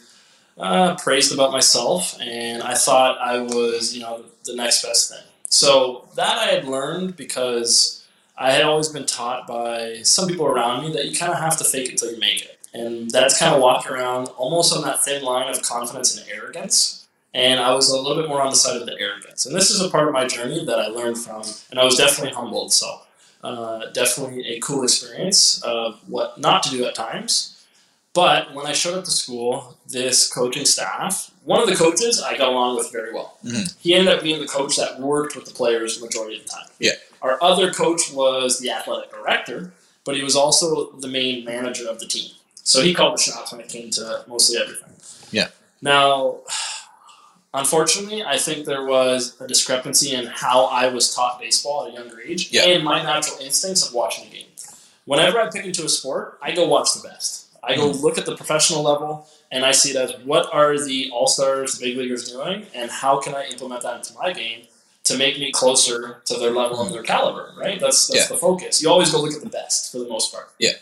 uh, 0.59 0.95
praised 0.97 1.34
about 1.34 1.51
myself, 1.51 2.15
and 2.22 2.61
I 2.61 2.76
thought 2.76 3.18
I 3.20 3.39
was, 3.39 3.95
you 3.95 4.01
know, 4.01 4.24
the 4.45 4.55
next 4.55 4.84
best 4.84 5.09
thing. 5.11 5.24
So 5.50 6.08
that 6.16 6.38
I 6.38 6.45
had 6.48 6.68
learned 6.68 7.16
because 7.16 8.06
I 8.38 8.52
had 8.52 8.64
always 8.64 8.89
been 8.89 9.06
taught 9.06 9.48
by 9.48 10.02
some 10.04 10.28
people 10.28 10.45
around 10.45 10.84
me 10.84 10.93
that 10.93 11.06
you 11.06 11.18
kind 11.18 11.32
of 11.32 11.39
have 11.39 11.58
to 11.58 11.64
fake 11.64 11.89
it 11.89 11.98
till 11.98 12.12
you 12.12 12.20
make 12.20 12.43
it. 12.43 12.60
And 12.74 13.10
that's 13.10 13.39
kind 13.39 13.56
of 13.56 13.62
walking 13.62 13.91
around 13.91 14.28
almost 14.38 14.76
on 14.76 14.84
that 14.84 15.04
thin 15.04 15.24
line 15.24 15.50
of 15.50 15.62
confidence 15.64 16.18
and 16.18 16.30
arrogance. 16.30 17.08
And 17.34 17.60
I 17.60 17.74
was 17.74 17.89
a 17.89 18.00
little 18.00 18.22
bit 18.22 18.30
more 18.30 18.41
on 18.41 18.50
the 18.50 18.56
side 18.56 18.80
of 18.80 18.86
the 18.86 19.00
arrogance. 19.00 19.45
And 19.45 19.56
this 19.56 19.72
is 19.72 19.82
a 19.82 19.89
part 19.89 20.08
of 20.08 20.14
my 20.14 20.28
journey 20.28 20.64
that 20.66 20.80
I 20.80 20.88
learned 20.88 21.18
from, 21.18 21.43
and 21.72 21.80
I 21.80 21.86
was 21.86 21.95
definitely 21.95 22.34
humbled. 22.34 22.74
So, 22.74 23.02
uh, 23.43 23.91
definitely 23.91 24.48
a 24.48 24.60
cool 24.60 24.84
experience 24.84 25.62
of 25.64 26.00
what 26.08 26.39
not 26.39 26.64
to 26.64 26.70
do 26.70 26.86
at 26.86 26.95
times. 26.95 27.57
But 28.18 28.55
when 28.55 28.65
I 28.65 28.74
showed 28.74 28.97
up 28.97 29.03
to 29.05 29.11
school, 29.11 29.78
this 29.88 30.28
coaching 30.28 30.65
staff, 30.65 31.30
one 31.43 31.61
of 31.61 31.70
the 31.70 31.76
coaches 31.76 32.20
I 32.20 32.36
got 32.36 32.47
along 32.47 32.76
with 32.78 32.91
very 32.91 33.13
well. 33.13 33.38
Mhm. 33.45 33.76
He 33.80 33.93
ended 33.93 34.11
up 34.11 34.24
being 34.24 34.39
the 34.41 34.47
coach 34.47 34.76
that 34.78 34.99
worked 34.99 35.36
with 35.36 35.45
the 35.45 35.51
players 35.53 36.01
majority 36.01 36.38
of 36.39 36.43
the 36.45 36.49
time. 36.49 36.65
Yeah. 36.80 36.93
Our 37.22 37.38
other 37.43 37.72
coach 37.72 38.09
was 38.11 38.57
the 38.57 38.72
athletic 38.72 39.11
director, 39.11 39.72
but 40.03 40.15
he 40.15 40.24
was 40.24 40.36
also 40.36 40.93
the 40.93 41.07
main 41.07 41.45
manager 41.45 41.88
of 41.88 41.99
the 41.99 42.07
team. 42.07 42.32
So 42.63 42.82
he 42.82 42.91
called 42.95 43.20
the 43.20 43.22
shots 43.22 43.51
when 43.51 43.61
it 43.61 43.70
came 43.70 43.91
to 43.91 44.24
mostly 44.26 44.57
everything. 44.57 44.95
Yeah. 45.30 45.49
Now, 45.84 46.38
unfortunately, 47.53 48.24
I 48.24 48.39
think 48.39 48.65
there 48.65 48.84
was 48.84 49.36
a 49.39 49.45
discrepancy 49.47 50.13
in 50.15 50.26
how 50.26 50.65
I 50.65 50.88
was 50.88 51.13
taught 51.13 51.39
baseball 51.39 51.86
at 51.86 51.91
a 51.91 51.93
younger 51.93 52.20
age 52.20 52.49
Yeah. 52.49 52.63
and 52.63 52.84
my 52.84 53.03
natural 53.03 53.38
instincts 53.41 53.86
of 53.86 53.93
watching 53.93 54.26
a 54.26 54.30
game. 54.30 54.47
Whenever 55.05 55.39
I 55.39 55.51
pick 55.51 55.65
into 55.65 55.86
a 55.86 55.89
sport, 55.89 56.39
I 56.41 56.51
go 56.53 56.68
watch 56.68 56.93
the 56.95 57.07
best. 57.07 57.43
I 57.64 57.76
go 57.76 57.88
look 57.88 58.18
at 58.18 58.26
the 58.26 58.36
professional 58.36 58.84
level 58.84 59.28
and 59.51 59.66
I 59.66 59.72
see 59.72 59.91
it 59.91 59.95
as 59.95 60.14
what 60.24 60.53
are 60.53 60.78
the 60.78 61.10
all 61.12 61.28
stars, 61.28 61.78
the 61.78 61.86
big 61.86 61.97
leaguers 61.97 62.30
doing, 62.32 62.66
and 62.74 62.89
how 62.89 63.20
can 63.20 63.34
I 63.36 63.45
implement 63.47 63.82
that 63.84 63.97
into 63.97 64.14
my 64.14 64.34
game 64.34 64.64
to 65.05 65.18
make 65.18 65.39
me 65.39 65.51
closer 65.51 66.22
to 66.26 66.34
their 66.36 66.51
level 66.51 66.82
and 66.82 66.93
their 66.93 67.03
caliber, 67.03 67.53
right? 67.58 67.80
That's 67.80 68.08
that's 68.08 68.22
Yeah. 68.22 68.28
the 68.28 68.38
focus. 68.38 68.82
You 68.82 68.89
always 68.89 69.12
go 69.12 69.22
look 69.22 69.34
at 69.34 69.41
the 69.41 69.49
best 69.49 69.91
for 69.91 69.99
the 69.99 70.08
most 70.08 70.34
part. 70.34 70.49
Yeah. 70.60 70.74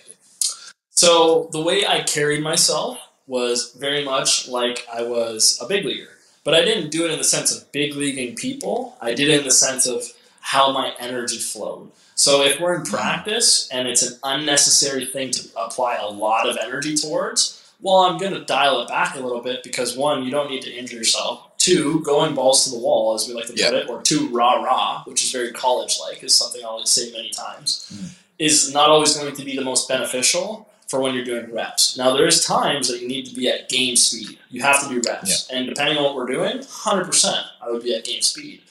So 0.92 1.50
the 1.52 1.62
way 1.62 1.86
I 1.86 2.02
carried 2.02 2.42
myself 2.42 2.98
was 3.28 3.76
very 3.78 4.04
much 4.04 4.48
like 4.48 4.88
I 4.92 5.02
was 5.04 5.58
a 5.62 5.68
big 5.68 5.86
leaguer. 5.86 6.10
But 6.44 6.54
I 6.54 6.64
didn't 6.64 6.92
do 6.92 7.06
it 7.06 7.12
in 7.12 7.18
the 7.18 7.24
sense 7.24 7.56
of 7.56 7.72
big 7.72 7.96
leaguing 7.96 8.36
people. 8.36 8.96
I 9.02 9.14
did 9.14 9.30
it 9.30 9.40
in 9.40 9.46
the 9.46 9.52
sense 9.52 9.88
of 9.88 10.04
how 10.42 10.72
my 10.72 10.94
energy 11.00 11.40
flowed. 11.40 11.92
So 12.16 12.44
if 12.44 12.60
we're 12.62 12.76
in 12.76 12.84
practice 12.84 13.68
and 13.72 13.88
it's 13.88 14.02
an 14.02 14.18
unnecessary 14.24 15.06
thing 15.06 15.32
to 15.32 15.50
apply 15.58 15.98
a 15.98 16.08
lot 16.08 16.48
of 16.48 16.58
energy 16.58 16.96
towards, 16.96 17.62
well, 17.82 17.98
I'm 17.98 18.18
going 18.18 18.34
to 18.34 18.44
dial 18.46 18.82
it 18.82 18.88
back 18.88 19.16
a 19.16 19.20
little 19.20 19.42
bit 19.42 19.64
because 19.64 19.98
one, 19.98 20.24
you 20.24 20.32
don't 20.32 20.50
need 20.50 20.62
to 20.64 20.72
injure 20.74 20.96
yourself. 20.96 21.58
Two, 21.58 22.02
going 22.04 22.34
balls 22.34 22.64
to 22.64 22.70
the 22.72 22.80
wall, 22.80 23.14
as 23.16 23.28
we 23.28 23.34
like 23.34 23.48
to 23.48 23.52
put 23.52 23.60
Yeah. 23.60 23.72
it, 23.72 23.90
or 23.90 24.02
two, 24.02 24.30
rah 24.30 24.62
rah, 24.64 25.04
which 25.04 25.24
is 25.24 25.32
very 25.32 25.52
college 25.52 25.98
like, 26.00 26.24
is 26.24 26.34
something 26.34 26.64
I'll 26.64 26.86
say 26.86 27.12
many 27.12 27.32
times, 27.32 27.86
Mhm. 27.94 28.10
is 28.40 28.72
not 28.74 28.90
always 28.90 29.14
going 29.18 29.36
to 29.36 29.44
be 29.44 29.56
the 29.58 29.64
most 29.64 29.88
beneficial 29.90 30.70
for 30.88 31.02
when 31.02 31.16
you're 31.16 31.26
doing 31.26 31.52
reps. 31.52 31.98
Now, 31.98 32.16
there's 32.16 32.46
times 32.46 32.88
that 32.88 33.02
you 33.02 33.08
need 33.08 33.26
to 33.26 33.36
be 33.36 33.50
at 33.50 33.68
game 33.68 33.96
speed. 33.98 34.38
You 34.52 34.62
have 34.62 34.82
to 34.84 34.90
do 34.90 35.02
reps. 35.06 35.48
And 35.50 35.68
depending 35.68 35.98
on 35.98 36.04
what 36.04 36.16
we're 36.16 36.28
doing, 36.28 36.60
100%, 36.64 37.46
I 37.62 37.70
would 37.72 37.84
be 37.84 37.94
at 37.96 38.06
game 38.06 38.22
speed. 38.22 38.62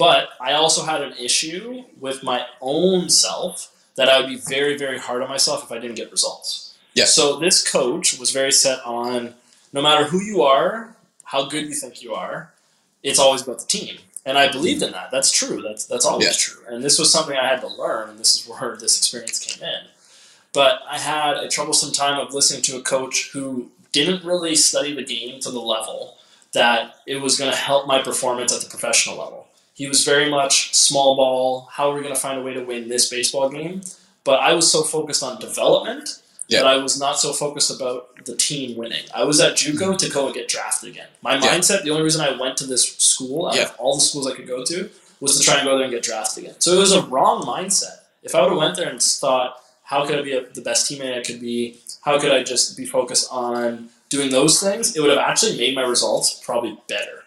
But 0.00 0.30
I 0.40 0.54
also 0.54 0.86
had 0.86 1.02
an 1.02 1.12
issue 1.20 1.84
with 2.00 2.22
my 2.22 2.46
own 2.62 3.10
self 3.10 3.70
that 3.96 4.08
I 4.08 4.18
would 4.18 4.30
be 4.30 4.38
very, 4.38 4.78
very 4.78 4.98
hard 4.98 5.20
on 5.20 5.28
myself 5.28 5.62
if 5.64 5.70
I 5.70 5.78
didn't 5.78 5.96
get 5.96 6.10
results. 6.10 6.74
Yeah. 6.94 7.04
So 7.04 7.38
this 7.38 7.70
coach 7.70 8.18
was 8.18 8.30
very 8.30 8.50
set 8.50 8.78
on 8.86 9.34
no 9.74 9.82
matter 9.82 10.04
who 10.04 10.22
you 10.22 10.40
are, 10.40 10.96
how 11.24 11.44
good 11.50 11.66
you 11.66 11.74
think 11.74 12.02
you 12.02 12.14
are, 12.14 12.50
it's 13.02 13.18
always 13.18 13.42
about 13.42 13.58
the 13.60 13.66
team. 13.66 13.98
And 14.24 14.38
I 14.38 14.50
believed 14.50 14.82
in 14.82 14.92
that. 14.92 15.10
That's 15.10 15.30
true. 15.30 15.60
That's 15.60 15.84
that's 15.84 16.06
always 16.06 16.28
Yeah. 16.28 16.32
true. 16.32 16.62
And 16.66 16.82
this 16.82 16.98
was 16.98 17.12
something 17.12 17.36
I 17.36 17.46
had 17.46 17.60
to 17.60 17.68
learn, 17.68 18.08
and 18.08 18.18
this 18.18 18.34
is 18.34 18.48
where 18.48 18.78
this 18.78 18.96
experience 18.96 19.38
came 19.38 19.62
in. 19.62 19.82
But 20.54 20.80
I 20.88 20.98
had 20.98 21.36
a 21.36 21.48
troublesome 21.48 21.92
time 21.92 22.18
of 22.18 22.32
listening 22.32 22.62
to 22.62 22.78
a 22.78 22.82
coach 22.82 23.28
who 23.34 23.70
didn't 23.92 24.24
really 24.24 24.56
study 24.56 24.94
the 24.94 25.04
game 25.04 25.40
to 25.40 25.50
the 25.50 25.60
level 25.60 26.16
that 26.52 26.96
it 27.06 27.20
was 27.20 27.36
going 27.38 27.50
to 27.50 27.56
help 27.56 27.86
my 27.86 28.00
performance 28.00 28.50
at 28.50 28.62
the 28.62 28.70
professional 28.70 29.18
level. 29.18 29.46
He 29.80 29.88
was 29.88 30.04
very 30.04 30.28
much 30.28 30.74
small 30.74 31.16
ball. 31.16 31.68
How 31.72 31.90
are 31.90 31.94
we 31.94 32.02
going 32.02 32.14
to 32.14 32.20
find 32.20 32.38
a 32.38 32.42
way 32.42 32.52
to 32.52 32.62
win 32.62 32.90
this 32.90 33.08
baseball 33.08 33.48
game? 33.48 33.80
But 34.24 34.38
I 34.40 34.52
was 34.52 34.70
so 34.70 34.82
focused 34.82 35.22
on 35.22 35.40
development 35.40 36.06
Yeah. 36.48 36.58
that 36.58 36.66
I 36.66 36.76
was 36.76 37.00
not 37.00 37.18
so 37.18 37.32
focused 37.32 37.70
about 37.76 38.26
the 38.26 38.36
team 38.36 38.76
winning. 38.76 39.04
I 39.14 39.24
was 39.24 39.40
at 39.40 39.54
JUCO 39.54 39.78
mm-hmm. 39.78 39.96
to 39.96 40.10
go 40.10 40.26
and 40.26 40.34
get 40.34 40.48
drafted 40.48 40.90
again. 40.90 41.08
My 41.22 41.36
Yeah. 41.36 41.48
mindset, 41.48 41.82
the 41.82 41.92
only 41.92 42.02
reason 42.02 42.20
I 42.20 42.32
went 42.38 42.58
to 42.58 42.66
this 42.66 42.84
school 42.98 43.46
out 43.48 43.54
Yeah. 43.54 43.68
of 43.68 43.76
all 43.78 43.94
the 43.94 44.02
schools 44.02 44.26
I 44.26 44.34
could 44.34 44.46
go 44.46 44.62
to, 44.66 44.90
was 45.18 45.38
to 45.38 45.42
try 45.42 45.56
and 45.60 45.64
go 45.64 45.76
there 45.76 45.84
and 45.88 45.94
get 45.96 46.02
drafted 46.02 46.44
again. 46.44 46.56
So 46.58 46.74
it 46.74 46.78
was 46.78 46.92
a 46.92 47.00
wrong 47.00 47.38
mindset. 47.46 48.00
If 48.22 48.34
I 48.34 48.42
would 48.42 48.50
have 48.50 48.58
went 48.58 48.76
there 48.76 48.90
and 48.90 49.00
thought, 49.02 49.50
how 49.84 50.04
could 50.06 50.18
I 50.18 50.22
be 50.30 50.32
a, 50.32 50.42
the 50.58 50.60
best 50.60 50.90
teammate 50.90 51.16
I 51.18 51.22
could 51.22 51.40
be? 51.40 51.80
How 52.02 52.18
could 52.20 52.32
I 52.32 52.42
just 52.42 52.76
be 52.76 52.84
focused 52.84 53.28
on 53.30 53.88
doing 54.10 54.30
those 54.30 54.60
things? 54.60 54.94
It 54.94 55.00
would 55.00 55.08
have 55.08 55.26
actually 55.30 55.56
made 55.56 55.74
my 55.74 55.86
results 55.94 56.38
probably 56.44 56.76
better. 56.86 57.19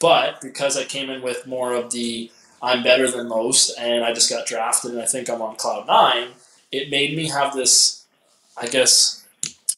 But 0.00 0.40
because 0.40 0.76
I 0.76 0.84
came 0.84 1.10
in 1.10 1.22
with 1.22 1.46
more 1.46 1.74
of 1.74 1.90
the 1.90 2.30
I'm 2.62 2.82
better 2.82 3.10
than 3.10 3.28
most 3.28 3.76
and 3.78 4.04
I 4.04 4.12
just 4.12 4.30
got 4.30 4.46
drafted 4.46 4.92
and 4.92 5.00
I 5.00 5.06
think 5.06 5.28
I'm 5.28 5.42
on 5.42 5.56
cloud 5.56 5.86
nine, 5.86 6.28
it 6.72 6.90
made 6.90 7.16
me 7.16 7.28
have 7.28 7.54
this, 7.54 8.04
I 8.56 8.66
guess, 8.66 9.26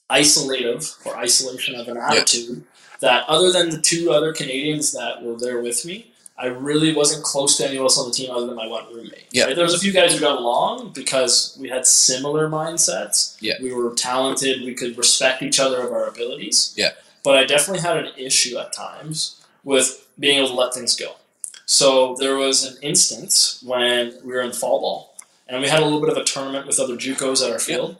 isolative 0.08 1.04
or 1.04 1.16
isolation 1.16 1.74
of 1.74 1.88
an 1.88 1.96
attitude 1.96 2.64
that 3.00 3.28
other 3.28 3.50
than 3.52 3.70
the 3.70 3.80
two 3.80 4.12
other 4.12 4.32
Canadians 4.32 4.92
that 4.92 5.22
were 5.22 5.36
there 5.36 5.60
with 5.60 5.84
me, 5.84 6.12
I 6.38 6.46
really 6.46 6.94
wasn't 6.94 7.24
close 7.24 7.56
to 7.56 7.66
anyone 7.66 7.84
else 7.84 7.98
on 7.98 8.08
the 8.08 8.14
team 8.14 8.30
other 8.30 8.46
than 8.46 8.56
my 8.56 8.66
one 8.66 8.84
roommate. 8.92 9.26
Yeah. 9.30 9.44
Right? 9.44 9.56
There 9.56 9.64
was 9.64 9.74
a 9.74 9.78
few 9.78 9.92
guys 9.92 10.14
who 10.14 10.20
got 10.20 10.38
along 10.38 10.92
because 10.92 11.56
we 11.60 11.68
had 11.68 11.86
similar 11.86 12.48
mindsets. 12.48 13.36
Yeah. 13.40 13.54
We 13.62 13.72
were 13.72 13.94
talented. 13.94 14.62
We 14.62 14.74
could 14.74 14.98
respect 14.98 15.42
each 15.42 15.58
other 15.58 15.80
of 15.80 15.92
our 15.92 16.06
abilities. 16.06 16.74
Yeah. 16.76 16.90
But 17.24 17.36
I 17.36 17.44
definitely 17.44 17.82
had 17.82 17.96
an 17.96 18.12
issue 18.16 18.58
at 18.58 18.72
times 18.72 19.42
with 19.64 20.05
being 20.18 20.38
able 20.38 20.48
to 20.48 20.54
let 20.54 20.74
things 20.74 20.94
go. 20.96 21.12
So 21.66 22.16
there 22.18 22.36
was 22.36 22.64
an 22.64 22.76
instance 22.82 23.62
when 23.64 24.14
we 24.24 24.32
were 24.32 24.42
in 24.42 24.52
fall 24.52 24.80
ball, 24.80 25.16
and 25.48 25.60
we 25.60 25.68
had 25.68 25.80
a 25.80 25.84
little 25.84 26.00
bit 26.00 26.10
of 26.10 26.16
a 26.16 26.24
tournament 26.24 26.66
with 26.66 26.78
other 26.80 26.96
JUCOs 26.96 27.44
at 27.44 27.52
our 27.52 27.58
field, 27.58 27.96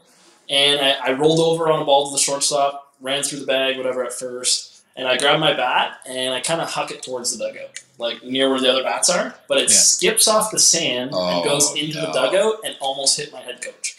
and 0.49 0.81
I, 0.81 1.09
I 1.09 1.13
rolled 1.13 1.41
over 1.41 1.71
on 1.71 1.83
a 1.83 1.85
ball 1.85 2.07
to 2.07 2.13
the 2.13 2.23
shortstop, 2.23 2.93
ran 3.01 3.23
through 3.23 3.41
the 3.41 3.47
bag, 3.47 3.77
whatever 3.77 4.05
at 4.05 4.13
first, 4.13 4.83
and 4.95 5.07
I 5.09 5.17
grabbed 5.19 5.41
my 5.41 5.53
bat 5.53 5.99
and 6.09 6.33
I 6.33 6.41
kind 6.41 6.61
of 6.63 6.71
huck 6.71 6.91
it 6.91 7.03
towards 7.03 7.37
the 7.37 7.45
dugout, 7.45 7.81
like 7.99 8.23
near 8.25 8.49
where 8.49 8.61
the 8.61 8.71
other 8.73 8.83
bats 8.83 9.11
are, 9.11 9.35
but 9.49 9.59
it 9.59 9.63
Yeah. 9.69 9.77
skips 9.77 10.27
off 10.29 10.51
the 10.51 10.59
sand 10.59 11.11
Oh, 11.13 11.27
and 11.29 11.45
goes 11.45 11.75
into 11.75 12.01
the 12.01 12.07
dugout 12.13 12.61
and 12.65 12.77
almost 12.81 13.19
hit 13.19 13.31
my 13.33 13.41
head 13.43 13.61
coach. 13.61 13.97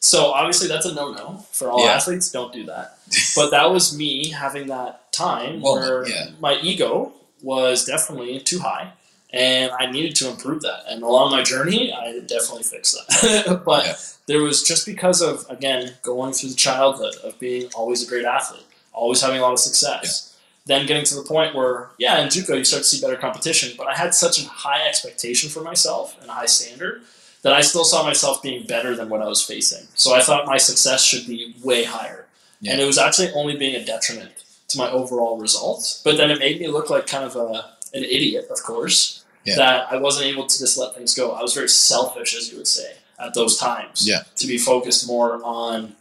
So 0.00 0.32
obviously 0.32 0.66
that's 0.66 0.84
a 0.86 0.92
no-no 0.94 1.44
for 1.52 1.70
all 1.70 1.84
Yeah. 1.84 1.92
athletes. 1.92 2.28
Don't 2.32 2.52
do 2.52 2.64
that. 2.66 2.98
But 3.36 3.50
that 3.50 3.70
was 3.70 3.96
me 3.96 4.30
having 4.30 4.66
that 4.66 5.12
time 5.12 5.60
Moment, 5.60 5.86
where 5.88 6.08
yeah. 6.08 6.26
my 6.40 6.54
ego 6.60 7.12
was 7.42 7.84
definitely 7.84 8.40
too 8.40 8.58
high, 8.60 8.92
and 9.32 9.70
I 9.78 9.90
needed 9.90 10.14
to 10.16 10.28
improve 10.30 10.62
that. 10.62 10.84
And 10.88 11.02
along 11.02 11.30
my 11.32 11.42
journey, 11.42 11.92
I 11.92 12.20
definitely 12.20 12.62
fixed 12.64 12.94
that. 12.96 13.62
but 13.66 13.84
Yeah. 13.86 13.94
there 14.26 14.40
was 14.42 14.62
just 14.62 14.86
because 14.86 15.20
of 15.22 15.44
again 15.48 15.94
going 16.02 16.32
through 16.32 16.50
the 16.50 16.54
childhood 16.56 17.14
of 17.24 17.38
being 17.38 17.70
always 17.74 18.04
a 18.06 18.08
great 18.08 18.24
athlete, 18.24 18.64
always 18.92 19.20
having 19.22 19.38
a 19.38 19.42
lot 19.42 19.52
of 19.52 19.58
success. 19.58 20.28
Then 20.64 20.86
getting 20.86 21.04
to 21.06 21.16
the 21.16 21.24
point 21.24 21.56
where, 21.56 21.90
yeah, 21.98 22.22
in 22.22 22.28
JUCO 22.28 22.56
you 22.58 22.64
start 22.64 22.84
to 22.84 22.88
see 22.88 23.00
better 23.00 23.16
competition, 23.16 23.74
but 23.76 23.88
I 23.88 23.94
had 23.96 24.14
such 24.14 24.40
a 24.44 24.48
high 24.48 24.86
expectation 24.86 25.50
for 25.50 25.60
myself 25.60 26.16
and 26.20 26.30
a 26.30 26.32
high 26.34 26.46
standard 26.46 27.02
that 27.42 27.52
I 27.52 27.62
still 27.62 27.82
saw 27.84 28.04
myself 28.04 28.40
being 28.44 28.64
better 28.68 28.94
than 28.94 29.08
what 29.08 29.20
I 29.22 29.26
was 29.26 29.42
facing. 29.42 29.88
So 29.96 30.14
I 30.14 30.20
thought 30.20 30.46
my 30.46 30.58
success 30.58 31.02
should 31.04 31.26
be 31.26 31.56
way 31.64 31.82
higher. 31.82 32.26
Yeah. 32.60 32.72
And 32.74 32.80
it 32.80 32.84
was 32.84 32.96
actually 32.96 33.32
only 33.32 33.56
being 33.56 33.74
a 33.74 33.84
detriment 33.84 34.30
to 34.72 34.78
my 34.78 34.90
overall 34.90 35.38
results. 35.38 36.00
But 36.04 36.16
then 36.16 36.30
it 36.30 36.38
made 36.38 36.60
me 36.60 36.68
look 36.68 36.90
like 36.90 37.06
kind 37.06 37.24
of 37.24 37.36
a, 37.36 37.72
an 37.94 38.04
idiot, 38.04 38.46
of 38.50 38.62
course, 38.62 39.24
Yeah. 39.44 39.56
that 39.56 39.92
I 39.92 39.96
wasn't 39.96 40.26
able 40.26 40.46
to 40.46 40.58
just 40.58 40.76
let 40.78 40.94
things 40.94 41.14
go. 41.14 41.32
I 41.32 41.42
was 41.42 41.54
very 41.54 41.68
selfish, 41.68 42.34
as 42.36 42.50
you 42.50 42.56
would 42.58 42.66
say, 42.66 42.92
at 43.18 43.34
those 43.34 43.58
times. 43.58 44.06
Yeah. 44.08 44.22
To 44.36 44.46
be 44.46 44.58
focused 44.58 45.06
more 45.06 45.42
on 45.44 45.94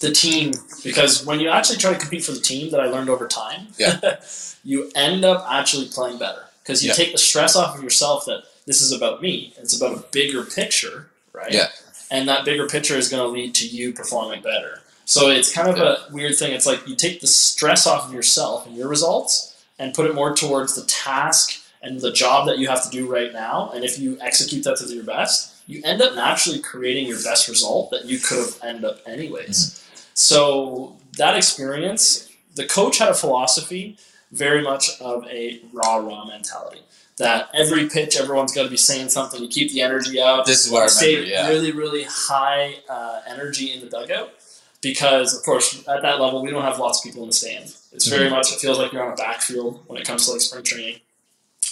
the 0.00 0.10
team. 0.12 0.52
Because 0.84 1.24
when 1.26 1.40
you 1.40 1.48
actually 1.48 1.78
try 1.78 1.92
to 1.92 1.98
compete 1.98 2.24
for 2.24 2.32
the 2.32 2.40
team, 2.40 2.70
that 2.70 2.80
I 2.80 2.86
learned 2.86 3.08
over 3.10 3.26
time, 3.28 3.68
Yeah. 3.78 4.16
you 4.64 4.90
end 4.94 5.24
up 5.24 5.44
actually 5.48 5.86
playing 5.88 6.18
better. 6.18 6.44
Because 6.62 6.82
you 6.84 6.88
Yeah. 6.88 6.94
take 6.94 7.12
the 7.12 7.18
stress 7.18 7.56
off 7.56 7.76
of 7.76 7.82
yourself 7.82 8.24
that 8.26 8.42
this 8.66 8.80
is 8.82 8.92
about 8.92 9.22
me. 9.22 9.54
It's 9.58 9.76
about 9.76 9.96
a 9.96 10.04
bigger 10.12 10.44
picture, 10.44 11.08
right? 11.32 11.50
Yeah. 11.52 11.68
And 12.10 12.28
that 12.28 12.44
bigger 12.44 12.66
picture 12.66 12.96
is 12.96 13.08
going 13.08 13.22
to 13.22 13.28
lead 13.28 13.54
to 13.56 13.66
you 13.66 13.92
performing 13.92 14.40
better. 14.42 14.82
So 15.08 15.30
it's 15.30 15.50
kind 15.50 15.68
of 15.68 15.78
a 15.78 16.04
weird 16.12 16.36
thing. 16.36 16.52
It's 16.52 16.66
like 16.66 16.86
you 16.86 16.94
take 16.94 17.22
the 17.22 17.26
stress 17.26 17.86
off 17.86 18.06
of 18.06 18.12
yourself 18.12 18.66
and 18.66 18.76
your 18.76 18.88
results 18.88 19.56
and 19.78 19.94
put 19.94 20.04
it 20.04 20.14
more 20.14 20.36
towards 20.36 20.74
the 20.74 20.84
task 20.84 21.62
and 21.80 21.98
the 21.98 22.12
job 22.12 22.46
that 22.46 22.58
you 22.58 22.68
have 22.68 22.84
to 22.84 22.90
do 22.90 23.10
right 23.10 23.32
now. 23.32 23.70
And 23.74 23.86
if 23.86 23.98
you 23.98 24.18
execute 24.20 24.64
that 24.64 24.76
to 24.76 24.94
your 24.94 25.04
best, 25.04 25.54
you 25.66 25.80
end 25.82 26.02
up 26.02 26.14
naturally 26.14 26.60
creating 26.60 27.06
your 27.06 27.22
best 27.22 27.48
result 27.48 27.90
that 27.90 28.04
you 28.04 28.18
could 28.18 28.36
have 28.36 28.58
ended 28.62 28.84
up 28.84 28.98
anyways. 29.06 29.82
So 30.12 30.98
that 31.16 31.38
experience, 31.38 32.28
the 32.54 32.66
coach 32.66 32.98
had 32.98 33.08
a 33.08 33.14
philosophy 33.14 33.96
very 34.30 34.60
much 34.60 35.00
of 35.00 35.26
a 35.28 35.62
rah 35.72 35.96
rah 35.96 36.26
mentality. 36.26 36.82
That 37.16 37.48
every 37.54 37.88
pitch, 37.88 38.20
everyone's 38.20 38.52
got 38.52 38.64
to 38.64 38.70
be 38.70 38.76
saying 38.76 39.08
something. 39.08 39.42
You 39.42 39.48
keep 39.48 39.72
the 39.72 39.80
energy 39.80 40.20
up. 40.20 40.44
This 40.44 40.66
is 40.66 40.70
what 40.70 40.82
I 40.82 40.86
stay. 40.88 41.24
Yeah. 41.24 41.48
really, 41.48 41.72
really 41.72 42.04
high 42.04 42.74
uh, 42.90 43.22
energy 43.26 43.72
in 43.72 43.80
the 43.80 43.86
dugout 43.86 44.32
because, 44.80 45.36
of 45.36 45.42
course, 45.44 45.86
at 45.88 46.02
that 46.02 46.20
level, 46.20 46.42
we 46.42 46.50
don't 46.50 46.62
have 46.62 46.78
lots 46.78 46.98
of 46.98 47.04
people 47.04 47.22
in 47.22 47.28
the 47.28 47.34
stand. 47.34 47.74
It's 47.92 48.06
very 48.06 48.26
Mm-hmm. 48.26 48.34
much, 48.36 48.52
it 48.52 48.60
feels 48.60 48.78
like 48.78 48.92
you're 48.92 49.04
on 49.04 49.12
a 49.12 49.16
backfield 49.16 49.82
when 49.86 50.00
it 50.00 50.06
comes 50.06 50.26
to 50.26 50.32
like 50.32 50.40
spring 50.40 50.64
training. 50.64 51.00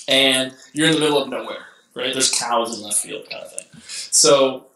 And 0.09 0.53
you're 0.73 0.89
in 0.89 0.95
the 0.95 1.01
middle 1.01 1.23
of 1.23 1.29
nowhere, 1.29 1.67
right? 1.95 2.13
There's 2.13 2.31
cows 2.31 2.77
in 2.77 2.85
left 2.85 2.99
field 2.99 3.29
kind 3.31 3.45
of 3.45 3.53
thing. 3.53 3.67
So 3.89 4.67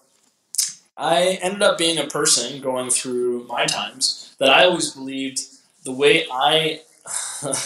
I 0.96 1.38
ended 1.42 1.62
up 1.62 1.78
being 1.78 1.98
a 1.98 2.06
person 2.06 2.60
going 2.60 2.90
through 2.90 3.46
my 3.48 3.64
times 3.66 4.34
that 4.38 4.48
I 4.50 4.64
always 4.64 4.90
believed 4.90 5.40
the 5.84 5.92
way 5.92 6.26
I 6.30 6.80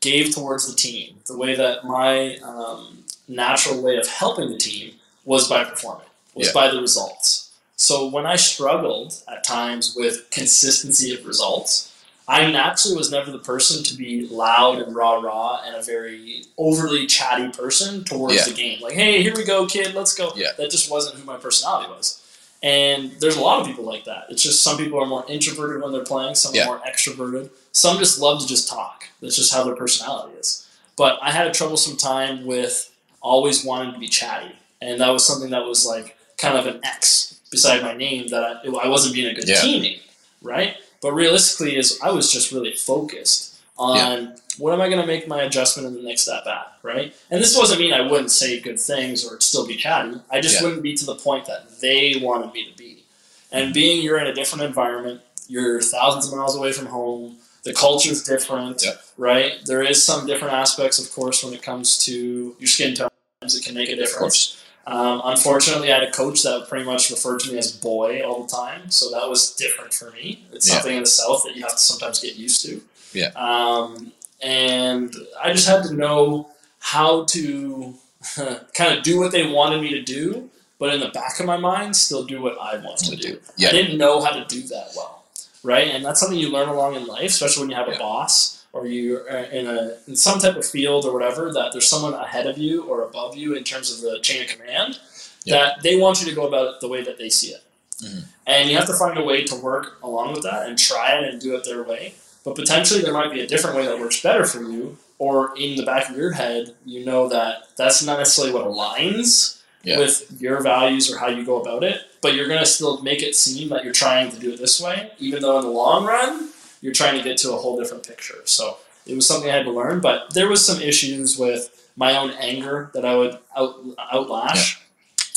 gave 0.00 0.34
towards 0.34 0.68
the 0.70 0.76
team, 0.76 1.16
the 1.26 1.36
way 1.36 1.54
that 1.56 1.84
my 1.84 2.36
um, 2.38 3.04
natural 3.28 3.82
way 3.82 3.96
of 3.96 4.06
helping 4.08 4.48
the 4.50 4.56
team 4.58 4.94
was 5.24 5.48
by 5.48 5.64
performing, 5.64 6.06
was 6.34 6.46
Yeah. 6.48 6.52
by 6.52 6.68
the 6.70 6.80
results. 6.80 7.45
So 7.86 8.08
when 8.08 8.26
I 8.26 8.34
struggled 8.34 9.14
at 9.28 9.44
times 9.44 9.94
with 9.94 10.28
consistency 10.32 11.14
of 11.14 11.24
results, 11.24 11.92
I 12.26 12.50
naturally 12.50 12.96
was 12.96 13.12
never 13.12 13.30
the 13.30 13.38
person 13.38 13.84
to 13.84 13.94
be 13.94 14.26
loud 14.26 14.80
and 14.80 14.92
rah 14.92 15.20
rah 15.20 15.60
and 15.64 15.76
a 15.76 15.82
very 15.82 16.42
overly 16.58 17.06
chatty 17.06 17.48
person 17.50 18.02
towards 18.02 18.34
Yeah. 18.34 18.44
the 18.46 18.54
game. 18.54 18.80
Like, 18.80 18.94
hey, 18.94 19.22
here 19.22 19.36
we 19.36 19.44
go, 19.44 19.66
kid, 19.66 19.94
let's 19.94 20.14
go. 20.14 20.32
Yeah. 20.34 20.48
That 20.58 20.68
just 20.72 20.90
wasn't 20.90 21.14
who 21.18 21.24
my 21.24 21.36
personality 21.36 21.88
was. 21.88 22.20
And 22.60 23.12
there's 23.20 23.36
a 23.36 23.40
lot 23.40 23.60
of 23.60 23.68
people 23.68 23.84
like 23.84 24.02
that. 24.06 24.24
It's 24.30 24.42
just 24.42 24.64
some 24.64 24.76
people 24.78 24.98
are 25.00 25.06
more 25.06 25.24
introverted 25.28 25.80
when 25.80 25.92
they're 25.92 26.02
playing, 26.02 26.34
some 26.34 26.56
Yeah. 26.56 26.64
are 26.64 26.66
more 26.66 26.80
extroverted. 26.84 27.50
Some 27.70 27.98
just 27.98 28.18
love 28.18 28.40
to 28.40 28.48
just 28.48 28.66
talk. 28.66 29.04
That's 29.22 29.36
just 29.36 29.54
how 29.54 29.62
their 29.62 29.76
personality 29.76 30.36
is. 30.40 30.66
But 30.96 31.20
I 31.22 31.30
had 31.30 31.46
a 31.46 31.52
troublesome 31.52 31.96
time 31.96 32.46
with 32.46 32.90
always 33.20 33.62
wanting 33.64 33.92
to 33.92 34.00
be 34.00 34.08
chatty. 34.08 34.56
And 34.82 35.00
that 35.00 35.10
was 35.10 35.24
something 35.24 35.50
that 35.50 35.64
was 35.64 35.86
like 35.86 36.16
kind 36.36 36.58
of 36.58 36.66
an 36.66 36.80
X 36.84 37.35
beside 37.50 37.82
my 37.82 37.94
name 37.94 38.28
that 38.28 38.42
I, 38.64 38.68
I 38.84 38.88
wasn't 38.88 39.14
being 39.14 39.28
a 39.28 39.34
good 39.34 39.48
Yeah. 39.48 39.56
teammate, 39.56 40.00
right? 40.42 40.76
But 41.02 41.12
realistically, 41.12 41.76
is 41.76 41.98
I 42.02 42.10
was 42.10 42.30
just 42.32 42.52
really 42.52 42.72
focused 42.74 43.54
on 43.78 44.34
what 44.58 44.72
am 44.72 44.80
I 44.80 44.88
going 44.88 45.00
to 45.00 45.06
make 45.06 45.28
my 45.28 45.42
adjustment 45.42 45.86
in 45.86 45.94
the 45.94 46.02
next 46.02 46.26
at 46.28 46.44
bat, 46.44 46.72
right? 46.82 47.14
And 47.30 47.42
this 47.42 47.54
doesn't 47.54 47.78
mean 47.78 47.92
I 47.92 48.00
wouldn't 48.00 48.30
say 48.30 48.58
good 48.58 48.80
things 48.80 49.24
or 49.24 49.38
still 49.40 49.66
be 49.66 49.76
chatty. 49.76 50.18
I 50.30 50.40
just 50.40 50.56
Yeah. 50.56 50.62
wouldn't 50.62 50.82
be 50.82 50.94
to 50.94 51.04
the 51.04 51.14
point 51.16 51.46
that 51.46 51.80
they 51.80 52.16
wanted 52.22 52.52
me 52.54 52.64
to 52.70 52.76
be. 52.76 53.04
And 53.52 53.74
being 53.74 54.02
you're 54.02 54.18
in 54.18 54.26
a 54.26 54.34
different 54.34 54.64
environment, 54.64 55.20
you're 55.48 55.80
thousands 55.82 56.26
of 56.26 56.36
miles 56.36 56.56
away 56.56 56.72
from 56.72 56.86
home. 56.86 57.36
The 57.64 57.74
culture's 57.74 58.22
different, 58.22 58.82
right? 59.18 59.52
There 59.66 59.82
is 59.82 60.02
some 60.02 60.26
different 60.26 60.54
aspects, 60.54 60.98
of 60.98 61.12
course, 61.12 61.44
when 61.44 61.52
it 61.52 61.62
comes 61.62 61.98
to 62.06 62.56
your 62.58 62.68
skin 62.68 62.94
tone. 62.94 63.10
It 63.42 63.62
can 63.64 63.74
make 63.74 63.90
a 63.90 63.96
difference. 63.96 64.56
Um, 64.86 65.20
unfortunately, 65.24 65.90
I 65.92 65.98
had 65.98 66.04
a 66.08 66.12
coach 66.12 66.42
that 66.44 66.68
pretty 66.68 66.84
much 66.84 67.10
referred 67.10 67.40
to 67.40 67.52
me 67.52 67.58
as 67.58 67.72
boy 67.72 68.22
all 68.22 68.44
the 68.44 68.48
time, 68.54 68.90
so 68.90 69.10
that 69.10 69.28
was 69.28 69.52
different 69.54 69.92
for 69.92 70.10
me. 70.12 70.44
It's 70.52 70.68
Yeah. 70.68 70.74
something 70.74 70.96
in 70.96 71.02
the 71.02 71.08
South 71.08 71.42
that 71.44 71.56
you 71.56 71.62
have 71.62 71.72
to 71.72 71.78
sometimes 71.78 72.20
get 72.20 72.36
used 72.36 72.62
to. 72.66 72.80
Yeah. 73.12 73.30
Um, 73.34 74.12
and 74.40 75.14
I 75.42 75.52
just 75.52 75.66
had 75.66 75.82
to 75.84 75.94
know 75.94 76.50
how 76.78 77.24
to 77.24 77.94
kind 78.74 78.96
of 78.96 79.02
do 79.02 79.18
what 79.18 79.32
they 79.32 79.46
wanted 79.46 79.80
me 79.82 79.90
to 79.90 80.02
do, 80.02 80.50
but 80.78 80.92
in 80.94 81.00
the 81.00 81.08
back 81.08 81.40
of 81.40 81.46
my 81.46 81.56
mind, 81.56 81.96
still 81.96 82.24
do 82.24 82.40
what 82.40 82.56
I 82.60 82.76
wanted 82.76 83.10
to 83.10 83.16
do. 83.16 83.40
I 83.48 83.52
Yeah. 83.56 83.72
didn't 83.72 83.98
know 83.98 84.20
how 84.22 84.30
to 84.30 84.44
do 84.44 84.62
that 84.68 84.90
well, 84.96 85.24
right? 85.64 85.88
And 85.88 86.04
that's 86.04 86.20
something 86.20 86.38
you 86.38 86.50
learn 86.50 86.68
along 86.68 86.94
in 86.94 87.06
life, 87.06 87.30
especially 87.30 87.62
when 87.62 87.70
you 87.70 87.76
have 87.76 87.88
Yeah. 87.88 87.94
a 87.94 87.98
boss 87.98 88.55
or 88.76 88.86
you're 88.86 89.26
in 89.28 89.66
a 89.66 89.96
in 90.06 90.14
some 90.16 90.38
type 90.38 90.56
of 90.56 90.64
field 90.66 91.04
or 91.04 91.12
whatever 91.12 91.52
that 91.52 91.72
there's 91.72 91.88
someone 91.88 92.14
ahead 92.14 92.46
of 92.46 92.58
you 92.58 92.84
or 92.84 93.02
above 93.04 93.36
you 93.36 93.54
in 93.54 93.64
terms 93.64 93.90
of 93.92 94.00
the 94.00 94.18
chain 94.20 94.42
of 94.42 94.48
command 94.48 94.98
Yeah. 95.44 95.54
that 95.58 95.82
they 95.82 95.96
want 95.96 96.20
you 96.20 96.26
to 96.28 96.34
go 96.34 96.46
about 96.46 96.74
it 96.74 96.80
the 96.80 96.88
way 96.88 97.02
that 97.02 97.18
they 97.18 97.28
see 97.30 97.48
it. 97.48 97.62
Mhm. 98.02 98.24
And 98.46 98.68
you 98.70 98.76
have 98.76 98.86
to 98.86 98.94
find 98.94 99.16
a 99.18 99.22
way 99.22 99.42
to 99.44 99.54
work 99.56 99.98
along 100.02 100.32
with 100.34 100.42
that 100.42 100.68
and 100.68 100.78
try 100.78 101.18
it 101.18 101.24
and 101.24 101.40
do 101.40 101.54
it 101.56 101.64
their 101.64 101.82
way. 101.82 102.14
But 102.44 102.54
potentially 102.54 103.00
there 103.00 103.12
might 103.12 103.32
be 103.32 103.40
a 103.40 103.46
different 103.46 103.76
way 103.76 103.86
that 103.86 103.98
works 103.98 104.20
better 104.20 104.44
for 104.44 104.62
you, 104.62 104.98
or 105.18 105.52
in 105.56 105.76
the 105.76 105.84
back 105.84 106.10
of 106.10 106.16
your 106.16 106.32
head, 106.32 106.74
you 106.84 107.04
know 107.04 107.28
that 107.28 107.68
that's 107.76 108.02
not 108.02 108.18
necessarily 108.18 108.52
what 108.52 108.64
aligns 108.66 109.56
Yeah. 109.82 109.98
with 109.98 110.26
your 110.40 110.60
values 110.60 111.10
or 111.10 111.18
how 111.18 111.28
you 111.28 111.44
go 111.44 111.60
about 111.60 111.82
it, 111.84 112.00
but 112.20 112.34
you're 112.34 112.48
going 112.48 112.60
to 112.60 112.66
still 112.66 113.00
make 113.02 113.22
it 113.22 113.34
seem 113.36 113.68
that 113.70 113.82
you're 113.84 113.92
trying 113.94 114.30
to 114.32 114.36
do 114.36 114.52
it 114.52 114.58
this 114.58 114.80
way, 114.80 115.10
even 115.18 115.42
though 115.42 115.58
in 115.58 115.64
the 115.64 115.70
long 115.70 116.04
run, 116.04 116.50
you're 116.80 116.92
trying 116.92 117.16
to 117.16 117.22
get 117.24 117.36
to 117.38 117.52
a 117.52 117.56
whole 117.56 117.78
different 117.78 118.06
picture. 118.06 118.38
So 118.44 118.76
it 119.06 119.14
was 119.14 119.26
something 119.26 119.50
I 119.50 119.54
had 119.54 119.64
to 119.64 119.70
learn, 119.72 120.00
but 120.00 120.34
there 120.34 120.48
was 120.48 120.64
some 120.64 120.80
issues 120.80 121.38
with 121.38 121.90
my 121.96 122.16
own 122.16 122.30
anger 122.32 122.90
that 122.94 123.04
I 123.04 123.14
would 123.16 123.38
out, 123.56 123.76
outlash 124.12 124.78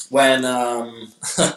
when 0.10 0.44
um, 0.46 1.12
uh, 1.38 1.52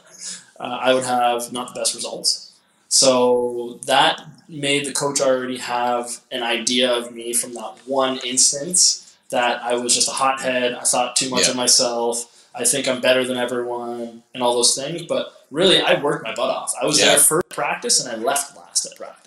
I 0.61 0.95
would 0.95 1.05
have 1.05 1.53
not 1.53 1.75
the 1.75 1.81
best 1.81 1.95
results. 1.95 2.53
So 2.89 3.81
that 3.87 4.23
made 4.49 4.85
the 4.85 4.93
coach 4.93 5.21
already 5.21 5.57
have 5.59 6.21
an 6.31 6.43
idea 6.43 6.93
of 6.93 7.13
me 7.13 7.33
from 7.33 7.55
that 7.55 7.75
one 7.87 8.19
instance 8.19 9.17
that 9.31 9.63
I 9.63 9.75
was 9.77 9.95
just 9.95 10.09
a 10.09 10.13
hothead. 10.13 10.75
I 10.75 10.83
thought 10.83 11.17
too 11.17 11.31
much 11.31 11.45
Yeah. 11.45 11.53
of 11.53 11.57
myself. 11.57 12.47
I 12.55 12.65
think 12.67 12.87
I'm 12.87 13.01
better 13.01 13.25
than 13.25 13.39
everyone 13.39 14.23
and 14.35 14.43
all 14.43 14.53
those 14.55 14.75
things. 14.75 15.03
But 15.05 15.33
really, 15.51 15.81
I 15.81 15.99
worked 16.03 16.25
my 16.25 16.35
butt 16.35 16.51
off. 16.51 16.75
I 16.81 16.85
was 16.85 16.99
Yeah. 17.01 17.07
there 17.07 17.19
first 17.19 17.49
practice 17.49 18.05
and 18.05 18.13
I 18.15 18.23
left 18.23 18.55
last 18.59 18.85
at 18.85 18.95
practice. 18.97 19.22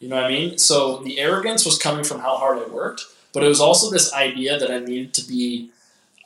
You 0.00 0.08
know 0.08 0.16
what 0.16 0.26
I 0.26 0.28
mean? 0.28 0.58
So 0.58 0.98
the 0.98 1.18
arrogance 1.18 1.64
was 1.64 1.78
coming 1.78 2.04
from 2.04 2.20
how 2.20 2.36
hard 2.36 2.58
I 2.58 2.66
worked, 2.70 3.02
but 3.32 3.42
it 3.42 3.48
was 3.48 3.60
also 3.60 3.90
this 3.90 4.12
idea 4.12 4.58
that 4.58 4.70
I 4.70 4.78
needed 4.78 5.14
to 5.14 5.26
be. 5.26 5.70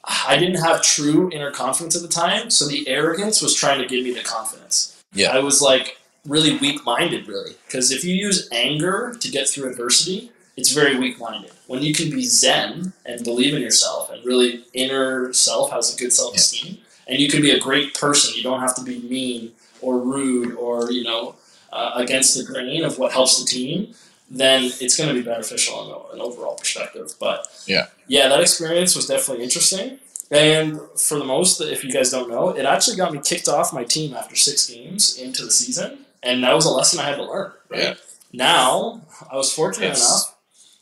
I 0.04 0.38
didn't 0.38 0.62
have 0.62 0.82
true 0.82 1.30
inner 1.30 1.50
confidence 1.50 1.94
at 1.94 2.02
the 2.02 2.08
time, 2.08 2.50
so 2.50 2.66
the 2.66 2.88
arrogance 2.88 3.42
was 3.42 3.54
trying 3.54 3.80
to 3.80 3.86
give 3.86 4.02
me 4.02 4.12
the 4.12 4.22
confidence. 4.22 5.02
Yeah. 5.12 5.36
I 5.36 5.40
was 5.40 5.60
like 5.60 5.98
really 6.26 6.56
weak 6.58 6.84
minded, 6.84 7.28
really. 7.28 7.52
Because 7.66 7.90
if 7.90 8.04
you 8.04 8.14
use 8.14 8.48
anger 8.50 9.14
to 9.20 9.30
get 9.30 9.48
through 9.48 9.70
adversity, 9.70 10.32
it's 10.56 10.72
very 10.72 10.98
weak 10.98 11.18
minded. 11.18 11.52
When 11.66 11.82
you 11.82 11.94
can 11.94 12.10
be 12.10 12.24
zen 12.24 12.92
and 13.06 13.24
believe 13.24 13.54
in 13.54 13.62
yourself 13.62 14.10
and 14.10 14.24
really 14.24 14.64
inner 14.74 15.32
self 15.32 15.70
has 15.70 15.94
a 15.94 15.98
good 15.98 16.12
self 16.12 16.34
esteem, 16.34 16.78
and 17.06 17.18
you 17.18 17.28
can 17.28 17.42
be 17.42 17.50
a 17.50 17.60
great 17.60 17.94
person, 17.94 18.34
you 18.36 18.42
don't 18.42 18.60
have 18.60 18.74
to 18.76 18.82
be 18.82 19.00
mean 19.00 19.52
or 19.80 19.98
rude 19.98 20.54
or, 20.56 20.90
you 20.90 21.02
know, 21.02 21.34
uh, 21.72 21.92
against 21.96 22.36
the 22.36 22.44
grain 22.44 22.84
of 22.84 22.98
what 22.98 23.12
helps 23.12 23.40
the 23.40 23.46
team, 23.46 23.94
then 24.30 24.64
it's 24.80 24.96
going 24.96 25.08
to 25.08 25.14
be 25.14 25.22
beneficial 25.22 26.10
in 26.12 26.16
an 26.16 26.20
overall 26.22 26.54
perspective. 26.56 27.12
But 27.18 27.46
Yeah. 27.66 27.86
yeah, 28.06 28.28
that 28.28 28.40
experience 28.40 28.94
was 28.96 29.06
definitely 29.06 29.44
interesting. 29.44 29.98
And 30.30 30.78
for 30.96 31.18
the 31.18 31.24
most, 31.24 31.60
if 31.60 31.82
you 31.82 31.90
guys 31.90 32.10
don't 32.10 32.30
know, 32.30 32.50
it 32.50 32.64
actually 32.64 32.96
got 32.96 33.12
me 33.12 33.20
kicked 33.24 33.48
off 33.48 33.72
my 33.72 33.82
team 33.82 34.14
after 34.14 34.36
six 34.36 34.66
games 34.68 35.18
into 35.18 35.44
the 35.44 35.50
season, 35.50 36.04
and 36.22 36.44
that 36.44 36.54
was 36.54 36.64
a 36.66 36.70
lesson 36.70 37.00
I 37.00 37.04
had 37.08 37.16
to 37.16 37.24
learn. 37.24 37.50
Right 37.68 37.82
Yeah. 37.82 37.94
now, 38.32 39.00
I 39.30 39.36
was 39.36 39.52
fortunate 39.52 39.96
enough. 39.96 40.34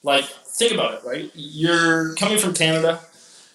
Like, 0.03 0.27
think 0.59 0.73
about 0.73 0.95
it. 0.95 1.01
Right, 1.05 1.31
you're 1.35 2.15
coming 2.17 2.39
from 2.39 2.53
Canada. 2.53 3.01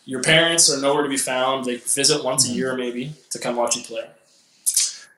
Your 0.05 0.21
parents 0.23 0.69
are 0.71 0.81
nowhere 0.81 1.03
to 1.03 1.09
be 1.09 1.17
found. 1.17 1.65
They 1.65 1.75
visit 1.75 2.23
once 2.23 2.45
Mhm. 2.47 2.51
a 2.51 2.53
year, 2.55 2.75
maybe, 2.75 3.13
to 3.29 3.38
come 3.39 3.55
watch 3.55 3.75
you 3.77 3.84
play. 3.84 4.05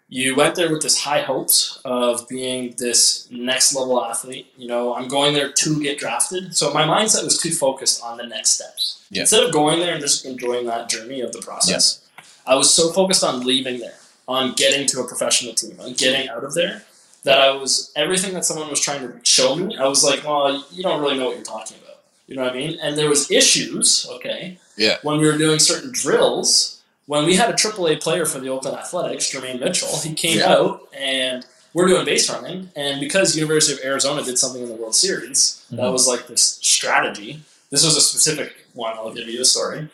You 0.08 0.36
went 0.36 0.54
there 0.54 0.72
with 0.72 0.84
this 0.84 1.00
high 1.02 1.22
hopes 1.22 1.80
of 1.84 2.28
being 2.30 2.76
this 2.78 3.28
next 3.32 3.76
level 3.76 4.04
athlete. 4.04 4.54
You 4.56 4.68
know, 4.68 4.94
I'm 4.94 5.08
going 5.08 5.34
there 5.34 5.52
to 5.52 5.82
get 5.82 5.98
drafted. 5.98 6.56
So 6.56 6.72
my 6.72 6.84
mindset 6.84 7.24
was 7.24 7.40
too 7.40 7.52
focused 7.52 8.04
on 8.04 8.18
the 8.18 8.28
next 8.28 8.52
steps. 8.52 9.04
Yeah. 9.10 9.22
Instead 9.22 9.44
of 9.44 9.52
going 9.52 9.80
there 9.80 9.94
and 9.94 10.02
just 10.02 10.26
enjoying 10.26 10.68
that 10.68 10.90
journey 10.90 11.22
of 11.22 11.32
the 11.32 11.42
process, 11.42 12.08
I 12.46 12.54
was 12.54 12.72
so 12.72 12.92
focused 12.92 13.24
on 13.24 13.46
leaving 13.46 13.80
there, 13.80 13.96
on 14.28 14.54
getting 14.54 14.86
to 14.88 15.02
a 15.02 15.08
professional 15.08 15.56
team, 15.56 15.80
on 15.80 15.94
getting 15.94 16.30
out 16.30 16.44
of 16.44 16.54
there, 16.54 16.84
that 17.24 17.42
I 17.42 17.52
was 17.52 17.92
everything 17.96 18.36
that 18.36 18.46
someone 18.46 18.70
was 18.70 18.80
trying 18.80 19.02
to 19.02 19.20
show 19.24 19.56
me. 19.56 19.76
I 19.76 19.88
was 19.88 20.04
like, 20.04 20.24
well, 20.24 20.64
you 20.72 20.84
don't 20.84 21.02
really 21.02 21.18
know 21.18 21.26
what 21.26 21.36
you're 21.36 21.44
talking 21.44 21.78
about. 21.84 22.02
You 22.28 22.36
know 22.36 22.44
what 22.44 22.54
I 22.54 22.56
mean? 22.56 22.78
And 22.80 22.96
there 22.96 23.10
was 23.10 23.32
issues. 23.32 24.08
Okay. 24.12 24.60
Yeah. 24.78 24.98
When 25.02 25.20
we 25.20 25.26
were 25.26 25.38
doing 25.38 25.58
certain 25.58 25.92
drills, 25.92 26.75
when 27.08 27.26
we 27.26 27.36
had 27.36 27.50
a 27.50 27.54
AAA 27.54 28.02
player 28.02 28.26
for 28.26 28.40
the 28.40 28.50
Oakland 28.50 28.78
Athletics, 28.78 29.32
Jermaine 29.32 29.60
Mitchell, 29.60 29.96
he 30.00 30.14
came 30.14 30.40
Yeah. 30.40 30.54
out 30.54 30.88
and 30.94 31.46
we're 31.74 31.88
doing 31.88 32.06
base 32.06 32.30
running, 32.30 32.70
and 32.76 33.00
because 33.02 33.36
University 33.36 33.74
of 33.80 33.86
Arizona 33.86 34.24
did 34.24 34.40
something 34.40 34.62
in 34.64 34.70
the 34.70 34.76
World 34.76 34.96
Series, 34.96 35.62
that 35.72 35.82
Mhm. 35.82 35.92
was 35.92 36.08
like 36.08 36.28
this 36.28 36.58
strategy. 36.62 37.42
This 37.70 37.84
was 37.84 37.98
a 37.98 38.02
specific 38.02 38.54
one. 38.74 38.94
I'll 38.94 39.12
give 39.14 39.28
you 39.28 39.38
the 39.38 39.46
story. 39.46 39.90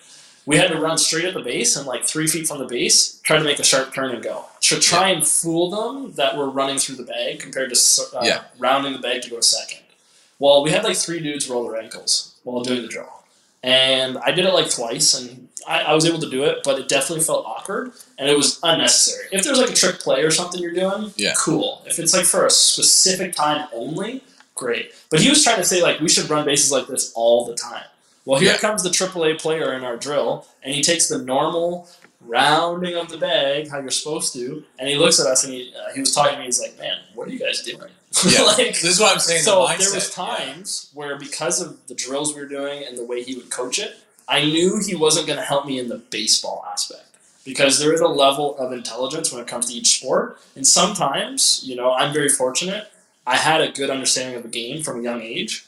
We 0.45 0.57
had 0.57 0.69
to 0.71 0.79
run 0.79 0.97
straight 0.97 1.25
at 1.25 1.33
the 1.33 1.39
base 1.41 1.75
and 1.75 1.85
like 1.87 2.05
three 2.05 2.27
feet 2.27 2.47
from 2.47 2.59
the 2.59 2.65
base, 2.65 3.19
try 3.23 3.37
to 3.37 3.43
make 3.43 3.59
a 3.59 3.63
sharp 3.63 3.93
turn 3.93 4.11
and 4.11 4.23
go 4.23 4.45
to 4.61 4.79
try 4.79 5.09
and 5.09 5.25
fool 5.25 5.69
them 5.69 6.13
that 6.15 6.37
we're 6.37 6.49
running 6.49 6.77
through 6.77 6.95
the 6.95 7.03
bag 7.03 7.39
compared 7.39 7.73
to 7.73 8.01
uh, 8.15 8.21
Yeah. 8.23 8.41
rounding 8.59 8.93
the 8.93 8.99
bag 8.99 9.21
to 9.23 9.29
go 9.29 9.39
second. 9.41 9.79
Well, 10.39 10.63
we 10.63 10.71
had 10.71 10.83
like 10.83 10.97
three 10.97 11.19
dudes 11.19 11.47
roll 11.47 11.63
their 11.69 11.79
ankles 11.81 12.31
while 12.43 12.61
doing 12.63 12.81
the 12.83 12.87
drill, 12.87 13.23
and 13.63 14.17
I 14.19 14.31
did 14.31 14.45
it 14.45 14.53
like 14.53 14.69
twice, 14.71 15.13
and 15.13 15.47
I, 15.67 15.81
I 15.81 15.93
was 15.93 16.05
able 16.05 16.19
to 16.19 16.29
do 16.29 16.43
it, 16.43 16.59
but 16.63 16.79
it 16.79 16.87
definitely 16.89 17.23
felt 17.23 17.45
awkward 17.45 17.91
and 18.17 18.29
it 18.29 18.35
was 18.37 18.59
unnecessary. 18.63 19.27
If 19.31 19.43
there's 19.43 19.59
like 19.59 19.69
a 19.69 19.73
trick 19.73 19.99
play 19.99 20.21
or 20.23 20.31
something 20.31 20.61
you're 20.61 20.73
doing, 20.73 21.11
Yeah. 21.17 21.33
cool. 21.37 21.83
If 21.85 21.99
it's 21.99 22.13
like 22.13 22.25
for 22.25 22.45
a 22.45 22.49
specific 22.51 23.33
time 23.35 23.67
only, 23.73 24.23
great. 24.55 24.93
But 25.09 25.19
he 25.21 25.29
was 25.29 25.43
trying 25.43 25.57
to 25.57 25.63
say 25.65 25.81
like 25.81 25.99
we 25.99 26.09
should 26.09 26.29
run 26.29 26.45
bases 26.45 26.71
like 26.71 26.87
this 26.87 27.11
all 27.15 27.45
the 27.45 27.55
time. 27.55 27.83
Well, 28.25 28.39
here 28.39 28.51
Yeah. 28.51 28.57
comes 28.57 28.83
the 28.83 28.89
AAA 28.89 29.39
player 29.39 29.73
in 29.73 29.83
our 29.83 29.97
drill, 29.97 30.45
and 30.63 30.75
he 30.75 30.83
takes 30.83 31.07
the 31.07 31.17
normal 31.17 31.87
rounding 32.21 32.95
of 32.95 33.09
the 33.09 33.17
bag, 33.17 33.67
how 33.69 33.79
you're 33.79 33.89
supposed 33.89 34.31
to, 34.33 34.63
and 34.77 34.87
he 34.87 34.95
looks 34.95 35.19
at 35.19 35.25
us 35.25 35.43
and 35.43 35.53
he, 35.53 35.73
uh, 35.75 35.91
he 35.93 35.99
was 36.01 36.13
talking 36.13 36.33
to 36.33 36.39
me. 36.39 36.45
He's 36.45 36.59
like, 36.61 36.77
"Man, 36.77 36.97
what 37.15 37.27
are 37.27 37.31
you 37.31 37.39
guys 37.39 37.61
doing?" 37.63 37.89
Yeah. 38.27 38.41
like, 38.43 38.57
This 38.57 38.83
is 38.83 38.99
what 38.99 39.11
I'm 39.13 39.19
saying. 39.19 39.41
so 39.41 39.61
the 39.61 39.73
mindset. 39.73 39.77
there 39.79 39.93
was 39.95 40.09
times 40.13 40.89
where 40.93 41.17
because 41.17 41.61
of 41.61 41.87
the 41.87 41.95
drills 41.95 42.35
we 42.35 42.41
were 42.41 42.47
doing 42.47 42.83
and 42.85 42.95
the 42.97 43.03
way 43.05 43.23
he 43.23 43.35
would 43.35 43.49
coach 43.49 43.79
it, 43.79 43.95
I 44.31 44.45
knew 44.45 44.79
he 44.79 44.95
wasn't 44.95 45.27
going 45.27 45.37
to 45.39 45.45
help 45.45 45.65
me 45.65 45.77
in 45.79 45.87
the 45.89 45.97
baseball 45.97 46.65
aspect. 46.71 47.05
because 47.43 47.79
there 47.79 47.91
is 47.93 48.01
a 48.01 48.07
level 48.07 48.55
of 48.57 48.71
intelligence 48.71 49.31
when 49.31 49.41
it 49.41 49.47
comes 49.47 49.65
to 49.67 49.73
each 49.73 49.97
sport. 49.99 50.39
And 50.55 50.65
sometimes, 50.65 51.61
you 51.63 51.75
know, 51.75 51.91
I'm 51.93 52.13
very 52.13 52.29
fortunate. 52.29 52.87
I 53.25 53.35
had 53.35 53.61
a 53.61 53.71
good 53.71 53.89
understanding 53.89 54.35
of 54.35 54.43
the 54.43 54.49
game 54.61 54.83
from 54.83 54.99
a 54.99 55.03
young 55.03 55.21
age, 55.21 55.65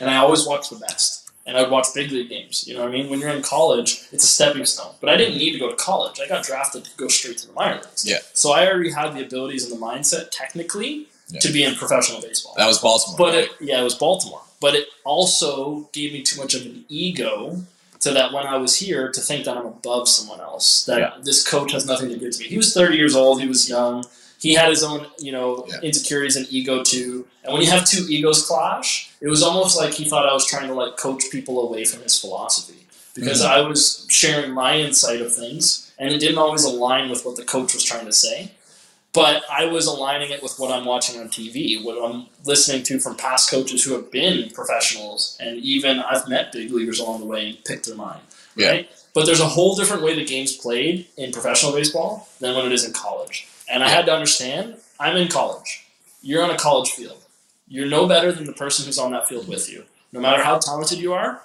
and 0.00 0.10
I 0.10 0.16
always 0.16 0.46
watched 0.46 0.70
the 0.70 0.76
best. 0.76 1.30
And 1.46 1.56
I'd 1.58 1.70
watch 1.70 1.88
big 1.94 2.10
league 2.10 2.30
games. 2.30 2.66
You 2.66 2.74
know 2.74 2.80
what 2.80 2.88
I 2.88 2.92
mean? 2.92 3.10
When 3.10 3.20
you're 3.20 3.28
in 3.30 3.42
college, 3.42 3.90
it's 4.12 4.24
a 4.24 4.26
stepping 4.26 4.64
stone. 4.64 4.94
But 5.00 5.10
I 5.10 5.16
didn't 5.16 5.36
need 5.38 5.52
to 5.52 5.58
go 5.58 5.68
to 5.70 5.76
college. 5.76 6.18
I 6.18 6.26
got 6.26 6.42
drafted 6.44 6.84
to 6.86 6.90
go 6.96 7.06
straight 7.08 7.36
to 7.38 7.46
the 7.48 7.52
minor 7.52 7.76
leagues. 7.82 8.04
Yeah. 8.08 8.18
So 8.32 8.52
I 8.52 8.66
already 8.66 8.90
had 8.90 9.12
the 9.14 9.22
abilities 9.24 9.62
and 9.70 9.72
the 9.78 9.84
mindset, 9.84 10.28
technically, 10.30 11.06
Yeah. 11.28 11.40
to 11.40 11.52
be 11.52 11.62
in 11.62 11.74
professional 11.74 12.20
baseball. 12.22 12.54
That 12.56 12.66
was 12.66 12.78
Baltimore. 12.78 13.18
But 13.18 13.34
right? 13.34 13.44
it, 13.44 13.50
yeah, 13.60 13.80
it 13.80 13.84
was 13.84 13.94
Baltimore. 13.94 14.40
But 14.60 14.74
it 14.74 14.86
also 15.04 15.88
gave 15.92 16.12
me 16.14 16.22
too 16.22 16.40
much 16.40 16.54
of 16.54 16.62
an 16.62 16.86
ego 16.88 17.62
to 18.04 18.12
that 18.12 18.32
when 18.32 18.46
I 18.46 18.56
was 18.56 18.76
here 18.76 19.10
to 19.10 19.20
think 19.20 19.44
that 19.44 19.56
I'm 19.56 19.66
above 19.66 20.08
someone 20.08 20.40
else. 20.40 20.84
That 20.84 20.98
Yeah. 20.98 21.12
this 21.22 21.46
coach 21.46 21.72
has 21.72 21.84
nothing 21.86 22.08
to 22.10 22.16
give 22.16 22.32
to 22.32 22.38
me. 22.42 22.48
He 22.48 22.56
was 22.56 22.72
30 22.72 22.96
years 22.96 23.14
old. 23.16 23.40
He 23.40 23.48
was 23.48 23.68
young. 23.68 24.04
He 24.40 24.54
had 24.54 24.68
his 24.68 24.82
own, 24.82 25.06
you 25.18 25.32
know, 25.32 25.66
Yeah. 25.68 25.80
insecurities 25.82 26.36
and 26.36 26.46
ego 26.50 26.82
too. 26.84 27.26
And 27.42 27.52
when 27.52 27.62
you 27.62 27.70
have 27.70 27.84
two 27.88 28.06
egos 28.08 28.42
clash, 28.46 29.10
it 29.20 29.28
was 29.28 29.42
almost 29.42 29.76
like 29.76 29.94
he 29.94 30.04
thought 30.04 30.28
I 30.28 30.34
was 30.34 30.44
trying 30.46 30.68
to 30.68 30.74
like 30.74 30.96
coach 30.96 31.24
people 31.32 31.60
away 31.66 31.84
from 31.84 32.02
his 32.02 32.18
philosophy 32.18 32.86
because 33.14 33.40
Mhm. 33.42 33.46
I 33.46 33.60
was 33.62 34.04
sharing 34.08 34.50
my 34.52 34.78
insight 34.78 35.20
of 35.22 35.34
things, 35.34 35.90
and 35.98 36.12
it 36.12 36.18
didn't 36.18 36.38
always 36.38 36.64
align 36.64 37.08
with 37.10 37.24
what 37.24 37.36
the 37.36 37.44
coach 37.44 37.72
was 37.74 37.82
trying 37.84 38.06
to 38.06 38.12
say 38.12 38.50
but 39.14 39.44
I 39.50 39.64
was 39.66 39.86
aligning 39.86 40.30
it 40.30 40.42
with 40.42 40.58
what 40.58 40.72
I'm 40.72 40.84
watching 40.84 41.20
on 41.20 41.28
TV, 41.28 41.82
what 41.82 41.96
I'm 41.96 42.26
listening 42.44 42.82
to 42.82 42.98
from 42.98 43.16
past 43.16 43.48
coaches 43.48 43.84
who 43.84 43.94
have 43.94 44.10
been 44.10 44.50
professionals, 44.50 45.38
and 45.40 45.58
even 45.58 46.00
I've 46.00 46.28
met 46.28 46.52
big 46.52 46.72
leaguers 46.72 46.98
along 46.98 47.20
the 47.20 47.26
way 47.26 47.48
and 47.48 47.64
picked 47.64 47.86
their 47.86 47.94
mind. 47.94 48.20
Yeah. 48.56 48.70
Right? 48.70 48.90
But 49.14 49.26
there's 49.26 49.40
a 49.40 49.46
whole 49.46 49.76
different 49.76 50.02
way 50.02 50.16
the 50.16 50.24
game's 50.24 50.56
played 50.56 51.06
in 51.16 51.30
professional 51.30 51.72
baseball 51.72 52.28
than 52.40 52.56
when 52.56 52.66
it 52.66 52.72
is 52.72 52.84
in 52.84 52.92
college. 52.92 53.46
And 53.70 53.84
I 53.84 53.88
had 53.88 54.06
to 54.06 54.12
understand 54.12 54.76
I'm 54.98 55.16
in 55.16 55.28
college. 55.28 55.86
You're 56.20 56.42
on 56.42 56.50
a 56.50 56.56
college 56.56 56.90
field. 56.90 57.22
You're 57.68 57.86
no 57.86 58.06
better 58.06 58.32
than 58.32 58.44
the 58.44 58.52
person 58.52 58.84
who's 58.84 58.98
on 58.98 59.12
that 59.12 59.28
field 59.28 59.48
with 59.48 59.70
you. 59.70 59.84
No 60.12 60.20
matter 60.20 60.42
how 60.42 60.58
talented 60.58 60.98
you 60.98 61.12
are, 61.12 61.40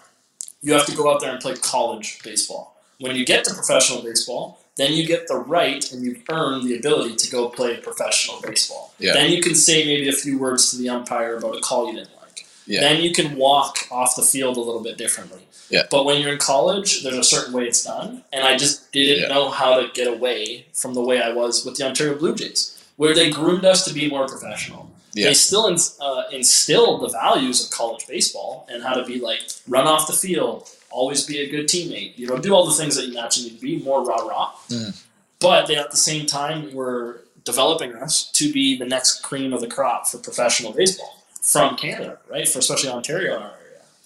you 0.61 0.74
have 0.74 0.86
to 0.88 0.95
go 0.95 1.11
out 1.11 1.22
there 1.22 1.32
and 1.32 1.39
play 1.39 1.55
college 1.55 2.20
baseball. 2.24 2.76
When 2.99 3.15
you 3.15 3.26
get 3.26 3.45
to 3.45 3.53
professional 3.53 4.01
baseball, 4.01 4.59
then 4.80 4.93
you 4.93 5.05
get 5.05 5.27
the 5.27 5.36
right 5.36 5.91
and 5.91 6.03
you've 6.03 6.21
earned 6.30 6.63
the 6.67 6.75
ability 6.77 7.15
to 7.17 7.30
go 7.32 7.49
play 7.49 7.77
professional 7.77 8.39
baseball. 8.41 8.93
Yeah. 8.99 9.13
Then 9.13 9.32
you 9.32 9.41
can 9.41 9.53
say 9.55 9.86
maybe 9.86 10.07
a 10.09 10.13
few 10.13 10.39
words 10.39 10.71
to 10.71 10.77
the 10.77 10.89
umpire 10.89 11.38
about 11.38 11.55
a 11.57 11.61
call 11.61 11.88
you 11.88 11.93
didn't 11.99 12.15
like. 12.21 12.45
Yeah. 12.65 12.82
Then 12.82 13.01
you 13.01 13.11
can 13.13 13.36
walk 13.36 13.77
off 13.91 14.15
the 14.15 14.21
field 14.23 14.57
a 14.57 14.61
little 14.61 14.82
bit 14.82 14.97
differently. 14.97 15.41
Yeah. 15.69 15.84
But 15.91 16.05
when 16.05 16.19
you're 16.21 16.32
in 16.34 16.39
college, 16.39 17.03
there's 17.03 17.17
a 17.17 17.23
certain 17.23 17.53
way 17.53 17.65
it's 17.67 17.84
done, 17.84 18.23
and 18.34 18.43
I 18.43 18.57
just 18.57 18.91
didn't 18.91 19.23
Yeah. 19.23 19.27
know 19.36 19.49
how 19.49 19.80
to 19.80 19.88
get 19.93 20.07
away 20.07 20.65
from 20.73 20.93
the 20.95 21.01
way 21.01 21.21
I 21.21 21.32
was 21.32 21.63
with 21.65 21.75
the 21.75 21.86
Ontario 21.86 22.15
Blue 22.17 22.34
Jays, 22.36 22.75
where 22.95 23.13
they 23.13 23.30
groomed 23.30 23.65
us 23.65 23.86
to 23.86 23.93
be 23.93 24.09
more 24.09 24.27
professional. 24.27 24.89
Yeah. 25.13 25.27
They 25.27 25.34
still 25.36 25.67
ins- 25.67 25.95
uh, 25.99 26.23
instilled 26.32 27.01
the 27.01 27.09
values 27.09 27.63
of 27.63 27.71
college 27.71 28.05
baseball 28.07 28.67
and 28.71 28.82
how 28.84 28.93
to 28.93 29.03
be 29.05 29.19
like 29.19 29.41
run 29.67 29.86
off 29.88 30.07
the 30.07 30.13
field, 30.13 30.67
always 30.91 31.25
be 31.25 31.39
a 31.39 31.49
good 31.49 31.67
teammate, 31.67 32.17
you 32.17 32.27
know, 32.27 32.37
do 32.37 32.53
all 32.53 32.65
the 32.65 32.73
things 32.73 32.95
that 32.95 33.07
you 33.07 33.13
naturally 33.13 33.49
need 33.49 33.55
to 33.55 33.61
be, 33.61 33.83
more 33.83 34.03
rah 34.03 34.25
rah. 34.27 34.51
Mhm. 34.69 34.95
But 35.39 35.67
they 35.67 35.75
at 35.75 35.91
the 35.91 35.97
same 35.97 36.25
time 36.25 36.73
were 36.73 37.21
developing 37.45 37.95
us 37.95 38.29
to 38.33 38.51
be 38.51 38.77
the 38.77 38.85
next 38.85 39.21
cream 39.21 39.53
of 39.53 39.61
the 39.61 39.67
crop 39.67 40.07
for 40.07 40.17
professional 40.17 40.71
baseball 40.73 41.23
from 41.41 41.77
Canada, 41.77 42.19
right? 42.29 42.47
For 42.47 42.59
especially 42.59 42.89
Ontario 42.89 43.33
area. 43.33 43.51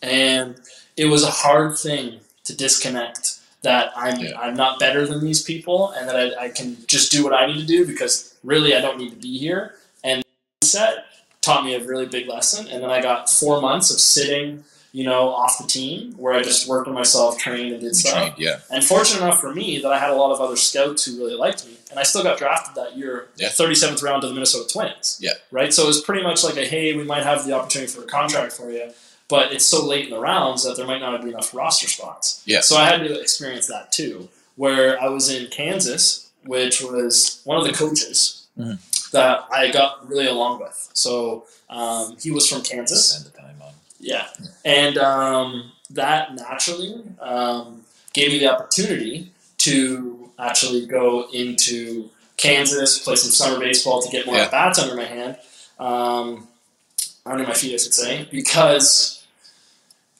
And 0.02 0.56
it 0.96 1.06
was 1.06 1.24
a 1.24 1.32
hard 1.32 1.78
thing 1.78 2.20
to 2.44 2.56
disconnect 2.56 3.36
that 3.64 3.92
I'm 3.96 4.20
Yeah. 4.20 4.40
I'm 4.40 4.56
not 4.56 4.80
better 4.80 5.08
than 5.08 5.24
these 5.24 5.42
people 5.42 5.92
and 5.92 6.08
that 6.08 6.16
I, 6.16 6.46
I 6.46 6.50
can 6.50 6.78
just 6.88 7.12
do 7.12 7.24
what 7.24 7.34
I 7.34 7.46
need 7.46 7.60
to 7.60 7.66
do 7.66 7.86
because 7.86 8.34
really 8.44 8.76
I 8.76 8.82
don't 8.82 8.98
need 8.98 9.12
to 9.12 9.16
be 9.16 9.38
here. 9.38 9.76
And 10.04 10.24
set 10.62 11.06
taught 11.42 11.66
me 11.66 11.76
a 11.76 11.84
really 11.84 12.06
big 12.06 12.28
lesson. 12.28 12.68
And 12.68 12.84
then 12.84 12.90
I 12.90 13.02
got 13.02 13.30
four 13.30 13.62
months 13.62 13.92
of 13.92 14.00
sitting, 14.00 14.64
you 14.94 15.04
know, 15.04 15.30
off 15.30 15.58
the 15.58 15.68
team 15.68 16.14
where 16.18 16.34
I 16.36 16.44
just 16.44 16.68
worked 16.70 16.88
on 16.88 16.94
myself, 16.94 17.38
trained 17.40 17.74
and 17.74 17.82
did 17.82 17.96
stuff. 17.96 18.14
Trained, 18.14 18.36
yeah. 18.38 18.60
And 18.70 18.84
fortunate 18.84 19.24
enough 19.24 19.42
for 19.42 19.52
me 19.54 19.80
that 19.80 19.92
I 19.92 19.98
had 19.98 20.12
a 20.12 20.16
lot 20.16 20.32
of 20.32 20.40
other 20.40 20.56
scouts 20.56 21.04
who 21.04 21.18
really 21.18 21.34
liked 21.36 21.66
me, 21.66 21.74
and 21.90 22.00
I 22.00 22.04
still 22.04 22.22
got 22.24 22.38
drafted 22.38 22.76
that 22.76 22.96
year, 22.96 23.28
Yeah. 23.36 23.50
37th 23.50 24.04
round 24.04 24.22
to 24.22 24.28
the 24.28 24.34
Minnesota 24.36 24.72
Twins. 24.72 25.18
Yeah. 25.20 25.32
Right. 25.52 25.74
So 25.74 25.84
it 25.84 25.88
was 25.88 26.00
pretty 26.02 26.22
much 26.24 26.44
like 26.44 26.58
a 26.58 26.64
hey, 26.66 26.96
we 26.96 27.04
might 27.04 27.24
have 27.24 27.46
the 27.46 27.54
opportunity 27.54 27.92
for 27.92 28.04
a 28.04 28.06
contract 28.06 28.54
for 28.54 28.72
you, 28.72 28.92
but 29.30 29.52
it's 29.52 29.66
so 29.66 29.84
late 29.84 30.06
in 30.06 30.12
the 30.12 30.20
rounds 30.20 30.64
that 30.64 30.78
there 30.78 30.86
might 30.86 31.00
not 31.02 31.20
be 31.24 31.30
enough 31.30 31.54
roster 31.56 31.88
spots. 31.88 32.44
Yeah. 32.46 32.62
So 32.62 32.78
I 32.78 32.86
had 32.86 33.00
to 33.00 33.20
experience 33.20 33.66
that 33.68 33.92
too, 33.92 34.30
where 34.58 35.02
I 35.02 35.08
was 35.10 35.28
in 35.32 35.48
Kansas, 35.50 36.30
which 36.46 36.82
was 36.84 37.42
one 37.46 37.58
of 37.58 37.66
the 37.66 37.74
coaches 37.74 38.44
Mhm. 38.60 38.78
that 39.10 39.46
I 39.52 39.72
got 39.72 40.08
really 40.08 40.28
along 40.28 40.60
with. 40.60 40.90
So 40.94 41.46
um, 41.68 42.16
he 42.22 42.30
was 42.30 42.48
from 42.48 42.62
Kansas. 42.62 43.26
Spend 44.06 44.36
the 44.38 44.42
time 44.44 44.46
on. 44.46 44.54
Yeah, 44.66 44.72
and 44.86 44.98
um, 44.98 45.72
that 45.92 46.36
naturally 46.36 47.04
um, 47.20 47.82
gave 48.14 48.32
me 48.32 48.40
the 48.40 48.52
opportunity 48.52 49.32
to 49.60 50.30
actually 50.40 50.86
go 50.86 51.28
into 51.32 52.10
Kansas, 52.38 53.00
play 53.00 53.16
some 53.16 53.32
summer 53.32 53.60
baseball 53.60 54.02
to 54.02 54.10
get 54.10 54.26
more 54.26 54.36
Yeah. 54.36 54.50
bats 54.50 54.80
under 54.80 54.96
my 54.96 55.06
hand, 55.06 55.38
um, 55.80 56.48
under 57.26 57.44
my 57.46 57.54
feet, 57.54 57.74
I 57.74 57.78
should 57.78 57.94
say, 57.94 58.28
because 58.32 59.24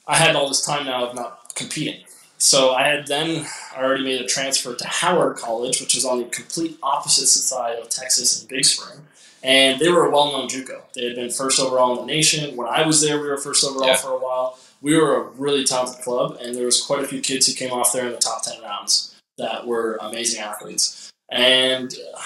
I 0.06 0.16
had 0.16 0.36
all 0.36 0.48
this 0.48 0.64
time 0.64 0.86
now 0.86 1.06
of 1.06 1.14
not 1.14 1.54
competing. 1.54 2.04
So 2.38 2.72
I 2.72 2.86
had 2.88 3.06
then 3.06 3.46
already 3.76 4.04
made 4.04 4.20
a 4.20 4.26
transfer 4.26 4.74
to 4.74 4.86
Howard 4.86 5.36
College, 5.36 5.80
which 5.80 5.96
is 5.96 6.04
on 6.04 6.18
the 6.18 6.24
complete 6.26 6.78
opposite 6.82 7.26
side 7.26 7.78
of 7.78 7.88
Texas 7.88 8.40
and 8.40 8.48
Big 8.48 8.64
Spring. 8.64 8.98
And 9.44 9.78
they 9.78 9.90
were 9.90 10.06
a 10.06 10.10
well-known 10.10 10.48
JUCO. 10.48 10.80
They 10.94 11.04
had 11.04 11.16
been 11.16 11.30
first 11.30 11.60
overall 11.60 12.00
in 12.00 12.06
the 12.06 12.12
nation. 12.12 12.56
When 12.56 12.66
I 12.66 12.84
was 12.86 13.02
there, 13.02 13.20
we 13.20 13.28
were 13.28 13.36
first 13.36 13.62
overall 13.62 13.86
Yeah. 13.88 13.96
for 13.96 14.12
a 14.12 14.18
while. 14.18 14.58
We 14.80 14.96
were 14.96 15.16
a 15.16 15.22
really 15.30 15.64
talented 15.64 16.02
club, 16.02 16.38
and 16.40 16.54
there 16.56 16.64
was 16.64 16.80
quite 16.80 17.04
a 17.04 17.06
few 17.06 17.20
kids 17.20 17.46
who 17.46 17.52
came 17.52 17.70
off 17.70 17.92
there 17.92 18.06
in 18.06 18.12
the 18.12 18.18
top 18.18 18.42
ten 18.42 18.60
rounds 18.62 19.14
that 19.38 19.66
were 19.66 19.98
amazing 20.00 20.40
athletes. 20.40 21.12
And 21.30 21.94
uh, 22.16 22.20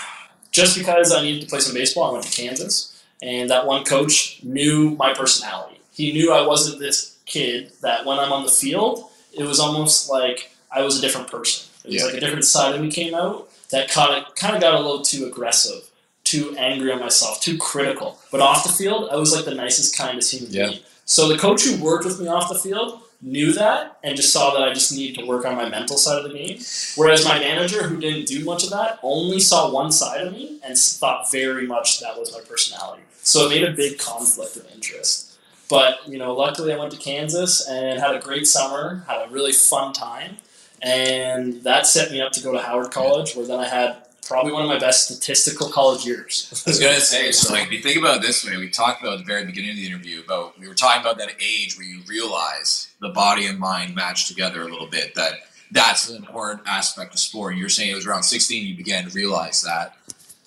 just 0.53 0.79
because 0.79 1.13
I 1.13 1.23
needed 1.23 1.43
to 1.43 1.49
play 1.49 1.61
some 1.61 1.75
baseball, 1.75 2.11
I 2.11 2.13
went 2.13 2.25
to 2.25 2.31
Kansas, 2.41 3.03
and 3.21 3.51
that 3.51 3.67
one 3.67 3.85
coach 3.85 4.39
knew 4.45 4.91
my 4.91 5.13
personality. 5.13 5.81
He 5.93 6.13
knew 6.13 6.33
I 6.33 6.47
wasn't 6.47 6.79
this 6.79 7.17
kid 7.27 7.73
that 7.83 8.05
when 8.07 8.19
I'm 8.21 8.33
on 8.33 8.45
the 8.45 8.51
field, 8.53 9.11
it 9.37 9.43
was 9.45 9.59
almost 9.59 10.09
like 10.09 10.51
I 10.71 10.83
was 10.83 10.99
a 10.99 11.01
different 11.01 11.29
person. 11.29 11.69
It 11.85 11.89
was 11.89 11.97
Yeah. 11.97 12.05
like 12.07 12.15
a 12.15 12.21
different 12.21 12.45
side 12.45 12.75
of 12.75 12.81
me 12.81 12.91
came 12.93 13.15
out 13.15 13.49
that 13.71 13.91
kind 13.91 14.15
of 14.25 14.35
kind 14.37 14.55
of 14.55 14.61
got 14.63 14.75
a 14.75 14.79
little 14.81 15.03
too 15.03 15.27
aggressive, 15.27 15.88
too 16.31 16.55
angry 16.59 16.93
on 16.93 17.01
myself, 17.01 17.41
too 17.41 17.57
critical. 17.59 18.19
But 18.31 18.41
off 18.41 18.65
the 18.65 18.73
field, 18.73 19.09
I 19.11 19.17
was 19.17 19.35
like 19.35 19.45
the 19.45 19.55
nicest, 19.55 19.97
kindest 19.97 20.33
human 20.33 20.53
Yeah. 20.53 20.69
being. 20.69 20.81
So 21.05 21.27
the 21.29 21.39
coach 21.39 21.63
who 21.65 21.83
worked 21.83 22.05
with 22.05 22.21
me 22.21 22.29
off 22.29 22.49
the 22.51 22.59
field 22.59 23.01
knew 23.21 23.53
that 23.53 23.97
and 24.05 24.15
just 24.15 24.33
saw 24.33 24.53
that 24.55 24.63
I 24.63 24.73
just 24.75 24.93
needed 24.93 25.19
to 25.19 25.27
work 25.27 25.45
on 25.45 25.57
my 25.57 25.69
mental 25.69 25.97
side 25.97 26.19
of 26.19 26.31
the 26.31 26.37
game. 26.39 26.61
Whereas 26.97 27.25
my 27.25 27.39
manager, 27.39 27.83
who 27.85 27.99
didn't 27.99 28.27
do 28.27 28.45
much 28.45 28.63
of 28.63 28.71
that, 28.71 28.99
only 29.03 29.41
saw 29.41 29.71
one 29.71 29.91
side 29.91 30.21
of 30.27 30.33
me 30.33 30.59
and 30.65 30.77
thought 30.79 31.31
very 31.33 31.67
much 31.67 32.01
that 32.01 32.19
was 32.19 32.33
my 32.33 32.41
personality. 32.41 33.03
So 33.23 33.47
it 33.47 33.51
made 33.51 33.65
a 33.65 33.73
big 33.73 33.99
conflict 33.99 34.57
of 34.57 34.67
interest. 34.73 35.33
But 35.69 36.01
you 36.07 36.19
know, 36.19 36.35
luckily 36.35 36.73
I 36.73 36.79
went 36.79 36.93
to 36.93 36.99
Kansas 36.99 37.67
and 37.67 37.99
had 38.01 38.15
a 38.15 38.21
great 38.21 38.47
summer, 38.47 39.05
had 39.09 39.27
a 39.27 39.31
really 39.31 39.53
fun 39.53 39.93
time, 39.93 40.37
and 40.81 41.63
that 41.65 41.87
set 41.87 42.11
me 42.11 42.21
up 42.21 42.33
to 42.33 42.41
go 42.43 42.53
to 42.53 42.61
Howard 42.61 42.91
College, 42.91 43.35
where 43.35 43.47
then 43.47 43.59
I 43.59 43.69
had 43.69 43.97
probably 44.29 44.53
one 44.53 44.63
of 44.63 44.69
my 44.69 44.79
best 44.79 45.07
statistical 45.07 45.69
college 45.71 46.05
years. 46.05 46.63
I 46.67 46.71
was 46.71 46.79
gonna 46.79 47.01
say, 47.01 47.33
so 47.33 47.53
like 47.53 47.65
if 47.67 47.73
you 47.73 47.81
think 47.83 47.99
about 47.99 48.17
it 48.19 48.23
this 48.23 48.45
way, 48.45 48.57
we 48.57 48.69
talked 48.69 49.01
about 49.01 49.15
at 49.15 49.19
the 49.21 49.25
very 49.25 49.45
beginning 49.45 49.71
of 49.71 49.77
the 49.77 49.87
interview 49.87 50.21
about 50.23 50.59
we 50.59 50.69
were 50.69 50.75
talking 50.75 51.01
about 51.01 51.19
that 51.19 51.31
age 51.41 51.77
where 51.77 51.87
you 51.87 52.01
realize 52.07 52.89
the 53.01 53.09
body 53.11 53.47
and 53.47 53.59
mind 53.59 53.95
match 53.95 54.29
together 54.29 54.63
a 54.63 54.69
little 54.69 54.87
bit. 54.87 55.15
That 55.15 55.33
that's 55.71 56.09
an 56.09 56.17
important 56.17 56.63
aspect 56.67 57.13
of 57.15 57.19
sport. 57.21 57.53
And 57.53 57.61
you're 57.61 57.69
saying 57.69 57.91
it 57.91 57.95
was 57.95 58.07
around 58.07 58.23
16 58.23 58.67
you 58.67 58.77
began 58.77 59.05
to 59.05 59.11
realize 59.11 59.63
that. 59.63 59.97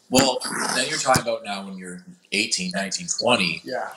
Well, 0.09 0.39
then 0.75 0.87
you're 0.89 0.97
talking 0.97 1.21
about 1.23 1.43
now 1.43 1.63
when 1.63 1.77
you're 1.77 2.03
18, 2.31 2.71
19, 2.75 3.07
20. 3.21 3.61
yeah, 3.63 3.89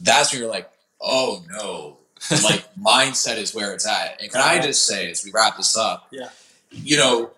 That's 0.00 0.32
when 0.32 0.40
you're 0.42 0.50
like, 0.50 0.68
oh 1.00 1.44
no. 1.50 1.98
like 2.44 2.64
mindset 2.80 3.36
is 3.36 3.54
where 3.54 3.72
it's 3.74 3.86
at. 3.86 4.20
And 4.22 4.30
can 4.32 4.40
I 4.40 4.60
just 4.60 4.84
say, 4.86 5.10
as 5.10 5.24
we 5.24 5.30
wrap 5.30 5.56
this 5.56 5.76
up, 5.76 6.08
Yeah. 6.10 6.28
you 6.70 6.96
know, 6.96 7.30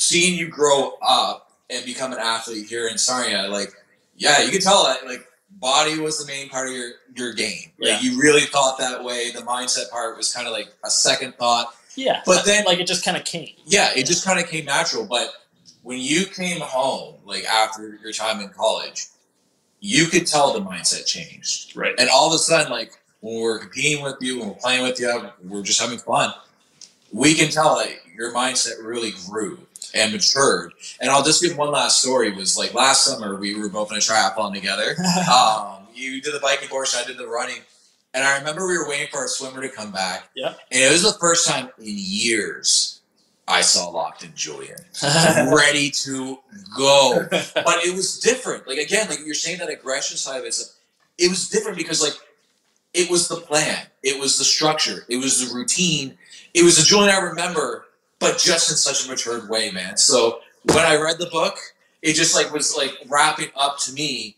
seeing 0.00 0.38
you 0.38 0.48
grow 0.48 0.94
up 1.02 1.52
and 1.68 1.84
become 1.84 2.12
an 2.12 2.18
athlete 2.18 2.66
here 2.66 2.88
in 2.88 2.98
Sarnia, 2.98 3.46
like, 3.48 3.72
yeah, 4.16 4.42
you 4.42 4.50
could 4.50 4.62
tell 4.62 4.84
that 4.84 5.06
like 5.06 5.26
body 5.52 5.98
was 5.98 6.18
the 6.18 6.26
main 6.26 6.48
part 6.48 6.68
of 6.68 6.74
your 6.74 6.90
your 7.14 7.32
game. 7.34 7.70
Yeah. 7.78 7.94
Like 7.94 8.02
you 8.02 8.18
really 8.20 8.42
thought 8.42 8.78
that 8.78 9.02
way. 9.04 9.30
The 9.30 9.42
mindset 9.42 9.90
part 9.90 10.16
was 10.16 10.32
kind 10.32 10.46
of 10.46 10.52
like 10.52 10.68
a 10.84 10.90
second 10.90 11.34
thought. 11.36 11.74
yeah. 11.94 12.22
But 12.26 12.44
then 12.44 12.64
like 12.64 12.78
it 12.80 12.86
just 12.86 13.04
kind 13.04 13.16
of 13.16 13.24
came. 13.24 13.54
yeah, 13.66 13.90
it 13.94 14.06
just 14.06 14.24
kind 14.24 14.40
of 14.40 14.48
came 14.48 14.64
natural. 14.64 15.06
But 15.06 15.32
when 15.82 15.98
you 15.98 16.26
came 16.26 16.60
home, 16.60 17.16
like 17.24 17.44
after 17.44 17.98
your 18.02 18.12
time 18.12 18.40
in 18.40 18.48
college, 18.50 19.06
you 19.80 20.06
could 20.06 20.26
tell 20.26 20.52
the 20.52 20.60
mindset 20.60 21.06
changed. 21.06 21.76
Right. 21.76 21.94
And 21.98 22.08
all 22.10 22.28
of 22.28 22.34
a 22.34 22.38
sudden, 22.38 22.70
like 22.70 22.92
when 23.20 23.40
we're 23.40 23.58
competing 23.58 24.02
with 24.02 24.16
you, 24.20 24.40
when 24.40 24.48
we're 24.48 24.54
playing 24.54 24.82
with 24.82 25.00
you, 25.00 25.30
we're 25.44 25.62
just 25.62 25.80
having 25.80 25.98
fun. 25.98 26.32
We 27.12 27.34
can 27.34 27.50
tell 27.50 27.76
that 27.78 27.88
your 28.14 28.32
mindset 28.32 28.84
really 28.84 29.12
grew. 29.28 29.66
And 29.94 30.12
matured. 30.12 30.72
And 31.00 31.10
I'll 31.10 31.22
just 31.22 31.42
give 31.42 31.56
one 31.56 31.70
last 31.70 32.00
story. 32.02 32.32
Was 32.32 32.56
like 32.56 32.74
last 32.74 33.04
summer 33.04 33.36
we 33.36 33.58
were 33.58 33.68
both 33.68 33.90
in 33.90 33.96
a 33.96 34.00
triathlon 34.00 34.54
together. 34.54 34.96
um, 35.32 35.86
you 35.94 36.20
did 36.20 36.34
the 36.34 36.40
biking 36.40 36.68
portion, 36.68 37.00
I 37.02 37.06
did 37.06 37.18
the 37.18 37.26
running. 37.26 37.60
And 38.12 38.24
I 38.24 38.38
remember 38.38 38.66
we 38.66 38.76
were 38.76 38.88
waiting 38.88 39.06
for 39.10 39.18
our 39.18 39.28
swimmer 39.28 39.62
to 39.62 39.68
come 39.68 39.92
back. 39.92 40.28
Yeah. 40.34 40.54
And 40.72 40.82
it 40.82 40.90
was 40.90 41.02
the 41.02 41.18
first 41.20 41.46
time 41.46 41.70
in 41.78 41.84
years 41.86 43.00
I 43.46 43.60
saw 43.62 43.88
Locked 43.88 44.24
in 44.24 44.32
Julian 44.34 44.78
ready 45.02 45.90
to 45.90 46.38
go. 46.76 47.26
But 47.30 47.84
it 47.84 47.94
was 47.94 48.18
different. 48.18 48.66
Like 48.66 48.78
again, 48.78 49.08
like 49.08 49.20
you're 49.24 49.34
saying 49.34 49.58
that 49.58 49.70
aggression 49.70 50.16
side 50.16 50.40
of 50.40 50.44
it, 50.44 50.56
it 51.18 51.28
was 51.28 51.48
different 51.48 51.76
because 51.76 52.02
like 52.02 52.14
it 52.94 53.10
was 53.10 53.28
the 53.28 53.36
plan, 53.36 53.86
it 54.02 54.18
was 54.20 54.38
the 54.38 54.44
structure, 54.44 55.04
it 55.08 55.16
was 55.16 55.46
the 55.46 55.54
routine, 55.54 56.16
it 56.54 56.64
was 56.64 56.76
the 56.76 56.82
Julian 56.82 57.10
I 57.14 57.20
remember, 57.20 57.86
but 58.20 58.38
just 58.38 58.70
in 58.70 58.76
such 58.76 59.04
a 59.06 59.08
matured 59.10 59.48
way, 59.48 59.70
man. 59.72 59.96
So 59.96 60.40
when 60.64 60.84
I 60.84 60.96
read 60.96 61.18
the 61.18 61.26
book, 61.26 61.56
it 62.02 62.12
just 62.14 62.34
like 62.36 62.52
was 62.52 62.76
like 62.76 62.92
wrapping 63.08 63.48
up 63.56 63.78
to 63.80 63.92
me 63.92 64.36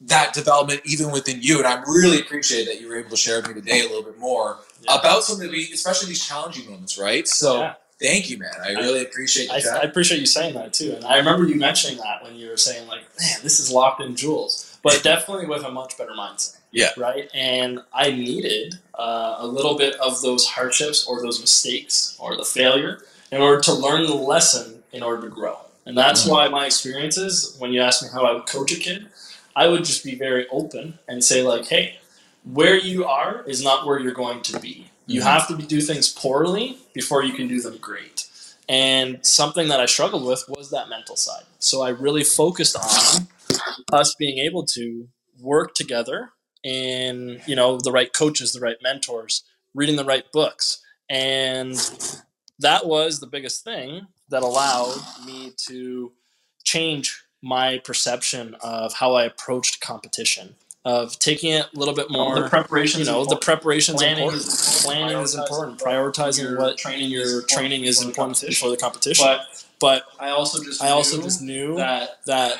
that 0.00 0.32
development 0.34 0.80
even 0.84 1.12
within 1.12 1.40
you. 1.40 1.58
And 1.58 1.66
I'm 1.66 1.82
really 1.88 2.20
appreciate 2.20 2.64
that 2.66 2.80
you 2.80 2.88
were 2.88 2.96
able 2.96 3.10
to 3.10 3.16
share 3.16 3.36
with 3.36 3.48
me 3.48 3.54
today 3.54 3.80
a 3.80 3.88
little 3.88 4.02
bit 4.02 4.18
more 4.18 4.58
Yeah. 4.82 4.98
about 4.98 5.22
some 5.22 5.40
of 5.40 5.50
the 5.52 5.68
especially 5.72 6.08
these 6.08 6.24
challenging 6.26 6.68
moments, 6.68 6.98
right? 6.98 7.28
So 7.28 7.60
Yeah. 7.60 7.74
thank 8.00 8.28
you, 8.30 8.38
man. 8.38 8.50
I 8.64 8.70
really 8.72 9.02
appreciate 9.02 9.50
I. 9.50 9.60
I 9.78 9.82
appreciate 9.82 10.18
you 10.18 10.26
saying 10.26 10.54
that 10.54 10.72
too, 10.72 10.94
and 10.96 11.04
I 11.04 11.18
remember 11.18 11.46
you 11.46 11.54
mentioning 11.54 11.98
that 11.98 12.24
when 12.24 12.34
you 12.34 12.48
were 12.48 12.56
saying 12.56 12.88
like, 12.88 13.02
"Man, 13.20 13.38
this 13.44 13.60
is 13.60 13.70
locked 13.70 14.02
in 14.02 14.16
Jules," 14.16 14.76
but 14.82 15.02
definitely 15.04 15.46
with 15.46 15.62
a 15.64 15.70
much 15.70 15.96
better 15.96 16.12
mindset. 16.12 16.56
Yeah. 16.72 16.88
Right. 16.96 17.28
And 17.34 17.80
I 17.92 18.10
needed 18.10 18.74
uh, 18.98 19.36
a 19.38 19.46
little 19.46 19.76
bit 19.76 19.94
of 19.96 20.20
those 20.22 20.46
hardships 20.46 21.06
or 21.06 21.20
those 21.22 21.40
mistakes 21.40 22.16
or 22.18 22.36
the 22.36 22.44
failure 22.44 23.02
in 23.30 23.40
order 23.40 23.60
to 23.62 23.72
learn 23.74 24.06
the 24.06 24.14
lesson 24.14 24.82
in 24.92 25.02
order 25.02 25.22
to 25.22 25.28
grow. 25.28 25.58
And 25.86 25.96
that's 25.96 26.24
Mhm. 26.24 26.30
why 26.30 26.48
my 26.48 26.66
experiences, 26.66 27.54
when 27.58 27.72
you 27.72 27.80
ask 27.82 28.02
me 28.02 28.08
how 28.12 28.24
I 28.24 28.32
would 28.32 28.46
coach 28.46 28.72
a 28.72 28.76
kid, 28.76 29.06
I 29.54 29.68
would 29.68 29.84
just 29.84 30.02
be 30.04 30.14
very 30.14 30.46
open 30.48 30.98
and 31.08 31.22
say 31.22 31.42
like, 31.42 31.66
"Hey, 31.66 31.98
where 32.44 32.76
you 32.76 33.04
are 33.04 33.44
is 33.46 33.62
not 33.62 33.86
where 33.86 33.98
you're 33.98 34.12
going 34.12 34.42
to 34.42 34.58
be. 34.58 34.90
You 35.06 35.20
Mhm. 35.20 35.24
have 35.24 35.48
to 35.48 35.56
be, 35.56 35.64
do 35.64 35.80
things 35.80 36.08
poorly 36.08 36.78
before 36.94 37.22
you 37.22 37.32
can 37.34 37.48
do 37.48 37.60
them 37.60 37.76
great." 37.78 38.26
And 38.68 39.18
something 39.26 39.68
that 39.68 39.80
I 39.80 39.86
struggled 39.86 40.24
with 40.24 40.44
was 40.48 40.70
that 40.70 40.88
mental 40.88 41.16
side. 41.16 41.44
So 41.58 41.82
I 41.82 41.90
really 41.90 42.24
focused 42.24 42.76
on 42.76 43.28
us 43.92 44.14
being 44.14 44.38
able 44.38 44.64
to 44.66 45.08
work 45.40 45.74
together 45.74 46.30
and, 46.64 47.40
you 47.46 47.56
know, 47.56 47.78
the 47.78 47.92
right 47.92 48.12
coaches, 48.12 48.52
the 48.52 48.60
right 48.60 48.76
mentors, 48.82 49.42
reading 49.74 49.96
the 49.96 50.04
right 50.04 50.30
books. 50.32 50.82
And 51.08 51.74
that 52.58 52.86
was 52.86 53.20
the 53.20 53.26
biggest 53.26 53.64
thing 53.64 54.06
that 54.30 54.42
allowed 54.42 54.98
me 55.26 55.52
to 55.68 56.12
change 56.64 57.22
my 57.42 57.78
perception 57.78 58.56
of 58.62 58.94
how 58.94 59.14
I 59.14 59.24
approached 59.24 59.80
competition, 59.80 60.54
of 60.84 61.18
taking 61.18 61.52
it 61.52 61.66
a 61.74 61.78
little 61.78 61.94
bit 61.94 62.06
oh, 62.10 62.12
more 62.12 62.40
the 62.40 62.48
preparation. 62.48 63.00
you 63.00 63.06
know 63.06 63.24
the 63.24 63.36
preparation's 63.36 63.98
Planning 63.98 64.24
important. 64.24 64.42
is 64.42 64.84
important. 64.84 65.08
Planning 65.08 65.22
is 65.24 65.34
important. 65.34 65.78
Prioritizing 65.80 66.42
your 66.42 66.58
what 66.58 66.78
training 66.78 67.10
your 67.10 67.42
training 67.42 67.84
is 67.84 68.02
important 68.02 68.38
for 68.54 68.70
the 68.70 68.76
competition. 68.76 69.26
But 69.26 69.64
But 69.80 70.04
I 70.20 70.30
also 70.30 70.62
just 70.62 70.82
I 70.82 70.90
also 70.90 71.16
knew 71.16 71.22
just 71.24 71.42
knew 71.42 71.76
that 71.76 72.24
that 72.26 72.56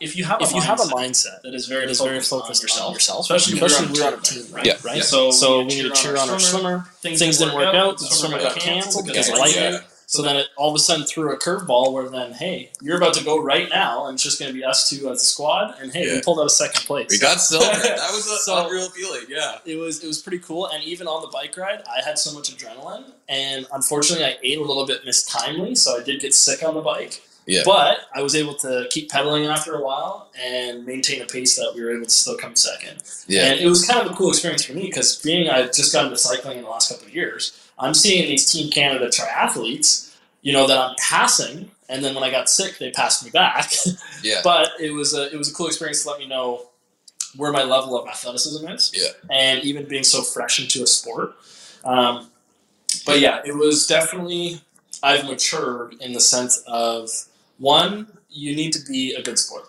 if 0.00 0.16
you 0.16 0.24
have 0.24 0.40
if 0.40 0.52
a 0.52 0.54
you 0.54 0.60
have 0.60 0.80
a 0.80 0.84
mindset 0.84 0.90
mindset 1.00 1.42
that 1.42 1.54
is 1.54 1.66
very 1.66 1.84
that 1.86 1.90
is 1.90 1.98
focused, 1.98 2.30
very 2.30 2.42
focused 2.42 2.62
on 2.62 2.64
yourself, 2.64 2.86
on 2.88 2.94
yourself, 2.94 3.20
especially, 3.30 3.54
especially 3.60 3.86
when 3.86 3.92
when 3.92 4.00
we're 4.00 4.10
we're 4.10 4.14
on 4.14 4.18
a 4.18 4.22
team, 4.22 4.54
right? 4.54 4.66
Yeah. 4.66 4.72
right? 4.84 4.96
Yeah. 4.96 5.02
So, 5.02 5.30
so 5.30 5.58
we 5.60 5.66
need 5.66 5.82
to 5.82 5.90
cheer 5.90 6.16
on 6.16 6.30
our 6.30 6.38
swimmer. 6.38 6.84
swimmer. 7.02 7.16
Things 7.18 7.38
didn't 7.38 7.54
work 7.54 7.74
out. 7.74 7.98
The 7.98 8.04
swimmer 8.06 8.38
got 8.38 8.56
canceled 8.56 9.06
because 9.06 9.28
of 9.28 9.38
lightning. 9.38 9.80
So 10.06 10.22
then 10.22 10.34
it 10.34 10.46
all 10.56 10.70
of 10.70 10.74
a 10.74 10.80
sudden 10.80 11.06
threw 11.06 11.32
a 11.32 11.38
curveball 11.38 11.92
where 11.92 12.08
then, 12.08 12.32
hey, 12.32 12.72
you're 12.82 12.96
about 12.96 13.14
to 13.14 13.24
go 13.24 13.40
right 13.40 13.68
now, 13.70 14.06
and 14.06 14.14
it's 14.16 14.24
just 14.24 14.40
going 14.40 14.52
to 14.52 14.58
be 14.58 14.64
us 14.64 14.90
two 14.90 15.08
as 15.08 15.22
a 15.22 15.24
squad. 15.24 15.76
And 15.80 15.92
hey, 15.92 16.12
we 16.12 16.20
pulled 16.20 16.40
out 16.40 16.46
a 16.46 16.50
second 16.50 16.80
place. 16.84 17.10
we 17.12 17.18
got 17.20 17.38
silver. 17.40 17.64
That 17.82 18.10
was 18.10 18.26
a 18.26 18.36
So- 18.38 18.66
unreal 18.66 18.88
feeling. 18.90 19.26
Yeah. 19.28 19.58
it 19.64 19.76
was 19.76 20.02
it 20.02 20.08
was 20.08 20.20
pretty 20.20 20.40
cool 20.40 20.66
and 20.66 20.82
even 20.82 21.06
on 21.06 21.22
the 21.22 21.28
bike 21.28 21.56
ride 21.56 21.82
i 21.88 22.02
had 22.04 22.18
so 22.18 22.32
much 22.34 22.50
adrenaline 22.56 23.04
and 23.28 23.66
unfortunately 23.72 24.24
i 24.24 24.36
ate 24.42 24.58
a 24.58 24.62
little 24.62 24.84
bit 24.86 25.04
mistimely 25.04 25.74
so 25.76 26.00
i 26.00 26.02
did 26.02 26.20
get 26.20 26.34
sick 26.34 26.64
on 26.64 26.74
the 26.74 26.80
bike 26.80 27.22
Yeah. 27.46 27.62
but 27.64 27.98
i 28.14 28.22
was 28.22 28.34
able 28.34 28.54
to 28.54 28.86
keep 28.90 29.10
pedaling 29.10 29.46
after 29.46 29.74
a 29.74 29.82
while 29.82 30.30
and 30.40 30.84
maintain 30.86 31.20
a 31.22 31.26
pace 31.26 31.56
that 31.56 31.72
we 31.74 31.82
were 31.82 31.90
able 31.90 32.04
to 32.04 32.10
still 32.10 32.36
come 32.36 32.54
second 32.54 33.02
Yeah. 33.26 33.46
and 33.52 33.60
it 33.60 33.66
was 33.66 33.86
kind 33.86 34.04
of 34.06 34.12
a 34.12 34.14
cool 34.14 34.28
experience 34.30 34.64
for 34.64 34.72
me 34.74 34.82
because 34.86 35.16
being 35.22 35.48
I've 35.48 35.72
just 35.72 35.92
got 35.92 36.04
into 36.04 36.16
cycling 36.18 36.58
in 36.58 36.64
the 36.64 36.70
last 36.70 36.90
couple 36.90 37.06
of 37.06 37.14
years 37.14 37.58
i'm 37.78 37.94
seeing 37.94 38.28
these 38.28 38.50
team 38.50 38.70
canada 38.70 39.08
triathletes 39.08 40.14
you 40.42 40.52
know 40.52 40.66
that 40.66 40.78
i'm 40.78 40.94
passing 40.98 41.70
and 41.88 42.04
then 42.04 42.14
when 42.14 42.22
i 42.24 42.30
got 42.30 42.48
sick 42.48 42.78
they 42.78 42.90
passed 42.90 43.24
me 43.24 43.30
back 43.30 43.72
Yeah. 44.22 44.40
but 44.44 44.70
it 44.78 44.90
was 44.92 45.14
a 45.14 45.32
it 45.32 45.36
was 45.36 45.50
a 45.50 45.54
cool 45.54 45.66
experience 45.66 46.02
to 46.02 46.10
let 46.10 46.18
me 46.20 46.26
know 46.26 46.66
where 47.36 47.52
my 47.52 47.62
level 47.62 47.96
of 47.96 48.08
athleticism 48.08 48.66
is. 48.68 48.90
Yeah. 48.92 49.10
And 49.30 49.62
even 49.62 49.86
being 49.86 50.02
so 50.02 50.20
fresh 50.22 50.58
into 50.60 50.82
a 50.82 50.86
sport. 50.88 51.36
Um, 51.84 52.26
but 53.06 53.20
yeah, 53.20 53.40
it 53.44 53.54
was 53.56 53.86
definitely 53.86 54.60
I've 55.00 55.24
matured 55.26 55.94
in 56.00 56.12
the 56.12 56.18
sense 56.18 56.60
of 56.66 57.08
one, 57.70 58.08
you 58.28 58.56
need 58.56 58.72
to 58.72 58.80
be 58.90 59.14
a 59.14 59.22
good 59.22 59.38
sport. 59.38 59.64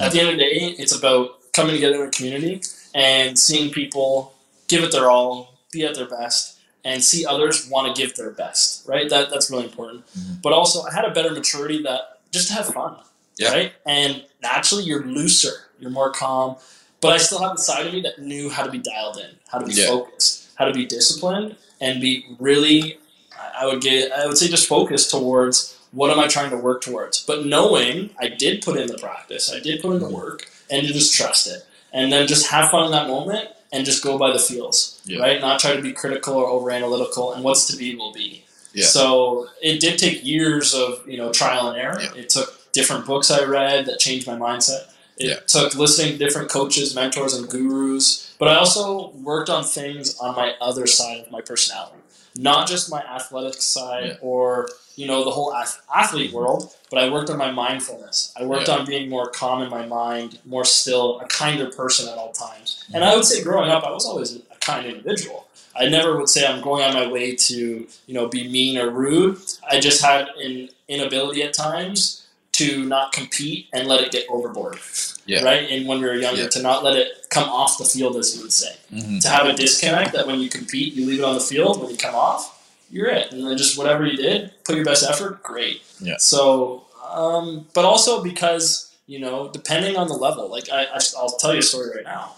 At 0.00 0.12
the 0.12 0.20
end 0.20 0.30
of 0.30 0.36
the 0.36 0.42
day, 0.42 0.74
it's 0.78 0.94
about 0.96 1.38
coming 1.52 1.74
together 1.74 2.02
in 2.02 2.08
a 2.08 2.10
community 2.10 2.62
and 2.94 3.38
seeing 3.38 3.70
people 3.72 4.34
give 4.68 4.82
it 4.82 4.90
their 4.92 5.10
all, 5.10 5.58
be 5.70 5.84
at 5.84 5.94
their 5.94 6.08
best, 6.08 6.58
and 6.84 7.02
see 7.04 7.24
others 7.26 7.68
want 7.68 7.94
to 7.94 8.00
give 8.02 8.16
their 8.16 8.30
best. 8.30 8.86
Right? 8.88 9.08
That 9.08 9.30
that's 9.30 9.50
really 9.50 9.64
important. 9.64 10.04
Mhm. 10.18 10.42
But 10.42 10.52
also, 10.52 10.82
I 10.82 10.92
had 10.92 11.04
a 11.04 11.10
better 11.10 11.30
maturity 11.30 11.82
that 11.82 12.20
just 12.32 12.48
to 12.48 12.54
have 12.54 12.66
fun. 12.72 12.96
Yeah. 13.38 13.52
Right? 13.52 13.72
And 13.86 14.24
naturally, 14.42 14.84
you're 14.84 15.04
looser, 15.04 15.52
you're 15.78 15.90
more 15.90 16.10
calm. 16.10 16.56
But 17.00 17.12
I 17.12 17.18
still 17.18 17.38
have 17.40 17.56
the 17.56 17.62
side 17.62 17.86
of 17.86 17.92
me 17.92 18.00
that 18.02 18.18
knew 18.20 18.48
how 18.50 18.62
to 18.62 18.70
be 18.70 18.78
dialed 18.78 19.18
in, 19.18 19.30
how 19.48 19.58
to 19.58 19.66
be 19.66 19.74
Yeah. 19.74 19.86
focused, 19.88 20.46
how 20.56 20.64
to 20.64 20.72
be 20.72 20.86
disciplined, 20.86 21.56
and 21.80 22.00
be 22.00 22.26
really. 22.38 22.98
I- 23.38 23.62
I 23.62 23.66
would 23.66 23.80
get. 23.82 24.10
I 24.12 24.26
would 24.26 24.38
say 24.38 24.48
just 24.48 24.66
focused 24.66 25.10
towards 25.10 25.74
what 25.92 26.10
am 26.10 26.18
I 26.18 26.26
trying 26.26 26.50
to 26.50 26.56
work 26.56 26.80
towards. 26.82 27.24
But 27.24 27.46
knowing 27.46 28.10
I 28.18 28.28
did 28.28 28.62
put 28.62 28.78
in 28.78 28.88
the 28.88 28.98
practice, 28.98 29.52
I 29.52 29.60
did 29.60 29.80
put 29.80 29.92
in 29.92 30.00
the 30.00 30.06
mm-hmm. 30.06 30.14
work, 30.14 30.48
and 30.70 30.86
to 30.86 30.92
just 30.92 31.14
trust 31.14 31.46
it, 31.46 31.64
and 31.92 32.12
then 32.12 32.26
just 32.26 32.50
have 32.50 32.70
fun 32.70 32.86
in 32.86 32.92
that 32.92 33.08
moment, 33.08 33.48
and 33.72 33.84
just 33.84 34.02
go 34.02 34.18
by 34.18 34.32
the 34.32 34.38
feels, 34.38 35.00
Yeah. 35.04 35.20
right? 35.20 35.40
Not 35.40 35.60
try 35.60 35.74
to 35.74 35.82
be 35.82 35.92
critical 35.92 36.34
or 36.34 36.46
over 36.46 36.70
analytical, 36.70 37.32
and 37.32 37.44
what's 37.44 37.66
to 37.68 37.76
be 37.76 37.94
will 37.94 38.12
be. 38.12 38.44
Yeah. 38.72 38.86
So 38.86 39.48
it 39.60 39.80
did 39.80 39.98
take 39.98 40.24
years 40.24 40.74
of 40.74 41.06
you 41.06 41.18
know 41.18 41.30
trial 41.32 41.68
and 41.68 41.78
error. 41.78 42.00
Yeah. 42.00 42.22
It 42.22 42.30
took 42.30 42.72
different 42.72 43.06
books 43.06 43.30
I 43.30 43.44
read 43.44 43.86
that 43.86 43.98
changed 43.98 44.26
my 44.26 44.36
mindset. 44.36 44.88
It 45.18 45.46
took 45.46 45.74
listening 45.74 46.12
to 46.12 46.18
different 46.18 46.50
coaches, 46.50 46.94
mentors, 46.94 47.34
and 47.34 47.48
gurus. 47.48 48.34
But 48.38 48.48
I 48.48 48.56
also 48.56 49.10
worked 49.10 49.50
on 49.50 49.62
things 49.62 50.18
on 50.18 50.34
my 50.34 50.54
other 50.60 50.86
side 50.86 51.20
of 51.20 51.30
my 51.30 51.40
personality, 51.40 51.98
not 52.36 52.68
just 52.68 52.90
my 52.90 53.02
athletic 53.02 53.60
side 53.60 54.06
Yeah. 54.06 54.16
or 54.20 54.68
you 54.96 55.06
know 55.06 55.24
the 55.24 55.30
whole 55.30 55.54
athlete 55.94 56.32
world. 56.32 56.74
But 56.90 57.02
I 57.02 57.08
worked 57.08 57.30
on 57.30 57.38
my 57.38 57.50
mindfulness. 57.50 58.32
I 58.38 58.44
worked 58.44 58.68
Yeah. 58.68 58.76
on 58.76 58.86
being 58.86 59.08
more 59.08 59.28
calm 59.28 59.62
in 59.62 59.70
my 59.70 59.86
mind, 59.86 60.38
more 60.44 60.64
still, 60.64 61.20
a 61.20 61.26
kinder 61.26 61.70
person 61.70 62.08
at 62.08 62.18
all 62.18 62.32
times. 62.32 62.84
And 62.92 63.02
mm-hmm. 63.02 63.12
I 63.12 63.16
would 63.16 63.24
say, 63.24 63.42
growing 63.42 63.70
up, 63.70 63.84
I 63.84 63.90
was 63.90 64.04
always 64.04 64.36
a 64.36 64.40
kind 64.60 64.86
individual. 64.86 65.46
I 65.74 65.88
never 65.88 66.18
would 66.18 66.28
say 66.28 66.46
I'm 66.46 66.60
going 66.60 66.84
on 66.84 66.92
my 66.92 67.06
way 67.06 67.34
to, 67.34 67.86
you 68.06 68.14
know, 68.14 68.28
be 68.28 68.46
mean 68.48 68.76
or 68.76 68.90
rude. 68.90 69.38
I 69.70 69.80
just 69.80 70.02
had 70.02 70.28
an 70.36 70.68
inability 70.88 71.42
at 71.42 71.54
times 71.54 72.21
to 72.52 72.84
not 72.84 73.12
compete 73.12 73.68
and 73.72 73.88
let 73.88 74.00
it 74.02 74.12
get 74.12 74.26
overboard. 74.28 74.78
Yeah. 75.26 75.42
Right? 75.42 75.70
And 75.70 75.86
when 75.88 76.00
we 76.00 76.06
were 76.06 76.14
younger, 76.16 76.42
Yeah. 76.42 76.48
to 76.48 76.62
not 76.62 76.84
let 76.84 76.96
it 76.96 77.26
come 77.30 77.48
off 77.48 77.78
the 77.78 77.84
field, 77.84 78.16
as 78.16 78.36
you 78.36 78.42
would 78.42 78.52
say. 78.52 78.76
Mhm. 78.92 79.22
To 79.22 79.28
have 79.28 79.46
a 79.46 79.54
disconnect 79.54 80.12
that 80.12 80.26
when 80.26 80.38
you 80.40 80.48
compete, 80.50 80.92
you 80.94 81.06
leave 81.06 81.20
it 81.20 81.24
on 81.24 81.34
the 81.34 81.40
field. 81.40 81.80
When 81.80 81.90
you 81.90 81.96
come 81.96 82.14
off, 82.14 82.58
you're 82.90 83.06
it. 83.08 83.32
And 83.32 83.46
then 83.46 83.56
just 83.56 83.78
whatever 83.78 84.04
you 84.04 84.16
did, 84.18 84.52
put 84.64 84.76
your 84.76 84.84
best 84.84 85.02
effort, 85.08 85.42
great. 85.42 85.80
Yeah. 86.00 86.16
So, 86.18 86.84
um, 87.10 87.66
but 87.72 87.86
also 87.86 88.22
because, 88.22 88.88
you 89.06 89.18
know, 89.18 89.48
depending 89.48 89.96
on 89.96 90.08
the 90.08 90.14
level, 90.14 90.48
like 90.48 90.68
I, 90.70 90.84
I, 90.84 90.98
I'll 91.16 91.30
tell 91.38 91.54
you 91.54 91.60
a 91.60 91.62
story 91.62 91.90
right 91.96 92.04
now. 92.04 92.34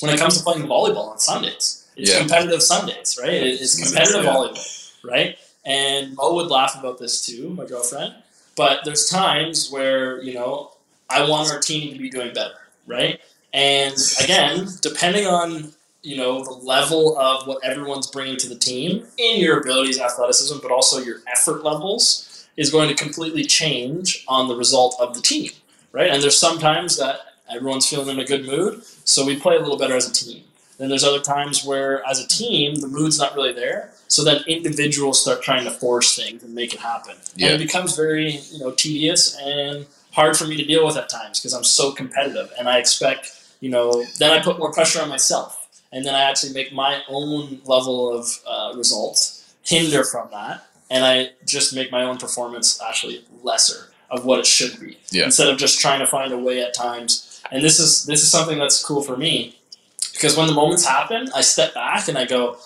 When 0.00 0.12
it 0.12 0.18
comes 0.18 0.36
to 0.38 0.42
playing 0.42 0.66
volleyball 0.66 1.10
on 1.12 1.18
Sundays, 1.20 1.84
it's 1.96 2.10
Yeah. 2.10 2.18
competitive 2.18 2.60
Sundays, 2.62 3.16
right? 3.22 3.30
It's 3.32 3.76
competitive 3.80 4.24
Yeah. 4.24 4.34
volleyball, 4.34 4.90
right? 5.04 5.38
And 5.64 6.14
Mo 6.16 6.34
would 6.34 6.48
laugh 6.48 6.76
about 6.78 6.98
this 6.98 7.24
too, 7.24 7.50
my 7.50 7.64
girlfriend. 7.64 8.14
But 8.56 8.80
there's 8.84 9.08
times 9.08 9.70
where, 9.70 10.22
you 10.22 10.34
know, 10.34 10.72
I 11.10 11.28
want 11.28 11.50
our 11.50 11.60
team 11.60 11.92
to 11.92 11.98
be 11.98 12.10
doing 12.10 12.32
better, 12.34 12.54
right? 12.86 13.20
And 13.52 13.94
again, 14.22 14.68
depending 14.80 15.26
on, 15.26 15.72
you 16.02 16.16
know, 16.16 16.44
the 16.44 16.52
level 16.52 17.18
of 17.18 17.46
what 17.46 17.64
everyone's 17.64 18.06
bringing 18.06 18.36
to 18.38 18.48
the 18.48 18.56
team 18.56 19.06
in 19.16 19.40
your 19.40 19.60
abilities, 19.60 20.00
athleticism, 20.00 20.58
but 20.62 20.70
also 20.70 21.00
your 21.00 21.18
effort 21.32 21.62
levels 21.62 22.46
is 22.56 22.70
going 22.70 22.88
to 22.88 22.94
completely 22.94 23.44
change 23.44 24.24
on 24.28 24.48
the 24.48 24.54
result 24.54 24.96
of 25.00 25.14
the 25.14 25.22
team, 25.22 25.50
right? 25.92 26.10
And 26.10 26.22
there's 26.22 26.38
sometimes 26.38 26.96
that 26.98 27.20
everyone's 27.50 27.88
feeling 27.88 28.08
in 28.08 28.20
a 28.20 28.24
good 28.24 28.44
mood, 28.46 28.82
so 29.04 29.24
we 29.24 29.38
play 29.38 29.56
a 29.56 29.60
little 29.60 29.78
better 29.78 29.96
as 29.96 30.08
a 30.08 30.12
team. 30.12 30.44
Then 30.78 30.88
there's 30.88 31.04
other 31.04 31.20
times 31.20 31.64
where, 31.64 32.04
as 32.08 32.18
a 32.20 32.26
team, 32.26 32.76
the 32.76 32.88
mood's 32.88 33.18
not 33.18 33.34
really 33.34 33.52
there. 33.52 33.92
So 34.08 34.24
then 34.24 34.42
individuals 34.46 35.20
start 35.22 35.42
trying 35.42 35.64
to 35.64 35.70
force 35.70 36.16
things 36.16 36.42
and 36.42 36.54
make 36.54 36.74
it 36.74 36.80
happen, 36.80 37.16
Yeah. 37.36 37.48
and 37.50 37.54
it 37.62 37.64
becomes 37.66 37.96
very 37.96 38.38
you 38.52 38.58
know 38.60 38.70
tedious 38.70 39.36
and 39.36 39.86
hard 40.12 40.36
for 40.36 40.46
me 40.46 40.56
to 40.56 40.64
deal 40.64 40.86
with 40.86 40.96
at 40.96 41.08
times 41.08 41.40
because 41.40 41.52
I'm 41.54 41.64
so 41.64 41.90
competitive 41.92 42.52
and 42.58 42.68
I 42.68 42.78
expect 42.78 43.32
you 43.60 43.70
know 43.70 44.04
then 44.20 44.30
I 44.30 44.40
put 44.40 44.58
more 44.58 44.70
pressure 44.72 45.00
on 45.02 45.08
myself 45.08 45.66
and 45.90 46.04
then 46.04 46.14
I 46.14 46.20
actually 46.22 46.52
make 46.52 46.72
my 46.72 47.02
own 47.08 47.60
level 47.64 48.16
of 48.16 48.28
uh, 48.46 48.72
results 48.76 49.54
hinder 49.64 50.04
from 50.04 50.28
that 50.30 50.64
and 50.90 51.04
I 51.04 51.30
just 51.46 51.74
make 51.74 51.90
my 51.90 52.02
own 52.04 52.18
performance 52.18 52.80
actually 52.86 53.24
lesser 53.42 53.90
of 54.10 54.24
what 54.24 54.38
it 54.38 54.46
should 54.46 54.78
be 54.78 54.98
Yeah. 55.10 55.24
instead 55.24 55.48
of 55.48 55.58
just 55.58 55.80
trying 55.80 55.98
to 55.98 56.06
find 56.06 56.32
a 56.32 56.38
way 56.38 56.62
at 56.62 56.74
times 56.74 57.40
and 57.50 57.64
this 57.64 57.80
is 57.80 58.04
this 58.06 58.22
is 58.22 58.30
something 58.30 58.58
that's 58.58 58.84
cool 58.84 59.02
for 59.02 59.16
me 59.16 59.58
because 60.14 60.36
when 60.36 60.46
the 60.46 60.54
moments 60.54 60.84
happen 60.86 61.28
I 61.34 61.42
step 61.42 61.74
back 61.74 62.08
and 62.08 62.16
I 62.16 62.24
go 62.24 62.56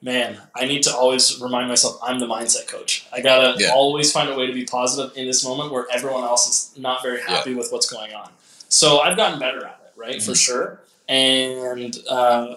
man 0.00 0.38
I 0.54 0.64
need 0.64 0.82
to 0.84 0.94
always 0.94 1.40
remind 1.40 1.68
myself 1.68 1.98
I'm 2.02 2.18
the 2.18 2.26
mindset 2.26 2.66
coach 2.68 3.06
I 3.12 3.20
gotta 3.20 3.60
Yeah. 3.60 3.72
always 3.72 4.10
find 4.10 4.28
a 4.30 4.34
way 4.36 4.46
to 4.46 4.52
be 4.54 4.64
positive 4.64 5.16
in 5.16 5.26
this 5.26 5.44
moment 5.44 5.70
where 5.72 5.86
everyone 5.92 6.24
else 6.24 6.48
is 6.48 6.78
not 6.80 7.02
very 7.02 7.20
happy 7.22 7.54
with 7.54 7.70
what's 7.70 7.88
going 7.90 8.12
on 8.14 8.30
so 8.68 9.00
I've 9.00 9.16
gotten 9.16 9.38
better 9.38 9.64
at 9.64 9.80
it 9.86 9.92
right 9.98 10.22
for 10.22 10.34
sure 10.34 10.80
and 11.08 11.98
uh, 12.08 12.56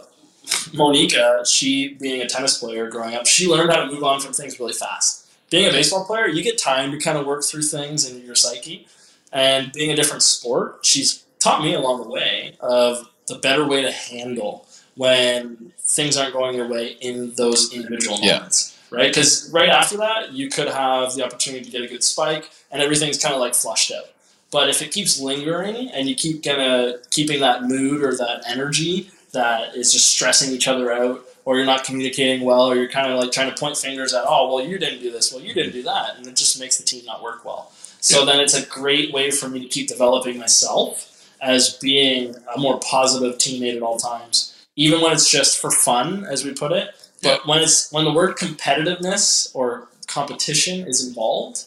Monica, 0.74 1.44
she 1.46 1.96
being 1.96 2.22
a 2.22 2.28
tennis 2.28 2.58
player 2.60 2.90
growing 2.90 3.16
up, 3.16 3.26
she 3.26 3.48
learned 3.48 3.72
how 3.72 3.84
to 3.86 3.92
move 3.92 4.04
on 4.04 4.20
from 4.22 4.32
things 4.34 4.60
really 4.60 4.74
fast. 4.74 5.28
Being 5.50 5.68
a 5.68 5.72
baseball 5.72 6.06
player, 6.06 6.28
you 6.28 6.44
get 6.44 6.58
time 6.58 6.92
to 6.92 7.00
kind 7.00 7.18
of 7.18 7.26
work 7.26 7.44
through 7.44 7.64
things 7.64 8.10
in 8.10 8.24
your 8.26 8.36
psyche. 8.36 8.88
And 9.32 9.72
being 9.74 9.92
a 9.92 9.96
different 9.96 10.22
sport, 10.24 10.80
she's 10.86 11.24
taught 11.40 11.62
me 11.64 11.74
along 11.74 12.04
the 12.04 12.10
way 12.10 12.56
of 12.60 13.10
the 13.28 13.36
better 13.36 13.66
way 13.66 13.82
to 13.82 13.92
handle 13.92 14.68
when 14.96 15.72
things 15.80 16.16
aren't 16.18 16.34
going 16.34 16.56
your 16.56 16.68
way 16.68 16.98
in 17.02 17.34
those 17.36 17.74
individual 17.74 18.20
Yeah. 18.22 18.36
moments. 18.38 18.74
Right? 18.92 19.08
Because 19.14 19.50
right 19.52 19.70
after 19.70 19.98
that, 19.98 20.32
you 20.32 20.50
could 20.50 20.68
have 20.70 21.16
the 21.16 21.24
opportunity 21.26 21.66
to 21.66 21.72
get 21.72 21.82
a 21.82 21.88
good 21.88 22.04
spike 22.04 22.50
and 22.72 22.82
everything's 22.82 23.18
kind 23.18 23.34
of 23.34 23.42
like 23.42 23.56
flushed 23.56 23.92
out. 23.92 24.10
But 24.52 24.70
if 24.70 24.82
it 24.82 24.92
keeps 24.92 25.20
lingering 25.20 25.90
and 25.90 26.08
you 26.08 26.16
keep 26.16 26.44
kind 26.44 26.62
of 26.62 27.10
keeping 27.10 27.42
that 27.42 27.64
mood 27.64 28.04
or 28.04 28.16
that 28.16 28.44
energy 28.48 29.10
that 29.34 29.76
is 29.76 29.92
just 29.92 30.08
stressing 30.08 30.52
each 30.52 30.68
other 30.68 30.94
out, 30.94 31.26
or 31.44 31.58
you're 31.58 31.66
not 31.66 31.84
communicating 31.84 32.46
well, 32.46 32.62
or 32.72 32.76
you're 32.76 32.88
kind 32.90 33.12
of 33.12 33.20
like 33.20 33.32
trying 33.32 33.54
to 33.54 33.60
point 33.60 33.78
fingers 33.78 34.14
at, 34.14 34.24
oh, 34.26 34.54
well, 34.56 34.66
you 34.66 34.78
didn't 34.80 35.02
do 35.02 35.12
this, 35.12 35.32
well, 35.34 35.44
you 35.44 35.54
didn't 35.54 35.74
do 35.74 35.84
that, 35.84 36.16
and 36.18 36.26
it 36.26 36.36
just 36.36 36.60
makes 36.60 36.78
the 36.78 36.84
team 36.84 37.06
not 37.06 37.22
work 37.22 37.44
well. 37.44 37.72
So 38.00 38.26
then 38.26 38.40
it's 38.40 38.54
a 38.54 38.66
great 38.66 39.12
way 39.12 39.30
for 39.30 39.50
me 39.50 39.60
to 39.60 39.68
keep 39.68 39.88
developing 39.88 40.40
myself 40.40 41.15
as 41.46 41.76
being 41.76 42.36
a 42.56 42.60
more 42.60 42.80
positive 42.80 43.38
teammate 43.38 43.76
at 43.78 43.82
all 43.84 43.98
times, 43.98 44.66
even 44.76 45.00
when 45.02 45.12
it's 45.14 45.30
just 45.30 45.60
for 45.62 45.70
fun, 45.72 46.26
as 46.26 46.44
we 46.44 46.54
put 46.54 46.72
it. 46.72 46.90
But 47.22 47.48
when 47.48 47.60
it's 47.62 47.92
when 47.92 48.06
the 48.06 48.12
word 48.14 48.36
competitiveness 48.38 49.56
or 49.56 49.88
competition 50.08 50.88
is 50.88 51.08
involved, 51.08 51.64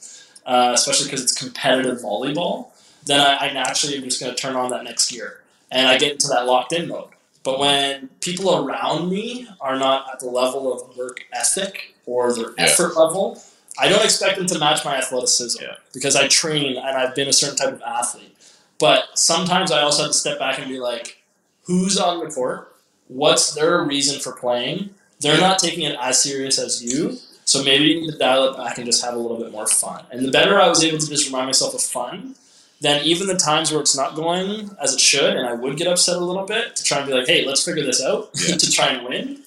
uh, 0.46 0.72
especially 0.74 1.06
because 1.06 1.22
it's 1.22 1.36
competitive 1.38 1.98
volleyball, 1.98 2.68
then 3.06 3.20
I, 3.20 3.48
I 3.48 3.52
naturally 3.52 3.96
am 3.96 4.04
just 4.04 4.20
going 4.20 4.34
to 4.34 4.40
turn 4.40 4.56
on 4.56 4.70
that 4.70 4.84
next 4.84 5.10
gear 5.10 5.40
and 5.70 5.86
I 5.88 5.98
get 5.98 6.12
into 6.12 6.28
that 6.28 6.46
locked 6.46 6.72
in 6.72 6.88
mode. 6.88 7.10
But 7.44 7.58
when 7.58 8.08
people 8.20 8.54
around 8.56 9.10
me 9.10 9.48
are 9.60 9.78
not 9.78 10.06
at 10.12 10.20
the 10.20 10.26
level 10.26 10.72
of 10.72 10.96
work 10.96 11.24
ethic 11.32 11.94
or 12.06 12.32
their 12.34 12.50
Yeah. 12.58 12.64
effort 12.64 12.96
level, 12.96 13.42
I 13.78 13.88
don't 13.88 14.04
expect 14.04 14.38
them 14.38 14.46
to 14.48 14.58
match 14.58 14.84
my 14.84 14.96
athleticism 14.96 15.62
Yeah. 15.62 15.74
because 15.92 16.16
I 16.16 16.28
train 16.28 16.76
and 16.76 16.96
I've 16.96 17.14
been 17.14 17.28
a 17.28 17.32
certain 17.32 17.56
type 17.56 17.72
of 17.74 17.82
athlete. 17.82 18.34
But 18.78 19.18
sometimes 19.18 19.72
I 19.72 19.82
also 19.82 20.02
have 20.04 20.12
to 20.12 20.16
step 20.18 20.38
back 20.38 20.58
and 20.58 20.68
be 20.68 20.78
like, 20.78 21.22
who's 21.64 21.98
on 21.98 22.20
the 22.24 22.30
court? 22.30 22.74
What's 23.08 23.54
their 23.54 23.82
reason 23.84 24.20
for 24.20 24.32
playing? 24.32 24.90
They're 25.20 25.40
not 25.40 25.58
taking 25.58 25.82
it 25.84 25.96
as 26.00 26.22
serious 26.22 26.58
as 26.58 26.82
you. 26.82 27.16
So 27.44 27.64
maybe 27.64 27.84
you 27.86 28.00
need 28.02 28.12
to 28.12 28.18
dial 28.18 28.44
it 28.44 28.56
back 28.56 28.76
and 28.76 28.86
just 28.86 29.02
have 29.04 29.14
a 29.14 29.18
little 29.18 29.38
bit 29.38 29.50
more 29.50 29.66
fun. 29.66 30.04
And 30.12 30.24
the 30.24 30.30
better 30.30 30.60
I 30.60 30.68
was 30.68 30.84
able 30.84 30.98
to 30.98 31.08
just 31.08 31.26
remind 31.26 31.46
myself 31.46 31.74
of 31.74 31.80
fun, 31.80 32.34
then 32.80 33.02
even 33.04 33.26
the 33.26 33.36
times 33.36 33.72
where 33.72 33.80
it's 33.80 33.96
not 33.96 34.14
going 34.14 34.70
as 34.80 34.94
it 34.94 35.00
should, 35.00 35.34
and 35.34 35.46
I 35.48 35.54
would 35.54 35.76
get 35.76 35.88
upset 35.88 36.16
a 36.16 36.20
little 36.24 36.44
bit 36.44 36.76
to 36.76 36.84
try 36.84 36.98
and 36.98 37.06
be 37.08 37.14
like, 37.14 37.26
hey, 37.26 37.44
let's 37.46 37.64
figure 37.64 37.84
this 37.84 38.02
out 38.04 38.30
Yeah. 38.34 38.56
to 38.58 38.70
try 38.70 38.88
and 38.88 39.08
win, 39.08 39.42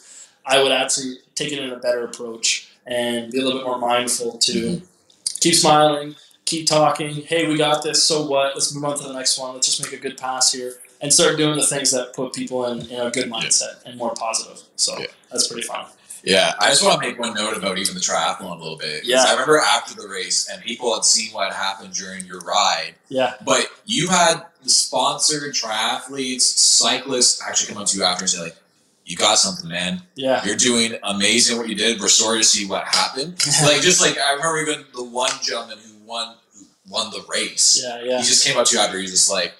I 0.45 0.61
would 0.61 0.71
actually 0.71 1.17
take 1.35 1.53
it 1.53 1.59
in 1.59 1.69
a 1.69 1.77
better 1.77 2.03
approach 2.03 2.67
and 2.87 3.31
be 3.31 3.39
a 3.39 3.43
little 3.43 3.59
bit 3.59 3.67
more 3.67 3.77
mindful 3.77 4.37
to 4.39 4.51
Mm-hmm. 4.51 4.85
keep 5.39 5.53
smiling, 5.55 6.15
keep 6.45 6.67
talking. 6.67 7.15
Hey, 7.23 7.47
we 7.47 7.57
got 7.57 7.83
this. 7.83 8.03
So 8.03 8.25
what? 8.25 8.53
Let's 8.55 8.73
move 8.73 8.83
on 8.85 8.97
to 8.97 9.03
the 9.03 9.13
next 9.13 9.37
one. 9.39 9.53
Let's 9.53 9.67
just 9.67 9.81
make 9.83 9.97
a 9.97 10.01
good 10.01 10.17
pass 10.17 10.51
here 10.51 10.73
and 11.01 11.11
start 11.11 11.37
doing 11.37 11.55
the 11.57 11.65
things 11.65 11.91
that 11.91 12.13
put 12.13 12.33
people 12.33 12.65
in, 12.67 12.85
in 12.87 12.99
a 12.99 13.09
good 13.11 13.29
mindset 13.31 13.83
and 13.85 13.97
more 13.97 14.13
positive. 14.13 14.61
So 14.75 14.97
Yeah. 14.99 15.07
that's 15.31 15.47
pretty 15.47 15.67
fun. 15.67 15.85
Yeah, 16.23 16.53
I 16.59 16.69
just 16.69 16.83
want 16.83 17.01
to 17.01 17.07
make 17.07 17.17
one 17.17 17.33
note 17.33 17.57
about 17.57 17.79
even 17.79 17.95
the 17.95 17.99
triathlon 17.99 18.55
a 18.59 18.61
little 18.61 18.77
bit. 18.77 19.05
Yeah. 19.05 19.23
I 19.27 19.31
remember 19.31 19.57
after 19.57 19.99
the 19.99 20.07
race, 20.07 20.47
and 20.47 20.61
people 20.61 20.93
had 20.93 21.03
seen 21.03 21.31
what 21.33 21.51
happened 21.51 21.95
during 21.95 22.25
your 22.27 22.39
ride, 22.41 22.93
Yeah. 23.09 23.33
but 23.43 23.65
you 23.85 24.07
had 24.07 24.43
the 24.61 24.69
sponsored 24.69 25.51
triathletes, 25.55 26.41
cyclists 26.41 27.41
actually 27.41 27.73
come 27.73 27.81
up 27.81 27.87
to 27.87 27.97
you 27.97 28.03
after 28.03 28.23
and 28.25 28.29
say, 28.29 28.39
like, 28.39 28.55
you 29.03 29.17
got 29.17 29.39
something, 29.39 29.67
man. 29.67 30.03
Yeah. 30.13 30.45
You're 30.45 30.55
doing 30.57 30.93
amazing 31.01 31.57
what 31.57 31.67
you 31.67 31.73
did. 31.73 31.99
We're 31.99 32.07
sorry 32.07 32.37
to 32.37 32.43
see 32.45 32.67
what 32.67 32.83
happened. 32.87 33.43
like, 33.63 33.81
just 33.81 33.99
like, 33.99 34.15
I 34.19 34.33
remember 34.33 34.59
even 34.59 34.85
the 34.93 35.03
one 35.03 35.31
gentleman 35.41 35.79
who 35.83 35.90
won 36.11 36.35
who 36.53 36.65
won 36.89 37.09
the 37.11 37.23
race. 37.29 37.81
Yeah. 37.81 38.03
Yeah. 38.03 38.17
He 38.17 38.23
just 38.23 38.45
came 38.45 38.57
up 38.57 38.65
to 38.67 38.75
you 38.75 38.81
after, 38.81 38.97
he 38.97 39.03
was 39.03 39.11
just 39.11 39.31
like, 39.31 39.53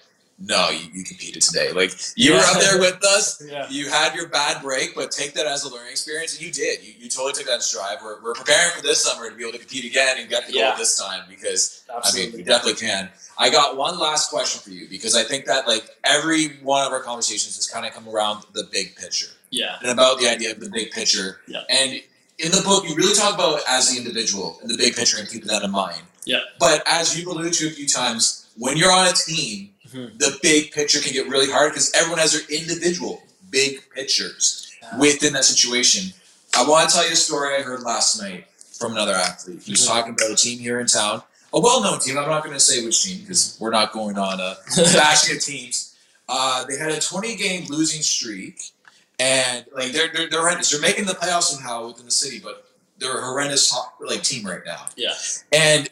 no, 0.44 0.70
you, 0.72 0.90
you 0.92 1.04
competed 1.04 1.44
today. 1.44 1.72
Like, 1.72 1.92
you 2.16 2.34
were 2.34 2.40
up 2.40 2.60
there 2.60 2.80
with 2.80 3.04
us. 3.06 3.44
Yeah. 3.48 3.68
You 3.70 3.90
had 3.90 4.16
your 4.16 4.28
bad 4.28 4.64
break, 4.64 4.96
but 4.96 5.12
take 5.12 5.34
that 5.36 5.46
as 5.46 5.64
a 5.66 5.70
learning 5.72 5.92
experience, 5.92 6.36
and 6.36 6.44
you 6.44 6.52
did. 6.52 6.84
You, 6.84 6.94
you 6.98 7.10
totally 7.10 7.34
took 7.34 7.46
that 7.46 7.56
in 7.56 7.62
stride. 7.62 7.98
We're, 8.04 8.24
we're 8.24 8.34
preparing 8.34 8.72
for 8.76 8.82
this 8.82 9.04
summer 9.04 9.30
to 9.30 9.36
be 9.36 9.44
able 9.44 9.54
to 9.54 9.60
compete 9.60 9.86
again 9.86 10.18
and 10.20 10.28
get 10.28 10.48
the 10.48 10.54
Yeah. 10.54 10.70
gold 10.70 10.80
this 10.80 10.98
time 10.98 11.26
because 11.30 11.84
I 11.88 11.94
mean, 11.94 11.98
Absolutely. 12.00 12.40
you 12.40 12.46
definitely 12.46 12.88
can. 12.88 13.10
I 13.38 13.52
got 13.52 13.78
one 13.78 14.00
last 14.00 14.32
question 14.32 14.62
for 14.62 14.72
you 14.72 14.90
because 14.90 15.16
I 15.16 15.24
think 15.24 15.46
that 15.46 15.68
like 15.68 15.88
every 16.04 16.58
one 16.64 16.88
of 16.88 16.92
our 16.92 17.04
conversations 17.04 17.56
has 17.58 17.68
kind 17.68 17.86
of 17.86 17.94
come 17.94 18.10
around 18.10 18.44
the 18.54 18.64
big 18.72 18.96
picture 18.96 19.30
yeah. 19.52 19.78
and 19.82 19.92
about 19.92 20.20
the 20.20 20.28
idea 20.28 20.52
of 20.52 20.60
the 20.60 20.70
big 20.70 20.90
picture. 20.90 21.42
Yeah. 21.48 21.62
And 21.70 22.02
in 22.40 22.52
the 22.52 22.62
book, 22.66 22.84
you 22.90 22.96
really 22.96 23.14
talk 23.14 23.36
about 23.36 23.62
as 23.70 23.92
the 23.92 23.98
individual 23.98 24.58
and 24.62 24.70
the 24.72 24.78
big 24.78 24.96
picture 24.96 25.20
and 25.20 25.30
keeping 25.30 25.50
that 25.50 25.62
in 25.62 25.70
mind. 25.70 26.02
Yeah. 26.26 26.40
But 26.60 26.84
as 26.86 27.18
you've 27.18 27.28
alluded 27.28 27.54
to 27.54 27.68
a 27.68 27.72
few 27.72 27.88
times, 27.88 28.46
when 28.58 28.78
you're 28.78 28.92
on 28.92 29.08
a 29.08 29.14
team, 29.14 29.70
Mhm. 29.92 30.20
the 30.20 30.38
big 30.42 30.72
picture 30.72 31.00
can 31.02 31.12
get 31.14 31.28
really 31.28 31.52
hard 31.52 31.74
because 31.74 31.92
everyone 31.94 32.20
has 32.20 32.32
their 32.34 32.42
individual 32.50 33.24
big 33.50 33.82
pictures 33.94 34.68
Yeah. 34.82 34.98
within 34.98 35.34
that 35.34 35.44
situation. 35.46 36.14
I 36.54 36.64
want 36.64 36.90
to 36.90 36.96
tell 36.96 37.06
you 37.06 37.14
a 37.14 37.16
story 37.16 37.56
I 37.58 37.62
heard 37.62 37.82
last 37.84 38.22
night 38.22 38.48
from 38.78 38.94
another 38.94 39.14
athlete. 39.14 39.62
He 39.64 39.72
was 39.72 39.82
Mhm. 39.82 39.88
talking 39.88 40.14
about 40.14 40.32
a 40.32 40.36
team 40.36 40.60
here 40.60 40.80
in 40.80 40.88
town, 40.88 41.24
a 41.54 41.60
well-known 41.60 42.00
team. 42.00 42.18
I'm 42.18 42.30
not 42.30 42.44
going 42.44 42.54
to 42.56 42.60
say 42.60 42.84
which 42.86 43.02
team 43.04 43.22
because 43.22 43.56
we're 43.60 43.72
not 43.72 43.92
going 43.92 44.18
on 44.18 44.40
a 44.40 44.58
bashing 44.94 45.36
of 45.36 45.44
teams. 45.44 45.92
Uh, 46.30 46.64
they 46.66 46.78
had 46.78 46.92
a 46.92 47.00
20-game 47.00 47.66
losing 47.68 48.02
streak, 48.02 48.72
and 49.20 49.66
like 49.76 49.92
they're, 49.92 50.08
they're 50.14 50.30
they're 50.30 50.40
horrendous. 50.40 50.70
They're 50.72 50.80
making 50.80 51.06
the 51.06 51.14
playoffs 51.16 51.44
somehow 51.52 51.88
within 51.88 52.06
the 52.06 52.12
city, 52.12 52.40
but 52.40 52.66
they're 52.98 53.18
a 53.20 53.22
horrendous 53.26 53.74
like 54.00 54.24
team 54.24 54.46
right 54.46 54.62
now. 54.66 54.88
Yeah. 54.96 55.14
And 55.52 55.90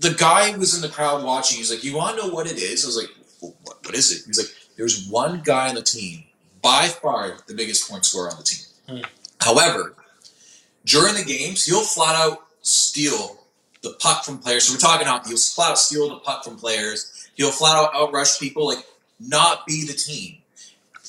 the 0.00 0.14
guy 0.14 0.56
was 0.56 0.74
in 0.74 0.82
the 0.82 0.88
crowd 0.88 1.24
watching. 1.24 1.58
He's 1.58 1.70
like, 1.70 1.84
"You 1.84 1.96
want 1.96 2.16
to 2.16 2.26
know 2.26 2.32
what 2.32 2.46
it 2.46 2.56
is?" 2.56 2.84
I 2.84 2.88
was 2.88 2.96
like, 2.96 3.10
well, 3.40 3.54
what, 3.64 3.84
"What 3.84 3.94
is 3.94 4.12
it?" 4.12 4.26
He's 4.26 4.38
like, 4.38 4.54
"There's 4.76 5.08
one 5.08 5.42
guy 5.44 5.68
on 5.68 5.74
the 5.74 5.82
team, 5.82 6.24
by 6.62 6.88
far 6.88 7.38
the 7.46 7.54
biggest 7.54 7.88
point 7.88 8.04
scorer 8.04 8.30
on 8.30 8.38
the 8.38 8.44
team. 8.44 8.64
Hmm. 8.88 9.00
However, 9.40 9.94
during 10.84 11.14
the 11.14 11.24
games, 11.24 11.64
he'll 11.64 11.82
flat 11.82 12.16
out 12.16 12.44
steal 12.62 13.38
the 13.82 13.90
puck 14.00 14.24
from 14.24 14.38
players. 14.38 14.64
So 14.64 14.74
we're 14.74 14.78
talking 14.78 15.06
hockey. 15.06 15.30
He'll 15.30 15.38
flat 15.38 15.72
out 15.72 15.78
steal 15.78 16.08
the 16.08 16.16
puck 16.16 16.44
from 16.44 16.56
players. 16.56 17.28
He'll 17.34 17.52
flat 17.52 17.76
out 17.76 17.92
outrush 17.94 18.40
people, 18.40 18.66
like 18.66 18.84
not 19.20 19.66
be 19.66 19.86
the 19.86 19.92
team. 19.92 20.38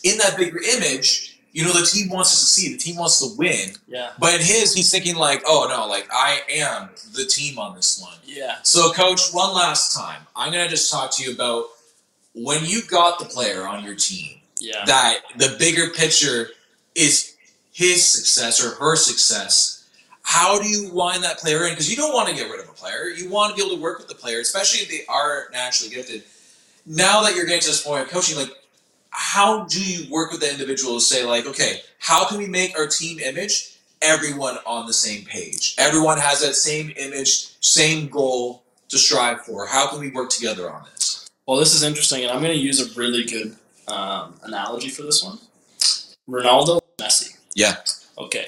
In 0.03 0.17
that 0.19 0.37
bigger 0.37 0.59
image, 0.59 1.28
you 1.51 1.63
know, 1.63 1.73
the 1.73 1.85
team 1.85 2.09
wants 2.09 2.29
to 2.31 2.37
succeed. 2.37 2.73
The 2.73 2.77
team 2.77 2.95
wants 2.95 3.19
to 3.19 3.37
win. 3.37 3.71
Yeah. 3.87 4.11
But 4.19 4.35
in 4.35 4.41
his, 4.41 4.73
he's 4.73 4.91
thinking 4.91 5.15
like, 5.15 5.41
oh 5.45 5.67
no, 5.69 5.87
like 5.87 6.07
I 6.11 6.41
am 6.49 6.89
the 7.15 7.25
team 7.25 7.57
on 7.57 7.75
this 7.75 7.99
one. 8.01 8.17
Yeah. 8.25 8.57
So, 8.63 8.91
coach, 8.91 9.31
one 9.31 9.53
last 9.55 9.95
time, 9.95 10.21
I'm 10.35 10.51
gonna 10.51 10.69
just 10.69 10.91
talk 10.91 11.11
to 11.17 11.23
you 11.23 11.33
about 11.33 11.65
when 12.35 12.65
you 12.65 12.81
got 12.83 13.19
the 13.19 13.25
player 13.25 13.67
on 13.67 13.83
your 13.83 13.95
team. 13.95 14.39
Yeah. 14.59 14.83
That 14.85 15.21
the 15.37 15.55
bigger 15.57 15.89
picture 15.89 16.49
is 16.95 17.35
his 17.71 18.05
success 18.05 18.63
or 18.63 18.75
her 18.75 18.95
success. 18.95 19.87
How 20.21 20.61
do 20.61 20.67
you 20.67 20.91
wind 20.91 21.23
that 21.23 21.39
player 21.39 21.65
in? 21.65 21.71
Because 21.71 21.89
you 21.89 21.95
don't 21.95 22.13
want 22.13 22.29
to 22.29 22.35
get 22.35 22.51
rid 22.51 22.59
of 22.59 22.69
a 22.69 22.73
player. 22.73 23.05
You 23.05 23.29
want 23.29 23.51
to 23.51 23.55
be 23.55 23.65
able 23.65 23.77
to 23.77 23.81
work 23.81 23.97
with 23.97 24.07
the 24.07 24.15
player, 24.15 24.39
especially 24.41 24.81
if 24.81 24.89
they 24.89 25.11
are 25.11 25.47
naturally 25.51 25.95
gifted. 25.95 26.23
Now 26.85 27.23
that 27.23 27.35
you're 27.35 27.45
getting 27.45 27.61
to 27.61 27.67
this 27.67 27.83
point 27.83 28.03
of 28.03 28.09
coaching, 28.09 28.37
like, 28.37 28.51
how 29.19 29.65
do 29.65 29.83
you 29.83 30.09
work 30.09 30.31
with 30.31 30.39
the 30.39 30.49
individual 30.49 30.95
to 30.95 31.01
say, 31.01 31.25
like, 31.25 31.45
okay, 31.45 31.81
how 31.99 32.25
can 32.25 32.37
we 32.37 32.47
make 32.47 32.79
our 32.79 32.87
team 32.87 33.19
image 33.19 33.77
everyone 34.01 34.57
on 34.65 34.87
the 34.87 34.93
same 34.93 35.25
page? 35.25 35.75
Everyone 35.77 36.17
has 36.17 36.39
that 36.41 36.55
same 36.55 36.93
image, 36.95 37.59
same 37.59 38.07
goal 38.07 38.63
to 38.87 38.97
strive 38.97 39.41
for. 39.41 39.67
How 39.67 39.89
can 39.89 39.99
we 39.99 40.09
work 40.09 40.29
together 40.29 40.71
on 40.71 40.85
this? 40.85 41.27
Well, 41.45 41.59
this 41.59 41.75
is 41.75 41.83
interesting, 41.83 42.23
and 42.23 42.31
I'm 42.31 42.41
going 42.41 42.57
to 42.57 42.63
use 42.63 42.79
a 42.79 42.97
really 42.97 43.25
good 43.25 43.57
um, 43.89 44.35
analogy 44.43 44.87
for 44.87 45.01
this 45.01 45.21
one. 45.21 45.37
Ronaldo, 46.29 46.79
Messi. 46.97 47.37
Yeah. 47.53 47.75
Okay. 48.17 48.45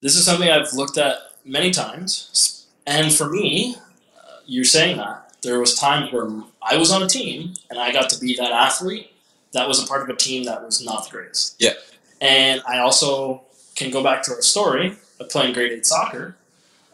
This 0.00 0.14
is 0.14 0.24
something 0.24 0.48
I've 0.48 0.72
looked 0.74 0.96
at 0.96 1.16
many 1.44 1.72
times, 1.72 2.68
and 2.86 3.12
for 3.12 3.28
me, 3.28 3.74
uh, 4.16 4.36
you're 4.46 4.62
saying 4.62 4.98
that 4.98 5.34
there 5.42 5.58
was 5.58 5.74
times 5.74 6.12
where 6.12 6.30
I 6.62 6.76
was 6.76 6.92
on 6.92 7.02
a 7.02 7.08
team 7.08 7.54
and 7.68 7.80
I 7.80 7.92
got 7.92 8.08
to 8.10 8.20
be 8.20 8.36
that 8.36 8.52
athlete 8.52 9.11
that 9.52 9.68
was 9.68 9.82
a 9.82 9.86
part 9.86 10.02
of 10.02 10.08
a 10.08 10.16
team 10.16 10.44
that 10.44 10.64
was 10.64 10.84
not 10.84 11.04
the 11.04 11.10
greatest. 11.10 11.56
Yeah. 11.58 11.72
And 12.20 12.62
I 12.66 12.78
also 12.78 13.42
can 13.74 13.90
go 13.90 14.02
back 14.02 14.22
to 14.24 14.32
our 14.32 14.42
story 14.42 14.96
of 15.20 15.28
playing 15.30 15.54
grade 15.54 15.72
eight 15.72 15.86
soccer, 15.86 16.36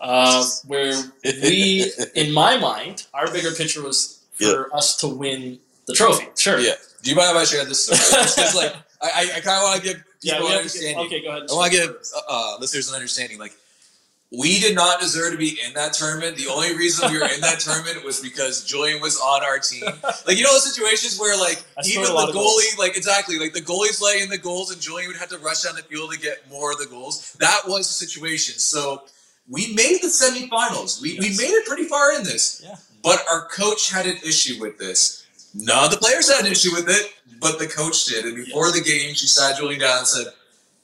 uh, 0.01 0.44
where 0.66 0.94
we, 1.24 1.90
in 2.14 2.32
my 2.32 2.56
mind, 2.59 3.06
our 3.14 3.30
bigger 3.32 3.51
picture 3.52 3.82
was 3.82 4.20
for 4.35 4.74
us 4.74 4.97
to 4.98 5.09
win 5.09 5.59
the 5.86 5.94
trophy. 5.94 6.26
Sure. 6.36 6.59
Yeah. 6.59 6.74
Do 7.02 7.10
you 7.10 7.16
mind 7.16 7.36
if 7.36 7.43
I 7.43 7.44
share 7.44 7.64
this 7.64 7.86
story? 7.86 7.98
Because 8.35 8.55
like 8.55 8.74
I, 9.02 9.30
I, 9.36 9.40
kind 9.40 9.59
of 9.59 9.62
want 9.64 9.82
to 9.82 9.89
give 9.89 10.05
Yeah, 10.22 10.35
people 10.35 10.48
we 10.48 10.55
an 10.56 10.62
have 10.62 10.72
to 10.72 10.78
get, 10.78 10.97
understanding. 10.97 11.06
okay, 11.06 11.22
go 11.22 11.28
ahead. 11.30 11.43
I 11.51 11.55
want 11.55 11.72
to 11.72 11.78
give 11.78 11.90
uh, 11.90 12.20
uh, 12.28 12.56
listeners 12.60 12.89
an 12.89 12.94
understanding. 12.97 13.39
Like, 13.39 13.52
we 14.30 14.60
did 14.60 14.74
not 14.74 15.00
deserve 15.00 15.32
to 15.32 15.38
be 15.38 15.59
in 15.66 15.72
that 15.72 15.94
tournament. 15.94 16.36
The 16.36 16.48
only 16.48 16.76
reason 16.76 17.10
we 17.10 17.18
were 17.18 17.24
in 17.24 17.40
that 17.40 17.60
tournament 17.60 18.05
was 18.05 18.20
because 18.20 18.62
Julian 18.64 19.00
was 19.00 19.18
on 19.18 19.42
our 19.42 19.59
team. 19.59 19.84
Like, 20.26 20.36
you 20.36 20.44
know, 20.44 20.52
those 20.52 20.74
situations 20.74 21.18
where 21.18 21.38
like 21.38 21.64
I 21.78 21.80
even 21.86 22.05
scored 22.05 22.09
a 22.09 22.12
lot 22.12 22.26
the 22.26 22.32
goals. 22.34 22.62
goalie, 22.62 22.78
like 22.78 22.96
exactly, 22.96 23.38
like 23.38 23.55
the 23.55 23.62
goalie's 23.62 24.02
laying 24.02 24.24
in 24.24 24.28
the 24.28 24.38
goals, 24.38 24.70
and 24.70 24.80
Julian 24.80 25.09
would 25.09 25.16
have 25.16 25.30
to 25.30 25.38
rush 25.38 25.62
down 25.62 25.76
the 25.76 25.82
field 25.82 26.12
to 26.12 26.18
get 26.18 26.48
more 26.50 26.72
of 26.72 26.78
the 26.78 26.86
goals. 26.86 27.34
That 27.40 27.62
was 27.66 27.88
the 27.88 28.06
situation. 28.06 28.59
So 28.59 29.05
we 29.48 29.72
made 29.74 30.02
the 30.02 30.09
semifinals. 30.09 31.00
We 31.00 31.18
we 31.18 31.30
made 31.30 31.55
it 31.55 31.66
pretty 31.66 31.84
far 31.84 32.14
in 32.14 32.22
this. 32.24 32.62
Yeah. 32.62 32.76
But 33.02 33.20
our 33.30 33.46
coach 33.46 33.90
had 33.90 34.06
an 34.06 34.16
issue 34.24 34.60
with 34.60 34.76
this. 34.76 35.26
None 35.55 35.84
of 35.86 35.90
the 35.90 35.96
players 35.96 36.30
had 36.30 36.44
an 36.44 36.52
issue 36.52 36.74
with 36.74 36.88
it, 36.88 37.14
but 37.40 37.59
the 37.59 37.66
coach 37.66 38.05
did. 38.05 38.26
And 38.26 38.36
before 38.36 38.70
the 38.72 38.82
game, 38.82 39.14
she 39.14 39.26
sat 39.26 39.56
Julian 39.56 39.80
down 39.80 39.98
and 39.98 40.06
said, 40.06 40.26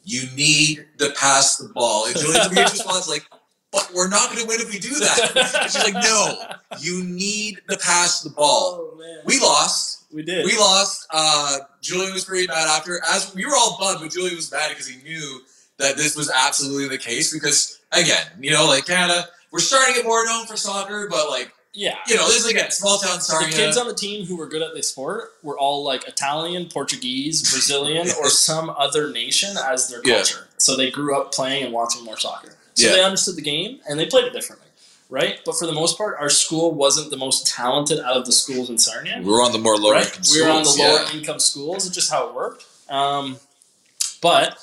"You 0.04 0.22
need 0.36 0.86
to 0.98 1.10
pass 1.18 1.56
the 1.56 1.68
ball." 1.68 2.06
And 2.06 2.16
Julian's 2.16 2.46
immediate 2.52 2.72
response 2.72 3.08
like, 3.08 3.24
"But 3.72 3.90
we're 3.94 4.08
not 4.08 4.28
going 4.30 4.40
to 4.42 4.46
win 4.46 4.60
if 4.60 4.70
we 4.72 4.78
do 4.78 4.90
that." 5.00 5.36
And 5.36 5.70
she's 5.70 5.82
like, 5.84 5.94
"No, 6.02 6.34
you 6.80 7.02
need 7.04 7.60
to 7.70 7.76
pass 7.78 8.22
the 8.22 8.30
ball." 8.30 8.92
Oh 8.92 8.98
man, 8.98 9.18
We 9.26 9.38
lost. 9.40 10.04
we 10.12 10.22
did. 10.22 10.44
We 10.44 10.56
lost. 10.56 11.06
Uh, 11.10 11.58
Julian 11.80 12.12
was 12.12 12.24
pretty 12.24 12.46
mad 12.46 12.68
after. 12.68 13.00
As 13.10 13.34
we 13.34 13.44
were 13.46 13.54
all 13.56 13.76
bummed, 13.80 14.00
but 14.00 14.10
Julian 14.12 14.36
was 14.36 14.50
mad 14.52 14.68
because 14.70 14.86
he 14.86 15.02
knew 15.02 15.40
that 15.78 15.96
this 15.96 16.14
was 16.16 16.30
absolutely 16.30 16.88
the 16.88 16.98
case. 17.02 17.32
Because 17.32 17.80
again, 17.92 18.26
you 18.40 18.50
know, 18.52 18.66
like 18.66 18.86
Canada, 18.86 19.28
we're 19.50 19.58
starting 19.60 19.94
to 19.94 20.00
get 20.00 20.06
more 20.06 20.24
known 20.24 20.46
for 20.46 20.56
soccer, 20.56 21.08
but 21.10 21.28
like 21.28 21.52
yeah. 21.74 21.96
you 22.06 22.14
know, 22.16 22.26
this 22.26 22.44
is 22.44 22.46
again 22.46 22.70
small 22.70 22.98
town 22.98 23.20
Sarnia. 23.20 23.50
The 23.50 23.56
kids 23.56 23.76
on 23.76 23.86
the 23.88 23.94
team 23.94 24.24
who 24.26 24.36
were 24.36 24.46
good 24.46 24.62
at 24.62 24.74
the 24.74 24.82
sport 24.82 25.32
were 25.42 25.58
all 25.58 25.84
like 25.84 26.06
Italian, 26.08 26.68
Portuguese, 26.68 27.42
Brazilian, 27.50 28.08
or 28.20 28.30
some 28.30 28.70
other 28.70 29.10
nation 29.10 29.56
as 29.62 29.88
their 29.88 30.00
Yeah. 30.04 30.16
culture. 30.16 30.48
So 30.58 30.76
they 30.76 30.90
grew 30.90 31.16
up 31.20 31.32
playing 31.32 31.64
and 31.64 31.72
watching 31.72 32.04
more 32.04 32.18
soccer. 32.18 32.56
So 32.74 32.86
Yeah. 32.86 32.92
they 32.94 33.02
understood 33.04 33.36
the 33.36 33.42
game 33.42 33.80
and 33.88 33.98
they 33.98 34.06
played 34.06 34.24
it 34.24 34.32
differently, 34.32 34.68
right? 35.10 35.40
But 35.44 35.58
for 35.58 35.66
the 35.66 35.72
most 35.72 35.98
part, 35.98 36.16
our 36.18 36.30
school 36.30 36.72
wasn't 36.72 37.10
the 37.10 37.16
most 37.16 37.46
talented 37.46 38.00
out 38.00 38.16
of 38.16 38.24
the 38.26 38.32
schools 38.32 38.70
in 38.70 38.78
Sarnia. 38.78 39.20
we 39.22 39.30
were 39.30 39.42
on 39.42 39.52
the 39.52 39.58
more 39.58 39.76
lower 39.76 39.92
right? 39.94 40.06
income 40.06 40.22
We 40.32 40.42
were 40.42 40.50
on 40.50 40.62
the 40.64 40.70
lower 40.78 41.02
yeah. 41.02 41.12
income 41.12 41.38
schools. 41.40 41.86
It's 41.86 41.94
just 41.94 42.10
how 42.10 42.28
it 42.28 42.34
worked. 42.34 42.64
Um, 42.88 43.38
but 44.20 44.58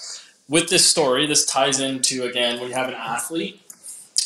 with 0.49 0.69
this 0.69 0.89
story, 0.89 1.25
this 1.27 1.45
ties 1.45 1.79
into 1.79 2.23
again 2.23 2.59
when 2.59 2.69
you 2.69 2.75
have 2.75 2.87
an 2.89 2.95
athlete 2.95 3.61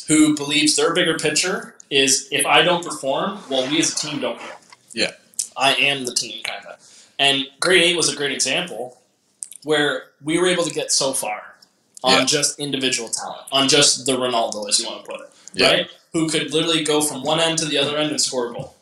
who 0.07 0.35
believes 0.35 0.75
their 0.75 0.93
bigger 0.93 1.17
picture 1.17 1.74
is 1.95 2.27
if 2.31 2.45
I 2.45 2.61
don't 2.61 2.83
perform, 2.83 3.39
well, 3.49 3.69
we 3.69 3.79
as 3.79 3.93
a 3.93 3.95
team 3.95 4.19
don't 4.19 4.37
win. 4.37 4.47
Yeah. 4.93 5.11
I 5.55 5.73
am 5.75 6.05
the 6.05 6.13
team, 6.13 6.43
kind 6.43 6.65
of. 6.65 6.75
And 7.17 7.47
grade 7.59 7.83
eight 7.83 7.95
was 7.95 8.11
a 8.11 8.15
great 8.15 8.31
example 8.33 9.01
where 9.63 10.03
we 10.23 10.37
were 10.37 10.47
able 10.47 10.63
to 10.63 10.73
get 10.73 10.91
so 10.91 11.13
far 11.13 11.55
on 12.03 12.11
Yeah. 12.19 12.25
just 12.25 12.59
individual 12.59 13.09
talent, 13.09 13.43
on 13.51 13.67
just 13.69 14.05
the 14.05 14.11
Ronaldo, 14.13 14.67
as 14.69 14.79
you 14.79 14.85
want 14.87 15.05
to 15.05 15.11
put 15.11 15.21
it, 15.21 15.29
Yeah. 15.53 15.67
right? 15.71 15.87
Who 16.13 16.29
could 16.29 16.53
literally 16.53 16.83
go 16.83 17.01
from 17.01 17.23
one 17.23 17.39
end 17.39 17.57
to 17.59 17.65
the 17.65 17.77
other 17.77 17.97
end 17.97 18.11
and 18.11 18.21
score 18.21 18.49
a 18.49 18.53
goal. 18.53 18.75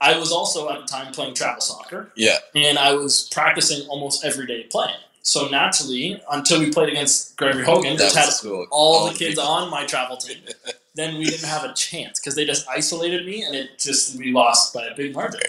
I 0.00 0.16
was 0.18 0.30
also 0.32 0.68
at 0.70 0.80
the 0.80 0.86
time 0.86 1.12
playing 1.12 1.34
travel 1.34 1.60
soccer, 1.60 2.12
Yeah. 2.14 2.38
and 2.54 2.78
I 2.78 2.92
was 2.94 3.28
practicing 3.30 3.86
almost 3.88 4.24
every 4.24 4.46
day 4.46 4.64
playing. 4.64 4.96
So 5.22 5.48
naturally, 5.48 6.22
until 6.30 6.60
we 6.60 6.70
played 6.70 6.90
against 6.90 7.36
Gregory 7.36 7.64
Hogan, 7.64 7.96
That 7.96 8.04
which 8.06 8.14
had 8.14 8.28
cool. 8.42 8.66
all, 8.70 9.06
the 9.06 9.12
oh, 9.12 9.14
kids 9.16 9.34
people. 9.36 9.44
on 9.44 9.70
my 9.70 9.84
travel 9.86 10.16
team, 10.18 10.38
then 10.94 11.18
we 11.18 11.24
didn't 11.24 11.48
have 11.48 11.64
a 11.64 11.72
chance 11.74 12.20
because 12.20 12.34
they 12.34 12.44
just 12.44 12.68
isolated 12.68 13.26
me, 13.26 13.42
and 13.42 13.54
it 13.54 13.78
just 13.78 14.16
we 14.18 14.32
lost 14.32 14.72
by 14.72 14.86
a 14.86 14.94
big 14.94 15.14
margin. 15.14 15.40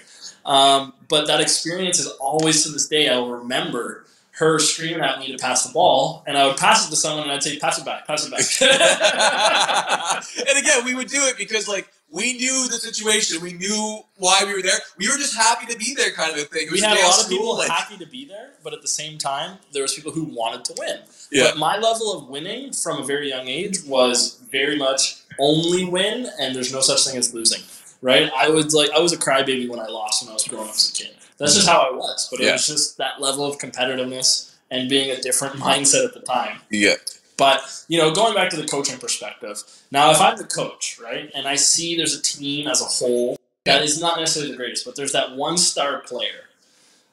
Um, 0.46 0.94
but 1.08 1.28
that 1.28 1.42
experience 1.42 2.00
is 2.00 2.08
always 2.20 2.64
to 2.64 2.72
this 2.72 2.88
day. 2.88 3.10
I 3.10 3.18
will 3.18 3.32
remember 3.32 4.06
her 4.32 4.60
screaming 4.60 5.02
at 5.02 5.20
me 5.20 5.32
to 5.32 5.38
pass 5.38 5.66
the 5.66 5.72
ball, 5.72 6.24
and 6.28 6.38
I 6.38 6.46
would 6.48 6.58
pass 6.58 6.88
it 6.88 6.90
to 6.90 6.96
someone, 6.96 7.24
and 7.24 7.32
I'd 7.32 7.44
say, 7.44 7.58
"Pass 7.60 7.80
it 7.80 7.86
back, 7.86 8.06
pass 8.08 8.28
it 8.28 8.32
back." 8.32 8.42
and 10.48 10.58
again, 10.58 10.84
we 10.84 10.96
would 10.96 11.08
do 11.08 11.24
it 11.26 11.38
because 11.38 11.68
like 11.68 11.90
we 12.10 12.34
knew 12.34 12.68
the 12.69 12.77
situation, 12.77 13.41
we 13.41 13.53
knew 13.53 13.99
why 14.18 14.44
we 14.45 14.53
were 14.53 14.61
there. 14.61 14.80
We 14.98 15.07
were 15.10 15.18
just 15.18 15.36
happy 15.36 15.65
to 15.72 15.77
be 15.77 15.94
there, 15.95 16.11
kind 16.11 16.32
of 16.32 16.38
a 16.38 16.41
thing. 16.45 16.68
We 16.72 16.80
had 16.80 16.98
a 16.98 17.02
lot 17.02 17.22
of 17.23 17.30
people 17.30 17.57
like- 17.57 17.69
happy 17.69 17.98
to 17.98 18.06
be 18.06 18.26
there, 18.26 18.52
but 18.64 18.73
at 18.73 18.82
the 18.82 18.88
same 18.88 19.18
time, 19.18 19.57
there 19.73 19.82
was 19.82 19.94
people 19.94 20.11
who 20.11 20.23
wanted 20.23 20.64
to 20.65 20.76
win. 20.77 20.99
Yeah. 21.32 21.49
But 21.49 21.57
my 21.57 21.77
level 21.77 22.14
of 22.18 22.30
winning 22.30 22.72
from 22.73 23.02
a 23.02 23.06
very 23.06 23.30
young 23.30 23.48
age 23.48 23.84
was 23.86 24.40
very 24.52 24.77
much 24.77 25.18
only 25.40 25.84
win, 25.86 26.30
and 26.40 26.56
there's 26.56 26.72
no 26.72 26.82
such 26.82 27.06
thing 27.06 27.18
as 27.18 27.34
losing. 27.34 27.61
Right? 28.02 28.32
I 28.36 28.49
was 28.49 28.73
like, 28.73 28.91
I 28.91 28.99
was 28.99 29.14
a 29.14 29.18
crybaby 29.18 29.68
when 29.68 29.80
I 29.80 29.88
lost 29.88 30.22
when 30.22 30.30
I 30.30 30.34
was 30.34 30.44
growing 30.48 30.68
up 30.69 30.76
as 30.76 30.90
a 30.91 30.94
kid. 30.94 31.15
That's 31.38 31.56
just 31.56 31.68
how 31.68 31.82
I 31.82 31.91
was. 31.91 32.27
But 32.30 32.40
it 32.40 32.45
Yeah. 32.45 32.52
was 32.53 32.68
just 32.68 32.98
that 32.98 33.19
level 33.19 33.45
of 33.45 33.57
competitiveness 33.57 34.52
and 34.69 34.88
being 34.88 35.10
a 35.11 35.19
different 35.19 35.56
mindset 35.56 36.06
at 36.06 36.14
the 36.14 36.19
time. 36.19 36.61
Yeah. 36.69 36.95
But 37.38 37.62
you 37.88 37.98
know, 37.98 38.14
going 38.14 38.34
back 38.34 38.49
to 38.52 38.57
the 38.57 38.68
coaching 38.68 38.98
perspective, 38.98 39.64
now 39.91 40.12
if 40.12 40.22
I'm 40.22 40.38
the 40.38 40.45
coach, 40.45 40.99
right, 41.02 41.30
and 41.36 41.48
I 41.48 41.56
see 41.56 41.95
there's 41.98 42.18
a 42.18 42.22
team 42.22 42.68
as 42.68 42.82
a 42.82 42.86
whole 42.86 43.38
that 43.66 43.84
is 43.84 43.99
not 43.99 44.20
necessarily 44.20 44.52
the 44.52 44.57
greatest, 44.57 44.86
but 44.86 44.95
there's 44.95 45.12
that 45.12 45.36
one 45.36 45.57
star 45.57 45.99
player, 45.99 46.45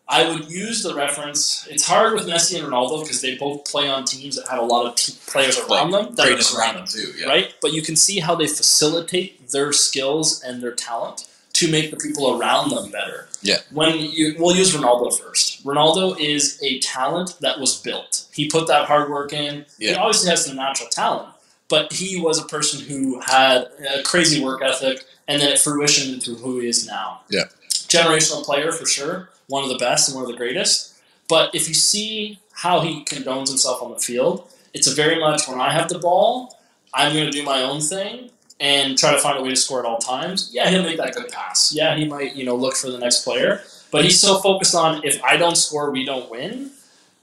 I 0.06 0.28
would 0.28 0.50
use 0.50 0.82
the 0.82 0.94
reference. 0.94 1.66
It's 1.70 1.86
hard 1.86 2.12
with 2.12 2.26
Messi 2.26 2.62
and 2.62 2.70
Ronaldo 2.70 3.02
because 3.02 3.22
they 3.22 3.36
both 3.36 3.64
play 3.64 3.88
on 3.88 4.04
teams 4.04 4.36
that 4.36 4.46
have 4.48 4.58
a 4.58 4.64
lot 4.66 4.86
of 4.86 4.94
te- 4.94 5.14
players 5.26 5.58
around 5.58 5.90
them 5.92 6.14
that 6.16 6.28
are 6.28 6.58
around 6.58 6.76
them 6.76 6.86
too. 6.86 7.12
Yeah. 7.16 7.28
right? 7.28 7.54
But 7.62 7.72
you 7.72 7.80
can 7.80 7.96
see 7.96 8.20
how 8.20 8.34
they 8.34 8.46
facilitate 8.46 9.48
their 9.48 9.72
skills 9.72 10.42
and 10.42 10.62
their 10.62 10.72
talent 10.72 11.26
to 11.62 11.70
make 11.70 11.90
the 11.90 11.96
people 11.96 12.38
around 12.38 12.70
them 12.70 12.90
better. 12.90 13.28
Yeah. 13.42 13.58
When 13.72 13.98
you, 13.98 14.34
we'll 14.38 14.56
use 14.56 14.74
Ronaldo 14.74 15.18
first. 15.18 15.64
Ronaldo 15.64 16.18
is 16.18 16.60
a 16.62 16.78
talent 16.80 17.36
that 17.40 17.58
was 17.58 17.80
built. 17.80 18.26
He 18.32 18.48
put 18.48 18.66
that 18.68 18.86
hard 18.86 19.10
work 19.10 19.32
in. 19.32 19.66
Yeah. 19.78 19.90
He 19.90 19.96
obviously 19.96 20.30
has 20.30 20.44
some 20.44 20.56
natural 20.56 20.88
talent, 20.88 21.34
but 21.68 21.92
he 21.92 22.20
was 22.20 22.38
a 22.38 22.46
person 22.46 22.84
who 22.84 23.20
had 23.20 23.68
a 23.98 24.02
crazy 24.02 24.42
work 24.42 24.62
ethic, 24.62 25.04
and 25.28 25.40
then 25.40 25.52
it 25.52 25.56
fruitioned 25.56 26.14
into 26.14 26.34
who 26.34 26.60
he 26.60 26.68
is 26.68 26.86
now. 26.86 27.22
Yeah. 27.30 27.44
Generational 27.70 28.44
player 28.44 28.72
for 28.72 28.86
sure, 28.86 29.30
one 29.46 29.62
of 29.62 29.70
the 29.70 29.78
best 29.78 30.08
and 30.08 30.16
one 30.16 30.24
of 30.24 30.30
the 30.30 30.36
greatest. 30.36 30.94
But 31.28 31.54
if 31.54 31.68
you 31.68 31.74
see 31.74 32.38
how 32.52 32.80
he 32.80 33.04
condones 33.04 33.48
himself 33.48 33.82
on 33.82 33.92
the 33.92 33.98
field, 33.98 34.48
it's 34.74 34.86
a 34.86 34.94
very 34.94 35.18
much 35.18 35.48
when 35.48 35.60
I 35.60 35.72
have 35.72 35.88
the 35.88 35.98
ball, 35.98 36.58
I'm 36.94 37.12
going 37.12 37.26
to 37.26 37.30
do 37.30 37.42
my 37.42 37.62
own 37.62 37.80
thing 37.80 38.30
and 38.62 38.96
try 38.96 39.10
to 39.12 39.18
find 39.18 39.38
a 39.38 39.42
way 39.42 39.50
to 39.50 39.56
score 39.56 39.80
at 39.80 39.84
all 39.84 39.98
times. 39.98 40.48
Yeah, 40.52 40.70
he'll 40.70 40.84
make 40.84 40.96
that 40.98 41.14
good 41.14 41.28
pass. 41.30 41.74
Yeah, 41.74 41.96
he 41.96 42.06
might, 42.06 42.36
you 42.36 42.44
know, 42.44 42.54
look 42.54 42.76
for 42.76 42.90
the 42.90 42.98
next 42.98 43.24
player. 43.24 43.60
But 43.90 44.04
he's 44.04 44.20
so 44.20 44.38
focused 44.38 44.74
on 44.74 45.04
if 45.04 45.22
I 45.24 45.36
don't 45.36 45.56
score, 45.56 45.90
we 45.90 46.04
don't 46.04 46.30
win, 46.30 46.70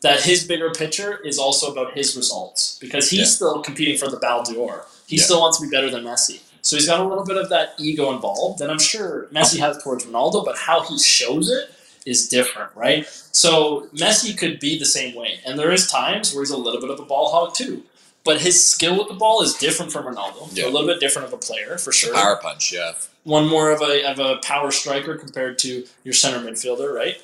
that 0.01 0.19
his 0.21 0.43
bigger 0.45 0.69
picture 0.71 1.17
is 1.25 1.39
also 1.39 1.71
about 1.71 1.93
his 1.97 2.15
results 2.15 2.77
because 2.79 3.09
he's 3.09 3.19
Yeah. 3.21 3.25
still 3.25 3.61
competing 3.61 3.97
for 3.97 4.09
the 4.09 4.17
Ballon 4.17 4.53
d'Or. 4.53 4.85
He 5.07 5.15
Yeah. 5.15 5.23
still 5.23 5.39
wants 5.39 5.57
to 5.59 5.63
be 5.65 5.69
better 5.69 5.89
than 5.89 6.03
Messi. 6.03 6.39
So 6.61 6.75
he's 6.75 6.85
got 6.85 6.99
a 6.99 7.03
little 7.07 7.23
bit 7.25 7.37
of 7.37 7.47
that 7.49 7.73
ego 7.79 8.11
involved 8.11 8.59
and 8.61 8.69
I'm 8.69 8.79
sure 8.79 9.27
Messi 9.33 9.59
has 9.59 9.81
towards 9.81 10.05
Ronaldo, 10.05 10.43
but 10.45 10.57
how 10.57 10.81
he 10.81 10.99
shows 10.99 11.49
it 11.49 11.71
is 12.05 12.27
different, 12.27 12.69
right? 12.75 13.07
So 13.31 13.87
Messi 13.95 14.37
could 14.37 14.59
be 14.59 14.77
the 14.77 14.85
same 14.85 15.15
way. 15.15 15.39
And 15.45 15.57
there 15.57 15.71
is 15.71 15.89
times 15.89 16.33
where 16.33 16.43
he's 16.43 16.51
a 16.51 16.57
little 16.57 16.81
bit 16.81 16.89
of 16.89 16.99
a 16.99 17.03
ball 17.05 17.29
hog 17.31 17.55
too. 17.55 17.83
But 18.25 18.41
his 18.41 18.63
skill 18.63 18.97
with 18.97 19.07
the 19.07 19.13
ball 19.13 19.41
is 19.41 19.55
different 19.55 19.91
from 19.91 20.05
Ronaldo. 20.05 20.49
Yeah. 20.55 20.65
A 20.65 20.69
little 20.69 20.87
bit 20.87 20.99
different 20.99 21.27
of 21.27 21.33
a 21.33 21.37
player 21.37 21.77
for 21.77 21.91
sure 21.91 22.13
Power 22.13 22.35
punch. 22.35 22.73
Yeah. 22.73 22.93
one 23.23 23.47
more 23.47 23.71
of 23.71 23.81
a 23.81 24.05
of 24.09 24.19
a 24.19 24.37
power 24.37 24.71
striker 24.71 25.15
compared 25.15 25.57
to 25.59 25.85
your 26.03 26.13
center 26.13 26.39
midfielder, 26.39 26.93
right? 26.93 27.21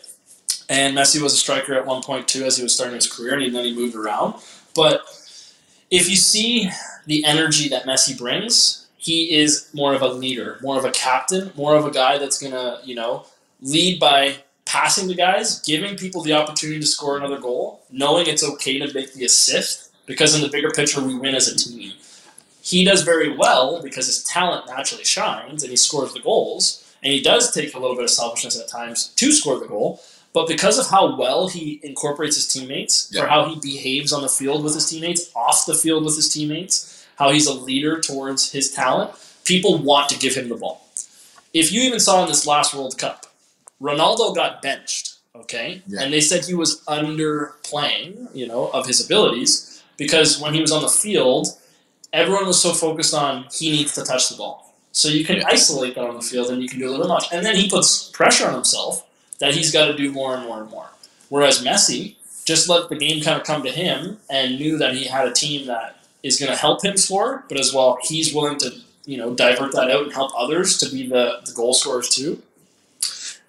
And 0.70 0.98
Messi 0.98 1.22
was 1.22 1.34
a 1.34 1.38
striker 1.38 1.74
at 1.76 1.86
one 1.86 2.02
point 2.02 2.28
too, 2.28 2.44
as 2.44 2.58
he 2.58 2.64
was 2.64 2.74
starting 2.74 2.96
his 2.96 3.12
career, 3.12 3.38
and 3.38 3.56
then 3.56 3.66
he 3.66 3.76
moved 3.76 3.96
around. 3.96 4.36
But 4.74 5.02
if 5.92 6.10
you 6.10 6.16
see 6.16 6.70
the 7.06 7.24
energy 7.26 7.70
that 7.70 7.84
Messi 7.84 8.18
brings, 8.18 8.88
he 8.98 9.36
is 9.36 9.70
more 9.74 9.94
of 9.94 10.02
a 10.02 10.08
leader, 10.08 10.58
more 10.64 10.78
of 10.80 10.86
a 10.86 10.92
captain, 10.92 11.52
more 11.56 11.76
of 11.76 11.86
a 11.86 11.92
guy 11.92 12.18
that's 12.18 12.42
gonna, 12.42 12.80
you 12.84 12.96
know, 12.96 13.26
lead 13.62 14.00
by 14.00 14.38
passing 14.66 15.08
the 15.08 15.14
guys, 15.14 15.60
giving 15.62 15.96
people 15.96 16.24
the 16.24 16.34
opportunity 16.34 16.80
to 16.80 16.88
score 16.88 17.18
another 17.18 17.38
goal, 17.38 17.84
knowing 17.92 18.26
it's 18.26 18.44
okay 18.44 18.80
to 18.80 18.92
make 18.94 19.14
the 19.14 19.24
assist, 19.24 19.85
because 20.06 20.36
in 20.36 20.42
the 20.42 20.50
bigger 20.50 20.70
picture 20.72 21.02
we 21.02 21.18
win 21.18 21.36
as 21.36 21.48
a 21.48 21.56
team 21.56 21.94
he 22.62 22.84
does 22.84 23.04
very 23.04 23.36
well 23.36 23.80
because 23.84 24.08
his 24.08 24.24
talent 24.24 24.66
naturally 24.68 25.04
shines 25.04 25.62
and 25.62 25.70
he 25.70 25.76
scores 25.78 26.14
the 26.14 26.20
goals. 26.20 26.82
And 27.04 27.14
he 27.14 27.22
does 27.22 27.54
take 27.54 27.76
a 27.76 27.80
little 27.80 27.96
bit 27.96 28.06
of 28.06 28.10
selfishness 28.10 28.60
at 28.60 28.68
times 28.68 29.10
to 29.18 29.32
score 29.32 29.60
the 29.60 29.68
goal. 29.68 30.02
but 30.34 30.48
because 30.48 30.80
of 30.80 30.88
how 30.90 31.16
well 31.16 31.48
he 31.48 31.80
incorporates 31.84 32.36
his 32.36 32.48
teammates, 32.52 33.08
Yeah. 33.12 33.22
for 33.22 33.28
how 33.28 33.46
he 33.48 33.56
behaves 33.60 34.12
on 34.12 34.24
the 34.24 34.28
field 34.28 34.64
with 34.64 34.74
his 34.74 34.90
teammates, 34.90 35.30
off 35.36 35.68
the 35.68 35.76
field 35.76 36.04
with 36.04 36.16
his 36.16 36.28
teammates, 36.28 37.06
how 37.20 37.30
he's 37.30 37.46
a 37.46 37.54
leader 37.54 38.00
towards 38.02 38.52
his 38.52 38.72
talent, 38.72 39.12
people 39.44 39.78
want 39.78 40.10
to 40.10 40.18
give 40.18 40.34
him 40.36 40.50
the 40.50 40.56
ball. 40.56 40.90
If 41.54 41.72
you 41.72 41.84
even 41.84 42.00
saw 42.00 42.24
in 42.24 42.28
this 42.28 42.48
last 42.48 42.74
World 42.74 42.98
Cup, 42.98 43.28
Ronaldo 43.80 44.34
got 44.36 44.62
benched, 44.64 45.14
okay? 45.36 45.84
Yeah. 45.88 46.02
And 46.02 46.12
they 46.12 46.20
said 46.22 46.44
he 46.46 46.56
was 46.56 46.82
underplaying, 46.88 48.28
you 48.36 48.48
know, 48.48 48.68
of 48.70 48.88
his 48.88 49.06
abilities 49.06 49.75
because 49.98 50.40
when 50.40 50.54
he 50.54 50.62
was 50.62 50.72
on 50.72 50.82
the 50.82 50.90
field, 50.90 51.48
everyone 52.14 52.46
was 52.48 52.62
so 52.62 52.72
focused 52.74 53.14
on 53.14 53.46
he 53.54 53.72
needs 53.72 53.94
to 53.96 54.04
touch 54.04 54.30
the 54.30 54.36
ball. 54.36 54.74
So 54.92 55.10
you 55.10 55.26
can 55.26 55.38
Yeah. 55.38 55.48
isolate 55.48 55.96
that 55.96 56.06
on 56.06 56.16
the 56.16 56.22
field 56.22 56.50
and 56.50 56.62
you 56.62 56.70
can 56.70 56.80
do 56.80 56.90
a 56.90 56.92
little 56.92 57.08
much. 57.08 57.26
And 57.32 57.46
then 57.46 57.56
he 57.56 57.70
puts 57.70 58.04
pressure 58.10 58.48
on 58.48 58.54
himself 58.54 59.04
that 59.40 59.54
he's 59.54 59.72
got 59.72 59.86
to 59.88 59.96
do 59.96 60.12
more 60.12 60.36
and 60.36 60.46
more 60.46 60.62
and 60.62 60.70
more. 60.72 60.88
Whereas 61.30 61.62
Messi 61.62 62.16
just 62.46 62.70
let 62.70 62.90
the 62.90 62.96
game 62.96 63.22
kind 63.24 63.40
of 63.40 63.46
come 63.46 63.64
to 63.64 63.72
him 63.72 64.20
and 64.30 64.58
knew 64.60 64.78
that 64.78 64.94
he 64.96 65.06
had 65.06 65.28
a 65.28 65.34
team 65.34 65.66
that 65.68 65.98
is 66.24 66.40
going 66.40 66.52
to 66.52 66.58
help 66.58 66.84
him 66.86 66.96
score, 66.96 67.44
but 67.50 67.60
as 67.60 67.74
well 67.74 67.98
he's 68.04 68.34
willing 68.34 68.58
to 68.60 68.74
you 69.06 69.18
know 69.18 69.34
divert 69.34 69.72
that 69.74 69.92
out 69.92 70.04
and 70.04 70.14
help 70.14 70.32
others 70.38 70.78
to 70.78 70.90
be 70.90 71.06
the, 71.08 71.40
the 71.46 71.52
goal 71.54 71.74
scorers 71.74 72.10
too. 72.10 72.42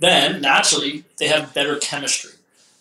Then 0.00 0.40
naturally 0.42 1.04
they 1.18 1.28
have 1.28 1.54
better 1.54 1.76
chemistry. 1.76 2.32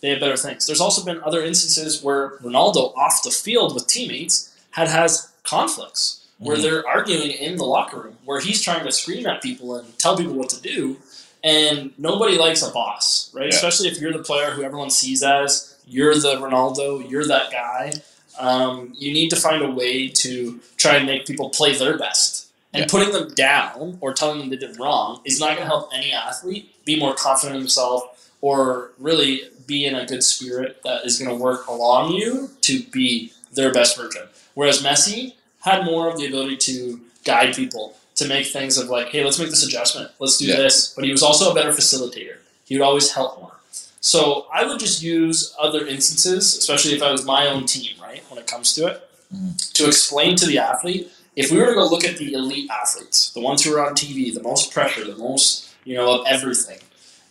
They 0.05 0.11
have 0.11 0.19
better 0.19 0.37
things. 0.37 0.67
There's 0.67 0.81
also 0.81 1.03
been 1.03 1.19
other 1.23 1.43
instances 1.43 2.03
where 2.03 2.37
Ronaldo 2.37 2.95
off 2.95 3.23
the 3.23 3.31
field 3.31 3.73
with 3.73 3.87
teammates 3.87 4.51
had 4.69 4.87
has 4.87 5.29
conflicts 5.41 6.19
where 6.37 6.57
Mhm. 6.57 6.61
they're 6.61 6.87
arguing 6.87 7.31
in 7.31 7.55
the 7.57 7.63
locker 7.65 7.97
room, 8.01 8.17
where 8.23 8.39
he's 8.39 8.61
trying 8.61 8.85
to 8.85 8.91
scream 8.91 9.25
at 9.25 9.41
people 9.41 9.73
and 9.73 9.97
tell 9.97 10.15
people 10.15 10.33
what 10.35 10.49
to 10.49 10.61
do, 10.61 10.97
and 11.43 11.91
nobody 11.97 12.37
likes 12.37 12.61
a 12.61 12.69
boss, 12.69 13.31
right? 13.33 13.45
Yeah. 13.49 13.55
Especially 13.55 13.87
if 13.87 13.97
you're 13.99 14.13
the 14.13 14.19
player 14.23 14.51
who 14.51 14.61
everyone 14.61 14.91
sees 14.91 15.23
as 15.23 15.73
you're 15.87 16.13
the 16.13 16.35
Ronaldo, 16.35 17.09
you're 17.09 17.25
that 17.25 17.49
guy. 17.51 17.93
Um, 18.37 18.93
you 18.95 19.11
need 19.11 19.29
to 19.29 19.35
find 19.35 19.63
a 19.63 19.71
way 19.71 20.07
to 20.09 20.59
try 20.77 20.97
and 20.97 21.07
make 21.07 21.25
people 21.25 21.49
play 21.49 21.75
their 21.75 21.97
best. 21.97 22.45
And 22.75 22.81
Yeah. 22.83 22.87
putting 22.91 23.11
them 23.11 23.33
down 23.33 23.97
or 24.01 24.13
telling 24.13 24.37
them 24.37 24.49
they 24.51 24.57
did 24.57 24.77
wrong 24.79 25.21
is 25.25 25.39
not 25.39 25.47
going 25.55 25.61
to 25.61 25.65
help 25.65 25.89
any 25.95 26.11
athlete 26.11 26.69
be 26.85 26.95
more 26.95 27.15
confident 27.15 27.55
in 27.55 27.61
himself 27.61 28.03
or 28.41 28.91
really 28.99 29.49
be 29.67 29.85
in 29.85 29.95
a 29.95 30.05
good 30.05 30.23
spirit 30.23 30.81
that 30.83 31.05
is 31.05 31.17
going 31.19 31.29
to 31.35 31.41
work 31.43 31.67
along 31.67 32.13
you 32.13 32.49
to 32.61 32.83
be 32.91 33.31
their 33.53 33.71
best 33.73 33.97
version. 33.97 34.23
Whereas 34.53 34.81
Messi 34.83 35.33
had 35.61 35.85
more 35.85 36.09
of 36.09 36.17
the 36.17 36.25
ability 36.27 36.57
to 36.57 37.01
guide 37.23 37.55
people 37.55 37.95
to 38.15 38.27
make 38.27 38.47
things 38.47 38.77
of 38.77 38.87
like, 38.89 39.07
hey, 39.09 39.23
let's 39.23 39.39
make 39.39 39.49
this 39.49 39.65
adjustment, 39.65 40.11
let's 40.19 40.37
do 40.37 40.45
Yeah. 40.45 40.57
this. 40.57 40.93
But 40.95 41.05
he 41.05 41.11
was 41.11 41.23
also 41.23 41.51
a 41.51 41.55
better 41.55 41.71
facilitator. 41.71 42.37
He 42.65 42.75
would 42.77 42.83
always 42.83 43.11
help 43.11 43.39
more. 43.39 43.51
So 43.99 44.45
I 44.53 44.65
would 44.65 44.79
just 44.79 45.01
use 45.01 45.53
other 45.59 45.85
instances, 45.87 46.55
especially 46.57 46.93
if 46.93 47.01
I 47.01 47.11
was 47.11 47.25
my 47.25 47.47
own 47.47 47.65
team, 47.65 47.95
right, 48.01 48.23
when 48.29 48.39
it 48.39 48.47
comes 48.47 48.73
to 48.73 48.85
it, 48.87 49.09
Mhm. 49.33 49.73
to 49.73 49.87
explain 49.87 50.35
to 50.37 50.45
the 50.45 50.59
athlete. 50.59 51.11
If 51.35 51.51
we 51.51 51.57
were 51.57 51.65
to 51.67 51.73
go 51.73 51.85
look 51.87 52.05
at 52.05 52.17
the 52.17 52.33
elite 52.33 52.69
athletes, 52.69 53.31
the 53.31 53.41
ones 53.41 53.63
who 53.63 53.73
are 53.75 53.85
on 53.85 53.95
TV, 53.95 54.31
the 54.31 54.41
most 54.43 54.71
pressure, 54.71 55.03
the 55.03 55.15
most, 55.17 55.65
you 55.83 55.95
know, 55.95 56.11
of 56.21 56.27
everything, 56.27 56.79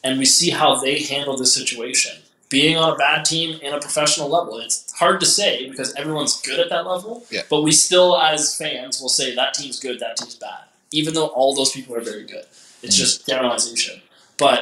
and 0.03 0.19
we 0.19 0.27
see 0.27 0.51
how 0.51 0.75
they 0.75 0.99
handle 1.01 1.37
this 1.39 1.55
situation, 1.55 2.13
being 2.55 2.77
on 2.77 2.93
a 2.93 2.97
bad 2.97 3.25
team 3.25 3.59
in 3.63 3.73
a 3.75 3.81
professional 3.81 4.29
level, 4.29 4.59
it's 4.59 4.77
hard 4.93 5.19
to 5.21 5.27
say 5.27 5.69
because 5.69 5.93
everyone's 5.95 6.41
good 6.43 6.61
at 6.61 6.69
that 6.71 6.87
level. 6.87 7.25
Yeah. 7.31 7.43
But 7.51 7.63
we 7.63 7.73
still, 7.73 8.17
as 8.17 8.57
fans, 8.57 9.01
will 9.01 9.09
say 9.21 9.35
that 9.35 9.55
team's 9.55 9.81
good, 9.81 9.99
that 10.01 10.17
team's 10.19 10.37
bad, 10.37 10.65
even 10.93 11.15
though 11.15 11.27
all 11.39 11.55
those 11.55 11.73
people 11.73 11.97
are 11.97 12.01
very 12.13 12.25
good. 12.25 12.45
It's 12.83 12.95
Mhm. 12.95 12.99
just 13.05 13.27
generalization. 13.27 14.01
But 14.37 14.61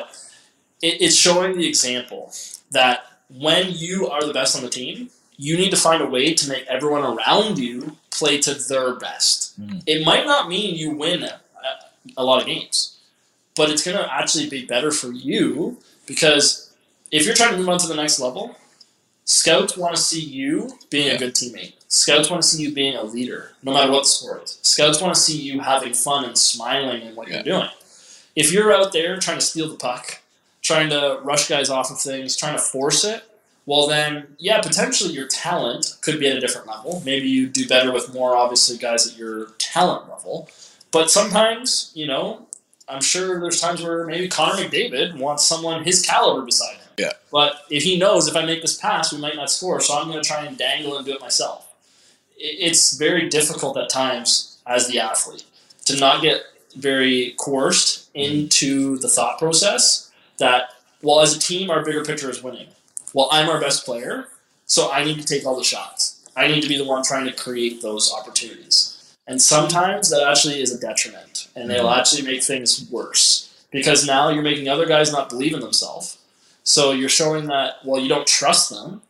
it, 0.81 0.95
it's 1.05 1.17
showing 1.17 1.59
the 1.59 1.67
example 1.67 2.33
that 2.71 3.05
when 3.29 3.73
you 3.73 4.09
are 4.09 4.25
the 4.25 4.33
best 4.33 4.57
on 4.57 4.63
the 4.63 4.71
team, 4.71 5.11
you 5.37 5.57
need 5.59 5.71
to 5.71 5.77
find 5.77 6.01
a 6.03 6.07
way 6.07 6.33
to 6.35 6.49
make 6.49 6.65
everyone 6.67 7.03
around 7.05 7.59
you 7.59 7.97
play 8.11 8.39
to 8.47 8.55
their 8.55 8.95
best. 8.95 9.61
Mhm. 9.61 9.83
It 9.87 10.05
might 10.07 10.25
not 10.25 10.49
mean 10.49 10.75
you 10.77 10.91
win 10.93 11.23
a, 11.25 11.41
a 12.17 12.25
lot 12.25 12.41
of 12.41 12.47
games, 12.47 12.97
but 13.55 13.69
it's 13.71 13.83
going 13.83 13.97
to 13.99 14.13
actually 14.21 14.49
be 14.49 14.65
better 14.65 14.91
for 14.91 15.11
you 15.13 15.77
because 16.07 16.62
if 17.13 17.25
you're 17.27 17.35
trying 17.35 17.53
to 17.53 17.59
move 17.59 17.69
on 17.69 17.79
to 17.79 17.87
the 17.87 17.95
next 17.95 18.19
level, 18.19 18.57
scouts 19.25 19.77
want 19.77 19.95
to 19.95 20.01
see 20.03 20.21
you 20.21 20.79
being 20.91 21.07
Yeah. 21.09 21.13
a 21.15 21.19
good 21.19 21.35
teammate. 21.35 21.75
Scouts 21.89 22.31
want 22.31 22.43
to 22.43 22.49
see 22.49 22.63
you 22.63 22.73
being 22.73 22.97
a 22.97 23.03
leader, 23.05 23.53
no 23.63 23.73
matter 23.73 23.93
what 23.93 24.07
sport. 24.07 24.53
Scouts 24.63 25.01
want 25.01 25.15
to 25.15 25.21
see 25.21 25.37
you 25.37 25.61
having 25.61 25.95
fun 25.95 26.25
and 26.25 26.37
smiling 26.37 27.03
in 27.03 27.15
what 27.15 27.29
Yeah. 27.29 27.35
you're 27.35 27.45
doing. 27.45 27.69
If 28.35 28.51
you're 28.51 28.73
out 28.75 28.93
there 28.93 29.19
trying 29.19 29.39
to 29.39 29.45
steal 29.45 29.69
the 29.69 29.77
puck, 29.77 30.19
trying 30.63 30.89
to 30.91 31.19
rush 31.23 31.49
guys 31.49 31.69
off 31.69 31.91
of 31.91 32.01
things, 32.01 32.35
trying 32.37 32.57
to 32.57 32.63
force 32.63 33.05
it, 33.05 33.23
well 33.67 33.87
then, 33.87 34.35
yeah, 34.39 34.61
potentially 34.61 35.13
your 35.13 35.27
talent 35.29 35.97
could 36.01 36.19
be 36.19 36.29
at 36.29 36.37
a 36.37 36.41
different 36.41 36.67
level. 36.67 37.03
Maybe 37.05 37.29
you 37.29 37.47
do 37.47 37.69
better 37.69 37.93
with 37.93 38.13
more 38.15 38.35
obviously 38.37 38.79
guys 38.79 39.07
at 39.07 39.17
your 39.19 39.51
talent 39.59 40.09
level. 40.09 40.49
But 40.91 41.11
sometimes, 41.11 41.91
you 41.95 42.07
know, 42.07 42.47
I'm 42.89 43.01
sure 43.03 43.39
there's 43.41 43.61
times 43.61 43.83
where 43.83 44.05
maybe 44.07 44.29
Connor 44.29 44.65
McDavid 44.65 45.17
wants 45.17 45.47
someone 45.47 45.85
his 45.85 46.03
caliber 46.03 46.43
beside 46.43 46.77
him. 46.77 46.82
But 47.33 47.63
if 47.71 47.83
he 47.83 47.99
knows 47.99 48.29
if 48.29 48.37
I 48.37 48.45
make 48.45 48.61
this 48.61 48.77
pass, 48.77 49.13
we 49.13 49.19
might 49.19 49.37
not 49.37 49.51
score, 49.51 49.81
so 49.81 49.99
I'm 49.99 50.09
going 50.09 50.23
to 50.23 50.29
try 50.29 50.45
and 50.45 50.57
dangle 50.57 50.97
and 50.97 51.05
do 51.05 51.15
it 51.15 51.21
myself. 51.21 51.67
It's 52.37 52.97
very 52.97 53.29
difficult 53.29 53.77
at 53.79 53.89
times 53.89 54.59
as 54.67 54.87
the 54.87 55.01
athlete 55.01 55.45
to 55.87 55.99
not 55.99 56.23
get 56.23 56.43
very 56.77 57.35
coerced 57.39 58.11
into 58.15 58.99
the 58.99 59.09
thought 59.09 59.39
process 59.39 60.13
that, 60.39 60.71
well, 61.03 61.21
as 61.21 61.35
a 61.35 61.41
team, 61.41 61.71
our 61.71 61.85
bigger 61.85 62.05
picture 62.05 62.31
is 62.31 62.43
winning. 62.43 62.69
Well, 63.15 63.29
I'm 63.33 63.49
our 63.49 63.61
best 63.61 63.85
player, 63.85 64.29
so 64.67 64.93
I 64.93 65.05
need 65.05 65.19
to 65.19 65.25
take 65.25 65.47
all 65.47 65.57
the 65.57 65.65
shots. 65.65 66.31
I 66.37 66.49
need 66.49 66.63
to 66.63 66.69
be 66.69 66.79
the 66.79 66.85
one 66.85 67.03
trying 67.03 67.27
to 67.27 67.33
create 67.33 67.83
those 67.83 68.13
opportunities. 68.13 69.17
And 69.27 69.41
sometimes 69.41 70.11
that 70.11 70.27
actually 70.27 70.61
is 70.61 70.75
a 70.75 70.81
detriment, 70.81 71.49
and 71.55 71.71
it'll 71.71 71.89
mm-hmm. 71.89 71.99
actually 71.99 72.23
make 72.23 72.43
things 72.43 72.89
worse 72.91 73.67
because 73.71 74.07
now 74.07 74.29
you're 74.29 74.43
making 74.43 74.69
other 74.69 74.87
guys 74.87 75.13
not 75.13 75.29
believe 75.29 75.55
in 75.55 75.61
themselves. 75.61 76.19
So 76.65 76.93
you're 76.93 77.09
showing 77.09 77.47
that 77.47 77.85
well, 77.85 78.01
you 78.01 78.09
don't 78.09 78.27
trust 78.27 78.71
them, 78.71 79.03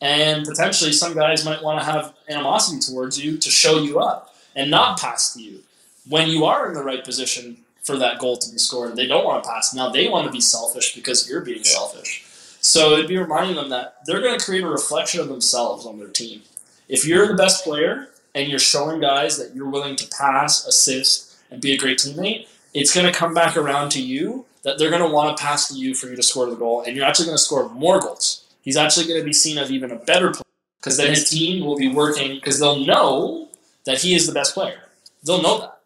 and 0.00 0.44
potentially 0.46 0.92
some 0.92 1.14
guys 1.14 1.44
might 1.44 1.62
want 1.62 1.78
to 1.80 1.84
have 1.84 2.14
animosity 2.28 2.80
towards 2.80 3.22
you 3.22 3.38
to 3.38 3.50
show 3.50 3.78
you 3.82 3.98
up 3.98 4.34
and 4.54 4.70
not 4.70 5.00
pass 5.00 5.34
to 5.34 5.42
you 5.42 5.60
when 6.08 6.28
you 6.28 6.44
are 6.44 6.68
in 6.68 6.74
the 6.74 6.82
right 6.82 7.04
position 7.04 7.58
for 7.82 7.96
that 7.96 8.18
goal 8.18 8.36
to 8.36 8.50
be 8.50 8.58
scored. 8.58 8.96
They 8.96 9.06
don't 9.06 9.24
want 9.24 9.42
to 9.42 9.48
pass. 9.48 9.74
Now 9.74 9.88
they 9.88 10.08
want 10.08 10.26
to 10.26 10.32
be 10.32 10.40
selfish 10.40 10.94
because 10.94 11.28
you're 11.28 11.40
being 11.40 11.58
Yeah. 11.58 11.70
selfish. 11.72 12.24
So 12.60 12.92
it'd 12.92 13.08
be 13.08 13.16
reminding 13.16 13.56
them 13.56 13.70
that 13.70 14.04
they're 14.04 14.20
going 14.20 14.38
to 14.38 14.44
create 14.44 14.62
a 14.64 14.68
reflection 14.68 15.20
of 15.20 15.28
themselves 15.28 15.86
on 15.86 15.98
their 15.98 16.08
team. 16.08 16.42
If 16.88 17.06
you're 17.06 17.26
the 17.26 17.34
best 17.34 17.64
player 17.64 18.08
and 18.34 18.48
you're 18.48 18.58
showing 18.58 19.00
guys 19.00 19.38
that 19.38 19.54
you're 19.54 19.68
willing 19.68 19.96
to 19.96 20.06
pass, 20.08 20.66
assist, 20.66 21.34
and 21.50 21.62
be 21.62 21.72
a 21.72 21.78
great 21.78 21.98
teammate, 21.98 22.46
it's 22.74 22.94
going 22.94 23.10
to 23.10 23.16
come 23.18 23.32
back 23.32 23.56
around 23.56 23.90
to 23.90 24.02
you 24.02 24.44
that 24.68 24.78
they're 24.78 24.90
going 24.90 25.02
to 25.02 25.08
want 25.08 25.34
to 25.34 25.42
pass 25.42 25.68
to 25.68 25.74
you 25.74 25.94
for 25.94 26.08
you 26.08 26.16
to 26.16 26.22
score 26.22 26.48
the 26.50 26.56
goal, 26.56 26.82
and 26.86 26.94
you're 26.94 27.06
actually 27.06 27.24
going 27.26 27.38
to 27.38 27.42
score 27.42 27.68
more 27.70 27.98
goals. 28.00 28.44
He's 28.62 28.76
actually 28.76 29.06
going 29.06 29.18
to 29.20 29.24
be 29.24 29.32
seen 29.32 29.56
as 29.56 29.70
even 29.72 29.90
a 29.90 29.96
better 29.96 30.30
player 30.30 30.44
because 30.78 30.96
then 30.98 31.08
his 31.08 31.28
team 31.30 31.64
will 31.64 31.76
be 31.78 31.88
working 31.88 32.34
because 32.34 32.60
they'll 32.60 32.84
know 32.84 33.48
that 33.86 33.98
he 34.02 34.14
is 34.14 34.26
the 34.26 34.32
best 34.32 34.52
player. 34.52 34.80
They'll 35.24 35.40
know 35.42 35.58
that. 35.60 35.80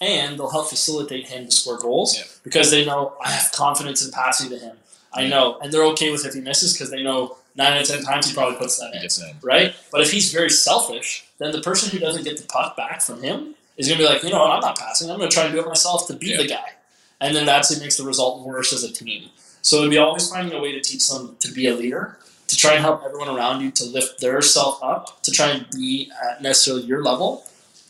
And 0.00 0.38
they'll 0.38 0.50
help 0.50 0.68
facilitate 0.68 1.26
him 1.28 1.46
to 1.46 1.50
score 1.50 1.78
goals 1.78 2.16
Yeah. 2.16 2.24
because 2.44 2.70
they 2.70 2.84
know 2.84 3.14
I 3.24 3.30
have 3.30 3.50
confidence 3.52 4.04
in 4.04 4.12
passing 4.12 4.50
to 4.50 4.58
him. 4.58 4.76
I 5.12 5.26
know. 5.26 5.58
And 5.62 5.72
they're 5.72 5.84
okay 5.86 6.10
with 6.12 6.24
if 6.26 6.34
he 6.34 6.40
misses 6.40 6.74
because 6.74 6.90
they 6.90 7.02
know 7.02 7.36
nine 7.56 7.72
out 7.72 7.80
of 7.82 7.88
ten 7.88 8.02
times 8.04 8.28
he 8.28 8.34
probably 8.34 8.58
puts 8.58 8.78
that 8.78 8.94
in 8.94 9.02
in. 9.02 9.36
right? 9.42 9.74
But 9.90 10.02
if 10.02 10.12
he's 10.12 10.30
very 10.32 10.50
selfish, 10.50 11.24
then 11.38 11.50
the 11.52 11.62
person 11.62 11.90
who 11.90 11.98
doesn't 11.98 12.22
get 12.24 12.36
the 12.36 12.46
puck 12.46 12.76
back 12.76 13.00
from 13.00 13.22
him 13.22 13.54
is 13.76 13.88
going 13.88 13.98
to 13.98 14.04
be 14.04 14.08
like, 14.08 14.22
you 14.22 14.30
know 14.30 14.40
what, 14.40 14.50
I'm 14.50 14.60
not 14.60 14.78
passing. 14.78 15.10
I'm 15.10 15.18
going 15.18 15.30
to 15.30 15.34
try 15.34 15.44
and 15.44 15.54
do 15.54 15.60
it 15.60 15.66
myself 15.66 16.06
to 16.08 16.12
beat 16.12 16.32
Yeah. 16.32 16.36
the 16.42 16.46
guy. 16.48 16.72
And 17.20 17.34
then 17.34 17.46
that's 17.46 17.70
what 17.70 17.80
makes 17.80 17.96
the 17.96 18.04
result 18.04 18.46
worse 18.46 18.72
as 18.72 18.84
a 18.84 18.92
team. 18.92 19.30
So 19.62 19.78
it'd 19.78 19.90
be 19.90 19.98
always 19.98 20.30
finding 20.30 20.56
a 20.56 20.60
way 20.62 20.72
to 20.72 20.80
teach 20.80 21.08
them 21.08 21.36
to 21.40 21.52
be 21.52 21.66
a 21.66 21.74
leader, 21.74 22.18
to 22.46 22.56
try 22.56 22.72
and 22.74 22.80
help 22.80 23.02
everyone 23.04 23.28
around 23.28 23.60
you 23.60 23.70
to 23.72 23.84
lift 23.84 24.20
their 24.20 24.40
self 24.40 24.82
up, 24.82 25.22
to 25.24 25.30
try 25.32 25.48
and 25.50 25.66
be 25.70 26.10
at 26.30 26.40
necessarily 26.42 26.84
your 26.84 27.02
level. 27.02 27.44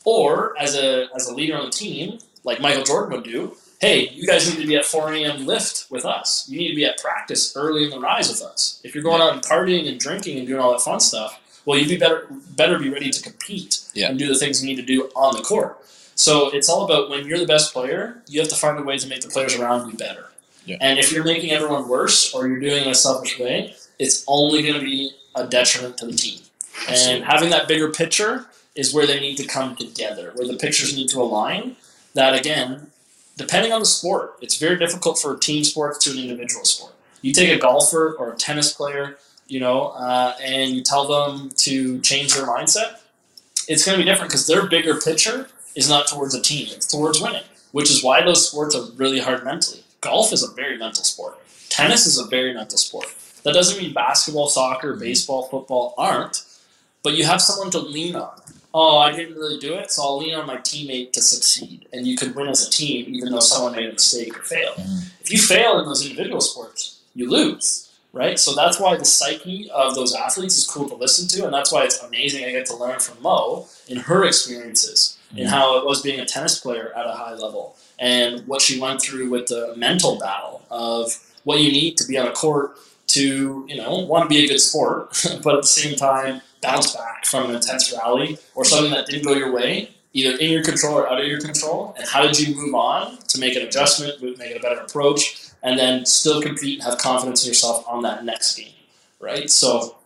Or 0.04 0.54
as 0.58 0.74
a, 0.74 1.08
as 1.14 1.28
a 1.28 1.34
leader 1.34 1.56
on 1.56 1.66
the 1.66 1.70
team, 1.70 2.18
like 2.44 2.60
Michael 2.60 2.84
Jordan 2.84 3.12
would 3.16 3.24
do, 3.24 3.54
hey, 3.80 4.08
you 4.08 4.26
guys 4.26 4.48
need 4.48 4.60
to 4.62 4.66
be 4.66 4.76
at 4.76 4.84
4 4.86 5.12
a.m. 5.12 5.46
lift 5.46 5.90
with 5.90 6.04
us. 6.06 6.48
You 6.48 6.58
need 6.58 6.70
to 6.70 6.74
be 6.74 6.84
at 6.86 6.98
practice 6.98 7.54
early 7.56 7.84
in 7.84 7.90
the 7.90 8.00
rise 8.00 8.28
with 8.28 8.40
us. 8.42 8.80
If 8.82 8.94
you're 8.94 9.04
going 9.04 9.20
out 9.20 9.34
and 9.34 9.42
partying 9.42 9.88
and 9.88 10.00
drinking 10.00 10.38
and 10.38 10.46
doing 10.48 10.60
all 10.60 10.72
that 10.72 10.80
fun 10.80 10.98
stuff, 11.00 11.38
well, 11.64 11.78
you'd 11.78 11.88
be 11.88 11.98
better 11.98 12.26
better 12.56 12.78
be 12.78 12.88
ready 12.88 13.10
to 13.10 13.22
compete 13.22 13.80
Yeah. 13.92 14.08
and 14.08 14.18
do 14.18 14.26
the 14.26 14.34
things 14.34 14.62
you 14.64 14.68
need 14.68 14.76
to 14.80 14.86
do 14.86 15.10
on 15.14 15.36
the 15.36 15.42
court. 15.42 15.78
So 16.18 16.50
it's 16.50 16.68
all 16.68 16.84
about 16.84 17.10
when 17.10 17.26
you're 17.26 17.38
the 17.38 17.46
best 17.46 17.72
player, 17.72 18.20
you 18.26 18.40
have 18.40 18.48
to 18.48 18.56
find 18.56 18.76
a 18.76 18.82
way 18.82 18.98
to 18.98 19.06
make 19.06 19.20
the 19.20 19.28
players 19.28 19.54
around 19.54 19.88
you 19.88 19.96
better. 19.96 20.26
Yeah. 20.64 20.76
And 20.80 20.98
if 20.98 21.12
you're 21.12 21.24
making 21.24 21.52
everyone 21.52 21.88
worse 21.88 22.34
or 22.34 22.48
you're 22.48 22.58
doing 22.58 22.82
it 22.82 22.86
in 22.86 22.88
a 22.88 22.94
selfish 22.94 23.38
way, 23.38 23.76
it's 24.00 24.24
only 24.26 24.62
going 24.62 24.74
to 24.74 24.80
be 24.80 25.12
a 25.36 25.46
detriment 25.46 25.96
to 25.98 26.06
the 26.06 26.12
team. 26.12 26.40
And 26.88 27.24
having 27.24 27.50
that 27.50 27.68
bigger 27.68 27.92
picture 27.92 28.46
is 28.74 28.92
where 28.92 29.06
they 29.06 29.20
need 29.20 29.36
to 29.36 29.46
come 29.46 29.76
together, 29.76 30.32
where 30.34 30.48
the 30.48 30.56
pictures 30.56 30.94
need 30.96 31.08
to 31.10 31.20
align. 31.20 31.76
That 32.14 32.34
again, 32.34 32.90
depending 33.36 33.72
on 33.72 33.78
the 33.78 33.86
sport, 33.86 34.38
it's 34.40 34.56
very 34.56 34.76
difficult 34.76 35.20
for 35.20 35.34
a 35.34 35.38
team 35.38 35.62
sports 35.62 35.98
to 36.04 36.10
an 36.10 36.18
individual 36.18 36.64
sport. 36.64 36.94
You 37.22 37.32
take 37.32 37.56
a 37.56 37.60
golfer 37.60 38.16
or 38.18 38.32
a 38.32 38.36
tennis 38.36 38.72
player, 38.72 39.18
you 39.46 39.60
know, 39.60 39.90
uh, 39.90 40.34
and 40.42 40.72
you 40.72 40.82
tell 40.82 41.06
them 41.06 41.50
to 41.58 42.00
change 42.00 42.34
their 42.34 42.46
mindset. 42.46 42.96
It's 43.68 43.86
going 43.86 43.98
to 43.98 44.04
be 44.04 44.10
different 44.10 44.32
because 44.32 44.48
their 44.48 44.66
bigger 44.66 45.00
picture 45.00 45.48
is 45.74 45.88
not 45.88 46.06
towards 46.06 46.34
a 46.34 46.42
team; 46.42 46.68
it's 46.70 46.86
towards 46.86 47.20
winning. 47.20 47.44
Which 47.72 47.90
is 47.90 48.02
why 48.02 48.22
those 48.22 48.48
sports 48.48 48.74
are 48.74 48.90
really 48.96 49.18
hard 49.20 49.44
mentally. 49.44 49.84
Golf 50.00 50.32
is 50.32 50.42
a 50.42 50.52
very 50.54 50.78
mental 50.78 51.04
sport. 51.04 51.38
Tennis 51.68 52.06
is 52.06 52.18
a 52.18 52.24
very 52.24 52.54
mental 52.54 52.78
sport. 52.78 53.06
That 53.42 53.54
doesn't 53.54 53.80
mean 53.80 53.92
basketball, 53.92 54.48
soccer, 54.48 54.94
baseball, 54.94 55.48
football 55.48 55.94
aren't, 55.98 56.44
but 57.02 57.14
you 57.14 57.24
have 57.24 57.42
someone 57.42 57.70
to 57.72 57.78
lean 57.78 58.16
on. 58.16 58.40
Oh, 58.74 58.98
I 58.98 59.12
didn't 59.12 59.36
really 59.36 59.58
do 59.58 59.74
it, 59.74 59.90
so 59.90 60.02
I'll 60.02 60.18
lean 60.18 60.34
on 60.34 60.46
my 60.46 60.56
teammate 60.56 61.12
to 61.12 61.20
succeed. 61.20 61.86
And 61.92 62.06
you 62.06 62.16
could 62.16 62.34
win 62.34 62.48
as 62.48 62.66
a 62.66 62.70
team 62.70 63.14
even 63.14 63.32
though 63.32 63.40
someone 63.40 63.72
made 63.72 63.88
a 63.88 63.92
mistake 63.92 64.36
or 64.38 64.42
failed. 64.42 64.76
Mhm. 64.76 65.04
If 65.20 65.32
you 65.32 65.38
fail 65.38 65.78
in 65.78 65.86
those 65.86 66.04
individual 66.04 66.40
sports, 66.40 66.96
you 67.14 67.28
lose, 67.30 67.88
right? 68.12 68.38
So 68.38 68.54
that's 68.54 68.78
why 68.78 68.96
the 68.96 69.04
psyche 69.04 69.70
of 69.70 69.94
those 69.94 70.14
athletes 70.14 70.56
is 70.56 70.66
cool 70.66 70.88
to 70.88 70.94
listen 70.94 71.28
to, 71.28 71.44
and 71.44 71.52
that's 71.52 71.72
why 71.72 71.84
it's 71.84 71.98
amazing 71.98 72.44
I 72.44 72.50
get 72.50 72.66
to 72.66 72.76
learn 72.76 73.00
from 73.00 73.20
Mo 73.22 73.66
in 73.88 73.98
her 73.98 74.24
experiences 74.24 75.17
and 75.36 75.48
how 75.48 75.78
it 75.78 75.84
was 75.84 76.02
being 76.02 76.20
a 76.20 76.24
tennis 76.24 76.58
player 76.58 76.92
at 76.96 77.06
a 77.06 77.12
high 77.12 77.34
level 77.34 77.76
and 77.98 78.46
what 78.46 78.62
she 78.62 78.80
went 78.80 79.02
through 79.02 79.28
with 79.28 79.46
the 79.46 79.74
mental 79.76 80.18
battle 80.18 80.62
of 80.70 81.18
what 81.44 81.60
you 81.60 81.70
need 81.70 81.96
to 81.96 82.06
be 82.06 82.16
on 82.16 82.26
a 82.26 82.32
court 82.32 82.76
to, 83.08 83.64
you 83.68 83.76
know, 83.76 83.98
want 84.00 84.24
to 84.24 84.28
be 84.28 84.44
a 84.44 84.48
good 84.48 84.60
sport, 84.60 85.26
but 85.42 85.54
at 85.54 85.62
the 85.62 85.66
same 85.66 85.96
time 85.96 86.40
bounce 86.60 86.94
back 86.94 87.24
from 87.24 87.50
an 87.50 87.56
intense 87.56 87.92
rally 87.92 88.38
or 88.54 88.64
something 88.64 88.90
that 88.90 89.06
didn't 89.06 89.24
go 89.24 89.34
your 89.34 89.52
way, 89.52 89.90
either 90.12 90.36
in 90.38 90.50
your 90.50 90.62
control 90.62 90.98
or 90.98 91.10
out 91.10 91.20
of 91.20 91.26
your 91.26 91.40
control. 91.40 91.94
And 91.98 92.06
how 92.08 92.22
did 92.22 92.38
you 92.38 92.54
move 92.54 92.74
on 92.74 93.18
to 93.18 93.40
make 93.40 93.56
an 93.56 93.62
adjustment, 93.62 94.22
make 94.22 94.50
it 94.50 94.56
a 94.56 94.60
better 94.60 94.80
approach, 94.80 95.40
and 95.62 95.78
then 95.78 96.04
still 96.04 96.40
compete 96.42 96.80
and 96.80 96.88
have 96.88 96.98
confidence 96.98 97.44
in 97.44 97.48
yourself 97.48 97.84
on 97.88 98.02
that 98.02 98.24
next 98.24 98.56
game, 98.56 98.72
right? 99.20 99.50
So, 99.50 99.96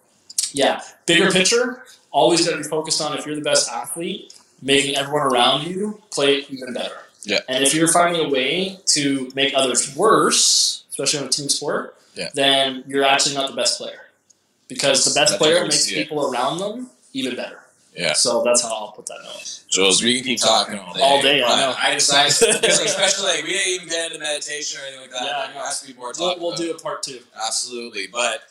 yeah, 0.52 0.80
bigger 1.06 1.30
picture, 1.30 1.84
always 2.10 2.46
got 2.46 2.52
to 2.52 2.62
be 2.62 2.68
focused 2.68 3.00
on 3.00 3.16
if 3.16 3.26
you're 3.26 3.34
the 3.34 3.42
best 3.42 3.70
athlete, 3.70 4.34
making 4.62 4.96
everyone 4.96 5.22
around 5.22 5.66
you 5.66 6.00
play 6.10 6.46
even 6.48 6.72
better. 6.72 6.96
Yeah. 7.24 7.40
And 7.48 7.62
if 7.64 7.74
you're 7.74 7.88
finding 7.88 8.24
a 8.24 8.28
way 8.28 8.78
to 8.86 9.30
make 9.34 9.52
others 9.54 9.94
worse, 9.94 10.84
especially 10.90 11.20
on 11.20 11.26
a 11.26 11.28
team 11.30 11.48
sport, 11.48 11.96
Yeah. 12.14 12.30
then 12.34 12.84
you're 12.86 13.04
actually 13.04 13.34
not 13.34 13.50
the 13.50 13.56
best 13.56 13.78
player. 13.78 13.98
Because 14.68 15.04
the 15.04 15.10
best 15.18 15.32
That's 15.32 15.36
player 15.42 15.62
makes 15.64 15.80
see 15.80 15.96
it. 15.96 16.04
people 16.08 16.30
around 16.32 16.58
them 16.58 16.90
even 17.12 17.36
better. 17.36 17.58
Yeah. 17.94 18.14
So 18.14 18.42
that's 18.42 18.62
how 18.62 18.68
I'll 18.74 18.92
put 18.92 19.04
that 19.06 19.18
note. 19.22 19.60
Jules, 19.68 20.02
we 20.02 20.14
can 20.16 20.24
keep 20.24 20.40
talking 20.40 20.78
all 20.78 20.94
day. 20.94 21.00
All 21.02 21.20
day, 21.22 21.42
I 21.42 21.48
but 21.48 21.56
know. 21.56 21.74
I 21.78 21.94
decided, 21.94 22.30
especially 22.64 23.24
like, 23.26 23.44
we 23.44 23.52
didn't 23.52 23.68
even 23.74 23.88
get 23.88 24.06
into 24.12 24.18
meditation 24.18 24.80
or 24.80 24.84
anything 24.86 25.02
like 25.02 25.10
that. 25.10 25.22
Yeah, 25.26 25.36
Like, 25.38 25.44
I 25.44 25.46
know. 25.48 25.54
there 25.54 25.64
has 25.64 25.80
to 25.82 25.86
be 25.88 25.94
more 25.98 26.12
We'll, 26.18 26.38
we'll 26.40 26.56
do 26.56 26.70
a 26.70 26.78
part 26.78 27.02
two. 27.02 27.20
Absolutely. 27.46 28.06
But 28.06 28.42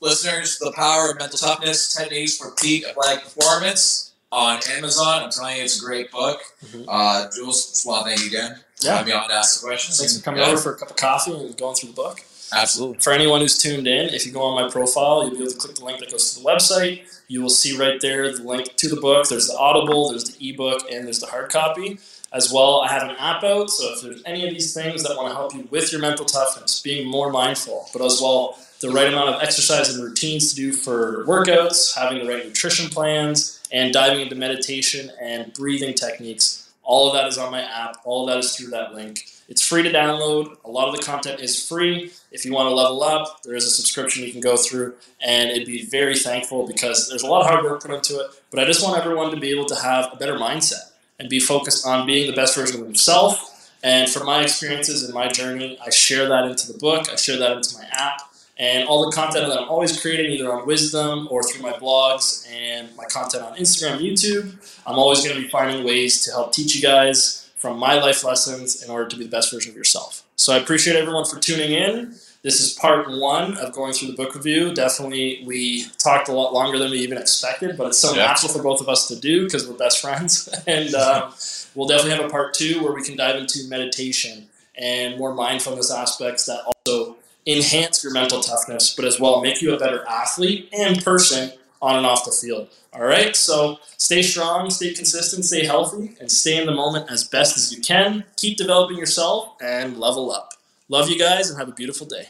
listeners, 0.00 0.58
The 0.58 0.72
Power 0.74 1.10
of 1.10 1.18
Mental 1.18 1.38
Toughness 1.38 1.92
Techniques 1.94 2.36
for 2.38 2.52
Peak 2.52 2.86
Athletic 2.86 3.24
Performance 3.24 4.12
on 4.34 4.60
Amazon. 4.72 5.22
I'm 5.22 5.30
telling 5.30 5.56
you, 5.58 5.62
it's 5.64 5.80
a 5.80 5.84
great 5.84 6.10
book. 6.10 6.40
Mhm. 6.66 6.84
Uh, 6.88 7.28
Jules, 7.34 7.82
to 7.82 8.04
thank 8.04 8.20
you 8.20 8.26
again. 8.26 8.60
Yeah. 8.80 8.96
having 8.96 9.06
me 9.06 9.12
on 9.18 9.28
to 9.28 9.34
ask 9.34 9.60
the 9.60 9.66
questions. 9.66 9.98
Thanks 9.98 10.16
for 10.18 10.22
coming 10.22 10.40
Yeah, 10.42 10.48
over 10.48 10.58
for 10.60 10.72
a 10.74 10.76
cup 10.76 10.90
of 10.90 10.96
coffee 10.96 11.30
and 11.32 11.56
going 11.56 11.74
through 11.74 11.90
the 11.90 11.94
book. 11.94 12.20
Absolutely. 12.52 12.98
For 13.00 13.12
anyone 13.12 13.40
who's 13.40 13.56
tuned 13.56 13.86
in, 13.86 14.12
if 14.12 14.26
you 14.26 14.32
go 14.32 14.42
on 14.42 14.60
my 14.62 14.70
profile, 14.70 15.22
you'll 15.22 15.30
be 15.36 15.38
able 15.42 15.52
to 15.52 15.56
click 15.56 15.76
the 15.76 15.84
link 15.84 16.00
that 16.00 16.10
goes 16.10 16.34
to 16.34 16.40
the 16.40 16.44
website. 16.44 17.02
You 17.28 17.40
will 17.40 17.48
see 17.50 17.76
right 17.76 17.98
there 18.00 18.30
the 18.36 18.42
link 18.42 18.76
to 18.76 18.88
the 18.88 18.96
book. 19.00 19.28
There's 19.28 19.46
the 19.48 19.56
Audible, 19.56 20.10
there's 20.10 20.24
the 20.24 20.50
ebook, 20.50 20.82
and 20.90 21.06
there's 21.06 21.20
the 21.20 21.26
hard 21.26 21.50
copy. 21.50 21.98
As 22.32 22.52
well, 22.52 22.80
I 22.82 22.88
have 22.92 23.04
an 23.08 23.16
app 23.16 23.42
out, 23.44 23.70
so 23.70 23.94
if 23.94 24.02
there's 24.02 24.20
any 24.26 24.44
of 24.46 24.50
these 24.52 24.74
things 24.74 25.02
that 25.04 25.16
want 25.16 25.28
to 25.30 25.34
help 25.34 25.54
you 25.54 25.66
with 25.70 25.90
your 25.92 26.00
mental 26.00 26.26
toughness, 26.26 26.80
being 26.80 27.06
more 27.08 27.30
mindful, 27.30 27.88
but 27.92 28.02
as 28.04 28.20
well 28.20 28.58
the 28.80 28.90
right 28.90 29.06
amount 29.06 29.30
of 29.34 29.40
exercise 29.42 29.88
and 29.94 30.02
routines 30.04 30.50
to 30.50 30.56
do 30.56 30.72
for 30.72 31.24
workouts, 31.26 31.94
having 31.94 32.18
the 32.26 32.30
right 32.30 32.44
nutrition 32.44 32.90
plans, 32.90 33.60
and 33.74 33.92
diving 33.92 34.20
into 34.20 34.36
meditation 34.36 35.10
and 35.20 35.52
breathing 35.52 35.94
techniques, 35.94 36.70
all 36.84 37.08
of 37.08 37.14
that 37.14 37.26
is 37.26 37.36
on 37.36 37.50
my 37.50 37.62
app. 37.62 37.96
All 38.04 38.22
of 38.22 38.32
that 38.32 38.38
is 38.38 38.54
through 38.54 38.68
that 38.68 38.94
link. 38.94 39.24
It's 39.48 39.66
free 39.66 39.82
to 39.82 39.90
download. 39.90 40.56
A 40.64 40.70
lot 40.70 40.88
of 40.88 40.96
the 40.96 41.02
content 41.02 41.40
is 41.40 41.68
free. 41.68 42.12
If 42.30 42.44
you 42.44 42.52
want 42.52 42.68
to 42.68 42.74
level 42.74 43.02
up, 43.02 43.42
there 43.42 43.56
is 43.56 43.66
a 43.66 43.70
subscription 43.70 44.22
you 44.22 44.30
can 44.30 44.40
go 44.40 44.56
through, 44.56 44.94
and 45.20 45.50
it'd 45.50 45.66
be 45.66 45.84
very 45.86 46.16
thankful 46.16 46.66
because 46.68 47.08
there's 47.08 47.24
a 47.24 47.26
lot 47.26 47.42
of 47.42 47.50
hard 47.50 47.64
work 47.64 47.82
put 47.82 47.90
into 47.90 48.20
it. 48.20 48.30
But 48.50 48.60
I 48.60 48.64
just 48.64 48.82
want 48.82 48.96
everyone 48.96 49.32
to 49.32 49.40
be 49.40 49.50
able 49.50 49.66
to 49.66 49.74
have 49.74 50.10
a 50.12 50.16
better 50.16 50.36
mindset 50.36 50.92
and 51.18 51.28
be 51.28 51.40
focused 51.40 51.84
on 51.84 52.06
being 52.06 52.30
the 52.30 52.36
best 52.36 52.54
version 52.56 52.80
of 52.80 52.86
themselves. 52.86 53.72
And 53.82 54.08
from 54.08 54.26
my 54.26 54.42
experiences 54.42 55.02
and 55.02 55.12
my 55.12 55.28
journey, 55.28 55.78
I 55.84 55.90
share 55.90 56.28
that 56.28 56.44
into 56.44 56.72
the 56.72 56.78
book. 56.78 57.10
I 57.10 57.16
share 57.16 57.38
that 57.38 57.56
into 57.56 57.76
my 57.76 57.86
app. 57.90 58.20
And 58.56 58.86
all 58.86 59.04
the 59.04 59.10
content 59.14 59.48
that 59.48 59.58
I'm 59.60 59.68
always 59.68 60.00
creating, 60.00 60.30
either 60.32 60.52
on 60.52 60.66
Wisdom 60.66 61.26
or 61.30 61.42
through 61.42 61.62
my 61.62 61.72
blogs 61.72 62.48
and 62.50 62.94
my 62.96 63.04
content 63.04 63.42
on 63.42 63.56
Instagram, 63.56 63.98
YouTube, 63.98 64.54
I'm 64.86 64.96
always 64.96 65.22
going 65.24 65.34
to 65.34 65.42
be 65.42 65.48
finding 65.48 65.84
ways 65.84 66.22
to 66.24 66.30
help 66.30 66.52
teach 66.52 66.74
you 66.76 66.82
guys 66.82 67.50
from 67.56 67.78
my 67.78 67.94
life 67.94 68.22
lessons 68.22 68.82
in 68.82 68.90
order 68.90 69.08
to 69.08 69.16
be 69.16 69.24
the 69.24 69.30
best 69.30 69.50
version 69.52 69.70
of 69.72 69.76
yourself. 69.76 70.22
So 70.36 70.52
I 70.52 70.58
appreciate 70.58 70.94
everyone 70.96 71.24
for 71.24 71.40
tuning 71.40 71.72
in. 71.72 72.14
This 72.42 72.60
is 72.60 72.74
part 72.74 73.10
one 73.10 73.56
of 73.56 73.72
going 73.72 73.94
through 73.94 74.08
the 74.08 74.16
book 74.16 74.34
review. 74.34 74.74
Definitely, 74.74 75.42
we 75.46 75.86
talked 75.98 76.28
a 76.28 76.32
lot 76.32 76.52
longer 76.52 76.78
than 76.78 76.90
we 76.90 76.98
even 76.98 77.16
expected, 77.16 77.76
but 77.78 77.86
it's 77.88 77.98
so 77.98 78.10
Yeah. 78.14 78.26
natural 78.26 78.52
for 78.52 78.62
both 78.62 78.80
of 78.82 78.88
us 78.88 79.08
to 79.08 79.16
do 79.16 79.44
because 79.44 79.66
we're 79.66 79.76
best 79.78 80.00
friends. 80.00 80.48
and 80.66 80.94
um, 80.94 81.32
we'll 81.74 81.88
definitely 81.88 82.16
have 82.16 82.24
a 82.26 82.28
part 82.28 82.52
two 82.54 82.82
where 82.84 82.92
we 82.92 83.02
can 83.02 83.16
dive 83.16 83.36
into 83.36 83.66
meditation 83.68 84.46
and 84.76 85.16
more 85.18 85.34
mindfulness 85.34 85.90
aspects 85.90 86.44
that 86.46 86.60
also 86.66 87.16
enhance 87.46 88.02
your 88.02 88.12
mental 88.12 88.40
toughness, 88.40 88.94
but 88.94 89.04
as 89.04 89.20
well 89.20 89.40
make 89.40 89.60
you 89.60 89.74
a 89.74 89.78
better 89.78 90.04
athlete 90.08 90.68
and 90.72 91.04
person 91.04 91.52
on 91.82 91.96
and 91.96 92.06
off 92.06 92.24
the 92.24 92.30
field. 92.30 92.68
All 92.92 93.04
right, 93.04 93.34
so 93.34 93.78
stay 93.98 94.22
strong, 94.22 94.70
stay 94.70 94.94
consistent, 94.94 95.44
stay 95.44 95.66
healthy, 95.66 96.16
and 96.20 96.30
stay 96.30 96.56
in 96.56 96.66
the 96.66 96.72
moment 96.72 97.10
as 97.10 97.24
best 97.24 97.56
as 97.56 97.74
you 97.74 97.82
can. 97.82 98.24
Keep 98.36 98.56
developing 98.56 98.96
yourself 98.96 99.54
and 99.60 99.98
level 99.98 100.30
up. 100.30 100.54
Love 100.88 101.10
you 101.10 101.18
guys 101.18 101.50
and 101.50 101.58
have 101.58 101.68
a 101.68 101.72
beautiful 101.72 102.06
day. 102.06 102.28